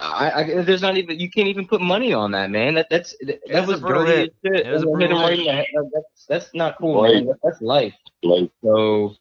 I, 0.00 0.30
I 0.42 0.62
there's 0.62 0.82
not 0.82 0.96
even 0.96 1.18
you 1.20 1.30
can't 1.30 1.46
even 1.48 1.66
put 1.66 1.80
money 1.80 2.12
on 2.12 2.32
that, 2.32 2.50
man. 2.50 2.74
That 2.74 2.88
that's 2.90 3.14
that, 3.24 3.40
was 3.48 3.54
a 3.54 3.66
was 3.72 3.80
brutal 3.80 4.04
dirty 4.04 4.16
hit. 4.22 4.34
shit. 4.44 4.66
It 4.66 4.72
was 4.72 4.82
a 4.82 4.86
That 4.86 5.00
hit 5.00 5.10
him 5.10 5.16
brutal 5.16 5.18
right 5.22 5.38
in 5.38 5.44
the 5.44 5.52
head. 5.52 5.66
That- 5.74 5.90
That's 5.94 6.26
that's 6.26 6.54
not 6.54 6.78
cool, 6.78 7.02
Right. 7.04 7.24
man. 7.24 7.34
That's 7.42 7.60
life. 7.62 7.94
Like, 8.22 8.50
So 8.62 9.14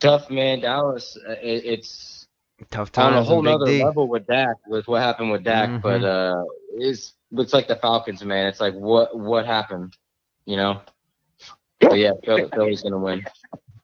tough, 0.00 0.30
man. 0.30 0.60
Dallas, 0.60 1.16
uh, 1.28 1.32
it, 1.32 1.64
it's 1.64 2.26
Tough 2.70 2.92
time 2.92 3.14
on 3.14 3.18
a 3.18 3.22
whole 3.24 3.46
other 3.48 3.66
D. 3.66 3.82
level 3.82 4.06
with 4.08 4.26
Dak, 4.26 4.54
with 4.68 4.86
what 4.86 5.02
happened 5.02 5.32
with 5.32 5.42
Dak. 5.42 5.68
Mhm. 5.68 5.82
But 5.82 6.04
uh, 6.04 6.44
it's 6.74 7.14
looks 7.32 7.52
like 7.52 7.66
the 7.66 7.76
Falcons, 7.76 8.22
man. 8.24 8.46
It's 8.46 8.60
like 8.60 8.74
what 8.74 9.18
what 9.18 9.46
happened, 9.46 9.96
you 10.44 10.56
know? 10.56 10.80
But 11.80 11.94
yeah, 11.98 12.12
Philly's 12.24 12.82
gonna 12.82 12.98
win. 12.98 13.24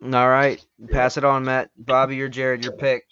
All 0.04 0.28
right, 0.28 0.64
pass 0.92 1.16
it 1.16 1.24
on, 1.24 1.44
Matt. 1.44 1.70
Bobby 1.76 2.20
or 2.20 2.28
Jared, 2.28 2.62
your 2.62 2.72
pick. 2.72 3.04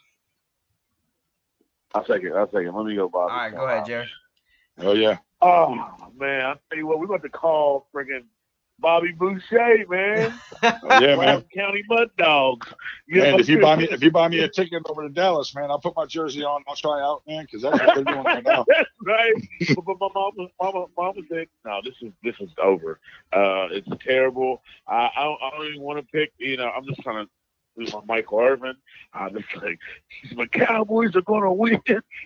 I'll 1.96 2.04
take 2.04 2.24
it. 2.24 2.32
I'll 2.32 2.46
take 2.46 2.66
it. 2.66 2.72
Let 2.72 2.86
me 2.86 2.94
go, 2.94 3.08
Bob. 3.08 3.30
All 3.30 3.36
right, 3.36 3.54
go 3.54 3.66
ahead, 3.66 3.86
Jared. 3.86 4.08
Oh 4.78 4.92
yeah. 4.92 5.18
Oh 5.40 5.74
man, 6.16 6.46
I 6.46 6.54
tell 6.68 6.78
you 6.78 6.86
what, 6.86 6.98
we're 6.98 7.06
going 7.06 7.22
to 7.22 7.28
call 7.30 7.88
friggin' 7.94 8.24
Bobby 8.78 9.12
Boucher, 9.12 9.86
man. 9.88 10.38
yeah, 10.62 11.16
man. 11.16 11.44
County 11.54 11.82
Mud 11.88 12.10
Dogs. 12.18 12.66
You 13.06 13.22
Man, 13.22 13.32
know? 13.32 13.38
if 13.38 13.48
you 13.48 13.58
buy 13.58 13.76
me 13.76 13.88
if 13.90 14.02
you 14.02 14.10
buy 14.10 14.28
me 14.28 14.40
a 14.40 14.48
ticket 14.48 14.82
over 14.90 15.02
to 15.02 15.08
Dallas, 15.08 15.54
man, 15.54 15.70
I'll 15.70 15.80
put 15.80 15.96
my 15.96 16.04
jersey 16.04 16.44
on. 16.44 16.62
I'll 16.68 16.76
try 16.76 17.00
out, 17.00 17.22
man, 17.26 17.44
because 17.44 17.62
that's 17.62 17.78
what 17.78 17.94
they're 17.94 18.04
doing 18.04 18.24
right 18.24 18.44
now. 18.44 18.64
That's 18.68 18.90
right. 19.02 19.32
But, 19.74 19.84
but 19.86 19.96
my 20.00 20.08
mama, 20.14 20.48
mama, 20.60 20.86
mama 20.96 21.20
said, 21.30 21.46
"No, 21.64 21.80
this 21.82 21.94
is 22.02 22.12
this 22.22 22.34
is 22.40 22.50
over. 22.62 23.00
Uh, 23.32 23.68
it's 23.70 23.88
terrible. 24.04 24.62
I, 24.86 25.08
I, 25.16 25.24
don't, 25.24 25.38
I 25.42 25.50
don't 25.56 25.66
even 25.68 25.80
want 25.80 25.98
to 25.98 26.12
pick. 26.12 26.32
You 26.38 26.58
know, 26.58 26.68
I'm 26.68 26.84
just 26.84 27.00
trying 27.00 27.24
to 27.24 27.30
do 27.76 27.86
my 27.92 28.16
Michael 28.16 28.40
Irvin. 28.40 28.74
I'm 29.12 29.34
just 29.34 29.62
like, 29.62 29.78
my 30.34 30.46
Cowboys 30.46 31.14
are 31.16 31.22
going 31.22 31.42
to 31.42 31.52
win. 31.52 31.80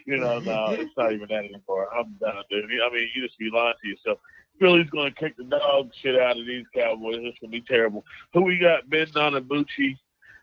You 0.06 0.16
know, 0.16 0.38
no, 0.40 0.70
it's 0.70 0.96
not 0.96 1.12
even 1.12 1.28
that 1.28 1.44
anymore. 1.44 1.88
I'm 1.96 2.14
done, 2.20 2.42
dude. 2.50 2.64
I 2.64 2.92
mean, 2.92 3.08
you 3.14 3.26
just 3.26 3.38
be 3.38 3.50
lying 3.52 3.74
to 3.82 3.88
yourself. 3.88 4.18
Philly's 4.58 4.90
going 4.90 5.12
to 5.12 5.18
kick 5.18 5.36
the 5.36 5.44
dog 5.44 5.90
shit 6.00 6.20
out 6.20 6.38
of 6.38 6.46
these 6.46 6.66
Cowboys. 6.74 7.16
It's 7.20 7.38
going 7.38 7.50
to 7.50 7.60
be 7.60 7.62
terrible. 7.62 8.04
Who 8.34 8.42
we 8.42 8.58
got? 8.58 8.88
Ben 8.90 9.06
Donabucci, 9.06 9.96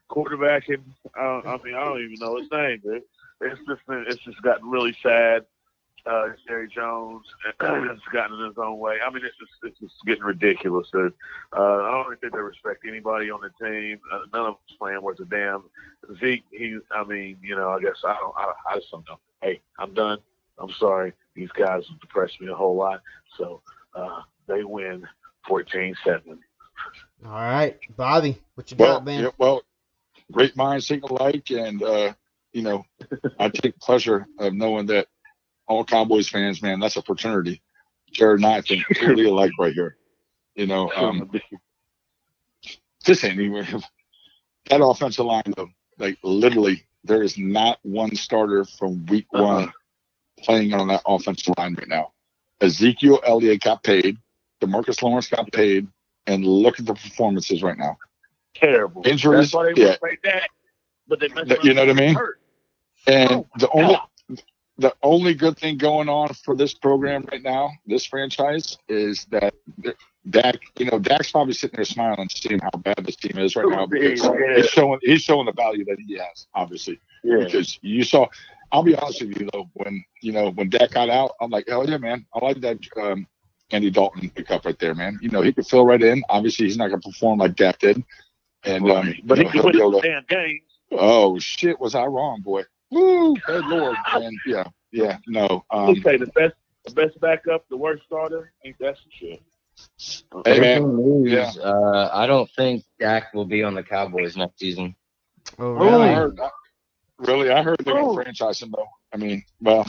quarterbacking. 0.09 0.81
Uh, 1.17 1.41
I 1.45 1.59
mean, 1.63 1.75
I 1.75 1.83
don't 1.83 2.01
even 2.01 2.17
know 2.19 2.37
his 2.37 2.49
name, 2.51 2.81
dude. 2.83 3.03
It's 3.41 3.59
just 3.67 3.85
been, 3.87 4.05
it's 4.07 4.23
just 4.23 4.41
gotten 4.41 4.67
really 4.69 4.95
sad. 5.03 5.45
Uh, 6.07 6.29
Jerry 6.47 6.67
Jones 6.69 7.25
has 7.59 7.99
gotten 8.13 8.39
in 8.39 8.47
his 8.47 8.57
own 8.57 8.79
way. 8.79 8.97
I 9.05 9.09
mean, 9.11 9.23
it's 9.25 9.35
just 9.37 9.51
it's 9.63 9.79
just 9.79 10.05
getting 10.05 10.23
ridiculous. 10.23 10.87
Dude. 10.91 11.13
Uh, 11.55 11.61
I 11.83 11.91
don't 11.91 12.05
even 12.07 12.17
think 12.17 12.33
they 12.33 12.39
respect 12.39 12.85
anybody 12.87 13.29
on 13.29 13.41
the 13.41 13.49
team. 13.65 13.99
Uh, 14.11 14.19
none 14.33 14.45
of 14.47 14.55
them's 14.55 14.77
playing 14.79 15.01
worth 15.01 15.19
a 15.19 15.25
damn. 15.25 15.63
Zeke, 16.19 16.45
he, 16.51 16.77
I 16.91 17.03
mean, 17.03 17.37
you 17.41 17.55
know, 17.55 17.69
I 17.71 17.81
guess 17.81 17.97
I 18.05 18.13
don't, 18.15 18.33
I, 18.37 18.53
I 18.71 18.75
just 18.77 18.91
don't 18.91 19.05
know. 19.07 19.19
Hey, 19.41 19.61
I'm 19.79 19.93
done. 19.93 20.19
I'm 20.59 20.71
sorry. 20.79 21.13
These 21.35 21.49
guys 21.51 21.83
have 21.89 21.99
depressed 21.99 22.39
me 22.41 22.47
a 22.47 22.55
whole 22.55 22.75
lot. 22.75 23.01
So 23.37 23.61
uh, 23.93 24.21
they 24.47 24.63
win 24.63 25.05
14-7. 25.49 25.95
All 27.25 27.31
right, 27.31 27.77
Bobby, 27.95 28.41
what 28.55 28.69
you 28.71 28.77
Well, 28.79 28.95
got, 28.97 29.05
man? 29.05 29.23
yeah, 29.23 29.29
well, 29.37 29.63
great 30.31 30.55
minds 30.55 30.87
think 30.87 31.03
alike, 31.03 31.49
and 31.51 31.81
uh, 31.81 32.13
you 32.53 32.61
know, 32.61 32.85
I 33.39 33.49
take 33.49 33.79
pleasure 33.79 34.25
of 34.39 34.53
knowing 34.53 34.85
that 34.87 35.07
all 35.67 35.83
Cowboys 35.83 36.29
fans, 36.29 36.61
man, 36.61 36.79
that's 36.79 36.95
a 36.97 37.01
fraternity. 37.01 37.61
Jared 38.11 38.39
and 38.39 38.45
I 38.45 38.61
think 38.61 38.85
clearly 38.85 39.25
alike 39.25 39.51
right 39.59 39.73
here. 39.73 39.97
You 40.55 40.65
know, 40.67 40.91
um, 40.95 41.29
this 43.05 43.23
ain't 43.23 43.39
even 43.39 43.65
that 44.69 44.83
offensive 44.83 45.25
line 45.25 45.43
though. 45.55 45.69
Like 45.97 46.17
literally, 46.23 46.85
there 47.03 47.23
is 47.23 47.37
not 47.37 47.79
one 47.83 48.15
starter 48.15 48.65
from 48.65 49.05
week 49.07 49.27
Uh-huh. 49.33 49.43
one 49.43 49.73
playing 50.39 50.73
on 50.73 50.87
that 50.87 51.01
offensive 51.05 51.53
line 51.57 51.75
right 51.75 51.87
now. 51.87 52.13
Ezekiel 52.61 53.19
Elliott 53.25 53.61
got 53.61 53.83
paid. 53.83 54.17
Demarcus 54.61 55.01
Lawrence 55.03 55.27
got 55.27 55.51
paid, 55.51 55.87
and 56.25 56.45
look 56.45 56.79
at 56.79 56.85
the 56.85 56.93
performances 56.95 57.61
right 57.61 57.77
now. 57.77 57.97
Terrible. 58.55 59.05
Injuries, 59.07 59.51
That's 59.51 59.53
why 59.53 59.73
they 59.73 59.81
yeah. 59.81 59.95
that. 60.23 60.49
But 61.07 61.19
they 61.19 61.27
up 61.27 61.63
you 61.63 61.73
know 61.75 61.85
what 61.85 61.91
I 61.91 61.93
mean? 61.93 62.15
hurt. 62.15 62.39
And 63.05 63.31
Oh, 63.31 63.47
the 63.59 63.69
only 63.69 63.97
the 64.77 64.93
only 65.01 65.33
good 65.33 65.57
thing 65.57 65.77
going 65.77 66.07
on 66.09 66.29
for 66.45 66.55
this 66.55 66.73
program 66.73 67.25
right 67.31 67.41
now, 67.41 67.71
this 67.87 68.05
franchise, 68.05 68.77
is 68.87 69.25
that 69.31 69.53
Dak, 70.29 70.57
you 70.77 70.85
know, 70.85 70.99
Dak's 70.99 71.31
probably 71.31 71.53
sitting 71.53 71.77
there 71.77 71.85
smiling, 71.85 72.27
seeing 72.29 72.59
how 72.59 72.69
bad 72.79 72.97
this 73.03 73.15
team 73.15 73.37
is 73.37 73.55
right 73.55 73.67
now 73.67 73.85
because 73.87 74.21
Yeah. 74.23 74.55
he's 74.57 74.69
showing 74.69 74.99
he's 75.01 75.21
showing 75.21 75.45
the 75.45 75.53
value 75.53 75.85
that 75.85 75.97
he 76.05 76.15
has, 76.17 76.47
obviously. 76.53 76.99
Yeah. 77.23 77.43
Because 77.45 77.79
you 77.81 78.03
saw, 78.03 78.27
I'll 78.71 78.83
be 78.83 78.95
honest 78.95 79.21
with 79.21 79.39
you 79.39 79.49
though, 79.53 79.69
when 79.73 80.03
you 80.21 80.31
know 80.33 80.51
when 80.51 80.69
Dak 80.69 80.91
got 80.91 81.09
out, 81.09 81.31
I'm 81.41 81.49
like, 81.49 81.67
hell 81.67 81.89
yeah, 81.89 81.97
man, 81.97 82.25
I 82.35 82.43
like 82.45 82.59
that 82.61 82.77
um, 83.01 83.25
Andy 83.71 83.89
Dalton 83.89 84.29
pickup 84.29 84.65
right 84.65 84.77
there, 84.79 84.93
man. 84.93 85.17
You 85.21 85.29
know, 85.29 85.41
he 85.41 85.53
could 85.53 85.65
fill 85.65 85.85
right 85.85 86.01
in. 86.01 86.23
Obviously, 86.29 86.65
he's 86.65 86.77
not 86.77 86.89
gonna 86.89 87.01
perform 87.01 87.39
like 87.39 87.55
Dak 87.55 87.79
did, 87.79 88.03
and 88.63 88.89
um, 88.91 89.13
But 89.23 89.37
he 89.39 89.45
know, 89.45 89.49
can 89.49 89.59
he'll 89.59 89.63
win 89.63 89.73
be 89.73 89.79
able 89.79 89.91
the 89.91 90.01
to- 90.01 90.07
damn 90.07 90.25
game. 90.27 90.59
Oh 90.91 91.39
shit, 91.39 91.79
was 91.79 91.95
I 91.95 92.05
wrong, 92.05 92.41
boy? 92.41 92.63
Woo, 92.91 93.35
good 93.45 93.65
lord, 93.65 93.95
and 94.13 94.37
yeah, 94.45 94.63
yeah, 94.91 95.17
no. 95.27 95.63
Um, 95.71 95.89
Okay, 95.89 96.17
the 96.17 96.27
best 96.27 96.53
the 96.85 96.91
best 96.93 97.19
backup, 97.19 97.65
the 97.69 97.75
worst 97.77 98.03
starter, 98.05 98.53
ain't 98.65 98.77
that 98.79 98.95
some 98.97 99.09
shit? 99.11 99.41
hey 100.45 100.59
man, 100.59 100.95
Breaking 100.95 101.25
yeah. 101.27 101.51
uh, 101.63 102.09
I 102.13 102.25
don't 102.27 102.49
think 102.51 102.83
Dak 102.99 103.33
will 103.33 103.45
be 103.45 103.63
on 103.63 103.75
the 103.75 103.83
Cowboys 103.83 104.35
next 104.37 104.59
season. 104.59 104.95
Oh, 105.59 105.75
I 105.75 105.83
really? 105.83 106.13
heard, 106.13 106.39
I- 106.39 106.49
really, 107.19 107.51
I 107.51 107.61
heard 107.61 107.77
they're 107.83 107.97
Oh. 107.97 108.13
gonna 108.13 108.23
franchise 108.23 108.61
him 108.61 108.71
though. 108.75 108.87
I 109.13 109.17
mean, 109.17 109.43
well, 109.61 109.85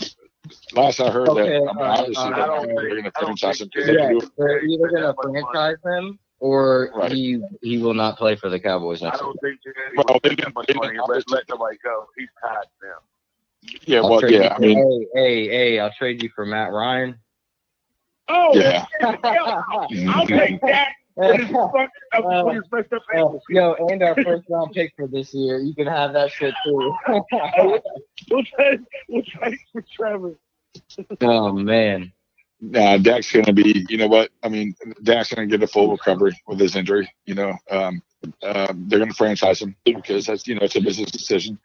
last 0.72 1.00
I 1.00 1.10
heard 1.10 1.28
Okay, 1.28 1.42
that, 1.50 1.68
I 1.70 1.72
mean, 1.72 1.82
obviously 1.84 2.24
uh, 2.24 2.30
I 2.30 2.46
don't 2.46 2.66
they're 2.66 2.90
think- 2.90 2.96
gonna 3.14 3.26
franchise 3.26 3.60
him 3.60 3.68
Yeah, 3.76 3.84
they 3.86 4.08
do. 4.18 4.20
they're 4.36 4.64
either 4.64 4.88
gonna 4.88 5.14
franchise 5.22 5.76
him 5.84 6.18
or 6.40 6.90
Right. 6.94 7.10
he 7.12 7.42
he 7.62 7.78
will 7.78 7.94
not 7.94 8.16
play 8.18 8.36
for 8.36 8.48
the 8.48 8.60
Cowboys 8.60 9.02
I 9.02 9.06
next 9.06 9.20
year. 9.20 9.26
don't 9.26 9.40
think 9.40 9.60
Jimmy 9.62 9.96
Well, 9.96 10.04
will 10.08 10.20
they 10.22 10.34
didn't- 10.34 10.54
much 10.54 10.66
they 10.68 10.74
money 10.74 10.92
didn't 10.96 11.08
let, 11.08 11.30
let 11.30 11.48
nobody 11.48 11.76
go. 11.82 12.06
He's 12.16 12.28
tied 12.42 12.64
now. 12.82 12.98
Yeah, 13.86 13.98
I'll 13.98 14.10
well, 14.10 14.20
trade 14.20 14.32
you 14.34 14.40
yeah, 14.42 14.52
I 14.52 14.56
for- 14.56 14.60
mean, 14.62 15.08
hey, 15.14 15.20
hey, 15.20 15.48
hey, 15.48 15.78
I'll 15.80 15.92
trade 15.92 16.22
you 16.22 16.30
for 16.34 16.46
Matt 16.46 16.72
Ryan. 16.72 17.18
Oh, 18.28 18.54
yeah. 18.54 18.84
I'll 19.02 20.26
take 20.26 20.60
that. 20.60 20.88
With 21.16 21.36
his 21.40 21.48
fucking- 21.50 21.88
Uh, 22.12 22.42
with 22.44 22.54
his 22.56 22.64
messed 22.70 22.92
up 22.92 23.02
Uh, 23.12 23.16
ankles. 23.18 23.42
yo, 23.48 23.72
and 23.90 24.02
our 24.02 24.14
first 24.22 24.44
round 24.48 24.72
pick 24.72 24.92
for 24.96 25.08
this 25.08 25.34
year. 25.34 25.58
You 25.58 25.74
can 25.74 25.86
have 25.88 26.12
that 26.12 26.30
shit 26.30 26.54
too. 26.64 26.94
We'll 28.30 28.44
trade, 28.44 28.80
we'll 29.08 29.22
trade 29.24 29.58
for 29.72 29.82
Trevor. 29.90 30.34
oh 31.22 31.52
man. 31.52 32.12
Nah, 32.60 32.98
Dak's 32.98 33.30
gonna 33.32 33.52
be. 33.52 33.86
You 33.88 33.98
know 33.98 34.08
what? 34.08 34.30
I 34.42 34.48
mean, 34.48 34.74
Dak's 35.02 35.32
gonna 35.32 35.46
get 35.46 35.62
a 35.62 35.66
full 35.66 35.90
recovery 35.92 36.40
with 36.46 36.58
his 36.58 36.74
injury. 36.76 37.12
You 37.24 37.34
know, 37.34 37.54
um, 37.70 38.02
um, 38.42 38.84
they're 38.88 38.98
gonna 38.98 39.14
franchise 39.14 39.62
him 39.62 39.76
because 39.84 40.26
that's 40.26 40.46
you 40.48 40.54
know 40.56 40.62
it's 40.62 40.74
a 40.76 40.80
business 40.80 41.10
decision, 41.12 41.58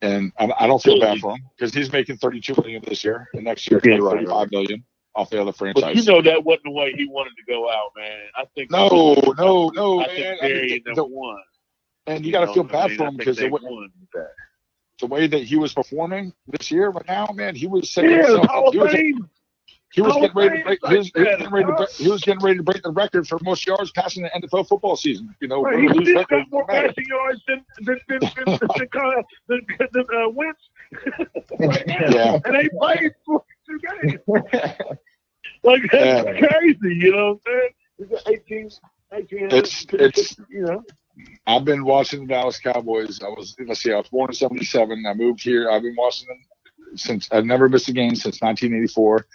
and 0.00 0.32
I, 0.38 0.50
I 0.60 0.66
don't 0.66 0.82
feel 0.82 0.98
bad 1.00 1.18
for 1.20 1.36
him 1.36 1.44
because 1.56 1.72
he's 1.72 1.92
making 1.92 2.16
thirty-two 2.16 2.54
million 2.60 2.82
this 2.86 3.04
year, 3.04 3.28
and 3.34 3.44
next 3.44 3.70
year 3.70 3.80
Yeah, 3.84 3.94
it's 3.94 4.02
like 4.02 4.14
right, 4.14 4.26
thirty-five 4.26 4.50
million 4.50 4.84
off 5.14 5.30
the 5.30 5.40
other 5.40 5.52
But 5.52 5.94
you 5.94 6.02
know 6.04 6.22
that 6.22 6.42
wasn't 6.44 6.64
the 6.64 6.70
way 6.72 6.92
he 6.96 7.06
wanted 7.06 7.34
to 7.36 7.44
go 7.52 7.70
out, 7.70 7.90
man. 7.96 8.18
I 8.36 8.44
think 8.56 8.70
No, 8.70 8.88
no, 9.38 9.68
no, 9.68 10.00
I 10.00 10.06
man. 10.08 10.16
think 10.16 10.42
I 10.42 10.48
mean, 10.48 10.82
and 10.86 10.96
the, 10.96 11.02
them 11.02 11.12
won. 11.12 11.38
and 12.06 12.26
you 12.26 12.32
got 12.32 12.40
to 12.40 12.46
know, 12.46 12.54
feel 12.54 12.64
I 12.64 12.72
bad 12.72 12.88
mean, 12.88 12.98
for 12.98 13.06
him 13.06 13.16
because 13.16 13.36
they 13.36 13.44
the, 13.46 13.52
way- 13.52 13.60
won 13.62 13.92
that. 14.14 14.30
the 15.00 15.06
way 15.06 15.26
that 15.28 15.42
he 15.44 15.56
was 15.56 15.72
performing 15.72 16.32
this 16.48 16.70
year, 16.70 16.90
right 16.90 17.06
now, 17.06 17.28
man, 17.34 17.54
he 17.54 17.66
was 17.66 17.90
setting 17.92 18.10
Yeah, 18.10 18.16
himself 18.22 18.50
up. 18.50 18.72
He 18.72 18.78
was, 18.78 18.90
Fame. 18.92 19.30
He 19.92 20.00
was 20.00 20.12
Hall 20.12 20.20
getting 20.22 20.30
of 20.30 20.36
ready 20.36 20.58
to 20.58 20.64
break. 20.64 20.78
He 20.86 20.96
was, 20.96 21.10
he 21.14 21.20
was 21.20 21.28
getting 21.38 21.50
ready 21.52 21.66
to 21.66 21.72
break. 21.74 21.90
He 21.90 22.08
was 22.08 22.20
getting 22.22 22.42
ready 22.44 22.56
to 22.58 22.62
break 22.62 22.82
the 22.82 22.90
record 22.90 23.28
for 23.28 23.38
most 23.42 23.66
yards 23.66 23.90
passing 23.92 24.22
the 24.22 24.30
NFL 24.30 24.68
football 24.68 24.96
season. 24.96 25.34
You 25.40 25.48
know, 25.48 25.62
Right, 25.62 25.78
he 25.80 26.14
record, 26.14 26.28
got 26.28 26.50
more 26.50 26.66
passing 26.66 27.04
yards 27.08 27.42
than 27.46 27.64
than 27.82 28.00
than 28.08 28.20
than, 29.48 29.60
than, 29.78 29.88
than, 29.92 30.04
uh, 30.14 30.28
Wentz. 30.30 30.60
right. 31.60 31.84
Yeah. 31.86 32.38
And 32.44 32.54
they 32.54 32.68
played 32.78 33.12
two 33.26 33.42
games. 34.02 34.20
Like 35.64 35.82
that's 35.92 36.26
Yeah. 36.26 36.48
crazy, 36.48 36.78
you 36.96 37.12
know 37.12 37.38
what 37.44 37.52
I'm 38.08 38.10
saying? 38.26 38.40
18, 38.50 38.70
18 39.12 39.44
It's- 39.46 39.86
it's- 39.92 40.36
you 40.50 40.62
know. 40.62 40.82
I've 41.46 41.64
been 41.64 41.84
watching 41.84 42.26
the 42.26 42.34
Dallas 42.34 42.58
Cowboys. 42.58 43.22
I 43.22 43.28
was 43.28 43.54
let's 43.66 43.80
see, 43.82 43.92
I 43.92 43.96
was 43.98 44.08
born 44.08 44.30
in 44.30 44.34
'77. 44.34 45.04
I 45.06 45.12
moved 45.14 45.42
here. 45.42 45.70
I've 45.70 45.82
been 45.82 45.94
watching 45.96 46.26
them 46.26 46.38
since 46.96 47.28
I've 47.30 47.44
never 47.44 47.68
missed 47.68 47.88
a 47.88 47.92
game 47.92 48.14
since 48.16 48.40
1984. 48.40 49.26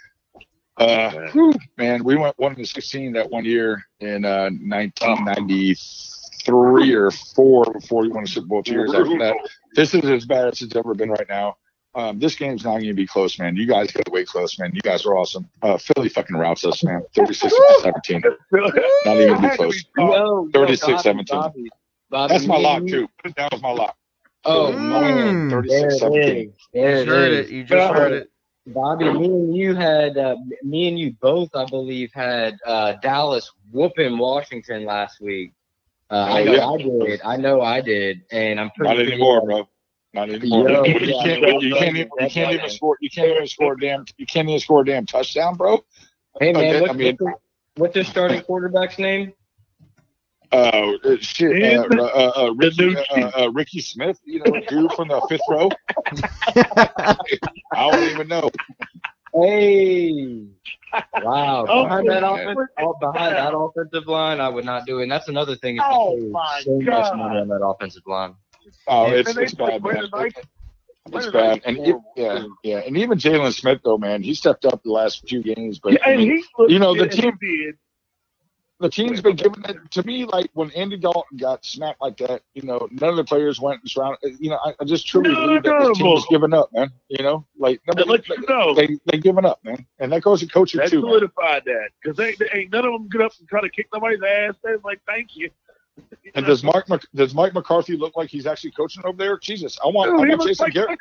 Uh, 0.78 1.10
whew, 1.32 1.52
man, 1.76 2.04
we 2.04 2.16
went 2.16 2.38
one 2.38 2.54
to 2.54 2.64
16 2.64 3.12
that 3.14 3.30
one 3.30 3.44
year 3.44 3.84
in 4.00 4.24
uh, 4.24 4.48
1993 4.50 6.94
or 6.94 7.10
four 7.10 7.64
before 7.72 8.02
we 8.02 8.08
won 8.08 8.24
a 8.24 8.26
Super 8.26 8.46
Bowl. 8.46 8.62
Two 8.62 8.72
years 8.74 8.94
after 8.94 9.18
that, 9.18 9.34
this 9.74 9.94
is 9.94 10.04
as 10.04 10.24
bad 10.24 10.48
as 10.48 10.62
it's 10.62 10.76
ever 10.76 10.94
been 10.94 11.10
right 11.10 11.28
now. 11.28 11.56
Um, 11.94 12.18
this 12.20 12.36
game's 12.36 12.64
not 12.64 12.74
going 12.74 12.86
to 12.86 12.94
be 12.94 13.06
close, 13.06 13.38
man. 13.38 13.56
You 13.56 13.66
guys 13.66 13.90
got 13.90 14.04
to 14.04 14.10
wait 14.12 14.28
close, 14.28 14.58
man. 14.58 14.70
You 14.72 14.80
guys 14.82 15.04
are 15.04 15.16
awesome. 15.16 15.48
Uh, 15.62 15.78
Philly 15.78 16.08
fucking 16.08 16.36
routes 16.36 16.64
us, 16.64 16.84
man. 16.84 17.02
36 17.14 17.52
to 17.52 17.80
17. 17.82 18.22
Not 18.52 19.16
even 19.16 19.34
I 19.36 19.40
had 19.40 19.50
to 19.52 19.56
close. 19.56 19.82
be 19.82 19.88
taught. 19.96 20.14
Yo, 20.14 20.44
yo, 20.44 20.50
36, 20.52 20.86
Bobby, 20.86 21.02
17. 21.02 21.36
Bobby, 21.38 21.68
Bobby, 22.10 22.32
That's 22.34 22.46
my 22.46 22.56
me 22.58 22.62
lock 22.62 22.86
too. 22.86 23.08
That 23.36 23.52
was 23.52 23.62
my 23.62 23.72
lock. 23.72 23.96
Oh 24.44 24.70
Mm. 24.72 24.88
man, 24.88 25.50
36, 25.50 25.80
there 25.80 25.88
it 25.88 25.98
17. 25.98 26.48
is. 26.48 26.54
There 26.72 26.90
You 26.94 27.00
it 27.02 27.08
heard 27.08 27.32
it. 27.32 27.48
You 27.50 27.64
just 27.64 27.94
heard 27.94 28.12
it. 28.12 28.30
Bobby, 28.72 29.10
me 29.10 29.26
and 29.26 29.56
you 29.56 29.74
had, 29.74 30.16
uh, 30.18 30.36
me 30.62 30.88
and 30.88 30.98
you 30.98 31.14
both, 31.20 31.50
I 31.54 31.64
believe, 31.64 32.10
had 32.12 32.58
uh, 32.66 32.94
Dallas 33.02 33.50
whooping 33.72 34.18
Washington 34.18 34.84
last 34.84 35.20
week. 35.20 35.52
Uh, 36.10 36.14
I 36.16 36.40
Oh, 36.40 36.44
know 36.44 36.52
yeah. 36.54 36.66
I 36.66 36.76
did. 36.76 37.20
I 37.24 37.36
know 37.36 37.60
I 37.60 37.80
did, 37.80 38.22
and 38.30 38.60
I'm 38.60 38.70
pretty 38.70 38.94
Not 38.94 39.06
anymore, 39.12 39.42
bro. 39.44 39.68
Not 40.14 40.30
anymore. 40.30 40.68
Yo, 40.70 40.84
you, 40.84 40.94
yeah, 41.00 41.22
can't, 41.22 41.62
you 41.62 41.74
can't 41.74 41.96
even 41.96 42.10
you 42.18 42.30
can't 42.30 42.52
even 42.54 42.70
score 42.70 42.96
you 43.00 43.10
can't 43.10 43.28
even 43.30 43.46
score 43.46 43.74
a 43.74 43.78
damn 43.80 44.04
you 44.16 44.26
can't 44.26 44.48
even 44.48 44.60
score 44.60 44.80
a 44.80 44.84
damn 44.86 45.04
touchdown, 45.04 45.54
bro. 45.56 45.84
Hey 46.40 46.52
man, 46.52 46.64
Okay, 46.76 46.80
what's, 46.80 46.90
I 46.90 46.96
mean- 46.96 47.06
what's, 47.06 47.18
the, 47.18 47.34
what's 47.82 47.94
the 47.94 48.04
starting 48.04 48.42
quarterback's 48.42 48.98
name? 48.98 49.34
Uh, 50.50 50.92
uh, 51.04 51.16
shit, 51.20 51.62
uh, 51.78 51.82
uh, 52.02 52.32
uh, 52.46 52.52
Ricky, 52.54 52.96
uh, 52.96 53.30
uh, 53.44 53.50
Ricky 53.52 53.80
Smith, 53.80 54.18
you 54.24 54.38
know, 54.40 54.60
dude 54.68 54.92
from 54.92 55.08
the 55.08 55.20
fifth 55.28 55.42
row. 55.50 55.68
I 57.72 57.90
don't 57.90 58.10
even 58.10 58.28
know. 58.28 58.50
Hey. 59.34 60.46
Wow. 61.22 61.66
Oh, 61.68 61.82
behind 61.84 62.08
that 62.08 62.24
offense, 62.26 62.58
all 62.78 62.96
behind 62.98 63.34
that 63.36 63.54
offensive 63.54 64.06
line, 64.08 64.40
I 64.40 64.48
would 64.48 64.64
not 64.64 64.86
do 64.86 65.00
it. 65.00 65.02
And 65.04 65.12
that's 65.12 65.28
another 65.28 65.54
thing. 65.54 65.76
is 65.76 65.82
Oh, 65.84 66.16
my 66.30 66.60
so 66.64 66.76
much 66.78 66.86
God. 66.86 67.18
money 67.18 67.40
on 67.40 67.48
that 67.48 67.62
offensive 67.64 68.04
line. 68.06 68.34
Oh, 68.86 69.06
Yeah. 69.08 69.14
it's, 69.18 69.36
it's 69.36 69.54
bad, 69.54 69.82
man. 69.82 70.08
Brandon 70.10 70.32
It's 71.12 71.26
bad, 71.26 71.60
and 71.66 71.78
it, 71.78 71.96
yeah, 72.16 72.44
yeah, 72.62 72.78
and 72.78 72.96
even 72.96 73.18
Jaylon 73.18 73.52
Smith 73.52 73.80
though, 73.84 73.98
man, 73.98 74.22
he 74.22 74.34
stepped 74.34 74.64
up 74.66 74.82
the 74.82 74.90
last 74.92 75.26
few 75.28 75.42
games, 75.42 75.78
but 75.78 75.92
Yeah, 75.94 75.98
I 76.04 76.10
and 76.12 76.20
mean, 76.22 76.42
he 76.58 76.72
you 76.72 76.78
know, 76.78 76.94
the 76.94 77.08
team- 77.08 77.36
did. 77.40 77.76
The 78.80 78.88
team's 78.88 79.20
been 79.20 79.36
giving 79.36 79.64
it 79.64 79.76
to 79.90 80.02
me 80.04 80.24
like 80.24 80.50
when 80.52 80.70
Andy 80.70 80.96
Dalton 80.96 81.36
got 81.36 81.64
smacked 81.64 82.00
like 82.00 82.16
that. 82.18 82.42
You 82.54 82.62
know, 82.62 82.88
none 82.92 83.10
of 83.10 83.16
the 83.16 83.24
players 83.24 83.60
went 83.60 83.80
and 83.80 83.90
surrounded. 83.90 84.36
You 84.38 84.50
know, 84.50 84.58
I, 84.64 84.74
I 84.80 84.84
just 84.84 85.06
truly 85.06 85.32
No, 85.32 85.46
believe 85.46 85.62
that 85.64 85.78
this 85.80 85.98
team 85.98 86.06
was 86.06 86.26
giving 86.30 86.54
up, 86.54 86.72
man. 86.72 86.90
You 87.08 87.24
know, 87.24 87.44
like 87.58 87.80
nobody, 87.86 88.08
lets 88.08 88.28
you 88.28 88.44
know. 88.48 88.74
they 88.74 88.98
they 89.06 89.18
giving 89.18 89.44
up, 89.44 89.62
man, 89.64 89.84
and 89.98 90.12
that 90.12 90.22
goes 90.22 90.40
to 90.40 90.46
coaching 90.46 90.78
That 90.78 90.90
too. 90.90 91.02
Man. 91.02 91.10
solidified 91.10 91.64
that 91.64 91.88
because 92.00 92.16
they, 92.16 92.34
they 92.34 92.48
ain't 92.52 92.72
none 92.72 92.84
of 92.84 92.92
them 92.92 93.08
get 93.08 93.20
up 93.20 93.32
and 93.38 93.48
try 93.48 93.60
to 93.60 93.68
kick 93.68 93.88
nobody's 93.92 94.22
ass. 94.22 94.54
They're 94.62 94.78
like, 94.84 95.00
"Thank 95.06 95.36
you." 95.36 95.50
And 96.34 96.46
does 96.46 96.62
Mark 96.62 96.86
does 97.14 97.34
Mike 97.34 97.54
McCarthy 97.54 97.96
look 97.96 98.16
like 98.16 98.28
he's 98.30 98.46
actually 98.46 98.70
coaching 98.72 99.02
over 99.04 99.16
there? 99.16 99.36
Jesus, 99.38 99.78
I 99.82 99.88
want 99.88 100.10
Dude, 100.10 100.30
I 100.30 100.34
want 100.36 100.48
Jason 100.48 100.64
like 100.66 100.74
Garrett. 100.74 100.98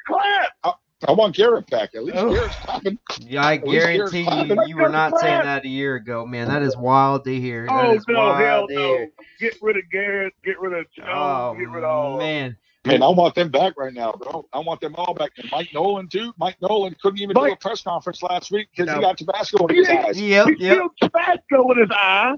I 1.08 1.12
want 1.12 1.36
Garrett 1.36 1.68
back. 1.70 1.94
At 1.96 2.04
least 2.06 2.18
Oh. 2.18 2.34
Garrett's 2.34 2.56
clapping. 2.56 2.98
Yeah, 3.22 3.46
I 3.46 3.56
At 3.56 3.68
least 3.68 3.86
Garrett's 3.86 4.12
guarantee 4.12 4.54
you, 4.56 4.64
you 4.68 4.78
were 4.78 4.90
not 4.90 5.20
saying 5.20 5.44
that 5.44 5.64
a 5.64 5.68
year 5.68 5.96
ago, 5.96 6.26
man. 6.26 6.48
That 6.48 6.64
is 6.64 6.76
wild 6.76 7.24
to 7.26 7.40
hear. 7.40 7.66
That 7.68 7.86
Oh 7.86 7.94
is 7.94 8.06
no, 8.08 8.16
hell 8.34 8.62
wild 8.62 8.70
to 8.70 8.76
no! 8.76 8.82
hear. 8.98 9.10
Get 9.40 9.58
rid 9.62 9.78
of 9.78 9.84
Garrett. 9.92 10.34
Get 10.44 10.60
rid 10.60 10.74
of 10.74 10.86
Jones. 10.92 11.10
Oh 11.14 11.54
get 11.54 11.70
rid 11.70 11.84
of 11.84 11.90
all. 11.90 12.14
of 12.16 12.20
them. 12.22 12.28
man, 12.28 12.58
Man, 12.86 13.04
I 13.04 13.10
want 13.10 13.36
them 13.36 13.52
back 13.52 13.74
right 13.78 13.94
now, 13.94 14.14
bro. 14.14 14.48
I 14.54 14.60
want 14.60 14.80
them 14.82 14.96
all 14.96 15.14
back. 15.14 15.32
And 15.38 15.52
Mike 15.52 15.70
Nolan 15.74 16.08
too. 16.08 16.34
Mike 16.40 16.56
Nolan 16.62 16.96
couldn't 17.02 17.20
even 17.20 17.36
do 17.36 17.46
a 17.52 17.56
press 17.58 17.82
conference 17.84 18.24
last 18.24 18.50
week 18.50 18.70
because 18.72 18.88
No. 18.88 18.96
he 18.96 19.02
got 19.02 19.18
Tabasco 19.18 19.68
in 19.68 19.76
He 19.76 19.82
his 19.82 19.90
ain't- 19.90 20.06
eyes. 20.06 20.22
yep, 20.22 20.48
He 20.48 20.56
yep. 20.66 20.78
killed 20.78 20.92
Tabasco 21.02 21.68
with 21.68 21.78
his 21.80 21.90
eye. 21.92 22.36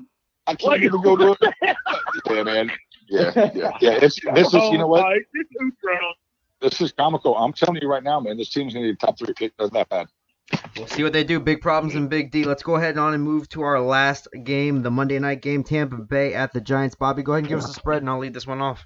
I 0.48 0.56
can't 0.56 0.72
Like- 0.74 0.82
even 0.82 1.02
go 1.02 1.16
do 1.16 1.36
it. 1.40 1.54
Yeah, 2.30 2.44
man. 2.44 2.72
Yeah, 3.12 3.32
yeah, 3.56 3.72
yeah. 3.82 4.00
It's, 4.02 4.20
this 4.34 4.48
is, 4.48 4.54
you 4.54 4.60
oh, 4.60 4.72
know 4.74 4.88
what? 4.88 5.02
Oh, 5.06 5.10
Mike, 5.10 5.28
this 5.34 5.46
dude's 5.60 5.76
drunk. 5.84 6.18
This 6.62 6.82
is 6.82 6.92
comical. 6.92 7.36
I'm 7.38 7.54
telling 7.54 7.82
you 7.82 7.90
right 7.90 8.04
now, 8.04 8.20
man. 8.20 8.38
This 8.38 8.50
team's 8.50 8.74
gonna 8.74 8.86
be 8.88 8.92
a 8.92 8.96
top 8.96 9.18
three 9.18 9.34
pick. 9.34 9.54
That's 9.58 9.72
that 9.72 9.90
bad. 9.90 10.08
We'll 10.76 10.88
see 10.88 11.04
what 11.04 11.14
they 11.14 11.24
do. 11.24 11.40
Big 11.40 11.62
problems 11.62 11.96
in 11.96 12.08
Big 12.08 12.32
D. 12.32 12.44
Let's 12.44 12.64
go 12.64 12.76
ahead 12.76 12.92
and 12.92 13.00
on 13.00 13.14
and 13.14 13.24
move 13.24 13.48
to 13.50 13.62
our 13.62 13.80
last 13.80 14.28
game, 14.44 14.82
the 14.82 14.90
Monday 14.90 15.20
night 15.20 15.42
game, 15.42 15.64
Tampa 15.64 15.98
Bay 15.98 16.34
at 16.34 16.52
the 16.54 16.60
Giants. 16.60 16.96
Bobby, 16.96 17.22
go 17.22 17.34
ahead 17.34 17.44
and 17.44 17.48
give 17.50 17.60
us 17.60 17.70
a 17.70 17.74
spread, 17.74 18.02
and 18.02 18.10
I'll 18.10 18.20
lead 18.20 18.34
this 18.34 18.48
one 18.48 18.60
off. 18.62 18.86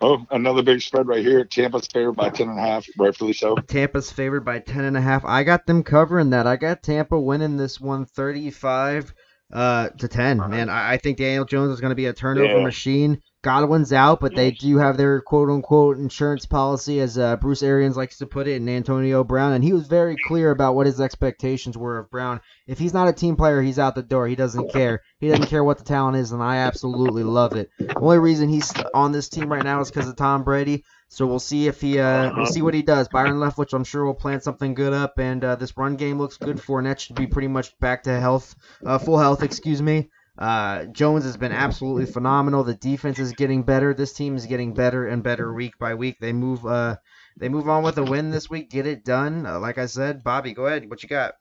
Oh, 0.00 0.24
another 0.30 0.62
big 0.62 0.80
spread 0.80 1.06
right 1.08 1.24
here. 1.24 1.44
Tampa's 1.44 1.86
favored 1.86 2.12
by 2.12 2.28
ten 2.30 2.48
and 2.48 2.58
a 2.58 2.62
half, 2.62 2.86
rightfully 2.96 3.32
so. 3.32 3.56
Tampa's 3.56 4.12
favored 4.12 4.44
by 4.44 4.58
ten 4.58 4.84
and 4.84 4.96
a 4.96 5.00
half. 5.00 5.24
I 5.24 5.44
got 5.44 5.66
them 5.66 5.82
covering 5.82 6.30
that. 6.30 6.46
I 6.46 6.56
got 6.56 6.82
Tampa 6.82 7.18
winning 7.18 7.56
this 7.56 7.80
one, 7.80 8.04
thirty-five 8.04 9.12
uh, 9.52 9.88
to 9.90 10.08
ten. 10.08 10.38
Man, 10.38 10.68
I, 10.68 10.92
I 10.92 10.96
think 10.98 11.18
Daniel 11.18 11.44
Jones 11.44 11.72
is 11.72 11.80
going 11.80 11.90
to 11.90 11.96
be 11.96 12.06
a 12.06 12.12
turnover 12.12 12.58
Yeah. 12.58 12.64
machine. 12.64 13.22
Godwin's 13.48 13.94
out, 13.94 14.20
but 14.20 14.34
they 14.34 14.50
do 14.50 14.76
have 14.76 14.98
their 14.98 15.22
quote-unquote 15.22 15.96
insurance 15.96 16.44
policy, 16.44 17.00
as 17.00 17.16
uh, 17.16 17.36
Bruce 17.36 17.62
Arians 17.62 17.96
likes 17.96 18.18
to 18.18 18.26
put 18.26 18.46
it, 18.46 18.56
and 18.56 18.68
Antonio 18.68 19.24
Brown, 19.24 19.54
and 19.54 19.64
he 19.64 19.72
was 19.72 19.86
very 19.86 20.18
clear 20.26 20.50
about 20.50 20.74
what 20.74 20.84
his 20.84 21.00
expectations 21.00 21.74
were 21.74 21.96
of 21.96 22.10
Brown. 22.10 22.42
If 22.66 22.78
he's 22.78 22.92
not 22.92 23.08
a 23.08 23.12
team 23.14 23.36
player, 23.36 23.62
he's 23.62 23.78
out 23.78 23.94
the 23.94 24.02
door. 24.02 24.28
He 24.28 24.36
doesn't 24.36 24.70
care. 24.70 25.00
He 25.18 25.28
doesn't 25.28 25.46
care 25.46 25.64
what 25.64 25.78
the 25.78 25.84
talent 25.84 26.18
is, 26.18 26.32
and 26.32 26.42
I 26.42 26.58
absolutely 26.58 27.22
love 27.22 27.56
it. 27.56 27.70
The 27.78 27.98
only 27.98 28.18
reason 28.18 28.50
he's 28.50 28.70
on 28.92 29.12
this 29.12 29.30
team 29.30 29.50
right 29.50 29.64
now 29.64 29.80
is 29.80 29.90
because 29.90 30.10
of 30.10 30.16
Tom 30.16 30.44
Brady. 30.44 30.84
So 31.08 31.26
we'll 31.26 31.38
see 31.38 31.68
if 31.68 31.80
he 31.80 31.98
uh 31.98 32.30
we'll 32.36 32.44
see 32.44 32.60
what 32.60 32.74
he 32.74 32.82
does. 32.82 33.08
Byron 33.08 33.38
Leftwich, 33.38 33.72
I'm 33.72 33.84
sure 33.84 34.04
will 34.04 34.12
plan 34.12 34.42
something 34.42 34.74
good 34.74 34.92
up, 34.92 35.18
and 35.18 35.42
uh, 35.42 35.56
this 35.56 35.74
run 35.74 35.96
game 35.96 36.18
looks 36.18 36.36
good. 36.36 36.60
for. 36.60 36.82
Fournette 36.82 36.98
should 36.98 37.16
be 37.16 37.26
pretty 37.26 37.48
much 37.48 37.78
back 37.78 38.02
to 38.02 38.20
health, 38.20 38.54
uh, 38.84 38.98
full 38.98 39.16
health, 39.16 39.42
excuse 39.42 39.80
me. 39.80 40.10
Uh, 40.38 40.84
Jones 40.86 41.24
has 41.24 41.36
been 41.36 41.50
absolutely 41.50 42.06
phenomenal. 42.06 42.62
The 42.62 42.74
defense 42.74 43.18
is 43.18 43.32
getting 43.32 43.64
better. 43.64 43.92
This 43.92 44.12
team 44.12 44.36
is 44.36 44.46
getting 44.46 44.72
better 44.72 45.08
and 45.08 45.22
better 45.22 45.52
week 45.52 45.76
by 45.78 45.94
week. 45.94 46.18
They 46.20 46.32
move 46.32 46.64
uh 46.64 46.96
they 47.36 47.48
move 47.48 47.68
on 47.68 47.82
with 47.82 47.98
a 47.98 48.04
win 48.04 48.30
this 48.30 48.48
week. 48.48 48.70
Get 48.70 48.86
it 48.86 49.04
done. 49.04 49.46
Uh, 49.46 49.58
like 49.58 49.78
I 49.78 49.86
said, 49.86 50.22
Bobby, 50.22 50.52
go 50.52 50.66
ahead. 50.66 50.88
What 50.88 51.02
you 51.02 51.08
got? 51.08 51.34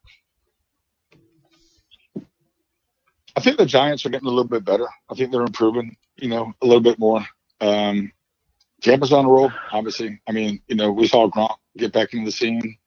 I 3.36 3.40
think 3.40 3.58
the 3.58 3.68
Giants 3.68 4.04
are 4.06 4.10
getting 4.10 4.28
a 4.28 4.32
little 4.32 4.46
bit 4.50 4.66
better. 4.66 4.88
I 5.10 5.14
think 5.14 5.32
they're 5.32 5.42
improving, 5.42 5.96
you 6.16 6.30
know, 6.30 6.54
a 6.62 6.66
little 6.66 6.82
bit 6.82 6.98
more. 6.98 7.24
Um, 7.62 8.12
Tampa's 8.82 9.14
on 9.14 9.26
the 9.26 9.32
roll, 9.32 9.52
obviously. 9.72 10.20
I 10.28 10.32
mean, 10.32 10.60
you 10.68 10.76
know, 10.76 10.92
we 10.92 11.08
saw 11.08 11.30
Gronk 11.30 11.56
get 11.78 11.94
back 11.94 12.14
into 12.14 12.26
the 12.26 12.32
scene, 12.32 12.78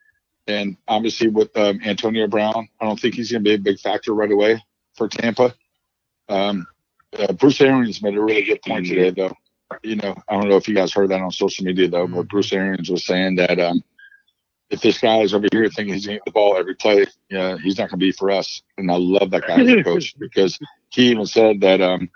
and 0.49 0.77
obviously 0.89 1.29
with 1.29 1.57
um, 1.57 1.81
Antonio 1.85 2.27
Brown, 2.27 2.69
I 2.81 2.85
don't 2.85 2.99
think 2.99 3.15
he's 3.15 3.31
going 3.31 3.45
to 3.45 3.49
be 3.49 3.55
a 3.55 3.59
big 3.59 3.79
factor 3.79 4.13
right 4.13 4.31
away 4.31 4.63
for 4.95 5.09
Tampa. 5.09 5.55
Um, 6.31 6.67
uh, 7.19 7.33
Bruce 7.33 7.61
Arians 7.61 8.03
made 8.03 8.17
a 8.17 8.21
really 8.23 8.45
good 8.45 8.63
point 8.63 8.87
today, 8.87 9.11
though. 9.11 9.35
You 9.83 9.97
know, 9.97 10.15
I 10.29 10.35
don't 10.35 10.49
know 10.49 10.57
if 10.57 10.69
you 10.69 10.75
guys 10.75 10.93
heard 10.93 11.11
that 11.11 11.21
on 11.21 11.31
social 11.31 11.65
media, 11.65 11.89
though, 11.89 12.07
but 12.07 12.29
Bruce 12.29 12.53
Arians 12.53 12.89
was 12.91 13.05
saying 13.05 13.37
that 13.37 13.59
um, 13.61 13.83
if 14.71 14.81
this 14.81 14.99
guy 14.99 15.19
is 15.21 15.35
over 15.35 15.47
here 15.53 15.69
thinking 15.69 15.95
he's 15.95 16.07
going 16.07 16.19
to 16.19 16.21
get 16.21 16.25
the 16.25 16.31
ball 16.33 16.57
every 16.57 16.75
play, 16.77 17.07
yeah, 17.29 17.57
he's 17.59 17.79
not 17.79 17.91
going 17.91 17.99
to 18.01 18.05
be 18.05 18.13
for 18.13 18.31
us. 18.31 18.63
And 18.79 18.91
I 18.91 18.97
love 18.97 19.31
that 19.33 19.47
guy 19.47 19.61
as 19.61 19.69
a 19.69 19.83
coach 19.83 20.15
because 20.19 20.59
he 20.91 21.11
even 21.11 21.27
said 21.27 21.61
that 21.61 21.81
um, 21.81 22.11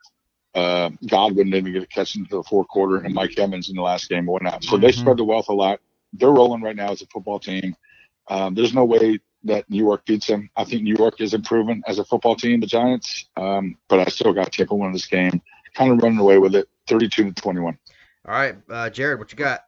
uh, 0.55 0.91
Godwin 1.09 1.51
didn't 1.51 1.69
even 1.69 1.73
get 1.73 1.82
a 1.82 1.86
catch 1.86 2.16
into 2.16 2.36
the 2.36 2.43
fourth 2.45 2.69
quarter 2.69 2.99
and 2.99 3.15
Mike 3.15 3.39
Evans 3.39 3.69
in 3.69 3.77
the 3.77 3.82
last 3.82 4.09
game 4.09 4.19
and 4.20 4.28
whatnot. 4.28 4.62
So 4.65 4.77
they 4.77 4.89
Mhm. 4.89 4.99
spread 4.99 5.16
the 5.16 5.24
wealth 5.24 5.49
a 5.49 5.53
lot. 5.53 5.81
They're 6.12 6.31
rolling 6.31 6.62
right 6.62 6.77
now 6.77 6.93
as 6.93 7.03
a 7.03 7.07
football 7.07 7.41
team. 7.41 7.74
Um, 8.28 8.55
there's 8.55 8.74
no 8.74 8.85
way 8.85 9.19
that 9.44 9.68
New 9.70 9.78
York 9.84 10.04
beats 10.06 10.26
them. 10.26 10.50
I 10.56 10.64
think 10.64 10.82
New 10.82 10.96
York 10.96 11.20
is 11.20 11.34
improving 11.34 11.82
as 11.86 11.98
a 11.98 12.04
football 12.04 12.36
team, 12.36 12.60
the 12.60 12.66
Giants. 12.66 13.26
Um, 13.36 13.76
but 13.88 14.00
I 14.00 14.04
still 14.06 14.32
got 14.32 14.52
Tampa 14.52 14.74
winning 14.74 14.92
this 14.92 15.06
game, 15.06 15.40
kind 15.74 15.92
of 15.92 16.02
running 16.02 16.18
away 16.18 16.38
with 16.38 16.54
it, 16.54 16.68
32 16.88 17.24
to 17.24 17.32
21. 17.32 17.78
All 18.26 18.34
right, 18.34 18.56
uh, 18.70 18.90
Jared, 18.90 19.18
what 19.18 19.30
you 19.32 19.38
got? 19.38 19.60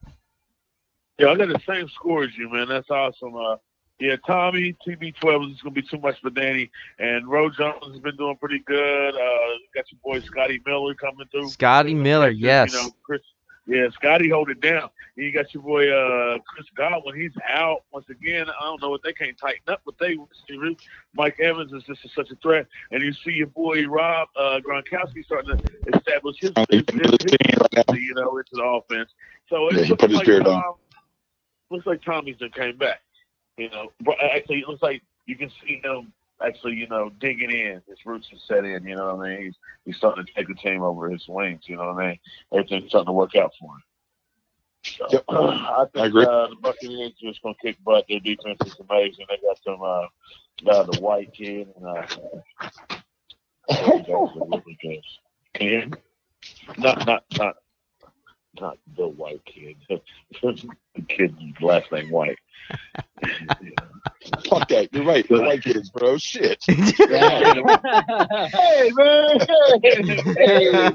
Yeah, 1.19 1.29
I 1.29 1.37
got 1.37 1.49
the 1.49 1.61
same 1.67 1.89
score 1.89 2.25
as 2.25 2.37
you, 2.37 2.51
man. 2.51 2.69
That's 2.69 2.91
awesome. 2.91 3.37
Uh, 3.37 3.57
yeah, 3.99 4.17
Tommy, 4.27 4.77
TB12 4.87 5.53
is 5.55 5.63
going 5.63 5.75
to 5.75 5.83
be 5.83 5.83
too 5.83 5.99
much 5.99 6.21
for 6.21 6.31
Danny. 6.31 6.71
And 6.99 7.27
Ro 7.27 7.49
Jones 7.49 7.93
has 7.93 8.01
been 8.01 8.17
doing 8.17 8.37
pretty 8.37 8.59
good. 8.67 9.15
Uh, 9.15 9.59
got 9.75 9.91
your 9.91 10.01
boy 10.05 10.21
Scotty 10.21 10.61
Miller 10.67 10.95
coming 10.95 11.27
through. 11.31 11.49
Scotty 11.49 11.95
Miller, 11.95 12.29
yes. 12.29 12.73
You 12.73 12.83
know, 12.83 12.91
Chris, 13.03 13.23
yeah, 13.67 13.89
Scotty 13.91 14.29
hold 14.29 14.51
it 14.51 14.61
down. 14.61 14.91
You 15.17 15.33
got 15.33 15.53
your 15.53 15.63
boy 15.63 15.91
uh, 15.91 16.39
Chris 16.47 16.67
Godwin. 16.77 17.21
He's 17.21 17.33
out 17.49 17.85
once 17.93 18.09
again. 18.09 18.47
I 18.49 18.65
don't 18.65 18.81
know 18.81 18.91
what 18.91 19.03
they 19.03 19.13
can't 19.13 19.37
tighten 19.37 19.63
up, 19.69 19.83
but 19.85 19.95
they. 19.99 20.17
Mike 21.15 21.41
Evans 21.41 21.73
is 21.73 21.83
just 21.85 22.15
such 22.15 22.31
a 22.31 22.37
threat. 22.37 22.67
And 22.93 23.03
you 23.03 23.13
see 23.13 23.33
your 23.33 23.49
boy 23.49 23.87
Rob 23.87 24.29
uh, 24.37 24.61
Gronkowski 24.61 25.25
starting 25.25 25.59
to 25.59 25.97
establish 25.97 26.37
his, 26.39 26.53
his, 26.71 26.85
his, 26.93 27.17
his, 27.23 27.59
right 27.75 28.01
you 28.01 28.15
know, 28.15 28.39
into 28.39 28.51
the 28.53 28.63
offense. 28.63 29.11
So 29.49 29.69
it 29.69 29.77
Yeah, 29.77 29.89
looks 29.89 30.03
like. 30.15 30.27
Tom, 30.27 30.75
looks 31.71 31.87
like 31.87 32.03
Tommy's 32.03 32.37
done 32.37 32.51
came 32.51 32.77
back. 32.77 33.01
You 33.57 33.71
know, 33.71 33.91
but 34.03 34.17
actually, 34.23 34.61
it 34.61 34.69
looks 34.69 34.83
like 34.83 35.03
you 35.27 35.37
can 35.37 35.51
see 35.65 35.81
him 35.83 36.13
actually, 36.45 36.75
you 36.75 36.89
know, 36.89 37.11
digging 37.21 37.51
in. 37.51 37.83
His 37.89 38.05
roots 38.05 38.29
have 38.31 38.41
set 38.41 38.65
in. 38.65 38.87
You 38.87 38.97
know 38.97 39.15
what 39.17 39.27
I 39.27 39.31
mean? 39.31 39.43
He's 39.45 39.55
he's 39.85 39.97
starting 39.97 40.25
to 40.25 40.33
take 40.33 40.49
the 40.49 40.55
team 40.55 40.83
over 40.83 41.11
his 41.11 41.27
wings. 41.29 41.63
You 41.67 41.77
know 41.77 41.93
what 41.93 42.03
I 42.05 42.09
mean? 42.09 42.19
Everything's 42.53 42.89
starting 42.91 43.07
to 43.07 43.13
work 43.13 43.35
out 43.37 43.53
for 43.59 43.75
him. 43.75 43.83
So, 44.85 45.07
Yep. 45.11 45.25
I 45.29 45.85
think 45.93 46.05
I 46.05 46.07
agree. 46.07 46.25
Uh, 46.25 46.49
the 46.49 46.57
Buccaneers 46.61 47.13
just 47.21 47.43
gonna 47.43 47.55
kick 47.61 47.77
butt. 47.85 48.05
Their 48.09 48.21
defense 48.21 48.59
is 48.65 48.77
amazing. 48.89 49.27
They 49.29 49.39
got 49.39 49.59
some 49.65 49.83
uh, 49.83 50.07
uh 50.71 50.83
the 50.85 51.01
white 51.01 51.33
kid 51.33 51.69
and 51.77 51.87
uh, 51.87 52.07
really 53.93 54.79
good. 54.81 55.03
Can 55.55 55.67
you 55.67 55.71
hear 55.71 55.87
me? 55.87 55.93
Not 56.79 57.07
not 57.07 57.25
not 57.37 57.57
not 58.61 58.79
the 58.97 59.09
white 59.09 59.45
kid. 59.45 59.77
the 59.89 61.03
kid 61.09 61.37
last 61.61 61.91
name 61.93 62.11
White. 62.11 62.39
Fuck 64.49 64.69
that. 64.69 64.89
You're 64.93 65.05
right. 65.05 65.27
The 65.29 65.41
white 65.41 65.63
kids, 65.63 65.91
bro. 65.91 66.19
Shit. 66.19 66.63
hey 66.69 66.83
man! 68.95 69.39
Hey, 69.83 70.03
hey, 70.03 70.91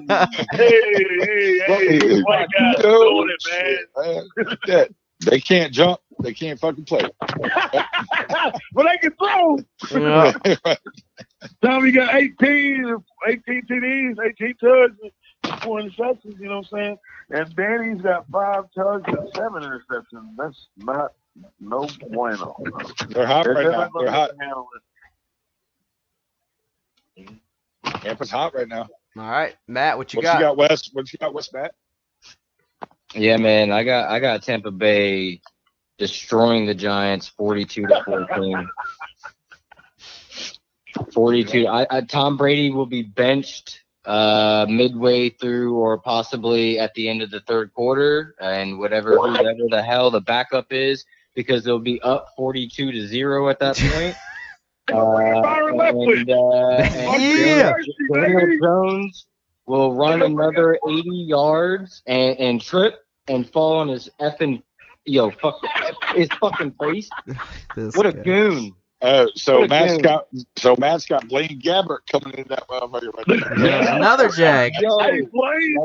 hey, 0.51 1.59
hey, 1.67 2.21
white 2.21 2.47
guys 2.57 2.75
doing 2.81 3.29
it, 3.29 3.43
man. 3.51 3.77
man. 3.97 4.57
That. 4.67 4.89
They 5.25 5.39
can't 5.39 5.71
jump. 5.71 5.99
They 6.19 6.33
can't 6.33 6.59
fucking 6.59 6.85
play. 6.85 7.07
but 7.19 8.85
they 8.85 8.97
can 9.01 9.13
throw. 9.17 9.57
Yeah. 9.91 10.33
Tommy 11.63 11.91
got 11.91 12.15
18, 12.15 12.95
18 13.27 13.61
TDs, 13.69 14.15
18 14.19 14.55
tugs, 14.57 14.97
and 15.51 15.61
four 15.61 15.81
interceptions, 15.81 16.39
you 16.39 16.47
know 16.47 16.57
what 16.57 16.67
I'm 16.73 16.77
saying? 16.77 16.97
And 17.29 17.55
Danny's 17.55 18.01
got 18.01 18.27
five 18.29 18.65
tugs 18.75 19.03
and 19.07 19.29
seven 19.35 19.63
interceptions. 19.63 20.35
That's 20.37 20.67
not 20.77 21.13
no 21.59 21.87
bueno. 22.09 22.55
They're 23.09 23.25
hot 23.25 23.47
right 23.47 23.55
They're 23.55 23.71
now. 23.71 23.89
They're 23.97 24.11
hot. 24.11 24.31
handle 24.39 24.67
it. 24.75 24.81
Tampa's 28.01 28.31
hot 28.31 28.53
right 28.55 28.67
now. 28.67 28.87
All 29.17 29.29
right, 29.29 29.55
Matt, 29.67 29.97
what 29.97 30.13
you 30.13 30.21
got? 30.21 30.27
What 30.27 30.33
got? 30.33 30.39
you 30.39 30.45
got, 30.45 30.57
Wes? 30.57 30.89
What 30.93 31.13
you 31.13 31.19
got, 31.19 31.33
Wes, 31.33 31.53
Matt? 31.53 31.73
Yeah, 33.13 33.37
man, 33.37 33.71
I 33.71 33.83
got 33.83 34.09
I 34.09 34.19
got 34.19 34.43
Tampa 34.43 34.71
Bay 34.71 35.41
destroying 35.97 36.65
the 36.65 36.73
Giants, 36.73 37.27
forty-two 37.27 37.87
to 37.87 38.03
fourteen. 38.05 38.67
42. 41.13 41.67
I, 41.67 41.87
I, 41.89 42.01
Tom 42.01 42.37
Brady 42.37 42.69
will 42.69 42.85
be 42.85 43.03
benched 43.03 43.80
uh, 44.05 44.65
midway 44.69 45.29
through 45.29 45.75
or 45.75 45.97
possibly 45.97 46.79
at 46.79 46.93
the 46.95 47.07
end 47.09 47.21
of 47.21 47.31
the 47.31 47.41
third 47.41 47.73
quarter, 47.73 48.35
and 48.41 48.79
whatever 48.79 49.17
whoever 49.17 49.67
the 49.69 49.81
hell 49.81 50.09
the 50.11 50.21
backup 50.21 50.71
is, 50.71 51.05
because 51.35 51.63
they'll 51.63 51.79
be 51.79 52.01
up 52.01 52.27
42 52.37 52.91
to 52.91 53.07
zero 53.07 53.49
at 53.49 53.59
that 53.59 53.75
point. 53.93 54.15
Uh, 54.91 55.41
and, 55.81 56.29
uh, 56.29 57.17
Yeah. 57.19 57.73
Daniel 58.13 58.59
Jones 58.61 59.27
will 59.65 59.93
run 59.93 60.21
another 60.21 60.77
80 60.89 61.01
yards 61.09 62.01
and, 62.07 62.37
and 62.39 62.61
trip 62.61 63.05
and 63.27 63.47
fall 63.49 63.77
on 63.77 63.87
his 63.87 64.09
effing 64.19 64.61
yo 65.05 65.31
fuck 65.31 65.59
his 66.15 66.27
fucking 66.39 66.71
face. 66.81 67.09
What 67.75 68.05
a 68.05 68.13
guy. 68.13 68.23
goon! 68.23 68.75
Uh, 69.01 69.25
so 69.35 69.61
What 69.61 69.69
Matt's 69.69 69.93
game. 69.93 70.01
got 70.01 70.27
so 70.57 70.75
Matt's 70.77 71.05
got 71.07 71.27
Blaine 71.27 71.59
Gabbert 71.59 71.99
coming 72.11 72.37
in 72.37 72.47
that 72.49 72.67
motherfucker 72.67 73.13
right 73.15 73.25
there. 73.27 73.65
Yeah, 73.65 73.95
another 73.97 74.29
Jag. 74.29 74.73
Yo, 74.79 74.97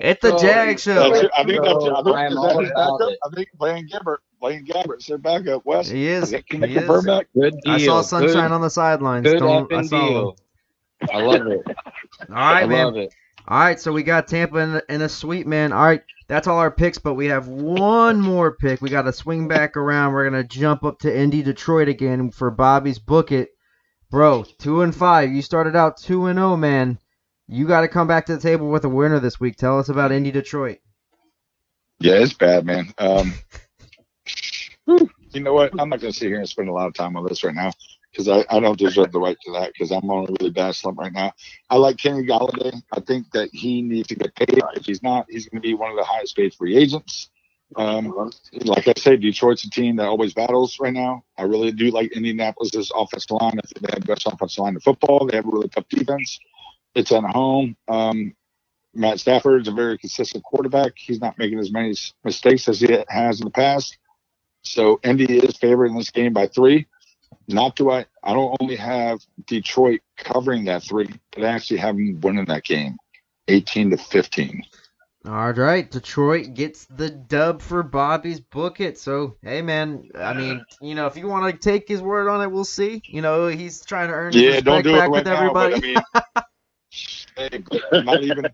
It's 0.03 0.21
the 0.21 0.33
Yo, 0.33 0.39
Jag 0.39 0.79
show. 0.79 1.11
That's, 1.13 1.29
I 1.37 1.45
think 1.45 1.63
that's, 1.65 1.85
I 1.85 2.03
think 2.03 2.17
I 2.17 2.25
am 2.27 2.35
that 2.35 2.57
his 2.61 2.71
about 2.71 2.99
backup? 2.99 3.13
it. 3.13 3.19
I 3.25 3.29
think 3.35 3.49
Blaine 3.59 3.89
Gabbert, 3.89 4.19
Blaine 4.41 4.67
Gabbert's 4.67 5.07
their 5.07 5.19
backup. 5.19 5.65
Wes, 5.65 5.89
He 5.89 6.07
is. 6.09 6.35
can 6.49 6.61
they 6.61 6.69
He 6.69 6.75
confirm 6.75 6.99
is. 6.99 7.05
that? 7.07 7.27
good 7.35 7.55
deal. 7.63 7.73
I 7.73 7.79
saw 7.79 8.03
Sunshine 8.03 8.51
good, 8.51 8.55
on 8.55 8.61
the 8.61 8.71
sidelines. 8.71 9.25
good 9.25 9.39
Don't, 9.41 9.73
I 9.73 9.83
effing 9.83 9.89
saw 9.89 10.13
him. 10.13 10.13
deal. 10.13 10.37
I 11.13 11.21
love 11.23 11.47
it. 11.47 11.63
All 12.31 12.37
I 12.37 12.67
man. 12.67 12.85
love 12.85 12.97
it. 12.97 13.15
All 13.49 13.61
right, 13.61 13.79
so 13.79 13.93
we 13.93 14.03
got 14.03 14.27
Tampa 14.27 14.59
in, 14.59 14.73
the, 14.73 14.85
in 14.89 15.03
a 15.03 15.09
sweep, 15.09 15.47
man. 15.47 15.73
All 15.73 15.85
right, 15.85 16.03
that's 16.27 16.49
all 16.49 16.59
our 16.59 16.71
picks, 16.71 16.99
but 16.99 17.15
we 17.15 17.27
have 17.27 17.47
one 17.47 18.21
more 18.21 18.57
pick. 18.57 18.81
We 18.81 18.91
got 18.91 19.03
to 19.03 19.13
swing 19.13 19.47
back 19.47 19.77
around. 19.77 20.13
We're 20.13 20.29
gonna 20.29 20.43
jump 20.43 20.83
up 20.83 20.99
to 21.01 21.17
Indy, 21.17 21.43
Detroit 21.43 21.89
again 21.89 22.33
for 22.33 22.51
Bobby's 22.51 22.99
book 22.99 23.31
it, 23.31 23.51
bro. 24.11 24.45
Two 24.59 24.83
and 24.83 24.95
five. 24.95 25.33
You 25.33 25.43
started 25.43 25.77
out 25.77 25.97
two 25.97 26.27
and 26.27 26.39
zero, 26.39 26.57
man. 26.57 26.99
You 27.47 27.69
got 27.69 27.83
to 27.83 27.89
come 27.89 28.09
back 28.09 28.27
to 28.27 28.35
the 28.35 28.43
table 28.43 28.69
with 28.69 28.85
a 28.85 28.89
winner 28.89 29.21
this 29.21 29.39
week. 29.39 29.57
Tell 29.57 29.79
us 29.79 29.89
about 29.89 30.11
Indy, 30.11 30.33
Detroit. 30.33 30.79
Yeah, 32.01 32.15
it's 32.15 32.33
bad, 32.33 32.67
man. 32.67 32.93
Um, 32.99 33.35
you 34.87 35.41
know 35.41 35.53
what? 35.53 35.71
I'm 35.79 35.89
not 35.89 36.01
going 36.01 36.13
to 36.13 36.19
sit 36.19 36.27
here 36.27 36.41
and 36.41 36.49
spend 36.49 36.69
a 36.69 36.73
lot 36.73 36.89
of 36.89 36.95
time 36.95 37.17
on 37.17 37.25
this 37.25 37.45
right 37.45 37.55
now 37.55 37.71
because 38.17 38.29
I, 38.29 38.45
I 38.55 38.61
don't 38.61 38.79
deserve 38.79 39.13
the 39.13 39.21
right 39.21 39.37
to 39.45 39.53
that 39.53 39.73
because 39.73 39.91
I'm 39.91 40.09
on 40.11 40.29
a 40.29 40.33
really 40.39 40.51
bad 40.51 40.75
slump 40.75 40.99
right 40.99 41.13
now. 41.13 41.33
I 41.69 41.77
like 41.77 41.99
Kenny 41.99 42.27
Golladay. 42.27 42.81
I 42.93 43.01
think 43.01 43.31
that 43.33 43.51
he 43.53 43.83
needs 43.83 44.09
to 44.09 44.15
get 44.15 44.35
paid. 44.35 44.61
If 44.75 44.87
he's 44.87 45.03
not, 45.03 45.27
he's 45.29 45.49
going 45.49 45.61
to 45.61 45.67
be 45.67 45.75
one 45.75 45.91
of 45.91 45.97
the 45.97 46.05
highest 46.05 46.37
paid 46.37 46.55
free 46.55 46.77
agents. 46.77 47.29
Um, 47.75 48.31
like 48.65 48.89
I 48.89 48.95
say, 48.97 49.17
Detroit's 49.17 49.65
a 49.65 49.71
team 49.71 49.97
that 49.97 50.07
always 50.07 50.33
battles 50.33 50.79
right 50.81 50.95
now. 50.95 51.25
I 51.37 51.43
really 51.43 51.73
do 51.73 51.91
like 51.91 52.13
Indianapolis's 52.13 52.91
offensive 52.95 53.33
line. 53.33 53.59
I 53.59 53.67
think 53.67 53.87
they 53.87 53.93
have 53.93 54.01
the 54.01 54.15
best 54.15 54.27
offensive 54.27 54.63
line 54.63 54.75
in 54.75 54.81
football. 54.81 55.27
They 55.27 55.37
have 55.37 55.47
a 55.47 55.51
really 55.51 55.69
tough 55.69 55.89
defense. 55.89 56.39
It's 56.95 57.13
at 57.13 57.25
home. 57.25 57.77
Um, 57.89 58.35
Matt 58.95 59.21
Stafford 59.21 59.63
is 59.63 59.69
a 59.69 59.73
very 59.73 59.99
consistent 59.99 60.43
quarterback. 60.45 60.93
He's 60.97 61.21
not 61.21 61.37
making 61.39 61.59
as 61.59 61.71
many 61.71 61.95
mistakes 62.25 62.67
as 62.69 62.81
he 62.81 62.97
has 63.09 63.41
in 63.41 63.45
the 63.45 63.51
past. 63.51 63.99
So 64.63 65.01
Indy 65.05 65.39
is 65.39 65.57
favored 65.59 65.87
in 65.87 65.97
this 65.97 66.11
game 66.11 66.33
by 66.33 66.47
three. 66.47 66.87
Not 67.49 67.77
do 67.77 67.91
I 67.91 68.07
I 68.23 68.33
don't 68.33 68.57
only 68.61 68.77
have 68.77 69.21
Detroit 69.47 70.01
covering 70.17 70.65
that 70.65 70.83
three, 70.83 71.09
but 71.33 71.45
I 71.45 71.49
actually 71.49 71.79
have 71.79 71.97
them 71.97 72.21
winning 72.21 72.47
that 72.47 72.65
game. 72.65 72.97
18 73.49 73.91
to 73.91 73.97
15. 73.97 74.63
All 75.27 75.53
right, 75.53 75.91
Detroit 75.91 76.55
gets 76.55 76.85
the 76.87 77.11
dub 77.11 77.61
for 77.61 77.83
Bobby's 77.83 78.41
book 78.41 78.81
it. 78.81 78.97
So, 78.97 79.37
hey, 79.43 79.61
man, 79.61 80.09
I 80.15 80.35
mean, 80.35 80.65
you 80.81 80.95
know, 80.95 81.07
if 81.07 81.17
you 81.17 81.27
want 81.27 81.53
to 81.53 81.59
take 81.59 81.89
his 81.89 82.01
word 82.01 82.29
on 82.29 82.43
it, 82.43 82.51
we'll 82.53 82.65
see. 82.65 83.03
You 83.09 83.23
know, 83.23 83.49
he's 83.49 83.85
trying 83.85 84.09
to 84.09 84.15
earn 84.15 84.35
his 84.35 84.45
Yeah, 84.45 84.51
respect 84.51 84.67
don't 84.67 84.83
do 84.85 84.95
it 84.95 84.99
back 84.99 85.11
right 85.11 85.25
with 85.25 85.27
now. 85.27 85.53
everybody. 85.53 86.03
But 87.37 87.37
I 87.37 87.51
mean, 87.51 87.63
hey, 87.91 88.05
not 88.05 88.23
even. 88.23 88.45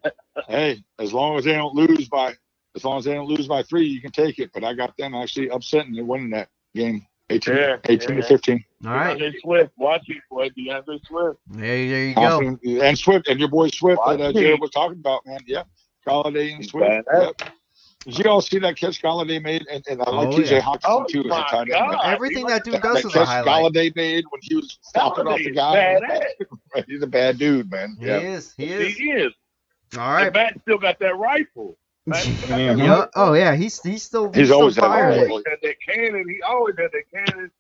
Hey, 0.49 0.83
as 0.99 1.13
long 1.13 1.37
as 1.37 1.45
they 1.45 1.53
don't 1.53 1.75
lose 1.75 2.09
by, 2.09 2.35
as 2.75 2.85
long 2.85 2.99
as 2.99 3.05
they 3.05 3.13
don't 3.13 3.29
lose 3.29 3.47
by 3.47 3.63
three, 3.65 3.87
you 3.87 4.01
can 4.01 4.11
take 4.11 4.39
it. 4.39 4.51
But 4.55 4.65
I 4.65 4.73
got 4.73 4.97
them 4.97 5.15
actually 5.15 5.49
upsetting 5.49 5.99
and 5.99 6.09
winning 6.09 6.31
that 6.31 6.49
game, 6.75 7.07
18, 7.33 7.57
Yeah, 7.57 7.77
18 7.85 8.17
yeah. 8.17 8.21
to 8.23 8.27
15. 8.29 8.65
All 8.85 8.91
right, 8.93 9.19
DeAndre 9.19 9.41
Swift. 9.41 9.73
Watch 9.77 10.03
it, 10.09 10.19
boy. 10.31 10.49
DeAndre 10.51 11.01
Swift. 11.07 11.39
there, 11.49 11.89
there 11.89 12.05
you 12.09 12.15
go. 12.15 12.59
And 12.85 12.99
Swift 12.99 13.29
and 13.29 13.39
your 13.39 13.49
boy 13.49 13.69
Swift 13.69 14.01
that 14.07 14.21
uh, 14.21 14.33
Jared 14.33 14.61
was 14.61 14.71
talking 14.71 14.99
about, 14.99 15.25
man. 15.27 15.41
Yep. 15.47 15.67
Golladay 16.07 16.55
and 16.57 16.65
Swift. 16.67 17.07
Yep. 17.13 17.43
Did 18.05 18.19
you 18.19 18.25
all 18.29 18.41
see 18.41 18.59
that 18.59 18.77
catch 18.77 19.01
Golladay 19.01 19.41
made? 19.41 19.65
And, 19.71 19.85
and 19.89 20.03
I 20.03 20.11
like 20.11 20.29
Oh, 20.29 20.31
TJ 20.33 20.51
yeah. 20.51 20.61
Hockenson 20.61 20.81
Oh, 20.87 21.05
too 21.05 21.21
as 21.21 21.27
a 21.27 21.29
my 21.29 21.43
tight 21.49 21.61
end. 21.61 21.69
God. 21.71 22.01
Everything 22.05 22.47
that 22.47 22.65
dude 22.65 22.83
does 22.83 22.95
that 22.95 22.99
is 22.99 23.05
a 23.15 23.19
catch 23.19 23.29
highlight. 23.29 23.73
Golladay 23.73 23.95
made 23.95 24.25
when 24.31 24.41
he 24.43 24.57
was 24.57 24.77
stopping 24.83 25.29
off 25.29 25.39
the 25.39 25.53
guy. 25.53 26.01
He's 26.89 27.01
a 27.03 27.07
bad 27.07 27.39
dude, 27.39 27.71
man. 27.71 27.97
He 28.01 28.07
Yeah. 28.07 28.19
is. 28.19 28.55
He 28.57 28.65
is. 28.73 28.97
He 28.97 29.05
is. 29.13 29.27
is. 29.29 29.33
All 29.97 30.17
And 30.17 30.25
right. 30.25 30.33
Matt 30.35 30.61
still 30.63 30.79
got 30.79 30.99
that 30.99 31.17
rifle. 31.17 31.77
Matt 32.07 32.23
still 32.23 32.49
got. 32.49 32.79
Yeah. 32.79 33.07
Oh 33.15 33.33
yeah. 33.35 33.55
He's 33.55 33.81
he's 33.83 34.03
still 34.03 34.33
He's 34.33 34.49
still 34.49 34.61
always 34.61 34.77
had 34.77 34.85
a 34.85 34.89
firing. 34.89 35.31
always 35.31 35.45
had 35.49 35.59
that 35.63 35.77
cannon. 35.89 36.25
He 36.29 36.43
always 36.43 36.75
had 36.79 36.91
that 36.93 37.05
cannon. 37.27 37.51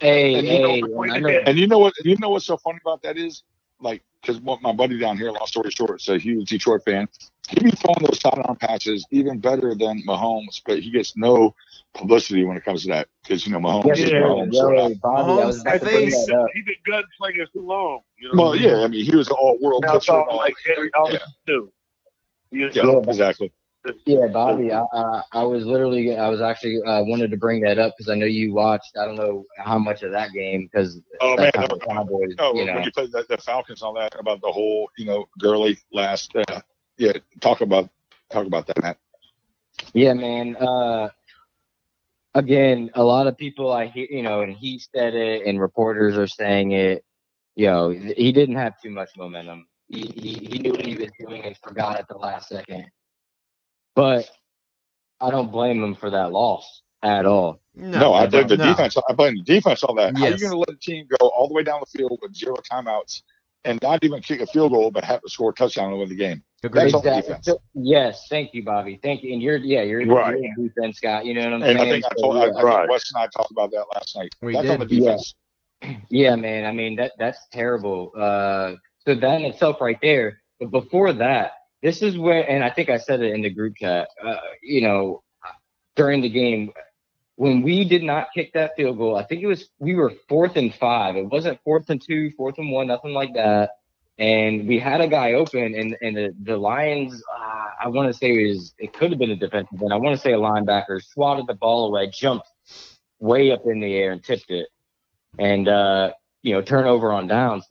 Hey, 0.00 0.34
And 0.36 0.46
you 0.46 0.52
hey, 0.52 0.80
know- 0.80 1.02
know 1.04 1.28
And 1.46 1.58
you 1.58 1.66
know 1.66 1.78
what? 1.78 1.92
You 2.04 2.16
know 2.18 2.30
what's 2.30 2.46
so 2.46 2.56
funny 2.56 2.78
about 2.84 3.02
that 3.02 3.16
is, 3.16 3.42
like, 3.80 4.02
because 4.22 4.40
my 4.40 4.72
buddy 4.72 4.96
down 4.98 5.16
here, 5.16 5.32
long 5.32 5.46
story 5.46 5.70
short, 5.72 6.00
is 6.00 6.08
a 6.08 6.18
huge 6.18 6.48
Detroit 6.50 6.84
fan. 6.84 7.08
He 7.48 7.58
be 7.60 7.70
throwing 7.72 8.02
those 8.04 8.20
sidearm 8.20 8.56
passes 8.56 9.04
even 9.10 9.38
better 9.40 9.74
than 9.74 10.02
Mahomes, 10.06 10.60
but 10.64 10.78
he 10.80 10.90
gets 10.90 11.16
no 11.16 11.54
publicity 11.94 12.44
when 12.44 12.56
it 12.56 12.64
comes 12.64 12.82
to 12.82 12.88
that 12.90 13.08
because 13.24 13.44
you 13.46 13.52
know 13.52 13.58
Mahomes. 13.58 13.92
is 13.98 14.10
Yeah. 14.10 14.20
Mahomes. 14.20 14.52
yo, 14.52 14.60
so- 14.60 14.94
Bobby, 15.02 15.42
I 15.42 15.46
was 15.46 15.58
Mahomes 15.58 15.60
about 15.62 15.72
to 15.72 15.78
bring 15.80 15.96
face. 16.10 16.26
that 16.26 16.34
up. 16.36 16.46
He 16.54 16.62
been 16.62 16.74
gunslinging 16.86 17.52
too 17.52 17.66
long. 17.66 18.00
You 18.18 18.32
know 18.34 18.42
Well, 18.42 18.54
yeah, 18.56 18.84
I 18.84 18.86
mean, 18.88 19.04
he 19.04 19.16
was 19.16 19.26
an 19.28 19.36
all-world 19.40 19.82
Now 19.84 19.96
it's 19.96 20.08
all 20.08 20.24
all 20.30 20.36
like 20.36 20.54
that. 20.66 20.76
Gary 20.76 20.90
Ellis 20.94 21.22
too. 21.46 21.72
You 22.52 22.70
Yeah, 22.72 22.98
exactly. 23.08 23.50
Yeah, 24.04 24.26
Bobby, 24.26 24.72
I, 24.72 24.82
I, 24.92 25.22
I 25.32 25.42
was 25.44 25.64
literally, 25.64 26.16
I 26.16 26.28
was 26.28 26.40
actually 26.40 26.82
uh, 26.82 27.02
wanted 27.04 27.30
to 27.30 27.36
bring 27.36 27.60
that 27.62 27.78
up 27.78 27.94
because 27.96 28.10
I 28.10 28.14
know 28.16 28.26
you 28.26 28.52
watched. 28.52 28.96
I 29.00 29.04
don't 29.04 29.16
know 29.16 29.44
how 29.58 29.78
much 29.78 30.02
of 30.02 30.12
that 30.12 30.32
game 30.32 30.68
because 30.70 31.00
Oh 31.20 31.36
man, 31.36 31.50
that's 31.54 31.56
how 31.56 31.66
the 31.66 31.80
Cowboys, 31.80 32.34
oh, 32.38 32.54
you 32.54 32.66
when 32.66 32.84
you 32.84 32.92
played 32.92 33.12
the, 33.12 33.24
the 33.28 33.38
Falcons 33.38 33.82
all 33.82 33.94
that 33.94 34.14
about 34.18 34.40
the 34.40 34.50
whole, 34.50 34.90
you 34.98 35.04
know, 35.04 35.28
Gurley 35.38 35.78
last. 35.92 36.34
Uh, 36.34 36.60
yeah, 36.96 37.12
talk 37.40 37.60
about 37.60 37.88
talk 38.30 38.46
about 38.46 38.66
that, 38.66 38.80
Matt. 38.82 38.98
Yeah, 39.92 40.12
man. 40.12 40.56
Uh, 40.56 41.08
again, 42.34 42.90
a 42.94 43.02
lot 43.02 43.26
of 43.26 43.36
people 43.36 43.72
I 43.72 43.86
hear, 43.86 44.06
you 44.10 44.22
know, 44.22 44.40
and 44.42 44.54
he 44.54 44.78
said 44.78 45.14
it, 45.14 45.46
and 45.46 45.60
reporters 45.60 46.16
are 46.18 46.26
saying 46.26 46.72
it. 46.72 47.04
You 47.54 47.66
know, 47.66 47.90
he 47.90 48.32
didn't 48.32 48.56
have 48.56 48.80
too 48.80 48.90
much 48.90 49.10
momentum. 49.16 49.66
He, 49.88 50.02
he, 50.14 50.46
he 50.46 50.58
knew 50.58 50.72
what 50.72 50.86
he 50.86 50.96
was 50.96 51.10
doing 51.18 51.42
and 51.42 51.56
forgot 51.56 51.98
at 51.98 52.06
the 52.08 52.16
last 52.16 52.48
second. 52.48 52.86
But 53.98 54.30
I 55.20 55.32
don't 55.32 55.50
blame 55.50 55.80
them 55.80 55.96
for 55.96 56.08
that 56.10 56.30
loss 56.30 56.82
at 57.02 57.26
all. 57.26 57.60
No, 57.74 58.14
I 58.14 58.28
blame 58.28 58.46
the 58.46 58.56
no. 58.56 58.64
defense. 58.64 58.96
I 59.08 59.12
blame 59.12 59.36
the 59.38 59.42
defense 59.42 59.82
on 59.82 59.96
that. 59.96 60.16
How 60.16 60.26
are 60.26 60.30
you 60.30 60.38
going 60.38 60.52
to 60.52 60.58
let 60.58 60.68
a 60.68 60.76
team 60.76 61.08
go 61.18 61.26
all 61.30 61.48
the 61.48 61.54
way 61.54 61.64
down 61.64 61.80
the 61.80 61.98
field 61.98 62.16
with 62.22 62.32
zero 62.32 62.54
timeouts 62.70 63.22
and 63.64 63.80
not 63.82 64.04
even 64.04 64.22
kick 64.22 64.40
a 64.40 64.46
field 64.46 64.70
goal, 64.70 64.92
but 64.92 65.02
have 65.02 65.20
to 65.22 65.28
score 65.28 65.50
a 65.50 65.52
touchdown 65.52 65.90
to 65.90 65.96
win 65.96 66.08
the 66.08 66.14
game? 66.14 66.44
Agreed. 66.62 66.82
That's 66.84 66.94
all 66.94 67.00
Exactly. 67.00 67.22
defense. 67.22 67.46
So- 67.46 67.60
yes, 67.74 68.26
thank 68.30 68.54
you, 68.54 68.64
Bobby. 68.64 69.00
Thank 69.02 69.24
you. 69.24 69.32
And 69.32 69.42
you're, 69.42 69.56
yeah, 69.56 69.82
you're, 69.82 70.06
Right. 70.06 70.38
you're 70.38 70.52
a 70.66 70.68
defense 70.68 71.00
guy. 71.00 71.22
You 71.22 71.34
know 71.34 71.42
what 71.42 71.52
I'm 71.54 71.62
And 71.64 71.78
I 71.78 71.80
saying? 71.82 71.92
think 71.94 72.04
I 72.04 72.08
So, 72.16 72.22
told 72.22 72.36
I, 72.36 72.40
I 72.42 72.46
yeah. 72.46 72.78
think 72.78 72.90
Wes 72.90 73.12
and 73.12 73.20
I 73.20 73.26
talked 73.36 73.50
about 73.50 73.72
that 73.72 73.84
last 73.94 74.14
night. 74.16 74.32
We 74.42 74.54
That's 74.54 74.70
on 74.70 74.78
the 74.78 74.86
did. 74.86 75.00
defense. 75.00 75.34
Yeah, 76.08 76.36
man. 76.36 76.64
I 76.66 76.72
mean 76.72 76.96
that 76.96 77.12
that's 77.18 77.38
terrible. 77.52 78.12
Uh, 78.16 78.74
so 79.06 79.14
that 79.14 79.40
in 79.40 79.44
itself, 79.44 79.80
right 79.80 79.98
there. 80.02 80.40
But 80.60 80.70
before 80.72 81.12
that, 81.12 81.52
this 81.82 82.02
is 82.02 82.18
where, 82.18 82.48
and 82.48 82.64
I 82.64 82.70
think 82.70 82.90
I 82.90 82.98
said 82.98 83.20
it 83.20 83.34
in 83.34 83.42
the 83.42 83.50
group 83.50 83.76
chat. 83.76 84.08
Uh, 84.24 84.36
you 84.62 84.80
know, 84.80 85.22
during 85.96 86.20
the 86.20 86.28
game, 86.28 86.72
when 87.36 87.62
we 87.62 87.84
did 87.84 88.02
not 88.02 88.28
kick 88.34 88.52
that 88.54 88.74
field 88.76 88.98
goal, 88.98 89.16
I 89.16 89.24
think 89.24 89.42
it 89.42 89.46
was 89.46 89.68
we 89.78 89.94
were 89.94 90.12
fourth 90.28 90.56
and 90.56 90.74
five. 90.74 91.16
It 91.16 91.26
wasn't 91.26 91.60
fourth 91.62 91.88
and 91.90 92.02
two, 92.02 92.32
fourth 92.36 92.58
and 92.58 92.70
one, 92.70 92.88
nothing 92.88 93.12
like 93.12 93.34
that. 93.34 93.70
And 94.18 94.66
we 94.66 94.80
had 94.80 95.00
a 95.00 95.06
guy 95.06 95.34
open, 95.34 95.74
and 95.74 95.96
and 96.02 96.16
the 96.16 96.34
the 96.42 96.56
Lions. 96.56 97.22
Uh, 97.38 97.66
I 97.84 97.88
want 97.88 98.12
to 98.12 98.18
say 98.18 98.32
it 98.32 98.48
was 98.48 98.74
it 98.78 98.92
could 98.92 99.10
have 99.10 99.18
been 99.18 99.30
a 99.30 99.36
defensive 99.36 99.80
end. 99.80 99.92
I 99.92 99.96
want 99.96 100.16
to 100.16 100.20
say 100.20 100.32
a 100.32 100.38
linebacker 100.38 101.00
swatted 101.02 101.46
the 101.46 101.54
ball 101.54 101.86
away, 101.86 102.08
jumped 102.08 102.48
way 103.20 103.52
up 103.52 103.66
in 103.66 103.78
the 103.80 103.94
air, 103.94 104.10
and 104.10 104.22
tipped 104.22 104.50
it 104.50 104.68
and 105.38 105.68
uh, 105.68 106.12
you 106.42 106.54
know 106.54 106.62
turnover 106.62 107.12
on 107.12 107.26
downs. 107.26 107.64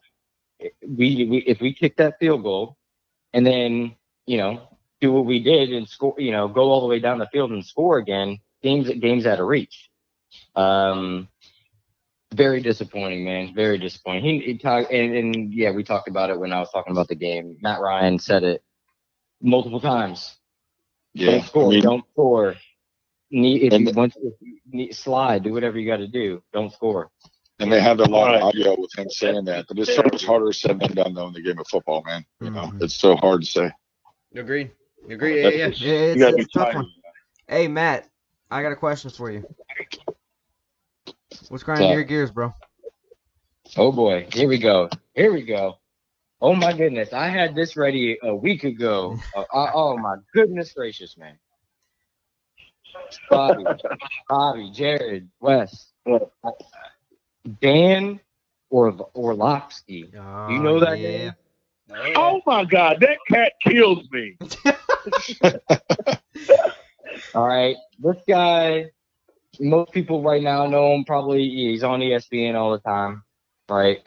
We, 0.59 1.25
we 1.29 1.37
if 1.45 1.61
we 1.61 1.73
kick 1.73 1.97
that 1.97 2.19
field 2.19 2.43
goal, 2.43 2.77
and 3.33 3.45
then 3.45 3.95
you 4.27 4.37
know 4.37 4.61
do 5.01 5.11
what 5.11 5.25
we 5.25 5.39
did 5.39 5.71
and 5.73 5.87
score, 5.87 6.15
you 6.17 6.31
know, 6.31 6.47
go 6.47 6.71
all 6.71 6.81
the 6.81 6.87
way 6.87 6.99
down 6.99 7.19
the 7.19 7.27
field 7.27 7.51
and 7.51 7.63
score 7.65 7.97
again, 7.99 8.39
games 8.63 8.89
games 8.99 9.25
out 9.25 9.39
of 9.39 9.47
reach. 9.47 9.89
Um, 10.55 11.27
very 12.33 12.61
disappointing, 12.61 13.23
man. 13.23 13.53
Very 13.55 13.77
disappointing. 13.77 14.23
He, 14.23 14.39
he 14.39 14.57
talked, 14.57 14.91
and, 14.91 15.15
and 15.15 15.53
yeah, 15.53 15.71
we 15.71 15.83
talked 15.83 16.09
about 16.09 16.29
it 16.29 16.39
when 16.39 16.51
I 16.51 16.59
was 16.59 16.69
talking 16.71 16.91
about 16.91 17.07
the 17.07 17.15
game. 17.15 17.57
Matt 17.61 17.79
Ryan 17.79 18.19
said 18.19 18.43
it 18.43 18.63
multiple 19.41 19.79
times. 19.79 20.35
Yeah, 21.13 21.31
don't 21.31 21.45
score. 21.45 21.65
I 21.65 21.69
mean, 21.69 21.83
don't 21.83 22.05
score. 22.11 22.55
need 23.31 23.71
if 23.71 23.79
you 23.79 23.85
the- 23.85 23.93
want 23.93 24.13
to 24.13 24.33
need, 24.71 24.93
slide, 24.95 25.43
do 25.43 25.53
whatever 25.53 25.79
you 25.79 25.87
got 25.87 25.97
to 25.97 26.07
do. 26.07 26.41
Don't 26.53 26.71
score. 26.73 27.09
And 27.59 27.71
they 27.71 27.81
have 27.81 27.99
a 27.99 28.05
lot 28.05 28.35
of 28.35 28.41
audio 28.43 28.75
with 28.79 28.95
him 28.97 29.09
saying 29.09 29.45
that, 29.45 29.65
but 29.67 29.79
it's 29.79 29.95
so 29.95 30.03
much 30.03 30.25
harder 30.25 30.51
said 30.53 30.79
than 30.79 30.93
done 30.93 31.13
though 31.15 31.27
in 31.27 31.33
the 31.33 31.41
game 31.41 31.57
of 31.59 31.67
football, 31.67 32.03
man. 32.03 32.23
You 32.39 32.51
know, 32.51 32.67
Mhm. 32.67 32.83
it's 32.83 32.93
so 32.95 33.15
hard 33.15 33.41
to 33.41 33.47
say. 33.47 33.71
Agreed. 34.37 34.71
Agreed. 35.09 35.37
Yeah, 35.37 35.43
That's 35.49 35.57
yeah. 35.57 35.67
just- 35.69 35.81
Yeah, 35.81 35.93
it's, 35.93 36.15
you 36.19 36.25
gotta 36.25 36.37
it's 36.37 36.55
a 36.55 36.59
tough 36.59 36.67
tight. 36.67 36.75
one. 36.75 36.91
Hey, 37.47 37.67
Matt, 37.67 38.09
I 38.51 38.61
got 38.61 38.71
a 38.71 38.75
question 38.75 39.09
for 39.09 39.31
you. 39.31 39.45
What's 41.49 41.63
grinding 41.63 41.87
Yeah. 41.89 41.95
your 41.95 42.03
gears, 42.03 42.31
bro? 42.31 42.53
Oh 43.75 43.91
boy, 43.91 44.27
here 44.31 44.47
we 44.47 44.57
go. 44.57 44.89
Here 45.13 45.31
we 45.33 45.43
go. 45.43 45.77
Oh 46.41 46.53
my 46.55 46.71
goodness, 46.73 47.13
I 47.13 47.27
had 47.29 47.55
this 47.55 47.75
ready 47.75 48.17
a 48.21 48.35
week 48.35 48.63
ago. 48.63 49.17
Uh, 49.35 49.41
uh, 49.53 49.71
oh 49.73 49.97
my 49.97 50.15
goodness 50.33 50.73
gracious, 50.73 51.17
man. 51.17 51.37
Bobby, 53.29 53.63
Bobby, 54.29 54.71
Jared, 54.73 55.29
Wes, 55.39 55.91
Dan, 57.61 58.19
or 58.69 58.89
Orlovsky. 59.13 60.11
Oh, 60.17 60.49
You 60.49 60.59
know 60.59 60.79
that 60.79 60.99
yeah. 60.99 61.07
name? 61.09 61.33
Oh 61.91 62.41
my 62.45 62.65
God, 62.65 62.97
that 63.01 63.17
cat 63.29 63.53
kills 63.63 64.07
me. 64.11 64.37
All 67.33 67.47
right, 67.47 67.75
this 67.99 68.17
guy. 68.27 68.87
Most 69.59 69.91
people 69.91 70.21
right 70.21 70.41
now 70.43 70.67
know 70.67 70.93
him. 70.93 71.03
Probably 71.03 71.49
he's 71.49 71.83
on 71.83 71.99
ESPN 71.99 72.53
all 72.55 72.71
the 72.71 72.77
time, 72.79 73.23
right? 73.69 74.03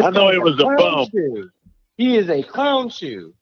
I 0.00 0.08
know 0.10 0.28
it 0.30 0.40
was 0.42 0.54
a 0.54 0.62
clown 0.62 0.76
bum. 0.78 1.06
shoe. 1.12 1.50
He 1.98 2.16
is 2.16 2.30
a 2.30 2.42
clown 2.42 2.88
shoe. 2.88 3.34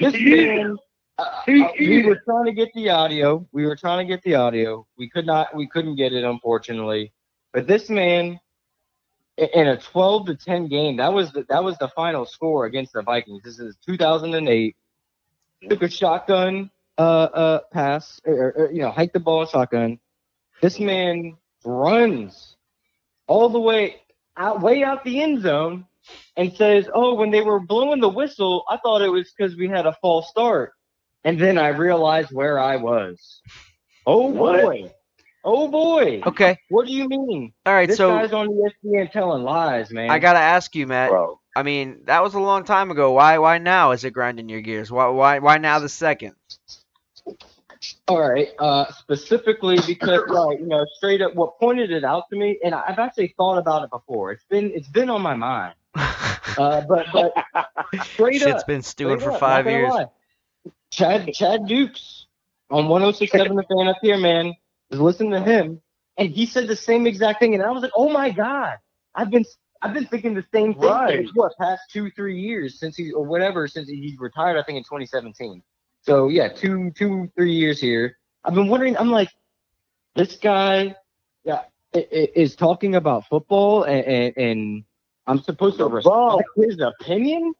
This 0.00 0.14
Yeah. 0.18 0.46
man, 0.56 0.78
uh, 1.18 1.24
He 1.44 1.62
uh, 1.62 1.68
we 1.78 2.06
were 2.06 2.22
trying 2.24 2.46
to 2.46 2.52
get 2.52 2.70
the 2.74 2.88
audio. 2.88 3.46
We 3.52 3.66
were 3.66 3.76
trying 3.76 4.06
to 4.06 4.10
get 4.10 4.22
the 4.22 4.34
audio. 4.36 4.86
We 4.96 5.10
could 5.10 5.26
not. 5.26 5.54
We 5.54 5.66
couldn't 5.66 5.96
get 5.96 6.14
it, 6.14 6.24
unfortunately. 6.24 7.12
But 7.52 7.66
this 7.66 7.90
man, 7.90 8.32
i- 8.34 8.40
in 9.36 9.66
a 9.68 9.76
12 9.76 10.26
to 10.26 10.34
10 10.36 10.68
game, 10.68 10.96
that 10.98 11.12
was 11.12 11.32
the, 11.32 11.44
that 11.48 11.64
was 11.64 11.76
the 11.78 11.88
final 11.88 12.26
score 12.26 12.66
against 12.66 12.92
the 12.92 13.02
Vikings. 13.02 13.42
This 13.42 13.58
is 13.58 13.76
2008. 13.86 14.76
Took 15.68 15.82
a 15.82 15.88
shotgun 15.88 16.70
uh 16.98 17.00
uh 17.00 17.60
pass, 17.72 18.20
or, 18.26 18.52
or, 18.56 18.72
you 18.72 18.82
know, 18.82 18.90
hike 18.90 19.12
the 19.12 19.20
ball 19.20 19.46
shotgun. 19.46 19.98
This 20.60 20.78
man 20.78 21.36
runs 21.64 22.56
all 23.26 23.48
the 23.48 23.60
way 23.60 24.02
out, 24.36 24.60
way 24.60 24.82
out 24.82 25.04
the 25.04 25.22
end 25.22 25.42
zone, 25.42 25.86
and 26.36 26.52
says, 26.54 26.88
"Oh, 26.92 27.14
when 27.14 27.30
they 27.30 27.40
were 27.40 27.60
blowing 27.60 28.00
the 28.00 28.08
whistle, 28.08 28.64
I 28.68 28.76
thought 28.76 29.02
it 29.02 29.08
was 29.08 29.32
because 29.32 29.56
we 29.56 29.68
had 29.68 29.86
a 29.86 29.96
false 30.02 30.28
start." 30.28 30.72
And 31.24 31.40
then 31.40 31.58
I 31.58 31.68
realized 31.68 32.30
where 32.32 32.58
I 32.58 32.76
was. 32.76 33.40
Oh 34.04 34.26
What? 34.26 34.62
boy! 34.62 34.92
Oh 35.44 35.68
boy! 35.68 36.22
Okay. 36.24 36.58
What 36.68 36.86
do 36.86 36.92
you 36.92 37.08
mean? 37.08 37.52
All 37.66 37.72
right. 37.72 37.88
This 37.88 37.96
So 37.96 38.10
guy's 38.10 38.32
on 38.32 38.48
ESPN 38.48 39.10
telling 39.10 39.42
lies, 39.42 39.90
man. 39.90 40.10
I 40.10 40.18
gotta 40.18 40.38
ask 40.38 40.74
you, 40.76 40.86
Matt. 40.86 41.10
Bro, 41.10 41.40
I 41.56 41.62
mean, 41.62 42.02
that 42.04 42.22
was 42.22 42.34
a 42.34 42.40
long 42.40 42.64
time 42.64 42.90
ago. 42.90 43.12
Why? 43.12 43.38
Why 43.38 43.58
now 43.58 43.90
is 43.92 44.04
it 44.04 44.12
grinding 44.12 44.48
your 44.48 44.60
gears? 44.60 44.90
Why? 44.90 45.08
Why? 45.08 45.38
Why 45.40 45.58
now 45.58 45.78
the 45.80 45.88
second? 45.88 46.34
All 48.08 48.20
right, 48.20 48.48
uh, 48.58 48.90
specifically 48.92 49.78
because, 49.86 50.20
right, 50.28 50.60
you 50.60 50.66
know, 50.66 50.86
straight 50.96 51.20
up, 51.20 51.34
what 51.34 51.58
pointed 51.58 51.90
it 51.90 52.04
out 52.04 52.24
to 52.30 52.38
me, 52.38 52.58
and 52.64 52.74
I've 52.74 52.98
actually 52.98 53.34
thought 53.36 53.58
about 53.58 53.82
it 53.84 53.90
before. 53.90 54.30
It's 54.32 54.44
been, 54.44 54.70
it's 54.72 54.88
been 54.88 55.10
on 55.10 55.22
my 55.22 55.34
mind. 55.34 55.74
Uh, 56.58 56.82
but, 56.82 57.06
but 57.14 57.32
straight 58.04 58.34
Shit's 58.34 58.46
up, 58.46 58.54
it's 58.56 58.64
been 58.64 58.82
stewing 58.82 59.20
for 59.20 59.32
up, 59.32 59.40
five 59.40 59.66
years. 59.66 59.90
lie. 59.90 60.06
Chad, 60.90 61.32
Chad 61.32 61.66
Dukes 61.66 62.26
on 62.70 62.88
106.7 62.88 63.30
The 63.30 63.64
Fan 63.74 63.88
up 63.88 63.96
here, 64.02 64.18
man, 64.18 64.52
was 64.92 65.00
listening 65.00 65.32
to 65.32 65.40
him, 65.40 65.80
and 66.18 66.28
he 66.30 66.46
said 66.46 66.68
the 66.68 66.76
same 66.76 67.06
exact 67.06 67.40
thing, 67.40 67.54
and 67.54 67.62
I 67.62 67.70
was 67.70 67.82
like, 67.82 67.92
oh 67.96 68.10
my 68.10 68.30
god, 68.30 68.76
I've 69.14 69.30
been, 69.30 69.44
I've 69.80 69.94
been 69.94 70.06
thinking 70.06 70.34
the 70.34 70.44
same 70.52 70.74
thing 70.74 70.82
Right. 70.90 71.26
for 71.28 71.32
what 71.34 71.52
past 71.58 71.82
two, 71.92 72.10
three 72.12 72.38
years 72.38 72.78
since 72.78 72.96
he 72.96 73.10
or 73.12 73.24
whatever 73.24 73.66
since 73.66 73.88
he 73.88 74.16
retired. 74.20 74.58
I 74.58 74.62
think 74.62 74.76
in 74.76 74.84
2017. 74.84 75.62
So 76.02 76.28
yeah, 76.28 76.48
two, 76.48 76.90
two, 76.96 77.30
three 77.36 77.52
years 77.52 77.80
here. 77.80 78.18
I've 78.44 78.54
been 78.54 78.68
wondering. 78.68 78.96
I'm 78.96 79.10
like, 79.10 79.28
this 80.14 80.36
guy, 80.36 80.94
yeah, 81.44 81.62
is 81.94 82.56
talking 82.56 82.96
about 82.96 83.24
football, 83.28 83.84
and, 83.84 84.04
and, 84.04 84.36
and 84.36 84.84
I'm 85.26 85.38
supposed 85.42 85.78
to 85.78 85.86
respect 85.86 86.42
his 86.56 86.80
opinion. 86.80 87.54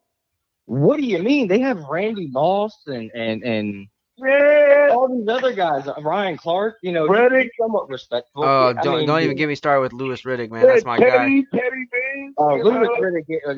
What 0.66 0.96
do 0.98 1.04
you 1.04 1.18
mean? 1.22 1.48
They 1.48 1.60
have 1.60 1.78
Randy 1.84 2.26
Moss 2.28 2.76
and 2.86 3.10
and 3.14 3.42
and 3.42 3.86
yeah. 4.18 4.88
all 4.92 5.08
these 5.08 5.28
other 5.28 5.52
guys, 5.52 5.86
uh, 5.86 5.94
Ryan 6.00 6.36
Clark. 6.36 6.76
You 6.82 6.92
know, 6.92 7.06
Riddick. 7.08 7.48
somewhat 7.60 7.88
respectful. 7.88 8.44
Oh, 8.44 8.68
I 8.68 8.82
don't 8.82 8.98
mean, 8.98 9.06
don't 9.06 9.22
even 9.22 9.36
get 9.36 9.48
me 9.48 9.54
started 9.54 9.80
with 9.80 9.92
Louis 9.92 10.20
Riddick, 10.22 10.50
man. 10.50 10.66
That's 10.66 10.84
my 10.84 10.98
guy. 10.98 11.10
Teddy, 11.10 11.44
Teddy 11.52 11.86
B. 11.92 12.30
Oh, 12.38 12.56
you 12.56 12.64
Louis 12.64 12.80
know, 12.80 12.96
Riddick, 13.00 13.24
yo, 13.28 13.52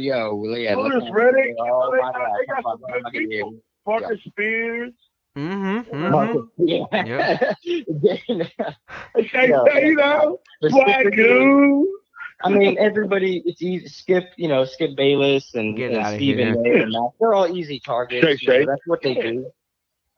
yeah, 0.55 0.75
Louis 0.75 0.93
let's 0.95 1.07
Riddick, 1.07 1.47
you 1.49 1.57
Oh 1.61 1.91
my 2.01 2.13
God, 2.13 2.29
they 2.39 2.47
got 2.47 2.63
some 2.63 2.79
good 2.79 3.03
not 3.03 3.13
gonna 3.13 3.19
hear 3.21 3.29
people. 3.29 3.53
you. 3.53 3.63
Marcus 3.87 4.21
Spears. 4.25 4.93
Mm-hmm. 5.37 6.05
mm-hmm. 6.05 6.65
Yeah. 6.67 7.55
Hey, 9.17 9.23
hey, 9.33 9.49
Yeah. 9.49 9.65
hey, 9.73 9.87
you 9.87 9.95
know, 9.95 10.41
Specifically- 10.63 11.23
Swagoo. 11.25 11.85
I 12.43 12.51
mean, 12.51 12.77
everybody, 12.79 13.43
it's 13.47 13.63
easy. 13.63 13.89
Skip, 13.89 14.31
you 14.37 14.49
know, 14.49 14.65
Skip 14.65 14.97
Bayless 14.97 15.55
and, 15.55 15.77
Get 15.77 15.93
and 15.93 16.01
outta 16.01 16.17
Stephen 16.17 16.63
here. 16.65 16.83
And 16.83 16.93
Matt, 16.93 17.11
they're 17.19 17.33
all 17.33 17.49
easy 17.57 17.81
targets. 17.81 18.27
Shay 18.43 18.59
you 18.61 18.67
know, 18.67 18.73
that's 18.73 18.83
what 18.87 19.01
they 19.03 19.15
do. 19.15 19.51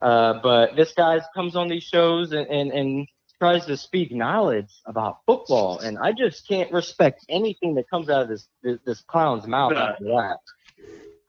Uh, 0.01 0.39
but 0.43 0.75
this 0.75 0.93
guy 0.93 1.19
comes 1.33 1.55
on 1.55 1.67
these 1.67 1.83
shows 1.83 2.31
and, 2.31 2.47
and, 2.47 2.71
and 2.71 3.07
tries 3.39 3.65
to 3.65 3.75
speak 3.77 4.11
knowledge 4.11 4.71
about 4.85 5.19
football, 5.25 5.79
and 5.79 5.97
I 5.97 6.11
just 6.11 6.47
can't 6.47 6.71
respect 6.71 7.25
anything 7.29 7.75
that 7.75 7.89
comes 7.89 8.09
out 8.09 8.23
of 8.23 8.29
this 8.29 8.47
this, 8.63 8.79
this 8.85 9.01
clown's 9.01 9.47
mouth 9.47 9.73
Nah. 9.73 9.89
after 9.91 10.03
that. 10.05 10.37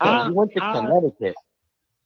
I- 0.01 0.27
he 0.29 0.33
went 0.33 0.53
to 0.55 0.63
I- 0.65 0.73
Connecticut. 0.75 1.35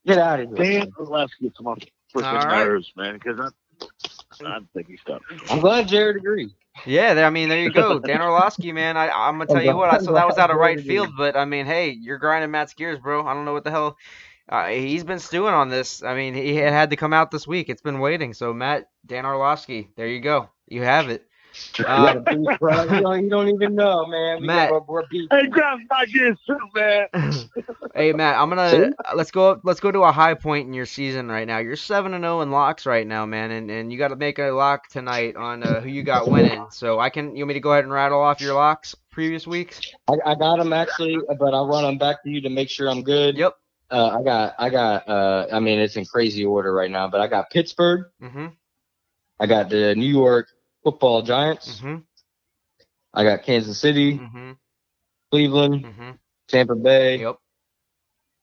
Get 0.05 0.19
out 0.19 0.41
of 0.41 0.57
here. 0.57 0.81
Dan 0.81 0.93
Orlovsky 0.99 1.45
gets 1.45 1.61
my 1.61 1.75
freaking 2.13 2.25
All 2.25 2.35
right. 2.35 2.65
nerves, 2.67 2.93
man, 2.97 3.15
because 3.23 3.39
I, 3.39 4.45
I 4.45 4.59
think 4.75 4.89
he's 4.89 4.99
tough. 5.07 5.23
I'm 5.51 5.61
glad 5.61 5.87
Jared 5.87 6.17
agreed. 6.17 6.51
Yeah, 6.87 7.15
there, 7.15 7.27
I 7.27 7.31
mean, 7.31 7.49
there 7.49 7.61
you 7.61 7.71
go, 7.71 7.99
Dan 8.01 8.21
Orlovsky, 8.23 8.73
man. 8.73 8.97
I, 8.97 9.11
I'm 9.11 9.35
gonna 9.39 9.47
tell 9.47 9.63
you 9.63 9.77
what, 9.77 9.93
I 9.95 9.99
saw 9.99 10.13
that 10.13 10.27
was 10.27 10.39
out 10.39 10.51
of 10.51 10.57
right 10.57 10.81
field, 10.81 11.11
but 11.17 11.37
I 11.37 11.45
mean, 11.45 11.67
hey, 11.67 11.91
you're 11.91 12.19
grinding 12.19 12.51
Matt's 12.51 12.75
gears, 12.75 12.99
bro. 12.99 13.25
I 13.27 13.35
don't 13.35 13.45
know 13.45 13.53
what 13.53 13.63
the 13.65 13.71
hell. 13.71 13.97
Uh, 14.49 14.69
he's 14.69 15.05
been 15.05 15.19
stewing 15.19 15.55
on 15.55 15.69
this. 15.69 16.03
I 16.03 16.15
mean, 16.15 16.35
he 16.35 16.57
had 16.57 16.91
to 16.91 16.97
come 16.97 17.13
out 17.13 17.31
this 17.31 17.47
week. 17.47 17.69
It's 17.69 17.83
been 17.83 18.01
waiting. 18.01 18.35
So 18.35 18.53
Matt, 18.53 18.89
Dan 19.07 19.25
Orlovsky, 19.25 19.91
there 19.97 20.09
you 20.09 20.21
go. 20.21 20.49
You 20.69 20.83
have 20.83 21.09
it. 21.09 21.27
Um, 21.87 22.25
beef, 22.25 22.59
bro. 22.59 22.83
You 22.85 23.01
don't, 23.01 23.25
you 23.25 23.31
don't 23.31 23.49
even 23.49 23.75
know, 23.75 24.07
man. 24.07 24.41
We 24.41 24.47
Matt. 24.47 24.71
got, 24.71 24.89
we're 24.89 25.07
beef. 25.07 25.29
Hey, 25.31 25.47
grab 25.49 25.79
my 25.91 26.07
gears 26.07 26.39
too, 26.47 26.59
man. 26.75 27.07
hey 27.95 28.13
Matt, 28.13 28.37
I'm 28.37 28.49
gonna 28.49 28.93
uh, 29.05 29.15
let's 29.15 29.31
go 29.31 29.61
let's 29.63 29.81
go 29.81 29.91
to 29.91 30.01
a 30.01 30.13
high 30.13 30.35
point 30.35 30.67
in 30.67 30.73
your 30.73 30.87
season 30.87 31.29
right 31.29 31.47
now. 31.47 31.59
You're 31.59 31.77
seven 31.77 32.15
and 32.15 32.25
zero 32.25 32.41
in 32.41 32.51
locks 32.51 32.87
right 32.87 33.07
now, 33.07 33.27
man, 33.27 33.51
and, 33.51 33.71
and 33.71 33.93
you 33.93 33.99
got 33.99 34.09
to 34.09 34.17
make 34.17 34.39
a 34.39 34.51
lock 34.51 34.89
tonight 34.89 35.37
on 35.37 35.63
uh, 35.63 35.81
who 35.81 35.89
you 35.89 36.03
got 36.03 36.29
winning. 36.29 36.67
So 36.71 36.99
I 36.99 37.11
can 37.11 37.37
you 37.37 37.43
want 37.43 37.49
me 37.49 37.55
to 37.55 37.61
go 37.61 37.73
ahead 37.73 37.85
and 37.85 37.93
rattle 37.93 38.21
off 38.21 38.41
your 38.41 38.55
locks 38.55 38.95
previous 39.11 39.47
weeks? 39.47 39.81
I, 40.09 40.15
I 40.25 40.35
got 40.35 40.57
them 40.57 40.73
actually, 40.73 41.19
but 41.39 41.55
I'll 41.55 41.69
run 41.69 41.85
them 41.85 41.99
back 41.99 42.23
to 42.25 42.31
you 42.31 42.41
to 42.43 42.49
make 42.49 42.71
sure 42.71 42.89
I'm 42.89 43.03
good. 43.03 43.37
Yep. 43.37 43.55
Uh, 43.93 44.19
I 44.19 44.23
got, 44.23 44.55
I 44.59 44.71
got. 44.71 45.09
Uh, 45.09 45.47
I 45.53 45.61
mean, 45.61 45.79
it's 45.79 45.97
in 45.97 46.07
crazy 46.07 46.45
order 46.47 46.73
right 46.73 46.91
now, 46.91 47.09
but 47.09 47.21
I 47.21 47.27
got 47.27 47.51
Pittsburgh. 47.51 48.07
Mm-hmm. 48.23 48.47
I 49.39 49.47
got 49.47 49.69
the 49.69 49.95
New 49.95 50.07
York 50.07 50.49
Football 50.83 51.23
Giants. 51.23 51.79
Mm-hmm. 51.81 51.97
I 53.13 53.25
got 53.25 53.43
Kansas 53.43 53.79
City, 53.79 54.19
Mm-hmm. 54.19 54.53
Cleveland, 55.31 55.85
Mm-hmm. 55.85 56.11
Tampa 56.49 56.75
Bay, 56.75 57.21
Yep. 57.21 57.37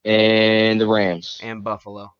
and 0.05 0.79
the 0.79 0.87
Rams. 0.87 1.39
And 1.41 1.63
Buffalo. 1.63 2.13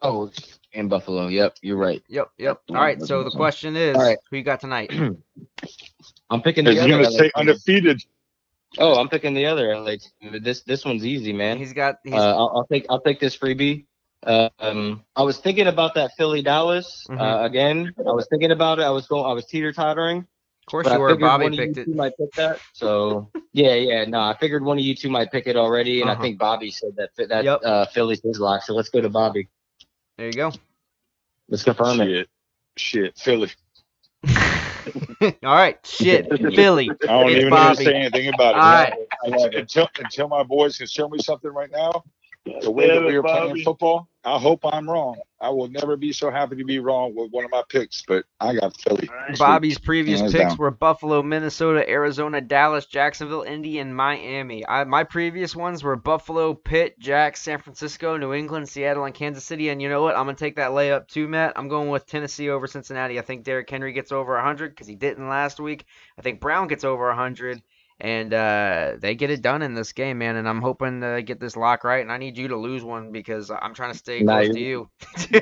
Oh, 0.00 0.30
and 0.72 0.88
Buffalo. 0.90 1.28
Yep, 1.28 1.56
you're 1.62 1.76
right. 1.76 2.02
Yep. 2.08 2.28
Yep. 2.38 2.60
All 2.70 2.76
right. 2.76 3.02
So 3.02 3.24
the 3.24 3.30
question 3.30 3.74
is, 3.76 3.96
All 3.96 4.02
right. 4.02 4.18
who 4.30 4.36
you 4.36 4.42
got 4.44 4.60
tonight? 4.60 4.92
I'm 6.30 6.42
picking 6.42 6.66
Is 6.66 6.76
the 6.76 6.82
he 6.82 6.88
going 6.88 7.02
to 7.02 7.08
LA 7.08 7.16
stay 7.16 7.22
team. 7.24 7.32
undefeated? 7.36 8.02
Oh, 8.78 8.94
I'm 8.98 9.08
picking 9.08 9.34
the 9.34 9.46
other 9.46 9.74
LA 9.76 9.96
team. 10.20 10.42
This 10.42 10.62
this 10.62 10.84
one's 10.84 11.04
easy, 11.06 11.32
man. 11.32 11.58
He's 11.58 11.72
got. 11.72 11.96
He's, 12.04 12.14
Uh, 12.14 12.36
I'll, 12.36 12.52
I'll 12.56 12.66
take 12.66 12.86
I'll 12.90 13.00
take 13.00 13.20
this 13.20 13.36
freebie. 13.36 13.86
Uh, 14.22 14.48
um, 14.58 15.04
I 15.14 15.22
was 15.22 15.38
thinking 15.38 15.66
about 15.66 15.94
that 15.94 16.12
Philly 16.16 16.42
Dallas 16.42 17.06
Mhm. 17.08 17.20
uh, 17.20 17.44
again. 17.44 17.92
I 17.98 18.10
was 18.12 18.26
thinking 18.28 18.50
about 18.50 18.78
it. 18.78 18.82
I 18.82 18.90
was 18.90 19.06
going. 19.06 19.24
I 19.26 19.32
was 19.34 19.44
teeter 19.46 19.72
tottering. 19.72 20.18
of 20.18 20.66
course 20.66 20.84
But 20.84 20.92
you 20.92 20.96
I 20.96 20.98
were. 20.98 21.08
figured 21.10 21.28
Bobby 21.28 21.42
one 21.44 21.52
of 21.52 21.58
picked 21.58 21.76
you 21.76 21.82
it. 21.82 21.84
two 21.86 21.94
might 21.94 22.16
pick 22.18 22.32
that. 22.32 22.58
So 22.72 23.30
yeah, 23.52 23.74
yeah. 23.74 24.04
No, 24.06 24.20
I 24.20 24.36
figured 24.38 24.64
one 24.64 24.78
of 24.78 24.84
you 24.84 24.94
two 24.96 25.10
might 25.10 25.30
pick 25.30 25.46
it 25.46 25.56
already, 25.56 26.00
and 26.00 26.10
Uh-huh. 26.10 26.18
I 26.18 26.22
think 26.22 26.38
Bobby 26.38 26.70
said 26.70 26.96
that 26.96 27.10
that 27.28 27.44
Yep. 27.44 27.60
uh, 27.64 27.84
Philly's 27.86 28.22
his 28.22 28.40
lock. 28.40 28.62
So 28.62 28.74
let's 28.74 28.88
go 28.88 29.00
to 29.00 29.08
Bobby. 29.10 29.48
There 30.16 30.26
you 30.26 30.32
go. 30.32 30.52
Let's 31.48 31.62
confirm 31.64 32.00
it. 32.00 32.06
Shit. 32.06 32.28
Shit. 32.76 33.18
Philly. 33.18 33.50
All 35.44 35.54
right. 35.54 35.78
Shit. 35.84 36.28
Philly. 36.54 36.90
I 36.90 37.06
don't 37.06 37.30
It's 37.30 37.40
even 37.40 37.50
Bobby. 37.50 37.70
need 37.70 37.76
to 37.76 37.84
say 37.84 37.94
anything 37.94 38.34
about 38.34 38.56
it. 38.56 38.60
All 38.62 38.70
right. 39.30 39.54
Until, 39.54 39.88
until 39.98 40.28
my 40.28 40.42
boys 40.42 40.78
can 40.78 40.86
show 40.86 41.08
me 41.08 41.18
something 41.18 41.50
right 41.50 41.70
now, 41.70 42.04
the 42.60 42.70
way 42.70 42.88
that 42.88 43.04
we 43.04 43.16
were 43.16 43.22
playing 43.22 43.64
football, 43.64 44.08
I 44.24 44.38
hope 44.38 44.60
I'm 44.64 44.88
wrong. 44.88 45.16
I 45.38 45.50
will 45.50 45.68
never 45.68 45.96
be 45.96 46.12
so 46.12 46.30
happy 46.30 46.56
to 46.56 46.64
be 46.64 46.78
wrong 46.78 47.14
with 47.14 47.30
one 47.30 47.44
of 47.44 47.50
my 47.50 47.62
picks, 47.68 48.02
but 48.08 48.24
I 48.40 48.54
got 48.54 48.74
Philly. 48.80 49.10
Bobby's 49.38 49.76
previous 49.76 50.22
picks 50.22 50.32
down. 50.32 50.56
were 50.56 50.70
Buffalo, 50.70 51.22
Minnesota, 51.22 51.86
Arizona, 51.88 52.40
Dallas, 52.40 52.86
Jacksonville, 52.86 53.42
Indy, 53.42 53.78
and 53.78 53.94
Miami. 53.94 54.66
I, 54.66 54.84
my 54.84 55.04
previous 55.04 55.54
ones 55.54 55.82
were 55.82 55.96
Buffalo, 55.96 56.54
Pitt, 56.54 56.98
Jack, 56.98 57.36
San 57.36 57.58
Francisco, 57.58 58.16
New 58.16 58.32
England, 58.32 58.70
Seattle, 58.70 59.04
and 59.04 59.14
Kansas 59.14 59.44
City. 59.44 59.68
And 59.68 59.82
you 59.82 59.90
know 59.90 60.02
what? 60.02 60.16
I'm 60.16 60.24
gonna 60.24 60.36
take 60.36 60.56
that 60.56 60.70
layup 60.70 61.08
too, 61.08 61.28
Matt. 61.28 61.52
I'm 61.56 61.68
going 61.68 61.90
with 61.90 62.06
Tennessee 62.06 62.48
over 62.48 62.66
Cincinnati. 62.66 63.18
I 63.18 63.22
think 63.22 63.44
Derrick 63.44 63.68
Henry 63.68 63.92
gets 63.92 64.12
over 64.12 64.32
100 64.34 64.70
because 64.70 64.86
he 64.86 64.94
didn't 64.94 65.28
last 65.28 65.60
week. 65.60 65.84
I 66.18 66.22
think 66.22 66.40
Brown 66.40 66.68
gets 66.68 66.84
over 66.84 67.08
100. 67.08 67.60
And 68.00 68.34
uh, 68.34 68.94
they 68.98 69.14
get 69.14 69.30
it 69.30 69.40
done 69.40 69.62
in 69.62 69.74
this 69.74 69.92
game, 69.92 70.18
man. 70.18 70.34
And 70.36 70.48
I'm 70.48 70.60
hoping 70.60 70.98
they 71.00 71.22
get 71.22 71.38
this 71.38 71.56
lock 71.56 71.84
right. 71.84 72.02
And 72.02 72.10
I 72.10 72.18
need 72.18 72.36
you 72.36 72.48
to 72.48 72.56
lose 72.56 72.82
one 72.82 73.12
because 73.12 73.50
I'm 73.50 73.72
trying 73.72 73.92
to 73.92 73.98
stay 73.98 74.20
Nah, 74.20 74.40
close 74.40 74.54
to 74.54 74.60
you. 74.60 74.90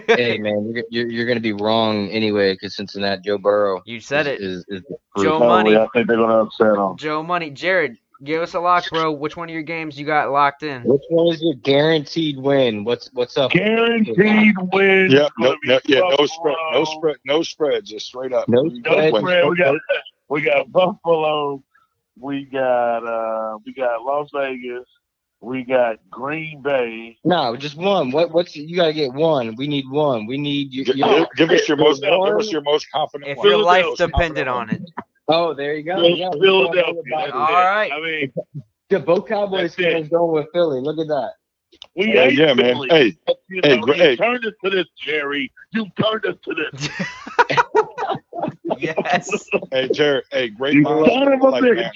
hey 0.09 0.39
man, 0.39 0.71
you're 0.75 0.85
you're, 0.91 1.11
you're 1.11 1.27
going 1.27 1.39
to 1.39 1.43
be 1.43 1.55
wrong 1.55 2.09
anyway 2.11 2.53
because 2.53 2.77
Cincinnati, 2.77 3.23
Joe 3.25 3.39
Burrow. 3.39 3.81
You 3.87 4.01
said 4.01 4.27
it. 4.27 4.41
Is, 4.41 4.65
is, 4.69 4.83
is 4.83 4.83
Joe 5.19 5.39
proof. 5.39 5.49
Money. 5.49 5.77
I 5.77 5.87
think 5.95 6.07
they're 6.09 6.19
gonna 6.19 6.43
upset 6.43 6.75
them. 6.75 6.97
Joe 6.99 7.23
Money, 7.23 7.51
Jared, 7.51 7.97
give 8.23 8.43
us 8.43 8.53
a 8.55 8.61
lock, 8.61 8.85
bro. 8.91 9.13
Which 9.13 9.37
one 9.37 9.49
of 9.49 9.53
your 9.55 9.63
games 9.63 9.99
you 9.99 10.05
got 10.05 10.31
locked 10.31 10.63
in? 10.63 10.83
Which 10.83 11.03
one 11.09 11.33
is 11.35 11.43
your 11.43 11.55
guaranteed 11.55 12.37
win? 12.39 12.85
What's 12.85 13.11
what's 13.15 13.37
up? 13.39 13.53
Guaranteed 13.53 14.55
win. 14.73 15.11
Yeah, 15.11 15.29
no, 15.39 15.57
no, 15.65 15.81
yeah, 15.87 16.01
no 16.01 16.27
spread, 16.27 16.57
no 16.73 16.85
spread, 16.85 17.17
no 17.25 17.43
spread, 17.43 17.85
just 17.87 18.07
straight 18.07 18.33
up. 18.35 18.49
No 18.49 18.63
No 18.65 19.09
spread. 19.19 19.49
We 19.49 19.57
got 19.57 19.77
we 20.29 20.43
got 20.43 20.71
Buffalo. 20.71 21.63
We 22.19 22.45
got 22.45 22.99
uh 23.07 23.59
we 23.65 23.73
got 23.75 24.03
Las 24.03 24.29
Vegas. 24.35 24.87
We 25.41 25.65
got 25.65 25.97
Green 26.11 26.63
Bay. 26.63 27.19
No, 27.25 27.57
just 27.57 27.77
one. 27.77 28.11
What 28.13 28.33
what's 28.33 28.55
you 28.55 28.77
got 28.77 28.87
to 28.87 28.93
get 28.93 29.13
one? 29.13 29.57
We 29.57 29.67
need 29.67 29.87
one. 29.91 30.27
We 30.27 30.39
need 30.39 30.73
you. 30.73 30.85
Give, 30.85 30.97
you 30.97 31.05
give- 31.05 31.29
give 31.37 31.51
us 31.51 31.67
your 31.69 31.77
most, 31.79 32.03
One. 32.07 32.31
give 32.31 32.39
us 32.39 32.53
your 32.53 32.61
most 32.63 32.87
confident 32.93 33.31
If 33.33 33.39
one. 33.39 33.49
your 33.49 33.59
life 33.59 33.87
depended 33.97 34.47
on 34.49 34.71
it. 34.71 34.83
oh, 35.29 35.53
there 35.55 35.75
you 35.75 35.83
go. 35.83 36.07
Yeah, 36.07 36.31
Philadelphia. 36.31 37.03
That's 37.11 37.33
All 37.33 37.41
it. 37.41 37.53
right. 37.53 37.93
I 37.93 38.01
mean, 38.01 38.33
The 38.91 39.01
both 39.01 39.27
Cowboys 39.27 39.75
That's 39.75 39.79
it. 39.79 39.93
fans 39.93 40.09
going 40.11 40.33
with 40.33 40.47
Philly. 40.53 40.81
Look 40.81 40.99
at 40.99 41.09
that. 41.09 41.33
we 41.97 42.13
Yeah, 42.15 42.23
ain't 42.25 42.35
yeah, 42.35 42.55
man. 42.55 42.75
Philly. 42.75 42.89
Hey, 42.91 43.17
You 43.49 43.61
hey, 43.65 43.77
know, 43.77 43.83
gr- 43.83 43.95
you 43.95 44.17
turned 44.17 44.45
us 44.47 44.53
to 44.63 44.71
this, 44.71 44.87
Jerry. 44.99 45.51
You 45.73 45.87
turned 46.01 46.25
us 46.27 46.37
to 46.45 46.55
this. 46.55 46.89
yes. 48.83 49.49
hey, 49.73 49.89
Jared. 49.89 50.25
Hey, 50.33 50.49
great 50.51 50.75
You 50.75 50.83
minds 50.83 51.09
son 51.09 51.33
of 51.33 51.41
a 51.41 51.45
like, 51.49 51.63
bitch. 51.63 51.77
man, 51.77 51.93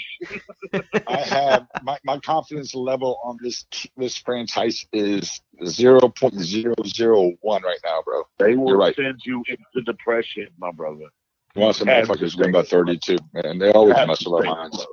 I 1.07 1.21
have 1.21 1.67
my, 1.81 1.99
my 2.05 2.19
confidence 2.21 2.75
level 2.75 3.19
on 3.25 3.39
this 3.43 3.67
this 3.97 4.17
franchise 4.17 4.87
is 4.93 5.41
zero 5.67 6.09
point 6.09 6.39
zero 6.41 6.75
zero 6.87 7.33
one 7.43 7.63
right 7.63 7.81
now, 7.85 8.03
bro. 8.05 8.23
They 8.39 8.55
You're 8.67 8.77
will 8.77 8.77
right. 8.79 8.97
send 8.97 9.21
you 9.25 9.43
into 9.49 9.85
depression, 9.85 10.49
my 10.59 10.73
brother. 10.73 11.07
You 11.55 11.63
want 11.63 11.77
some 11.77 11.89
Has 11.89 12.09
motherfuckers 12.09 12.33
to 12.35 12.39
win 12.39 12.51
stay. 12.51 12.53
by 12.53 12.63
thirty 12.63 12.99
two, 12.99 13.19
man. 13.33 13.59
They 13.59 13.73
always 13.73 13.97
Has 13.97 14.07
mess 14.09 14.25
with 14.27 14.35
our 14.35 14.55
minds. 14.55 14.87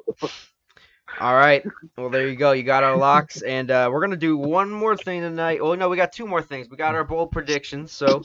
All 1.20 1.36
right. 1.36 1.64
Well, 1.98 2.10
there 2.10 2.28
you 2.28 2.36
go. 2.36 2.53
You 2.53 2.64
got 2.64 2.84
our 2.84 2.98
locks, 2.98 3.41
and 3.41 3.70
uh, 3.72 3.90
we're 3.91 4.02
gonna 4.02 4.18
do 4.18 4.38
one 4.38 4.72
more 4.72 4.98
thing 4.98 5.22
tonight. 5.22 5.60
Oh 5.61 5.76
no, 5.76 5.90
we 5.90 5.98
got 5.98 6.11
two 6.11 6.28
more 6.28 6.41
things. 6.41 6.70
We 6.70 6.78
got 6.78 6.95
our 6.95 7.03
bold 7.03 7.32
predictions. 7.32 7.91
So 7.91 8.22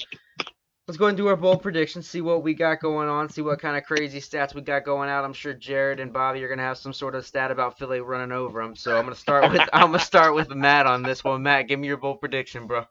let's 0.89 0.97
go 0.97 1.07
and 1.07 1.17
do 1.19 1.29
our 1.29 1.37
bold 1.37 1.63
predictions. 1.63 2.09
See 2.09 2.23
what 2.23 2.43
we 2.43 2.55
got 2.55 2.81
going 2.81 3.09
on. 3.09 3.29
See 3.29 3.43
what 3.43 3.61
kind 3.61 3.77
of 3.77 3.85
crazy 3.85 4.21
stats 4.21 4.55
we 4.55 4.63
got 4.63 4.85
going 4.85 5.11
out. 5.11 5.23
I'm 5.23 5.35
sure 5.35 5.53
Jared 5.53 6.01
and 6.01 6.13
Bobby 6.13 6.43
are 6.43 6.49
gonna 6.49 6.63
have 6.63 6.79
some 6.79 6.95
sort 6.95 7.15
of 7.15 7.27
stat 7.27 7.51
about 7.51 7.79
Philly 7.79 8.01
running 8.01 8.33
over 8.33 8.63
them. 8.63 8.75
So 8.75 8.97
I'm 8.97 9.05
gonna 9.05 9.15
start 9.15 9.53
with 9.53 9.61
I'm 9.73 9.93
gonna 9.93 9.99
start 10.01 10.35
with 10.35 10.49
Matt 10.49 10.87
on 10.87 11.03
this 11.03 11.23
one. 11.23 11.43
Matt, 11.43 11.69
give 11.69 11.79
me 11.79 11.87
your 11.87 11.99
bold 11.99 12.21
prediction, 12.21 12.67
bro. 12.67 12.87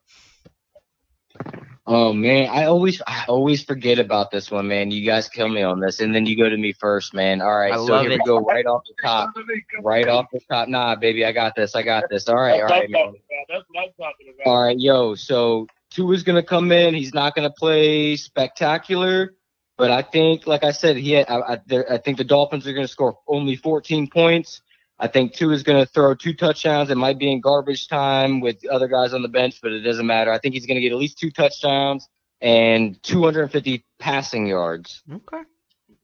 Oh 1.87 2.13
man, 2.13 2.49
I 2.49 2.65
always 2.65 3.01
I 3.07 3.25
always 3.27 3.63
forget 3.63 3.97
about 3.97 4.29
this 4.29 4.51
one, 4.51 4.67
man. 4.67 4.91
You 4.91 5.03
guys 5.03 5.27
kill 5.27 5.47
me 5.47 5.63
on 5.63 5.79
this, 5.79 5.99
and 5.99 6.13
then 6.13 6.25
you 6.25 6.37
go 6.37 6.49
to 6.49 6.57
me 6.57 6.73
first, 6.73 7.15
man. 7.15 7.41
All 7.41 7.57
right, 7.57 7.73
I 7.73 7.77
so 7.77 7.85
love 7.85 8.01
here 8.01 8.11
it. 8.11 8.19
we 8.19 8.25
go, 8.25 8.41
right 8.41 8.65
off 8.65 8.83
the 8.85 9.07
top, 9.07 9.33
right 9.81 10.07
off 10.07 10.25
the 10.31 10.41
top. 10.51 10.67
Nah, 10.67 10.95
baby, 10.95 11.25
I 11.25 11.31
got 11.31 11.55
this. 11.55 11.75
I 11.75 11.81
got 11.81 12.03
this. 12.09 12.27
All 12.27 12.35
right, 12.35 12.61
all 12.61 12.67
right, 12.67 12.89
man. 12.89 13.15
That's 13.49 13.63
what 13.69 13.85
I'm 13.85 13.93
talking 13.97 14.33
about. 14.35 14.51
All 14.51 14.63
right, 14.63 14.77
yo. 14.77 15.15
So 15.15 15.65
Tua's 15.91 16.23
gonna 16.23 16.43
come 16.43 16.71
in. 16.71 16.93
He's 16.93 17.13
not 17.13 17.35
gonna 17.35 17.49
play 17.51 18.15
spectacular, 18.15 19.35
but 19.77 19.91
I 19.91 20.01
think, 20.01 20.47
like 20.47 20.63
I 20.63 20.71
said, 20.71 20.97
he 20.97 21.11
had, 21.11 21.29
I, 21.29 21.39
I, 21.39 21.83
I 21.91 21.97
think 21.97 22.17
the 22.17 22.23
Dolphins 22.23 22.67
are 22.67 22.73
gonna 22.73 22.87
score 22.87 23.17
only 23.27 23.55
14 23.55 24.09
points. 24.09 24.61
I 24.99 25.07
think 25.07 25.33
Tua 25.33 25.53
is 25.53 25.63
gonna 25.63 25.85
throw 25.85 26.15
two 26.15 26.33
touchdowns. 26.33 26.89
It 26.89 26.97
might 26.97 27.19
be 27.19 27.31
in 27.31 27.39
garbage 27.41 27.87
time 27.87 28.41
with 28.41 28.65
other 28.67 28.87
guys 28.87 29.13
on 29.13 29.21
the 29.21 29.27
bench, 29.27 29.59
but 29.61 29.71
it 29.71 29.81
doesn't 29.81 30.05
matter. 30.07 30.31
I 30.31 30.39
think 30.39 30.53
he's 30.53 30.65
gonna 30.65 30.81
get 30.81 30.91
at 30.91 30.97
least 30.97 31.19
two 31.19 31.31
touchdowns 31.31 32.07
and 32.41 33.01
250 33.03 33.83
passing 33.99 34.47
yards. 34.47 35.03
Okay. 35.11 35.41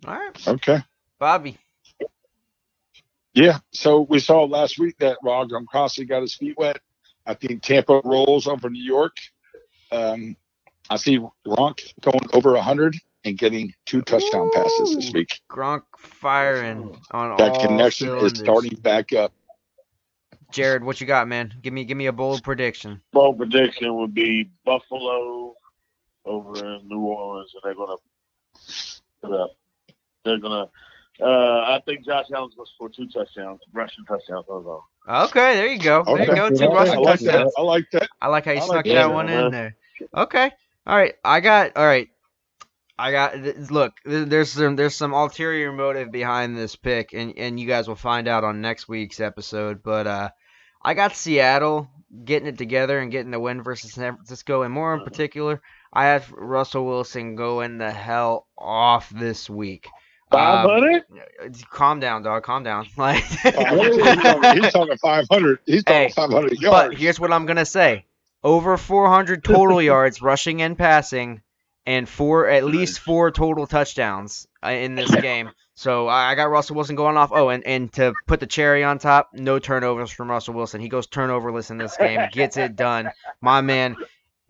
All 0.05 0.13
right, 0.13 0.47
Okay. 0.47 0.79
Bobby. 1.19 1.57
Yeah. 3.33 3.59
So 3.71 4.01
we 4.01 4.19
saw 4.19 4.43
last 4.43 4.77
week 4.77 4.97
that 4.99 5.17
Rob 5.23 5.49
Gronkowski 5.49 6.07
got 6.07 6.21
his 6.21 6.35
feet 6.35 6.57
wet. 6.57 6.79
I 7.25 7.33
think 7.33 7.63
Tampa 7.63 8.01
rolls 8.03 8.47
over 8.47 8.69
New 8.69 8.83
York. 8.83 9.15
Um, 9.93 10.35
I 10.89 10.97
see 10.97 11.19
Gronk 11.47 11.93
going 12.01 12.19
over 12.33 12.51
100 12.53 12.95
and 13.25 13.37
getting 13.37 13.73
two 13.85 14.01
touchdown 14.01 14.49
passes 14.53 14.95
this 14.95 15.13
week. 15.13 15.39
Gronk 15.49 15.83
firing 15.97 16.99
on 17.11 17.37
That 17.37 17.53
all 17.53 17.61
connection 17.67 18.07
cylinders. 18.07 18.33
is 18.33 18.39
starting 18.39 18.75
back 18.81 19.13
up. 19.13 19.33
Jared, 20.51 20.83
what 20.83 21.01
you 21.01 21.07
got, 21.07 21.27
man? 21.27 21.53
Give 21.61 21.73
me 21.73 21.83
give 21.85 21.97
me 21.97 22.07
a 22.07 22.11
bold 22.11 22.43
prediction. 22.43 23.01
Bold 23.11 23.37
prediction 23.37 23.95
would 23.95 24.13
be 24.13 24.49
Buffalo 24.65 25.55
over 26.25 26.75
in 26.75 26.87
New 26.87 26.99
Orleans, 26.99 27.51
and 27.55 27.61
they're 27.63 27.73
gonna 27.75 27.95
put 29.23 29.31
up. 29.33 29.51
They're 30.25 30.37
gonna. 30.39 30.69
Uh, 31.21 31.61
I 31.61 31.81
think 31.85 32.05
Josh 32.05 32.25
Allen's 32.35 32.53
gonna 32.55 32.67
score 32.75 32.89
two 32.89 33.07
touchdowns, 33.07 33.61
rushing 33.73 34.05
touchdowns. 34.05 34.45
Hold 34.47 34.67
on. 35.07 35.25
Okay, 35.25 35.55
there 35.55 35.67
you 35.67 35.79
go. 35.79 36.03
There 36.03 36.19
you 36.21 36.35
go. 36.35 36.49
Two 36.49 36.55
Yeah, 36.55 36.67
I 36.67 36.73
rushing 36.73 37.01
like 37.03 37.19
touchdowns. 37.19 37.53
that. 37.53 37.53
I 37.57 37.61
like 37.63 37.85
that. 37.93 38.09
I 38.21 38.27
like 38.27 38.45
how 38.45 38.51
you 38.51 38.57
I 38.57 38.65
snuck 38.65 38.75
like 38.75 38.85
that 38.85 38.93
that, 38.93 39.13
one 39.13 39.25
man. 39.27 39.45
in 39.45 39.51
there. 39.51 39.75
Okay. 40.15 40.51
All 40.85 40.97
right. 40.97 41.13
I 41.23 41.39
got. 41.39 41.75
All 41.77 41.85
right. 41.85 42.09
I 42.97 43.11
got. 43.11 43.37
Look, 43.71 43.93
there's 44.05 44.51
some 44.51 44.75
there's 44.75 44.95
some 44.95 45.13
ulterior 45.13 45.71
motive 45.71 46.11
behind 46.11 46.57
this 46.57 46.75
pick, 46.75 47.13
and 47.13 47.33
and 47.37 47.59
you 47.59 47.67
guys 47.67 47.87
will 47.87 47.95
find 47.95 48.27
out 48.27 48.43
on 48.43 48.61
next 48.61 48.87
week's 48.87 49.19
episode. 49.19 49.81
But 49.83 50.07
uh, 50.07 50.29
I 50.83 50.93
got 50.93 51.15
Seattle 51.15 51.89
getting 52.23 52.47
it 52.47 52.57
together 52.57 52.99
and 52.99 53.11
getting 53.11 53.31
the 53.31 53.39
win 53.39 53.63
versus 53.63 53.93
San 53.93 54.15
Francisco, 54.15 54.61
and 54.61 54.73
more 54.73 54.93
in 54.93 55.03
particular, 55.03 55.61
I 55.91 56.05
have 56.05 56.31
Russell 56.31 56.85
Wilson 56.85 57.35
going 57.35 57.77
the 57.77 57.91
hell 57.91 58.47
off 58.57 59.09
this 59.09 59.49
week. 59.49 59.87
Five 60.31 60.65
Um, 60.65 61.03
calm 61.69 61.99
down, 61.99 62.23
dog. 62.23 62.43
Calm 62.43 62.63
down. 62.63 62.87
Like. 62.97 63.23
he's, 63.23 63.51
talking, 63.51 64.63
he's 64.63 64.71
talking 64.73 64.97
500. 64.97 65.59
He's 65.65 65.83
talking 65.83 66.07
Hey, 66.07 66.09
500 66.09 66.59
yards. 66.59 66.89
But 66.89 66.97
here's 66.97 67.19
what 67.19 67.31
I'm 67.31 67.45
gonna 67.45 67.65
say: 67.65 68.05
over 68.43 68.77
400 68.77 69.43
total 69.43 69.81
yards, 69.81 70.21
rushing 70.21 70.61
and 70.61 70.77
passing, 70.77 71.41
and 71.85 72.07
four 72.07 72.47
at 72.47 72.63
least 72.63 72.99
four 72.99 73.31
total 73.31 73.67
touchdowns 73.67 74.47
uh, 74.63 74.69
in 74.69 74.95
this 74.95 75.13
game. 75.21 75.51
So 75.75 76.07
I 76.07 76.35
got 76.35 76.51
Russell 76.51 76.75
Wilson 76.75 76.95
going 76.95 77.17
off. 77.17 77.31
Oh, 77.33 77.49
and, 77.49 77.65
and 77.65 77.91
to 77.93 78.13
put 78.27 78.39
the 78.39 78.45
cherry 78.45 78.83
on 78.83 78.99
top, 78.99 79.31
no 79.33 79.57
turnovers 79.57 80.11
from 80.11 80.29
Russell 80.29 80.53
Wilson. 80.53 80.81
He 80.81 80.87
goes 80.87 81.07
turnoverless 81.07 81.71
in 81.71 81.77
this 81.77 81.97
game, 81.97 82.29
gets 82.31 82.57
it 82.57 82.75
done. 82.75 83.09
My 83.41 83.61
man 83.61 83.95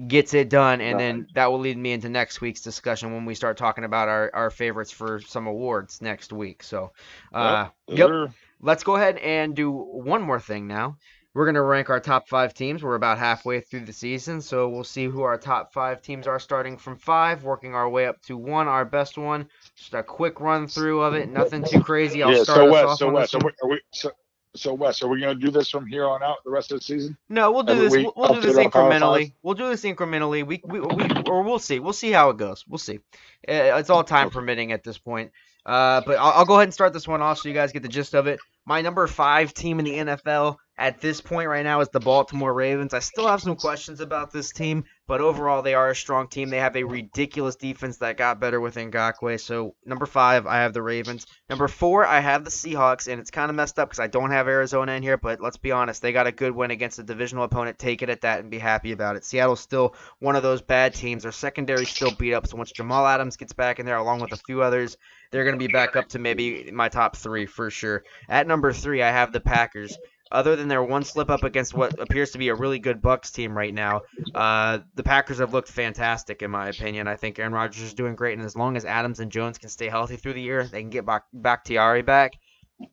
gets 0.06 0.34
it 0.34 0.50
done, 0.50 0.82
and 0.82 1.00
then 1.00 1.28
that 1.34 1.50
will 1.50 1.60
lead 1.60 1.78
me 1.78 1.94
into 1.94 2.10
next 2.10 2.42
week's 2.42 2.62
discussion 2.62 3.14
when 3.14 3.24
we 3.24 3.36
start 3.36 3.56
talking 3.56 3.86
about 3.86 4.10
our, 4.10 4.32
our 4.34 4.50
favorites 4.50 4.92
for 4.92 5.22
some 5.22 5.48
awards 5.48 6.02
next 6.02 6.34
week. 6.34 6.62
So, 6.62 6.92
uh, 7.34 7.70
yep. 7.88 8.32
Let's 8.64 8.84
go 8.84 8.96
ahead 8.96 9.18
and 9.18 9.54
do 9.56 9.70
one 9.70 10.22
more 10.22 10.40
thing 10.40 10.68
now. 10.68 10.98
We're 11.34 11.46
going 11.46 11.56
to 11.56 11.62
rank 11.64 11.90
our 11.90 12.00
top 12.00 12.28
five 12.28 12.54
teams. 12.54 12.84
We're 12.84 12.96
about 12.96 13.18
halfway 13.18 13.60
through 13.60 13.86
the 13.86 13.94
season, 13.94 14.40
so 14.42 14.70
we'll 14.70 14.84
see 14.84 15.06
who 15.06 15.24
our 15.24 15.38
top 15.38 15.74
five 15.74 16.02
teams 16.02 16.28
are 16.28 16.40
starting 16.40 16.78
from 16.78 16.96
five, 16.98 17.44
working 17.44 17.74
our 17.74 17.90
way 17.90 18.06
up 18.06 18.22
to 18.24 18.38
one, 18.38 18.68
our 18.68 18.86
best 18.86 19.18
one. 19.18 19.50
Just 19.76 19.94
a 19.96 20.04
quick 20.04 20.40
run 20.40 20.68
through 20.68 21.02
of 21.02 21.16
it. 21.16 21.30
Nothing 21.30 21.64
too 21.64 21.82
crazy. 21.82 22.22
I'll 22.22 22.32
yeah, 22.32 22.44
start 22.44 22.58
so 22.58 22.68
us 22.68 22.72
Wes, 22.72 22.86
off 22.86 22.98
so 23.00 23.08
on 23.08 23.14
Wes, 23.14 23.32
this 23.32 23.42
are 23.42 23.70
we, 23.70 23.82
so, 23.92 24.12
so 24.56 24.74
Wes, 24.76 25.02
are 25.02 25.08
we 25.08 25.22
going 25.22 25.40
to 25.40 25.44
do 25.44 25.50
this 25.50 25.70
from 25.70 25.88
here 25.88 26.06
on 26.06 26.22
out 26.22 26.38
the 26.46 26.52
rest 26.52 26.72
of 26.72 26.80
the 26.80 26.84
season? 26.84 27.18
No, 27.30 27.52
we'll 27.52 27.64
do 27.64 27.74
every 27.74 27.86
this. 27.86 27.94
week 27.94 28.16
We'll, 28.16 28.34
do 28.36 28.42
this 28.42 28.58
incrementally. 28.58 29.34
We'll 29.42 29.56
do 29.56 29.70
this 29.70 29.84
incrementally. 29.84 30.46
We, 30.46 30.62
we, 30.64 30.80
we 30.82 31.08
or 31.26 31.42
we'll 31.42 31.58
see. 31.58 31.80
We'll 31.80 31.94
see 31.94 32.12
how 32.12 32.30
it 32.30 32.38
goes. 32.38 32.64
We'll 32.68 32.78
see. 32.78 33.00
Uh, 33.48 33.78
It's 33.78 33.90
all 33.90 34.04
time 34.04 34.30
permitting 34.30 34.72
at 34.72 34.84
this 34.84 35.00
point. 35.00 35.32
Uh, 35.66 36.02
but 36.06 36.18
I'll, 36.20 36.32
I'll 36.34 36.46
go 36.46 36.56
ahead 36.56 36.66
and 36.66 36.74
start 36.74 36.94
this 36.94 37.08
one 37.08 37.22
off 37.22 37.40
so 37.40 37.48
you 37.48 37.56
guys 37.56 37.72
get 37.72 37.82
the 37.82 37.90
gist 37.90 38.14
of 38.14 38.28
it. 38.28 38.40
My 38.66 38.82
number 38.82 39.08
five 39.08 39.54
team 39.54 39.80
in 39.80 39.86
the 39.86 39.94
NFL, 39.94 40.58
at 40.78 41.00
this 41.02 41.22
point 41.22 41.48
right 41.48 41.64
now 41.64 41.82
is 41.82 41.90
the 41.90 42.00
Baltimore 42.00 42.54
Ravens. 42.54 42.94
I 42.94 43.00
still 43.00 43.28
have 43.28 43.42
some 43.42 43.56
questions 43.56 44.00
about 44.00 44.32
this 44.32 44.52
team, 44.52 44.86
but 45.08 45.22
overall 45.22 45.62
they 45.62 45.76
are 45.76 45.92
a 45.92 45.96
strong 45.96 46.28
team. 46.28 46.50
They 46.50 46.58
have 46.58 46.76
a 46.76 46.84
ridiculous 46.84 47.56
defense 47.56 47.98
that 47.98 48.18
got 48.18 48.40
better 48.40 48.60
with 48.60 48.76
Ngakoue. 48.76 49.40
So 49.40 49.76
number 49.86 50.08
five, 50.08 50.48
I 50.48 50.58
have 50.58 50.74
the 50.74 50.82
Ravens. 50.82 51.28
Number 51.48 51.68
four, 51.68 52.06
I 52.08 52.20
have 52.20 52.44
the 52.44 52.50
Seahawks, 52.50 53.08
and 53.08 53.22
it's 53.22 53.30
kind 53.30 53.52
of 53.52 53.56
messed 53.56 53.78
up 53.78 53.90
because 53.90 54.00
I 54.00 54.08
don't 54.08 54.32
have 54.32 54.48
Arizona 54.48 54.94
in 54.94 55.04
here. 55.04 55.18
But 55.18 55.40
let's 55.42 55.58
be 55.58 55.72
honest, 55.72 56.02
they 56.02 56.12
got 56.12 56.26
a 56.26 56.32
good 56.32 56.56
win 56.56 56.72
against 56.72 56.98
a 56.98 57.04
divisional 57.04 57.44
opponent. 57.44 57.78
Take 57.78 58.02
it 58.02 58.10
at 58.10 58.22
that 58.22 58.40
and 58.40 58.50
be 58.50 58.60
happy 58.60 58.94
about 58.94 59.16
it. 59.16 59.26
Seattle's 59.26 59.60
still 59.60 59.94
one 60.20 60.36
of 60.36 60.42
those 60.42 60.64
bad 60.64 60.96
teams. 60.96 61.22
Their 61.22 61.32
secondary 61.32 61.86
still 61.86 62.16
beat 62.16 62.34
up. 62.34 62.48
So 62.48 62.58
once 62.58 62.72
Jamal 62.72 63.06
Adams 63.06 63.38
gets 63.38 63.54
back 63.54 63.80
in 63.80 63.86
there, 63.86 63.98
along 63.98 64.22
with 64.22 64.32
a 64.32 64.38
few 64.38 64.64
others, 64.64 64.98
they're 65.30 65.44
going 65.44 65.58
to 65.58 65.68
be 65.68 65.72
back 65.72 65.96
up 65.96 66.10
to 66.10 66.20
maybe 66.20 66.72
my 66.72 66.90
top 66.90 67.16
three 67.16 67.46
for 67.46 67.70
sure. 67.70 68.04
At 68.28 68.48
number 68.48 68.74
three, 68.74 69.04
I 69.04 69.10
have 69.10 69.32
the 69.32 69.40
Packers 69.40 69.98
other 70.34 70.56
than 70.56 70.68
their 70.68 70.84
one 70.84 71.04
slip 71.04 71.30
up 71.30 71.44
against 71.44 71.76
what 71.76 72.00
appears 72.00 72.32
to 72.32 72.40
be 72.40 72.50
a 72.50 72.56
really 72.56 72.80
good 72.80 73.02
Bucs 73.02 73.32
team 73.32 73.56
right 73.56 73.74
now, 73.74 74.02
uh, 74.34 74.80
the 74.96 75.04
Packers 75.04 75.38
have 75.38 75.54
looked 75.54 75.70
fantastic 75.70 76.42
in 76.42 76.52
my 76.52 76.70
opinion. 76.70 77.08
I 77.08 77.16
think 77.16 77.38
Aaron 77.38 77.54
Rodgers 77.54 77.84
is 77.84 77.94
doing 77.94 78.16
great, 78.16 78.38
and 78.38 78.46
as 78.46 78.56
long 78.56 78.76
as 78.76 78.84
Adams 78.84 79.20
and 79.20 79.32
Jones 79.32 79.60
can 79.60 79.70
stay 79.70 79.88
healthy 79.88 80.18
through 80.18 80.34
the 80.34 80.42
year, 80.42 80.66
they 80.66 80.82
can 80.82 80.90
get 80.90 81.06
back 81.06 81.24
Bakhtiari 81.32 82.02
back. 82.02 82.34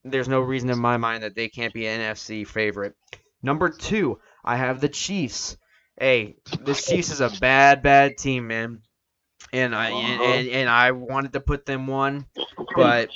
There's 0.05 0.29
no 0.29 0.41
reason 0.41 0.71
in 0.71 0.79
my 0.79 0.99
mind 0.99 1.23
that 1.23 1.35
they 1.35 1.49
can't 1.49 1.73
be 1.73 1.87
an 1.87 2.01
NFC 2.01 2.47
favorite. 2.47 2.95
Number 3.43 3.71
two, 3.71 4.21
I 4.45 4.57
have 4.57 4.81
the 4.81 4.89
Chiefs. 4.89 5.57
Hey, 5.99 6.37
this 6.61 6.87
Chiefs 6.87 7.11
is 7.11 7.23
a 7.23 7.31
bad, 7.41 7.83
bad 7.83 8.19
team, 8.19 8.47
man. 8.47 8.83
And 9.53 9.75
I 9.75 9.91
and, 9.91 10.23
and, 10.23 10.49
and 10.49 10.69
I 10.69 10.93
wanted 10.93 11.33
to 11.33 11.41
put 11.41 11.65
them 11.65 11.87
one, 11.87 12.27
but 12.77 13.09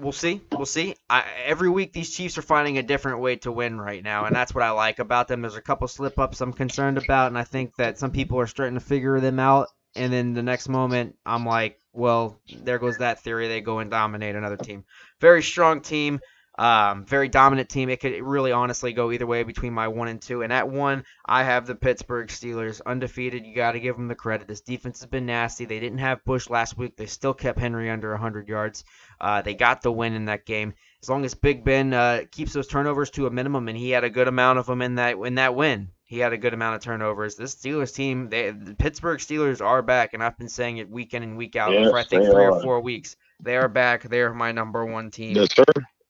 we'll 0.00 0.12
see. 0.12 0.40
We'll 0.52 0.66
see. 0.66 0.94
I, 1.08 1.24
every 1.44 1.68
week, 1.68 1.92
these 1.92 2.10
Chiefs 2.10 2.38
are 2.38 2.42
finding 2.42 2.78
a 2.78 2.82
different 2.82 3.20
way 3.20 3.36
to 3.36 3.52
win 3.52 3.80
right 3.80 4.02
now, 4.02 4.24
and 4.24 4.34
that's 4.34 4.54
what 4.54 4.64
I 4.64 4.70
like 4.70 4.98
about 4.98 5.28
them. 5.28 5.42
There's 5.42 5.56
a 5.56 5.62
couple 5.62 5.88
slip 5.88 6.18
ups 6.18 6.40
I'm 6.40 6.52
concerned 6.52 6.98
about, 6.98 7.28
and 7.28 7.38
I 7.38 7.44
think 7.44 7.76
that 7.76 7.98
some 7.98 8.10
people 8.10 8.38
are 8.40 8.46
starting 8.46 8.74
to 8.74 8.84
figure 8.84 9.20
them 9.20 9.38
out. 9.38 9.68
And 9.96 10.12
then 10.12 10.34
the 10.34 10.42
next 10.42 10.68
moment, 10.68 11.16
I'm 11.26 11.44
like, 11.44 11.78
well, 11.92 12.38
there 12.62 12.78
goes 12.78 12.98
that 12.98 13.22
theory. 13.22 13.48
They 13.48 13.60
go 13.60 13.80
and 13.80 13.90
dominate 13.90 14.36
another 14.36 14.56
team. 14.56 14.84
Very 15.20 15.42
strong 15.42 15.80
team. 15.80 16.20
Um, 16.58 17.04
very 17.04 17.28
dominant 17.28 17.68
team. 17.68 17.88
It 17.88 18.00
could 18.00 18.20
really 18.20 18.50
honestly 18.50 18.92
go 18.92 19.12
either 19.12 19.26
way 19.26 19.44
between 19.44 19.72
my 19.72 19.86
one 19.86 20.08
and 20.08 20.20
two. 20.20 20.42
And 20.42 20.52
at 20.52 20.68
one, 20.68 21.04
I 21.24 21.44
have 21.44 21.66
the 21.66 21.76
Pittsburgh 21.76 22.26
Steelers 22.28 22.80
undefeated. 22.84 23.46
You 23.46 23.54
got 23.54 23.72
to 23.72 23.80
give 23.80 23.96
them 23.96 24.08
the 24.08 24.16
credit. 24.16 24.48
This 24.48 24.60
defense 24.60 24.98
has 25.00 25.08
been 25.08 25.24
nasty. 25.26 25.64
They 25.66 25.78
didn't 25.78 25.98
have 25.98 26.24
Bush 26.24 26.50
last 26.50 26.76
week. 26.76 26.96
They 26.96 27.06
still 27.06 27.32
kept 27.32 27.60
Henry 27.60 27.88
under 27.88 28.10
100 28.10 28.48
yards. 28.48 28.84
Uh, 29.20 29.40
they 29.42 29.54
got 29.54 29.82
the 29.82 29.92
win 29.92 30.14
in 30.14 30.24
that 30.24 30.46
game. 30.46 30.74
As 31.00 31.08
long 31.08 31.24
as 31.24 31.34
Big 31.34 31.64
Ben 31.64 31.94
uh, 31.94 32.22
keeps 32.32 32.52
those 32.52 32.66
turnovers 32.66 33.10
to 33.10 33.28
a 33.28 33.30
minimum, 33.30 33.68
and 33.68 33.78
he 33.78 33.90
had 33.90 34.02
a 34.02 34.10
good 34.10 34.26
amount 34.26 34.58
of 34.58 34.66
them 34.66 34.82
in 34.82 34.96
that 34.96 35.16
in 35.16 35.36
that 35.36 35.54
win. 35.54 35.90
He 36.04 36.18
had 36.18 36.32
a 36.32 36.38
good 36.38 36.54
amount 36.54 36.74
of 36.74 36.80
turnovers. 36.82 37.36
This 37.36 37.54
Steelers 37.54 37.94
team, 37.94 38.30
they, 38.30 38.50
the 38.50 38.74
Pittsburgh 38.74 39.20
Steelers 39.20 39.64
are 39.64 39.82
back, 39.82 40.14
and 40.14 40.24
I've 40.24 40.38
been 40.38 40.48
saying 40.48 40.78
it 40.78 40.88
week 40.90 41.14
in 41.14 41.22
and 41.22 41.36
week 41.36 41.54
out 41.54 41.70
Yes, 41.72 41.90
for 41.90 41.98
I 41.98 42.02
think 42.02 42.24
three 42.24 42.44
are. 42.44 42.52
or 42.52 42.62
four 42.62 42.80
weeks. 42.80 43.14
They 43.40 43.56
are 43.56 43.68
back. 43.68 44.02
They 44.04 44.22
are 44.22 44.34
my 44.34 44.50
number 44.50 44.84
one 44.84 45.10
team 45.12 45.36
Yes, 45.36 45.54
sir. 45.54 45.64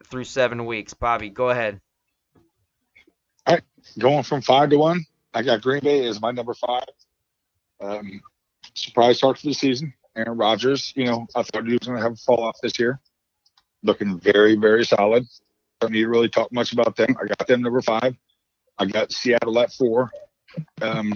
Through 0.08 0.24
seven 0.24 0.66
weeks. 0.66 0.94
Bobby, 0.94 1.30
go 1.30 1.50
ahead. 1.50 1.80
Going 3.98 4.22
from 4.22 4.42
five 4.42 4.70
to 4.70 4.78
one, 4.78 5.06
I 5.32 5.42
got 5.42 5.62
Green 5.62 5.80
Bay 5.80 6.06
as 6.06 6.20
my 6.20 6.30
number 6.30 6.52
five. 6.52 6.84
Um, 7.80 8.20
surprise 8.74 9.18
start 9.18 9.38
for 9.38 9.46
the 9.46 9.54
season. 9.54 9.94
Aaron 10.14 10.36
Rodgers, 10.36 10.92
you 10.96 11.06
know, 11.06 11.26
I 11.34 11.42
thought 11.42 11.66
he 11.66 11.72
was 11.72 11.86
going 11.86 11.96
to 11.96 12.02
have 12.02 12.12
a 12.12 12.16
fall 12.16 12.42
off 12.42 12.58
this 12.62 12.78
year. 12.78 13.00
Looking 13.82 14.18
very, 14.18 14.56
very 14.56 14.84
solid. 14.84 15.24
Don't 15.80 15.92
need 15.92 16.02
to 16.02 16.08
really 16.08 16.28
talk 16.28 16.52
much 16.52 16.72
about 16.72 16.96
them. 16.96 17.16
I 17.20 17.26
got 17.26 17.46
them 17.46 17.62
number 17.62 17.80
five. 17.80 18.16
I 18.78 18.86
got 18.86 19.12
Seattle 19.12 19.58
at 19.60 19.72
four. 19.72 20.10
Um, 20.82 21.12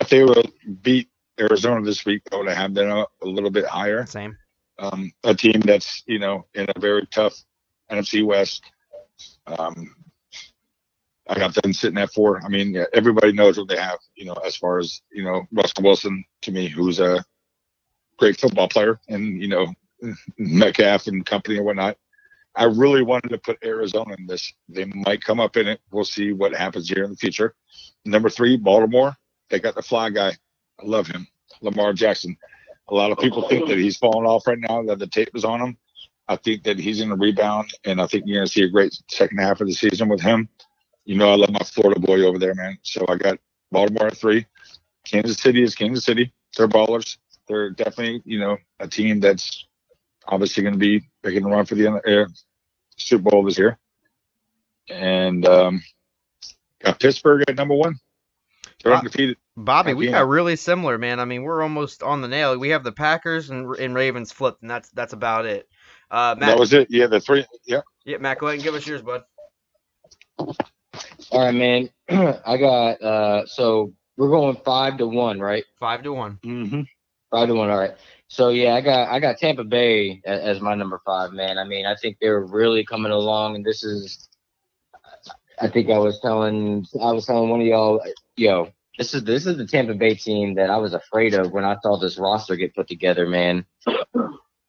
if 0.00 0.08
they 0.08 0.22
would 0.22 0.52
beat 0.82 1.08
Arizona 1.40 1.84
this 1.84 2.04
week, 2.04 2.22
I 2.30 2.36
would 2.36 2.48
have 2.48 2.74
them 2.74 2.90
a, 2.90 3.06
a 3.22 3.26
little 3.26 3.50
bit 3.50 3.66
higher. 3.66 4.06
Same. 4.06 4.36
Um, 4.78 5.10
a 5.24 5.34
team 5.34 5.60
that's, 5.60 6.02
you 6.06 6.18
know, 6.18 6.46
in 6.54 6.66
a 6.74 6.78
very 6.78 7.06
tough 7.06 7.34
NFC 7.90 8.24
West. 8.24 8.64
Um, 9.46 9.94
I 11.28 11.38
got 11.38 11.54
them 11.54 11.72
sitting 11.72 11.98
at 11.98 12.12
four. 12.12 12.44
I 12.44 12.48
mean, 12.48 12.72
yeah, 12.72 12.84
everybody 12.92 13.32
knows 13.32 13.58
what 13.58 13.68
they 13.68 13.78
have, 13.78 13.98
you 14.14 14.26
know, 14.26 14.36
as 14.44 14.56
far 14.56 14.78
as, 14.78 15.02
you 15.10 15.24
know, 15.24 15.44
Russell 15.52 15.82
Wilson 15.82 16.24
to 16.42 16.52
me, 16.52 16.68
who's 16.68 17.00
a 17.00 17.24
great 18.16 18.38
football 18.38 18.68
player 18.68 19.00
and, 19.08 19.40
you 19.40 19.48
know, 19.48 19.66
Metcalf 20.38 21.06
and 21.06 21.26
company 21.26 21.56
and 21.56 21.66
whatnot. 21.66 21.96
I 22.54 22.64
really 22.64 23.02
wanted 23.02 23.28
to 23.30 23.38
put 23.38 23.58
Arizona 23.62 24.14
in 24.18 24.26
this. 24.26 24.52
They 24.68 24.86
might 24.86 25.22
come 25.22 25.40
up 25.40 25.56
in 25.56 25.68
it. 25.68 25.80
We'll 25.90 26.04
see 26.04 26.32
what 26.32 26.54
happens 26.54 26.88
here 26.88 27.04
in 27.04 27.10
the 27.10 27.16
future. 27.16 27.54
Number 28.04 28.30
three, 28.30 28.56
Baltimore. 28.56 29.14
They 29.50 29.60
got 29.60 29.74
the 29.74 29.82
fly 29.82 30.10
guy. 30.10 30.30
I 30.80 30.84
love 30.84 31.06
him, 31.06 31.26
Lamar 31.60 31.92
Jackson. 31.92 32.36
A 32.88 32.94
lot 32.94 33.10
of 33.10 33.18
people 33.18 33.46
think 33.48 33.68
that 33.68 33.78
he's 33.78 33.96
falling 33.96 34.26
off 34.26 34.46
right 34.46 34.58
now, 34.58 34.82
that 34.84 34.98
the 34.98 35.06
tape 35.06 35.30
is 35.34 35.44
on 35.44 35.60
him. 35.60 35.76
I 36.28 36.36
think 36.36 36.64
that 36.64 36.78
he's 36.78 36.98
going 36.98 37.10
to 37.10 37.16
rebound, 37.16 37.72
and 37.84 38.00
I 38.00 38.06
think 38.06 38.24
you're 38.26 38.38
going 38.38 38.46
to 38.46 38.52
see 38.52 38.64
a 38.64 38.68
great 38.68 38.98
second 39.08 39.38
half 39.38 39.60
of 39.60 39.68
the 39.68 39.72
season 39.72 40.08
with 40.08 40.20
him. 40.20 40.48
You 41.04 41.16
know, 41.16 41.30
I 41.30 41.36
love 41.36 41.52
my 41.52 41.60
Florida 41.60 42.00
boy 42.00 42.22
over 42.22 42.38
there, 42.38 42.54
man. 42.54 42.78
So 42.82 43.04
I 43.08 43.16
got 43.16 43.38
Baltimore 43.70 44.08
at 44.08 44.16
three. 44.16 44.44
Kansas 45.04 45.36
City 45.36 45.62
is 45.62 45.74
Kansas 45.74 46.04
City. 46.04 46.32
They're 46.56 46.66
ballers. 46.66 47.18
They're 47.46 47.70
definitely, 47.70 48.22
you 48.24 48.40
know, 48.40 48.56
a 48.80 48.88
team 48.88 49.20
that's 49.20 49.66
obviously 50.26 50.64
going 50.64 50.74
to 50.74 50.78
be 50.78 51.06
making 51.22 51.44
a 51.44 51.48
run 51.48 51.64
for 51.64 51.76
the 51.76 51.92
uh, 51.92 52.26
Super 52.96 53.30
Bowl 53.30 53.44
this 53.44 53.56
year. 53.56 53.78
And 54.88 55.46
um, 55.46 55.82
got 56.82 56.98
Pittsburgh 56.98 57.44
at 57.46 57.54
number 57.54 57.74
one. 57.74 57.96
They're 58.82 58.94
undefeated. 58.94 59.36
Bobby, 59.56 59.94
we 59.94 60.10
got 60.10 60.28
really 60.28 60.56
similar, 60.56 60.98
man. 60.98 61.18
I 61.18 61.24
mean, 61.24 61.42
we're 61.42 61.62
almost 61.62 62.02
on 62.02 62.20
the 62.20 62.28
nail. 62.28 62.58
We 62.58 62.70
have 62.70 62.84
the 62.84 62.92
Packers 62.92 63.48
and, 63.50 63.74
and 63.76 63.94
Ravens 63.94 64.32
flipped, 64.32 64.62
and 64.62 64.70
that's 64.70 64.90
that's 64.90 65.12
about 65.12 65.46
it. 65.46 65.68
Uh, 66.10 66.34
Matt, 66.38 66.48
That 66.50 66.58
was 66.58 66.72
it. 66.72 66.88
Yeah, 66.90 67.06
the 67.06 67.20
three. 67.20 67.44
Yeah. 67.64 67.80
yeah, 68.04 68.18
Matt, 68.18 68.38
go 68.38 68.46
ahead 68.46 68.56
and 68.56 68.64
give 68.64 68.74
us 68.74 68.86
yours, 68.86 69.02
bud. 69.02 69.24
All 71.30 71.44
right, 71.44 71.54
man. 71.54 71.90
I 72.08 72.56
got 72.56 73.02
uh 73.02 73.46
so 73.46 73.92
we're 74.16 74.30
going 74.30 74.56
five 74.64 74.98
to 74.98 75.06
one, 75.06 75.40
right? 75.40 75.64
Five 75.78 76.02
to 76.04 76.12
one. 76.12 76.38
Mm-hmm. 76.44 76.82
Five 77.30 77.48
to 77.48 77.54
one. 77.54 77.70
All 77.70 77.78
right. 77.78 77.94
So 78.28 78.50
yeah, 78.50 78.74
I 78.74 78.80
got 78.80 79.08
I 79.08 79.18
got 79.20 79.38
Tampa 79.38 79.64
Bay 79.64 80.20
a- 80.24 80.28
as 80.44 80.60
my 80.60 80.74
number 80.74 81.00
five, 81.04 81.32
man. 81.32 81.58
I 81.58 81.64
mean, 81.64 81.86
I 81.86 81.96
think 81.96 82.18
they're 82.20 82.40
really 82.40 82.84
coming 82.84 83.12
along, 83.12 83.56
and 83.56 83.64
this 83.64 83.82
is. 83.82 84.28
I 85.60 85.68
think 85.68 85.90
I 85.90 85.98
was 85.98 86.20
telling 86.20 86.86
I 87.00 87.12
was 87.12 87.26
telling 87.26 87.48
one 87.48 87.60
of 87.60 87.66
y'all, 87.66 88.02
yo, 88.36 88.70
this 88.98 89.14
is 89.14 89.24
this 89.24 89.46
is 89.46 89.56
the 89.56 89.66
Tampa 89.66 89.94
Bay 89.94 90.14
team 90.14 90.54
that 90.54 90.70
I 90.70 90.76
was 90.76 90.94
afraid 90.94 91.34
of 91.34 91.50
when 91.52 91.64
I 91.64 91.76
saw 91.82 91.98
this 91.98 92.18
roster 92.18 92.56
get 92.56 92.74
put 92.74 92.88
together, 92.88 93.26
man. 93.26 93.64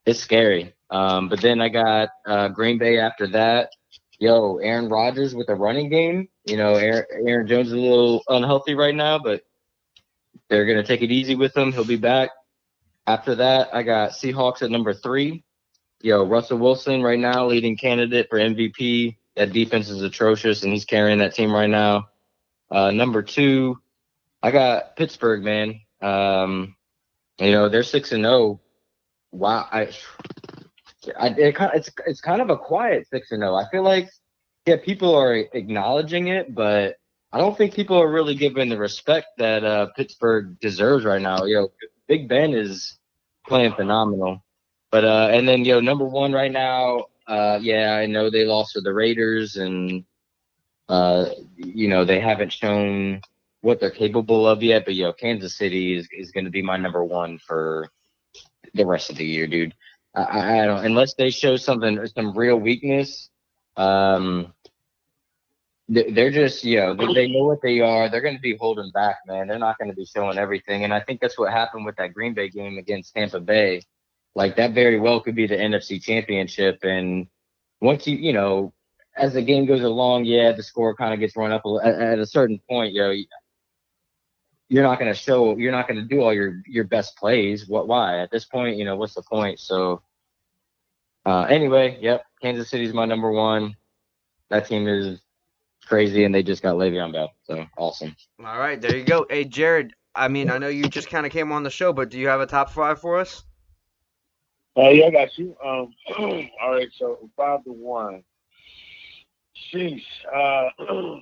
It's 0.05 0.21
scary. 0.21 0.73
Um, 0.89 1.29
but 1.29 1.41
then 1.41 1.61
I 1.61 1.69
got 1.69 2.09
uh, 2.25 2.47
Green 2.49 2.77
Bay 2.77 2.99
after 2.99 3.27
that. 3.27 3.71
Yo, 4.19 4.57
Aaron 4.57 4.89
Rodgers 4.89 5.35
with 5.35 5.49
a 5.49 5.55
running 5.55 5.89
game. 5.89 6.27
You 6.45 6.57
know, 6.57 6.75
Aaron, 6.75 7.05
Aaron 7.27 7.47
Jones 7.47 7.67
is 7.67 7.73
a 7.73 7.77
little 7.77 8.23
unhealthy 8.29 8.73
right 8.73 8.95
now, 8.95 9.19
but 9.19 9.43
they're 10.49 10.65
gonna 10.65 10.83
take 10.83 11.01
it 11.01 11.11
easy 11.11 11.35
with 11.35 11.55
him. 11.55 11.71
He'll 11.71 11.85
be 11.85 11.97
back. 11.97 12.29
After 13.05 13.35
that, 13.35 13.73
I 13.73 13.83
got 13.83 14.11
Seahawks 14.11 14.61
at 14.61 14.71
number 14.71 14.93
three. 14.93 15.43
Yo, 16.01 16.25
Russell 16.25 16.57
Wilson 16.57 17.01
right 17.01 17.19
now 17.19 17.45
leading 17.47 17.77
candidate 17.77 18.27
for 18.29 18.39
MVP. 18.39 19.17
That 19.35 19.53
defense 19.53 19.89
is 19.89 20.01
atrocious, 20.01 20.63
and 20.63 20.73
he's 20.73 20.85
carrying 20.85 21.19
that 21.19 21.35
team 21.35 21.51
right 21.51 21.69
now. 21.69 22.09
Uh, 22.71 22.91
number 22.91 23.21
two, 23.21 23.79
I 24.41 24.51
got 24.51 24.95
Pittsburgh, 24.95 25.43
man. 25.43 25.81
Um, 26.01 26.75
you 27.39 27.51
know 27.51 27.69
they're 27.69 27.83
six 27.83 28.11
and 28.11 28.23
zero. 28.23 28.61
Wow, 29.31 29.67
I, 29.71 29.89
I 31.19 31.27
it, 31.29 31.55
it's 31.73 31.89
it's 32.05 32.21
kind 32.21 32.41
of 32.41 32.49
a 32.49 32.57
quiet 32.57 33.07
six 33.09 33.31
and 33.31 33.41
zero. 33.41 33.55
I 33.55 33.69
feel 33.69 33.83
like 33.83 34.09
yeah, 34.65 34.77
people 34.83 35.15
are 35.15 35.33
acknowledging 35.35 36.27
it, 36.27 36.53
but 36.53 36.97
I 37.31 37.37
don't 37.37 37.57
think 37.57 37.73
people 37.73 37.97
are 38.01 38.11
really 38.11 38.35
giving 38.35 38.69
the 38.69 38.77
respect 38.77 39.27
that 39.37 39.63
uh, 39.63 39.87
Pittsburgh 39.95 40.59
deserves 40.59 41.05
right 41.05 41.21
now. 41.21 41.45
Yo, 41.45 41.71
Big 42.07 42.27
Ben 42.27 42.53
is 42.53 42.97
playing 43.47 43.73
phenomenal. 43.73 44.43
But 44.91 45.03
uh, 45.03 45.29
and 45.31 45.47
then 45.47 45.65
yo, 45.65 45.79
number 45.79 46.05
one 46.05 46.31
right 46.31 46.51
now, 46.51 47.05
uh, 47.27 47.59
yeah, 47.61 47.95
I 47.95 48.05
know 48.05 48.29
they 48.29 48.45
lost 48.45 48.73
to 48.73 48.81
the 48.81 48.93
Raiders, 48.93 49.57
and 49.57 50.05
uh, 50.87 51.25
you 51.57 51.87
know 51.87 52.05
they 52.05 52.19
haven't 52.19 52.53
shown 52.53 53.21
what 53.61 53.79
they're 53.79 53.91
capable 53.91 54.47
of 54.47 54.63
yet. 54.63 54.85
But 54.85 54.95
yo, 54.95 55.11
Kansas 55.11 55.55
City 55.55 55.95
is 55.97 56.07
is 56.11 56.31
going 56.31 56.45
to 56.45 56.51
be 56.51 56.61
my 56.61 56.77
number 56.77 57.03
one 57.03 57.37
for 57.39 57.89
the 58.73 58.85
rest 58.85 59.09
of 59.09 59.17
the 59.17 59.25
year, 59.25 59.47
dude. 59.47 59.73
I, 60.17 60.61
I 60.63 60.65
don't 60.65 60.85
unless 60.85 61.13
they 61.13 61.29
show 61.29 61.57
something, 61.57 62.05
some 62.07 62.37
real 62.37 62.57
weakness. 62.57 63.29
Um, 63.77 64.53
they- 65.89 66.11
they're 66.11 66.31
just, 66.31 66.63
you 66.65 66.77
know, 66.77 66.93
they, 66.95 67.27
know 67.27 67.45
what 67.45 67.61
they 67.61 67.79
are. 67.79 68.09
They're 68.09 68.21
going 68.21 68.35
to 68.35 68.41
be 68.41 68.57
holding 68.57 68.91
back, 68.91 69.17
man. 69.27 69.47
They're 69.47 69.59
not 69.59 69.77
going 69.77 69.89
to 69.89 69.95
be 69.95 70.05
showing 70.05 70.37
everything. 70.37 70.83
And 70.83 70.93
I 70.93 70.99
think 70.99 71.21
that's 71.21 71.37
what 71.37 71.51
happened 71.51 71.85
with 71.85 71.95
that 71.97 72.13
Green 72.13 72.33
Bay 72.33 72.49
game 72.49 72.77
against 72.77 73.13
Tampa 73.13 73.39
Bay. 73.39 73.83
Like 74.35 74.55
that 74.57 74.73
very 74.73 74.99
well 74.99 75.21
could 75.21 75.35
be 75.35 75.47
the 75.47 75.55
NFC 75.55 76.01
championship. 76.01 76.79
And 76.83 77.27
once 77.81 78.05
you, 78.07 78.17
you 78.17 78.33
know, 78.33 78.73
as 79.15 79.33
the 79.33 79.41
game 79.41 79.65
goes 79.65 79.81
along, 79.83 80.25
yeah, 80.25 80.51
the 80.51 80.61
score 80.63 80.93
kind 80.95 81.13
of 81.13 81.19
gets 81.19 81.35
run 81.37 81.51
up 81.51 81.63
a, 81.65 81.79
at 81.85 82.19
a 82.19 82.25
certain 82.25 82.59
point. 82.69 82.93
You 82.93 83.01
know, 83.01 83.15
you're 84.69 84.83
not 84.83 84.99
going 84.99 85.11
to 85.11 85.17
show, 85.17 85.57
you're 85.57 85.71
not 85.71 85.87
going 85.87 85.99
to 85.99 86.05
do 86.07 86.21
all 86.21 86.33
your 86.33 86.61
your 86.67 86.83
best 86.83 87.15
plays. 87.17 87.67
What? 87.67 87.87
Why? 87.87 88.19
At 88.19 88.29
this 88.31 88.45
point, 88.45 88.77
you 88.77 88.85
know, 88.85 88.95
what's 88.97 89.15
the 89.15 89.23
point? 89.23 89.59
So, 89.59 90.01
uh, 91.27 91.43
anyway, 91.49 91.97
yep, 91.99 92.23
Kansas 92.41 92.69
City's 92.69 92.93
my 92.93 93.03
number 93.03 93.29
one. 93.31 93.75
That 94.49 94.65
team 94.65 94.87
is 94.87 95.19
crazy, 95.85 96.23
and 96.23 96.33
they 96.33 96.41
just 96.41 96.63
got 96.63 96.75
Le'Veon 96.75 97.11
Bell, 97.11 97.33
so 97.43 97.65
awesome. 97.77 98.15
All 98.39 98.57
right, 98.57 98.79
there 98.79 98.95
you 98.95 99.03
go. 99.03 99.25
Hey, 99.29 99.43
Jarrid. 99.43 99.91
I 100.15 100.29
mean, 100.29 100.49
I 100.49 100.57
know 100.57 100.69
you 100.69 100.87
just 100.87 101.09
kind 101.09 101.25
of 101.25 101.33
came 101.33 101.51
on 101.51 101.63
the 101.63 101.69
show, 101.69 101.91
but 101.91 102.09
do 102.09 102.17
you 102.17 102.29
have 102.29 102.39
a 102.39 102.45
top 102.45 102.71
five 102.71 103.01
for 103.01 103.19
us? 103.19 103.43
Uh, 104.77 104.87
yeah, 104.87 105.07
I 105.07 105.09
got 105.09 105.37
you. 105.37 105.53
Um, 105.61 105.93
all 106.61 106.71
right, 106.71 106.87
so 106.97 107.29
five 107.35 107.65
to 107.65 107.73
one. 107.73 108.23
Sheesh. 109.73 110.05
Uh, 110.33 110.69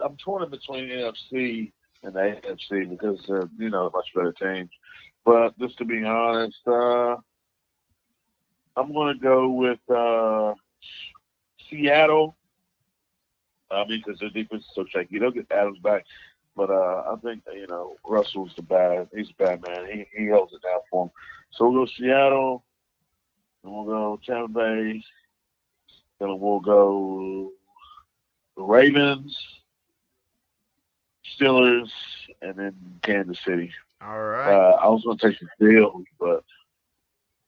I'm 0.00 0.16
torn 0.16 0.48
between 0.48 0.88
NFC 0.90 1.72
and 2.04 2.14
the 2.14 2.20
AFC 2.20 2.88
because 2.88 3.18
they're 3.26 3.48
you 3.58 3.70
know 3.70 3.90
much 3.92 4.06
better 4.14 4.32
teams. 4.32 4.70
But 5.24 5.58
just 5.58 5.76
to 5.78 5.84
be 5.84 6.04
honest, 6.04 6.56
uh, 6.68 7.16
I'm 8.76 8.92
going 8.92 9.14
to 9.14 9.20
go 9.20 9.48
with 9.48 9.78
uh, 9.88 10.54
Seattle. 11.68 12.36
I 13.70 13.84
mean, 13.86 14.02
because 14.04 14.20
their 14.20 14.30
defense 14.30 14.64
is 14.64 14.70
so 14.74 14.84
shaky. 14.88 15.18
They'll 15.18 15.30
get 15.30 15.50
Adams 15.50 15.78
back, 15.78 16.04
but 16.56 16.70
uh, 16.70 17.12
I 17.12 17.16
think 17.22 17.42
you 17.52 17.66
know 17.66 17.96
Russell's 18.06 18.52
the 18.56 18.62
bad. 18.62 19.08
He's 19.14 19.30
a 19.30 19.42
bad 19.42 19.62
man. 19.66 19.86
He 19.90 20.06
he 20.16 20.28
holds 20.28 20.52
it 20.52 20.62
down 20.62 20.80
for 20.90 21.04
him. 21.04 21.10
So 21.52 21.68
we'll 21.68 21.84
go 21.84 21.90
Seattle. 21.98 22.64
Then 23.62 23.72
we'll 23.72 23.84
go 23.84 24.20
Tampa 24.24 24.52
Bay. 24.52 25.02
Then 26.20 26.38
we'll 26.38 26.60
go 26.60 27.50
the 28.56 28.62
Ravens, 28.62 29.36
Steelers, 31.36 31.90
and 32.42 32.56
then 32.56 32.74
Kansas 33.02 33.38
City. 33.44 33.72
All 34.00 34.22
right. 34.22 34.52
Uh, 34.52 34.76
I 34.80 34.88
was 34.88 35.02
going 35.02 35.18
to 35.18 35.30
take 35.30 35.40
the 35.40 35.48
Bills, 35.58 36.04
but 36.20 36.44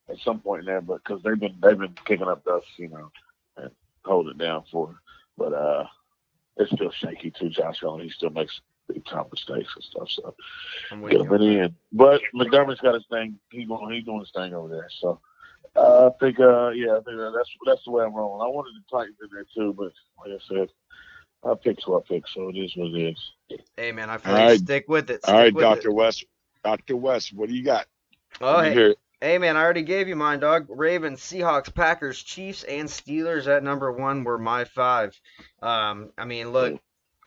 at 0.09 0.19
some 0.19 0.41
point 0.41 0.61
in 0.61 0.67
there, 0.67 0.81
but 0.81 1.03
because 1.03 1.23
they've 1.23 1.39
been 1.39 1.57
they've 1.63 1.79
been 1.79 1.95
kicking 2.05 2.29
up 2.29 2.45
dust, 2.45 2.67
you 2.77 2.89
know, 2.89 3.11
and 3.57 3.71
holding 4.05 4.33
it 4.33 4.39
down 4.39 4.65
for. 4.71 5.01
But 5.37 5.53
uh, 5.53 5.87
it's 6.57 6.73
still 6.73 6.91
shaky 6.91 7.31
too. 7.31 7.51
Josh 7.51 7.83
Allen, 7.83 8.03
he 8.03 8.11
still 8.11 8.31
makes 8.31 8.61
big 8.89 9.05
time 9.05 9.27
mistakes 9.31 9.73
and 9.75 9.85
stuff. 9.85 10.09
So 10.11 10.35
get 11.11 11.21
him 11.21 11.33
in. 11.35 11.77
But 11.93 12.21
McDermott's 12.35 12.81
got 12.81 12.95
his 12.95 13.07
thing. 13.11 13.39
He 13.51 13.65
going 13.65 13.95
he's 13.95 14.05
doing 14.05 14.21
his 14.21 14.33
thing 14.35 14.55
over 14.55 14.69
there. 14.69 14.89
So 15.01 15.21
uh, 15.75 16.09
I 16.09 16.19
think 16.19 16.41
uh, 16.41 16.71
yeah, 16.71 16.93
I 16.93 17.01
think 17.01 17.19
that's 17.19 17.51
that's 17.67 17.85
the 17.85 17.91
way 17.91 18.05
I'm 18.05 18.15
rolling. 18.15 18.43
I 18.43 18.51
wanted 18.51 18.75
the 18.75 18.97
Titans 18.97 19.17
in 19.23 19.29
there 19.33 19.47
too, 19.55 19.75
but 19.77 19.93
like 20.19 20.41
I 20.41 20.55
said. 20.55 20.69
I 21.45 21.55
picked 21.55 21.85
who 21.85 21.97
I 21.97 22.01
picked, 22.09 22.31
so 22.31 22.49
it 22.49 22.57
is 22.57 22.73
what 22.75 22.89
it 22.89 23.15
is. 23.51 23.61
Hey, 23.77 23.93
man, 23.93 24.11
I 24.11 24.19
feel 24.19 24.33
All 24.33 24.39
you. 24.39 24.45
right. 24.49 24.59
Stick 24.59 24.87
with 24.89 25.11
it. 25.11 25.21
All 25.29 25.35
right, 25.35 25.53
Stick 25.53 25.61
Doctor. 25.61 25.93
Wes. 25.93 26.25
Doctor 26.65 26.97
Wes, 26.97 27.33
what 27.33 27.49
do 27.49 27.55
you 27.55 27.63
got? 27.63 27.87
Oh, 28.41 28.61
hey. 28.61 28.97
Hey, 29.21 29.39
man, 29.39 29.57
I 29.57 29.63
already 29.63 29.83
gave 29.83 30.09
you 30.09 30.17
mine, 30.17 30.41
dog. 30.41 30.67
Ravens, 30.69 31.21
Seahawks, 31.21 31.75
Packers, 31.75 32.23
Chiefs, 32.23 32.65
and 32.65 32.89
Steelers 32.89 33.47
at 33.47 33.63
number 33.63 33.93
one 33.93 34.25
were 34.25 34.39
my 34.39 34.65
five. 34.65 35.19
Um, 35.63 36.13
I 36.19 36.25
mean, 36.25 36.53
look, 36.53 36.77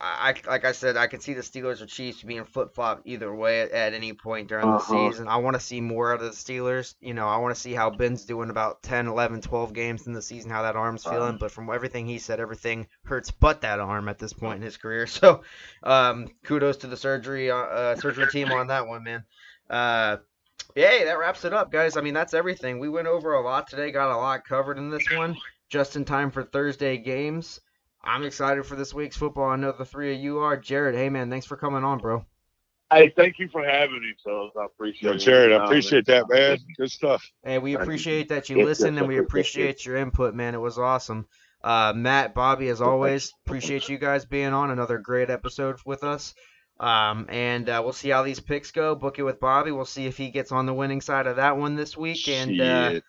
I 0.02 0.34
like 0.46 0.64
I 0.64 0.72
said, 0.72 0.96
I 0.96 1.08
can 1.08 1.20
see 1.20 1.34
the 1.34 1.42
Steelers 1.42 1.82
or 1.82 1.86
Chiefs 1.86 2.22
being 2.22 2.44
flip 2.44 2.74
flop 2.74 3.02
either 3.04 3.34
way 3.34 3.60
at, 3.60 3.70
at 3.72 3.92
any 3.92 4.14
point 4.14 4.48
during 4.48 4.70
the 4.72 4.78
Uh-huh. 4.78 4.80
season. 4.80 5.28
I 5.28 5.36
want 5.36 5.56
to 5.56 5.60
see 5.60 5.82
more 5.82 6.14
out 6.14 6.22
of 6.22 6.26
the 6.30 6.30
Steelers. 6.36 6.94
You 7.00 7.12
know, 7.12 7.28
I 7.28 7.36
want 7.36 7.54
to 7.54 7.60
see 7.60 7.74
how 7.74 7.90
Ben's 7.90 8.24
doing 8.24 8.48
about 8.48 8.82
10, 8.82 9.08
11, 9.08 9.42
12 9.42 9.74
games 9.74 10.06
in 10.06 10.14
the 10.14 10.22
season, 10.22 10.50
how 10.50 10.62
that 10.62 10.76
arm's 10.76 11.04
Uh-huh. 11.04 11.10
feeling. 11.10 11.36
But 11.36 11.50
from 11.52 11.68
everything 11.68 12.06
he 12.06 12.18
said, 12.18 12.40
everything 12.40 12.88
hurts 13.04 13.30
but 13.30 13.60
that 13.60 13.78
arm 13.78 14.08
at 14.08 14.18
this 14.18 14.32
point 14.32 14.56
in 14.56 14.62
his 14.62 14.78
career. 14.78 15.06
So, 15.06 15.42
um, 15.82 16.28
kudos 16.44 16.78
to 16.78 16.86
the 16.86 16.96
surgery 16.96 17.50
uh, 17.50 17.56
uh, 17.56 17.96
surgery 17.96 18.26
team 18.26 18.52
on 18.52 18.68
that 18.68 18.86
one, 18.86 19.04
man. 19.04 19.24
Uh, 19.68 20.16
Yay, 20.76 21.04
that 21.04 21.18
wraps 21.18 21.44
it 21.44 21.52
up, 21.52 21.70
guys. 21.72 21.96
I 21.96 22.00
mean, 22.00 22.14
that's 22.14 22.34
everything. 22.34 22.78
We 22.78 22.88
went 22.88 23.08
over 23.08 23.34
a 23.34 23.42
lot 23.42 23.68
today, 23.68 23.90
got 23.90 24.14
a 24.14 24.16
lot 24.16 24.44
covered 24.44 24.78
in 24.78 24.90
this 24.90 25.10
one, 25.10 25.36
just 25.68 25.96
in 25.96 26.04
time 26.04 26.30
for 26.30 26.42
Thursday 26.42 26.96
games. 26.96 27.60
I'm 28.02 28.24
excited 28.24 28.64
for 28.64 28.76
this 28.76 28.94
week's 28.94 29.16
football. 29.16 29.50
I 29.50 29.56
know 29.56 29.72
the 29.72 29.84
three 29.84 30.14
of 30.14 30.20
you 30.20 30.38
are. 30.38 30.56
Jarrid, 30.56 30.94
hey, 30.94 31.08
man, 31.10 31.30
thanks 31.30 31.46
for 31.46 31.56
coming 31.56 31.84
on, 31.84 31.98
bro. 31.98 32.24
Hey, 32.92 33.12
thank 33.16 33.38
you 33.38 33.48
for 33.48 33.64
having 33.64 34.00
me, 34.00 34.14
fellas. 34.24 34.52
I 34.60 34.64
appreciate 34.64 35.08
Yo, 35.08 35.14
it. 35.14 35.18
Jarrid, 35.18 35.52
I 35.52 35.56
Um, 35.56 35.64
appreciate 35.64 36.06
that, 36.06 36.28
man. 36.28 36.58
Good 36.76 36.90
stuff. 36.90 37.24
Hey, 37.44 37.58
we 37.58 37.74
appreciate 37.74 38.28
that 38.30 38.48
you 38.48 38.56
Yes, 38.56 38.66
listen 38.66 38.98
and 38.98 39.06
we 39.06 39.14
yes, 39.14 39.20
yes, 39.22 39.28
appreciate 39.28 39.86
your 39.86 39.96
input, 39.96 40.34
man. 40.34 40.54
It 40.54 40.60
was 40.60 40.78
awesome. 40.78 41.28
Uh, 41.62 41.92
Matt, 41.94 42.34
Bobby, 42.34 42.68
as 42.68 42.80
always, 42.80 43.32
appreciate 43.46 43.88
you 43.88 43.98
guys 43.98 44.24
being 44.24 44.52
on 44.52 44.70
another 44.70 44.98
great 44.98 45.30
episode 45.30 45.76
with 45.84 46.02
us. 46.02 46.34
Um, 46.80 47.26
and 47.28 47.68
uh, 47.68 47.82
we'll 47.84 47.92
see 47.92 48.08
how 48.08 48.22
these 48.22 48.40
picks 48.40 48.70
go. 48.70 48.94
Book 48.94 49.18
it 49.18 49.22
with 49.22 49.38
Bobby. 49.38 49.70
We'll 49.70 49.84
see 49.84 50.06
if 50.06 50.16
he 50.16 50.30
gets 50.30 50.50
on 50.50 50.64
the 50.64 50.72
winning 50.72 51.02
side 51.02 51.26
of 51.26 51.36
that 51.36 51.58
one 51.58 51.76
this 51.76 51.94
week. 51.94 52.26
And 52.26 52.58
uh, 52.58 53.00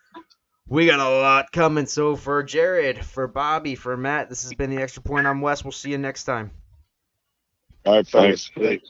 we 0.68 0.86
got 0.86 1.00
a 1.00 1.08
lot 1.08 1.50
coming. 1.52 1.86
So 1.86 2.14
for 2.14 2.44
Jarrid, 2.44 3.02
for 3.02 3.26
Bobby, 3.26 3.74
for 3.74 3.96
Matt, 3.96 4.28
this 4.28 4.42
has 4.42 4.52
been 4.52 4.68
the 4.68 4.82
extra 4.82 5.02
point. 5.02 5.26
I'm 5.26 5.40
Wes. 5.40 5.64
We'll 5.64 5.72
see 5.72 5.90
you 5.90 5.98
next 5.98 6.24
time. 6.24 6.50
All 7.86 7.94
right, 7.94 8.06
fellas. 8.06 8.50
Thanks. 8.54 8.68
Thanks. 8.68 8.88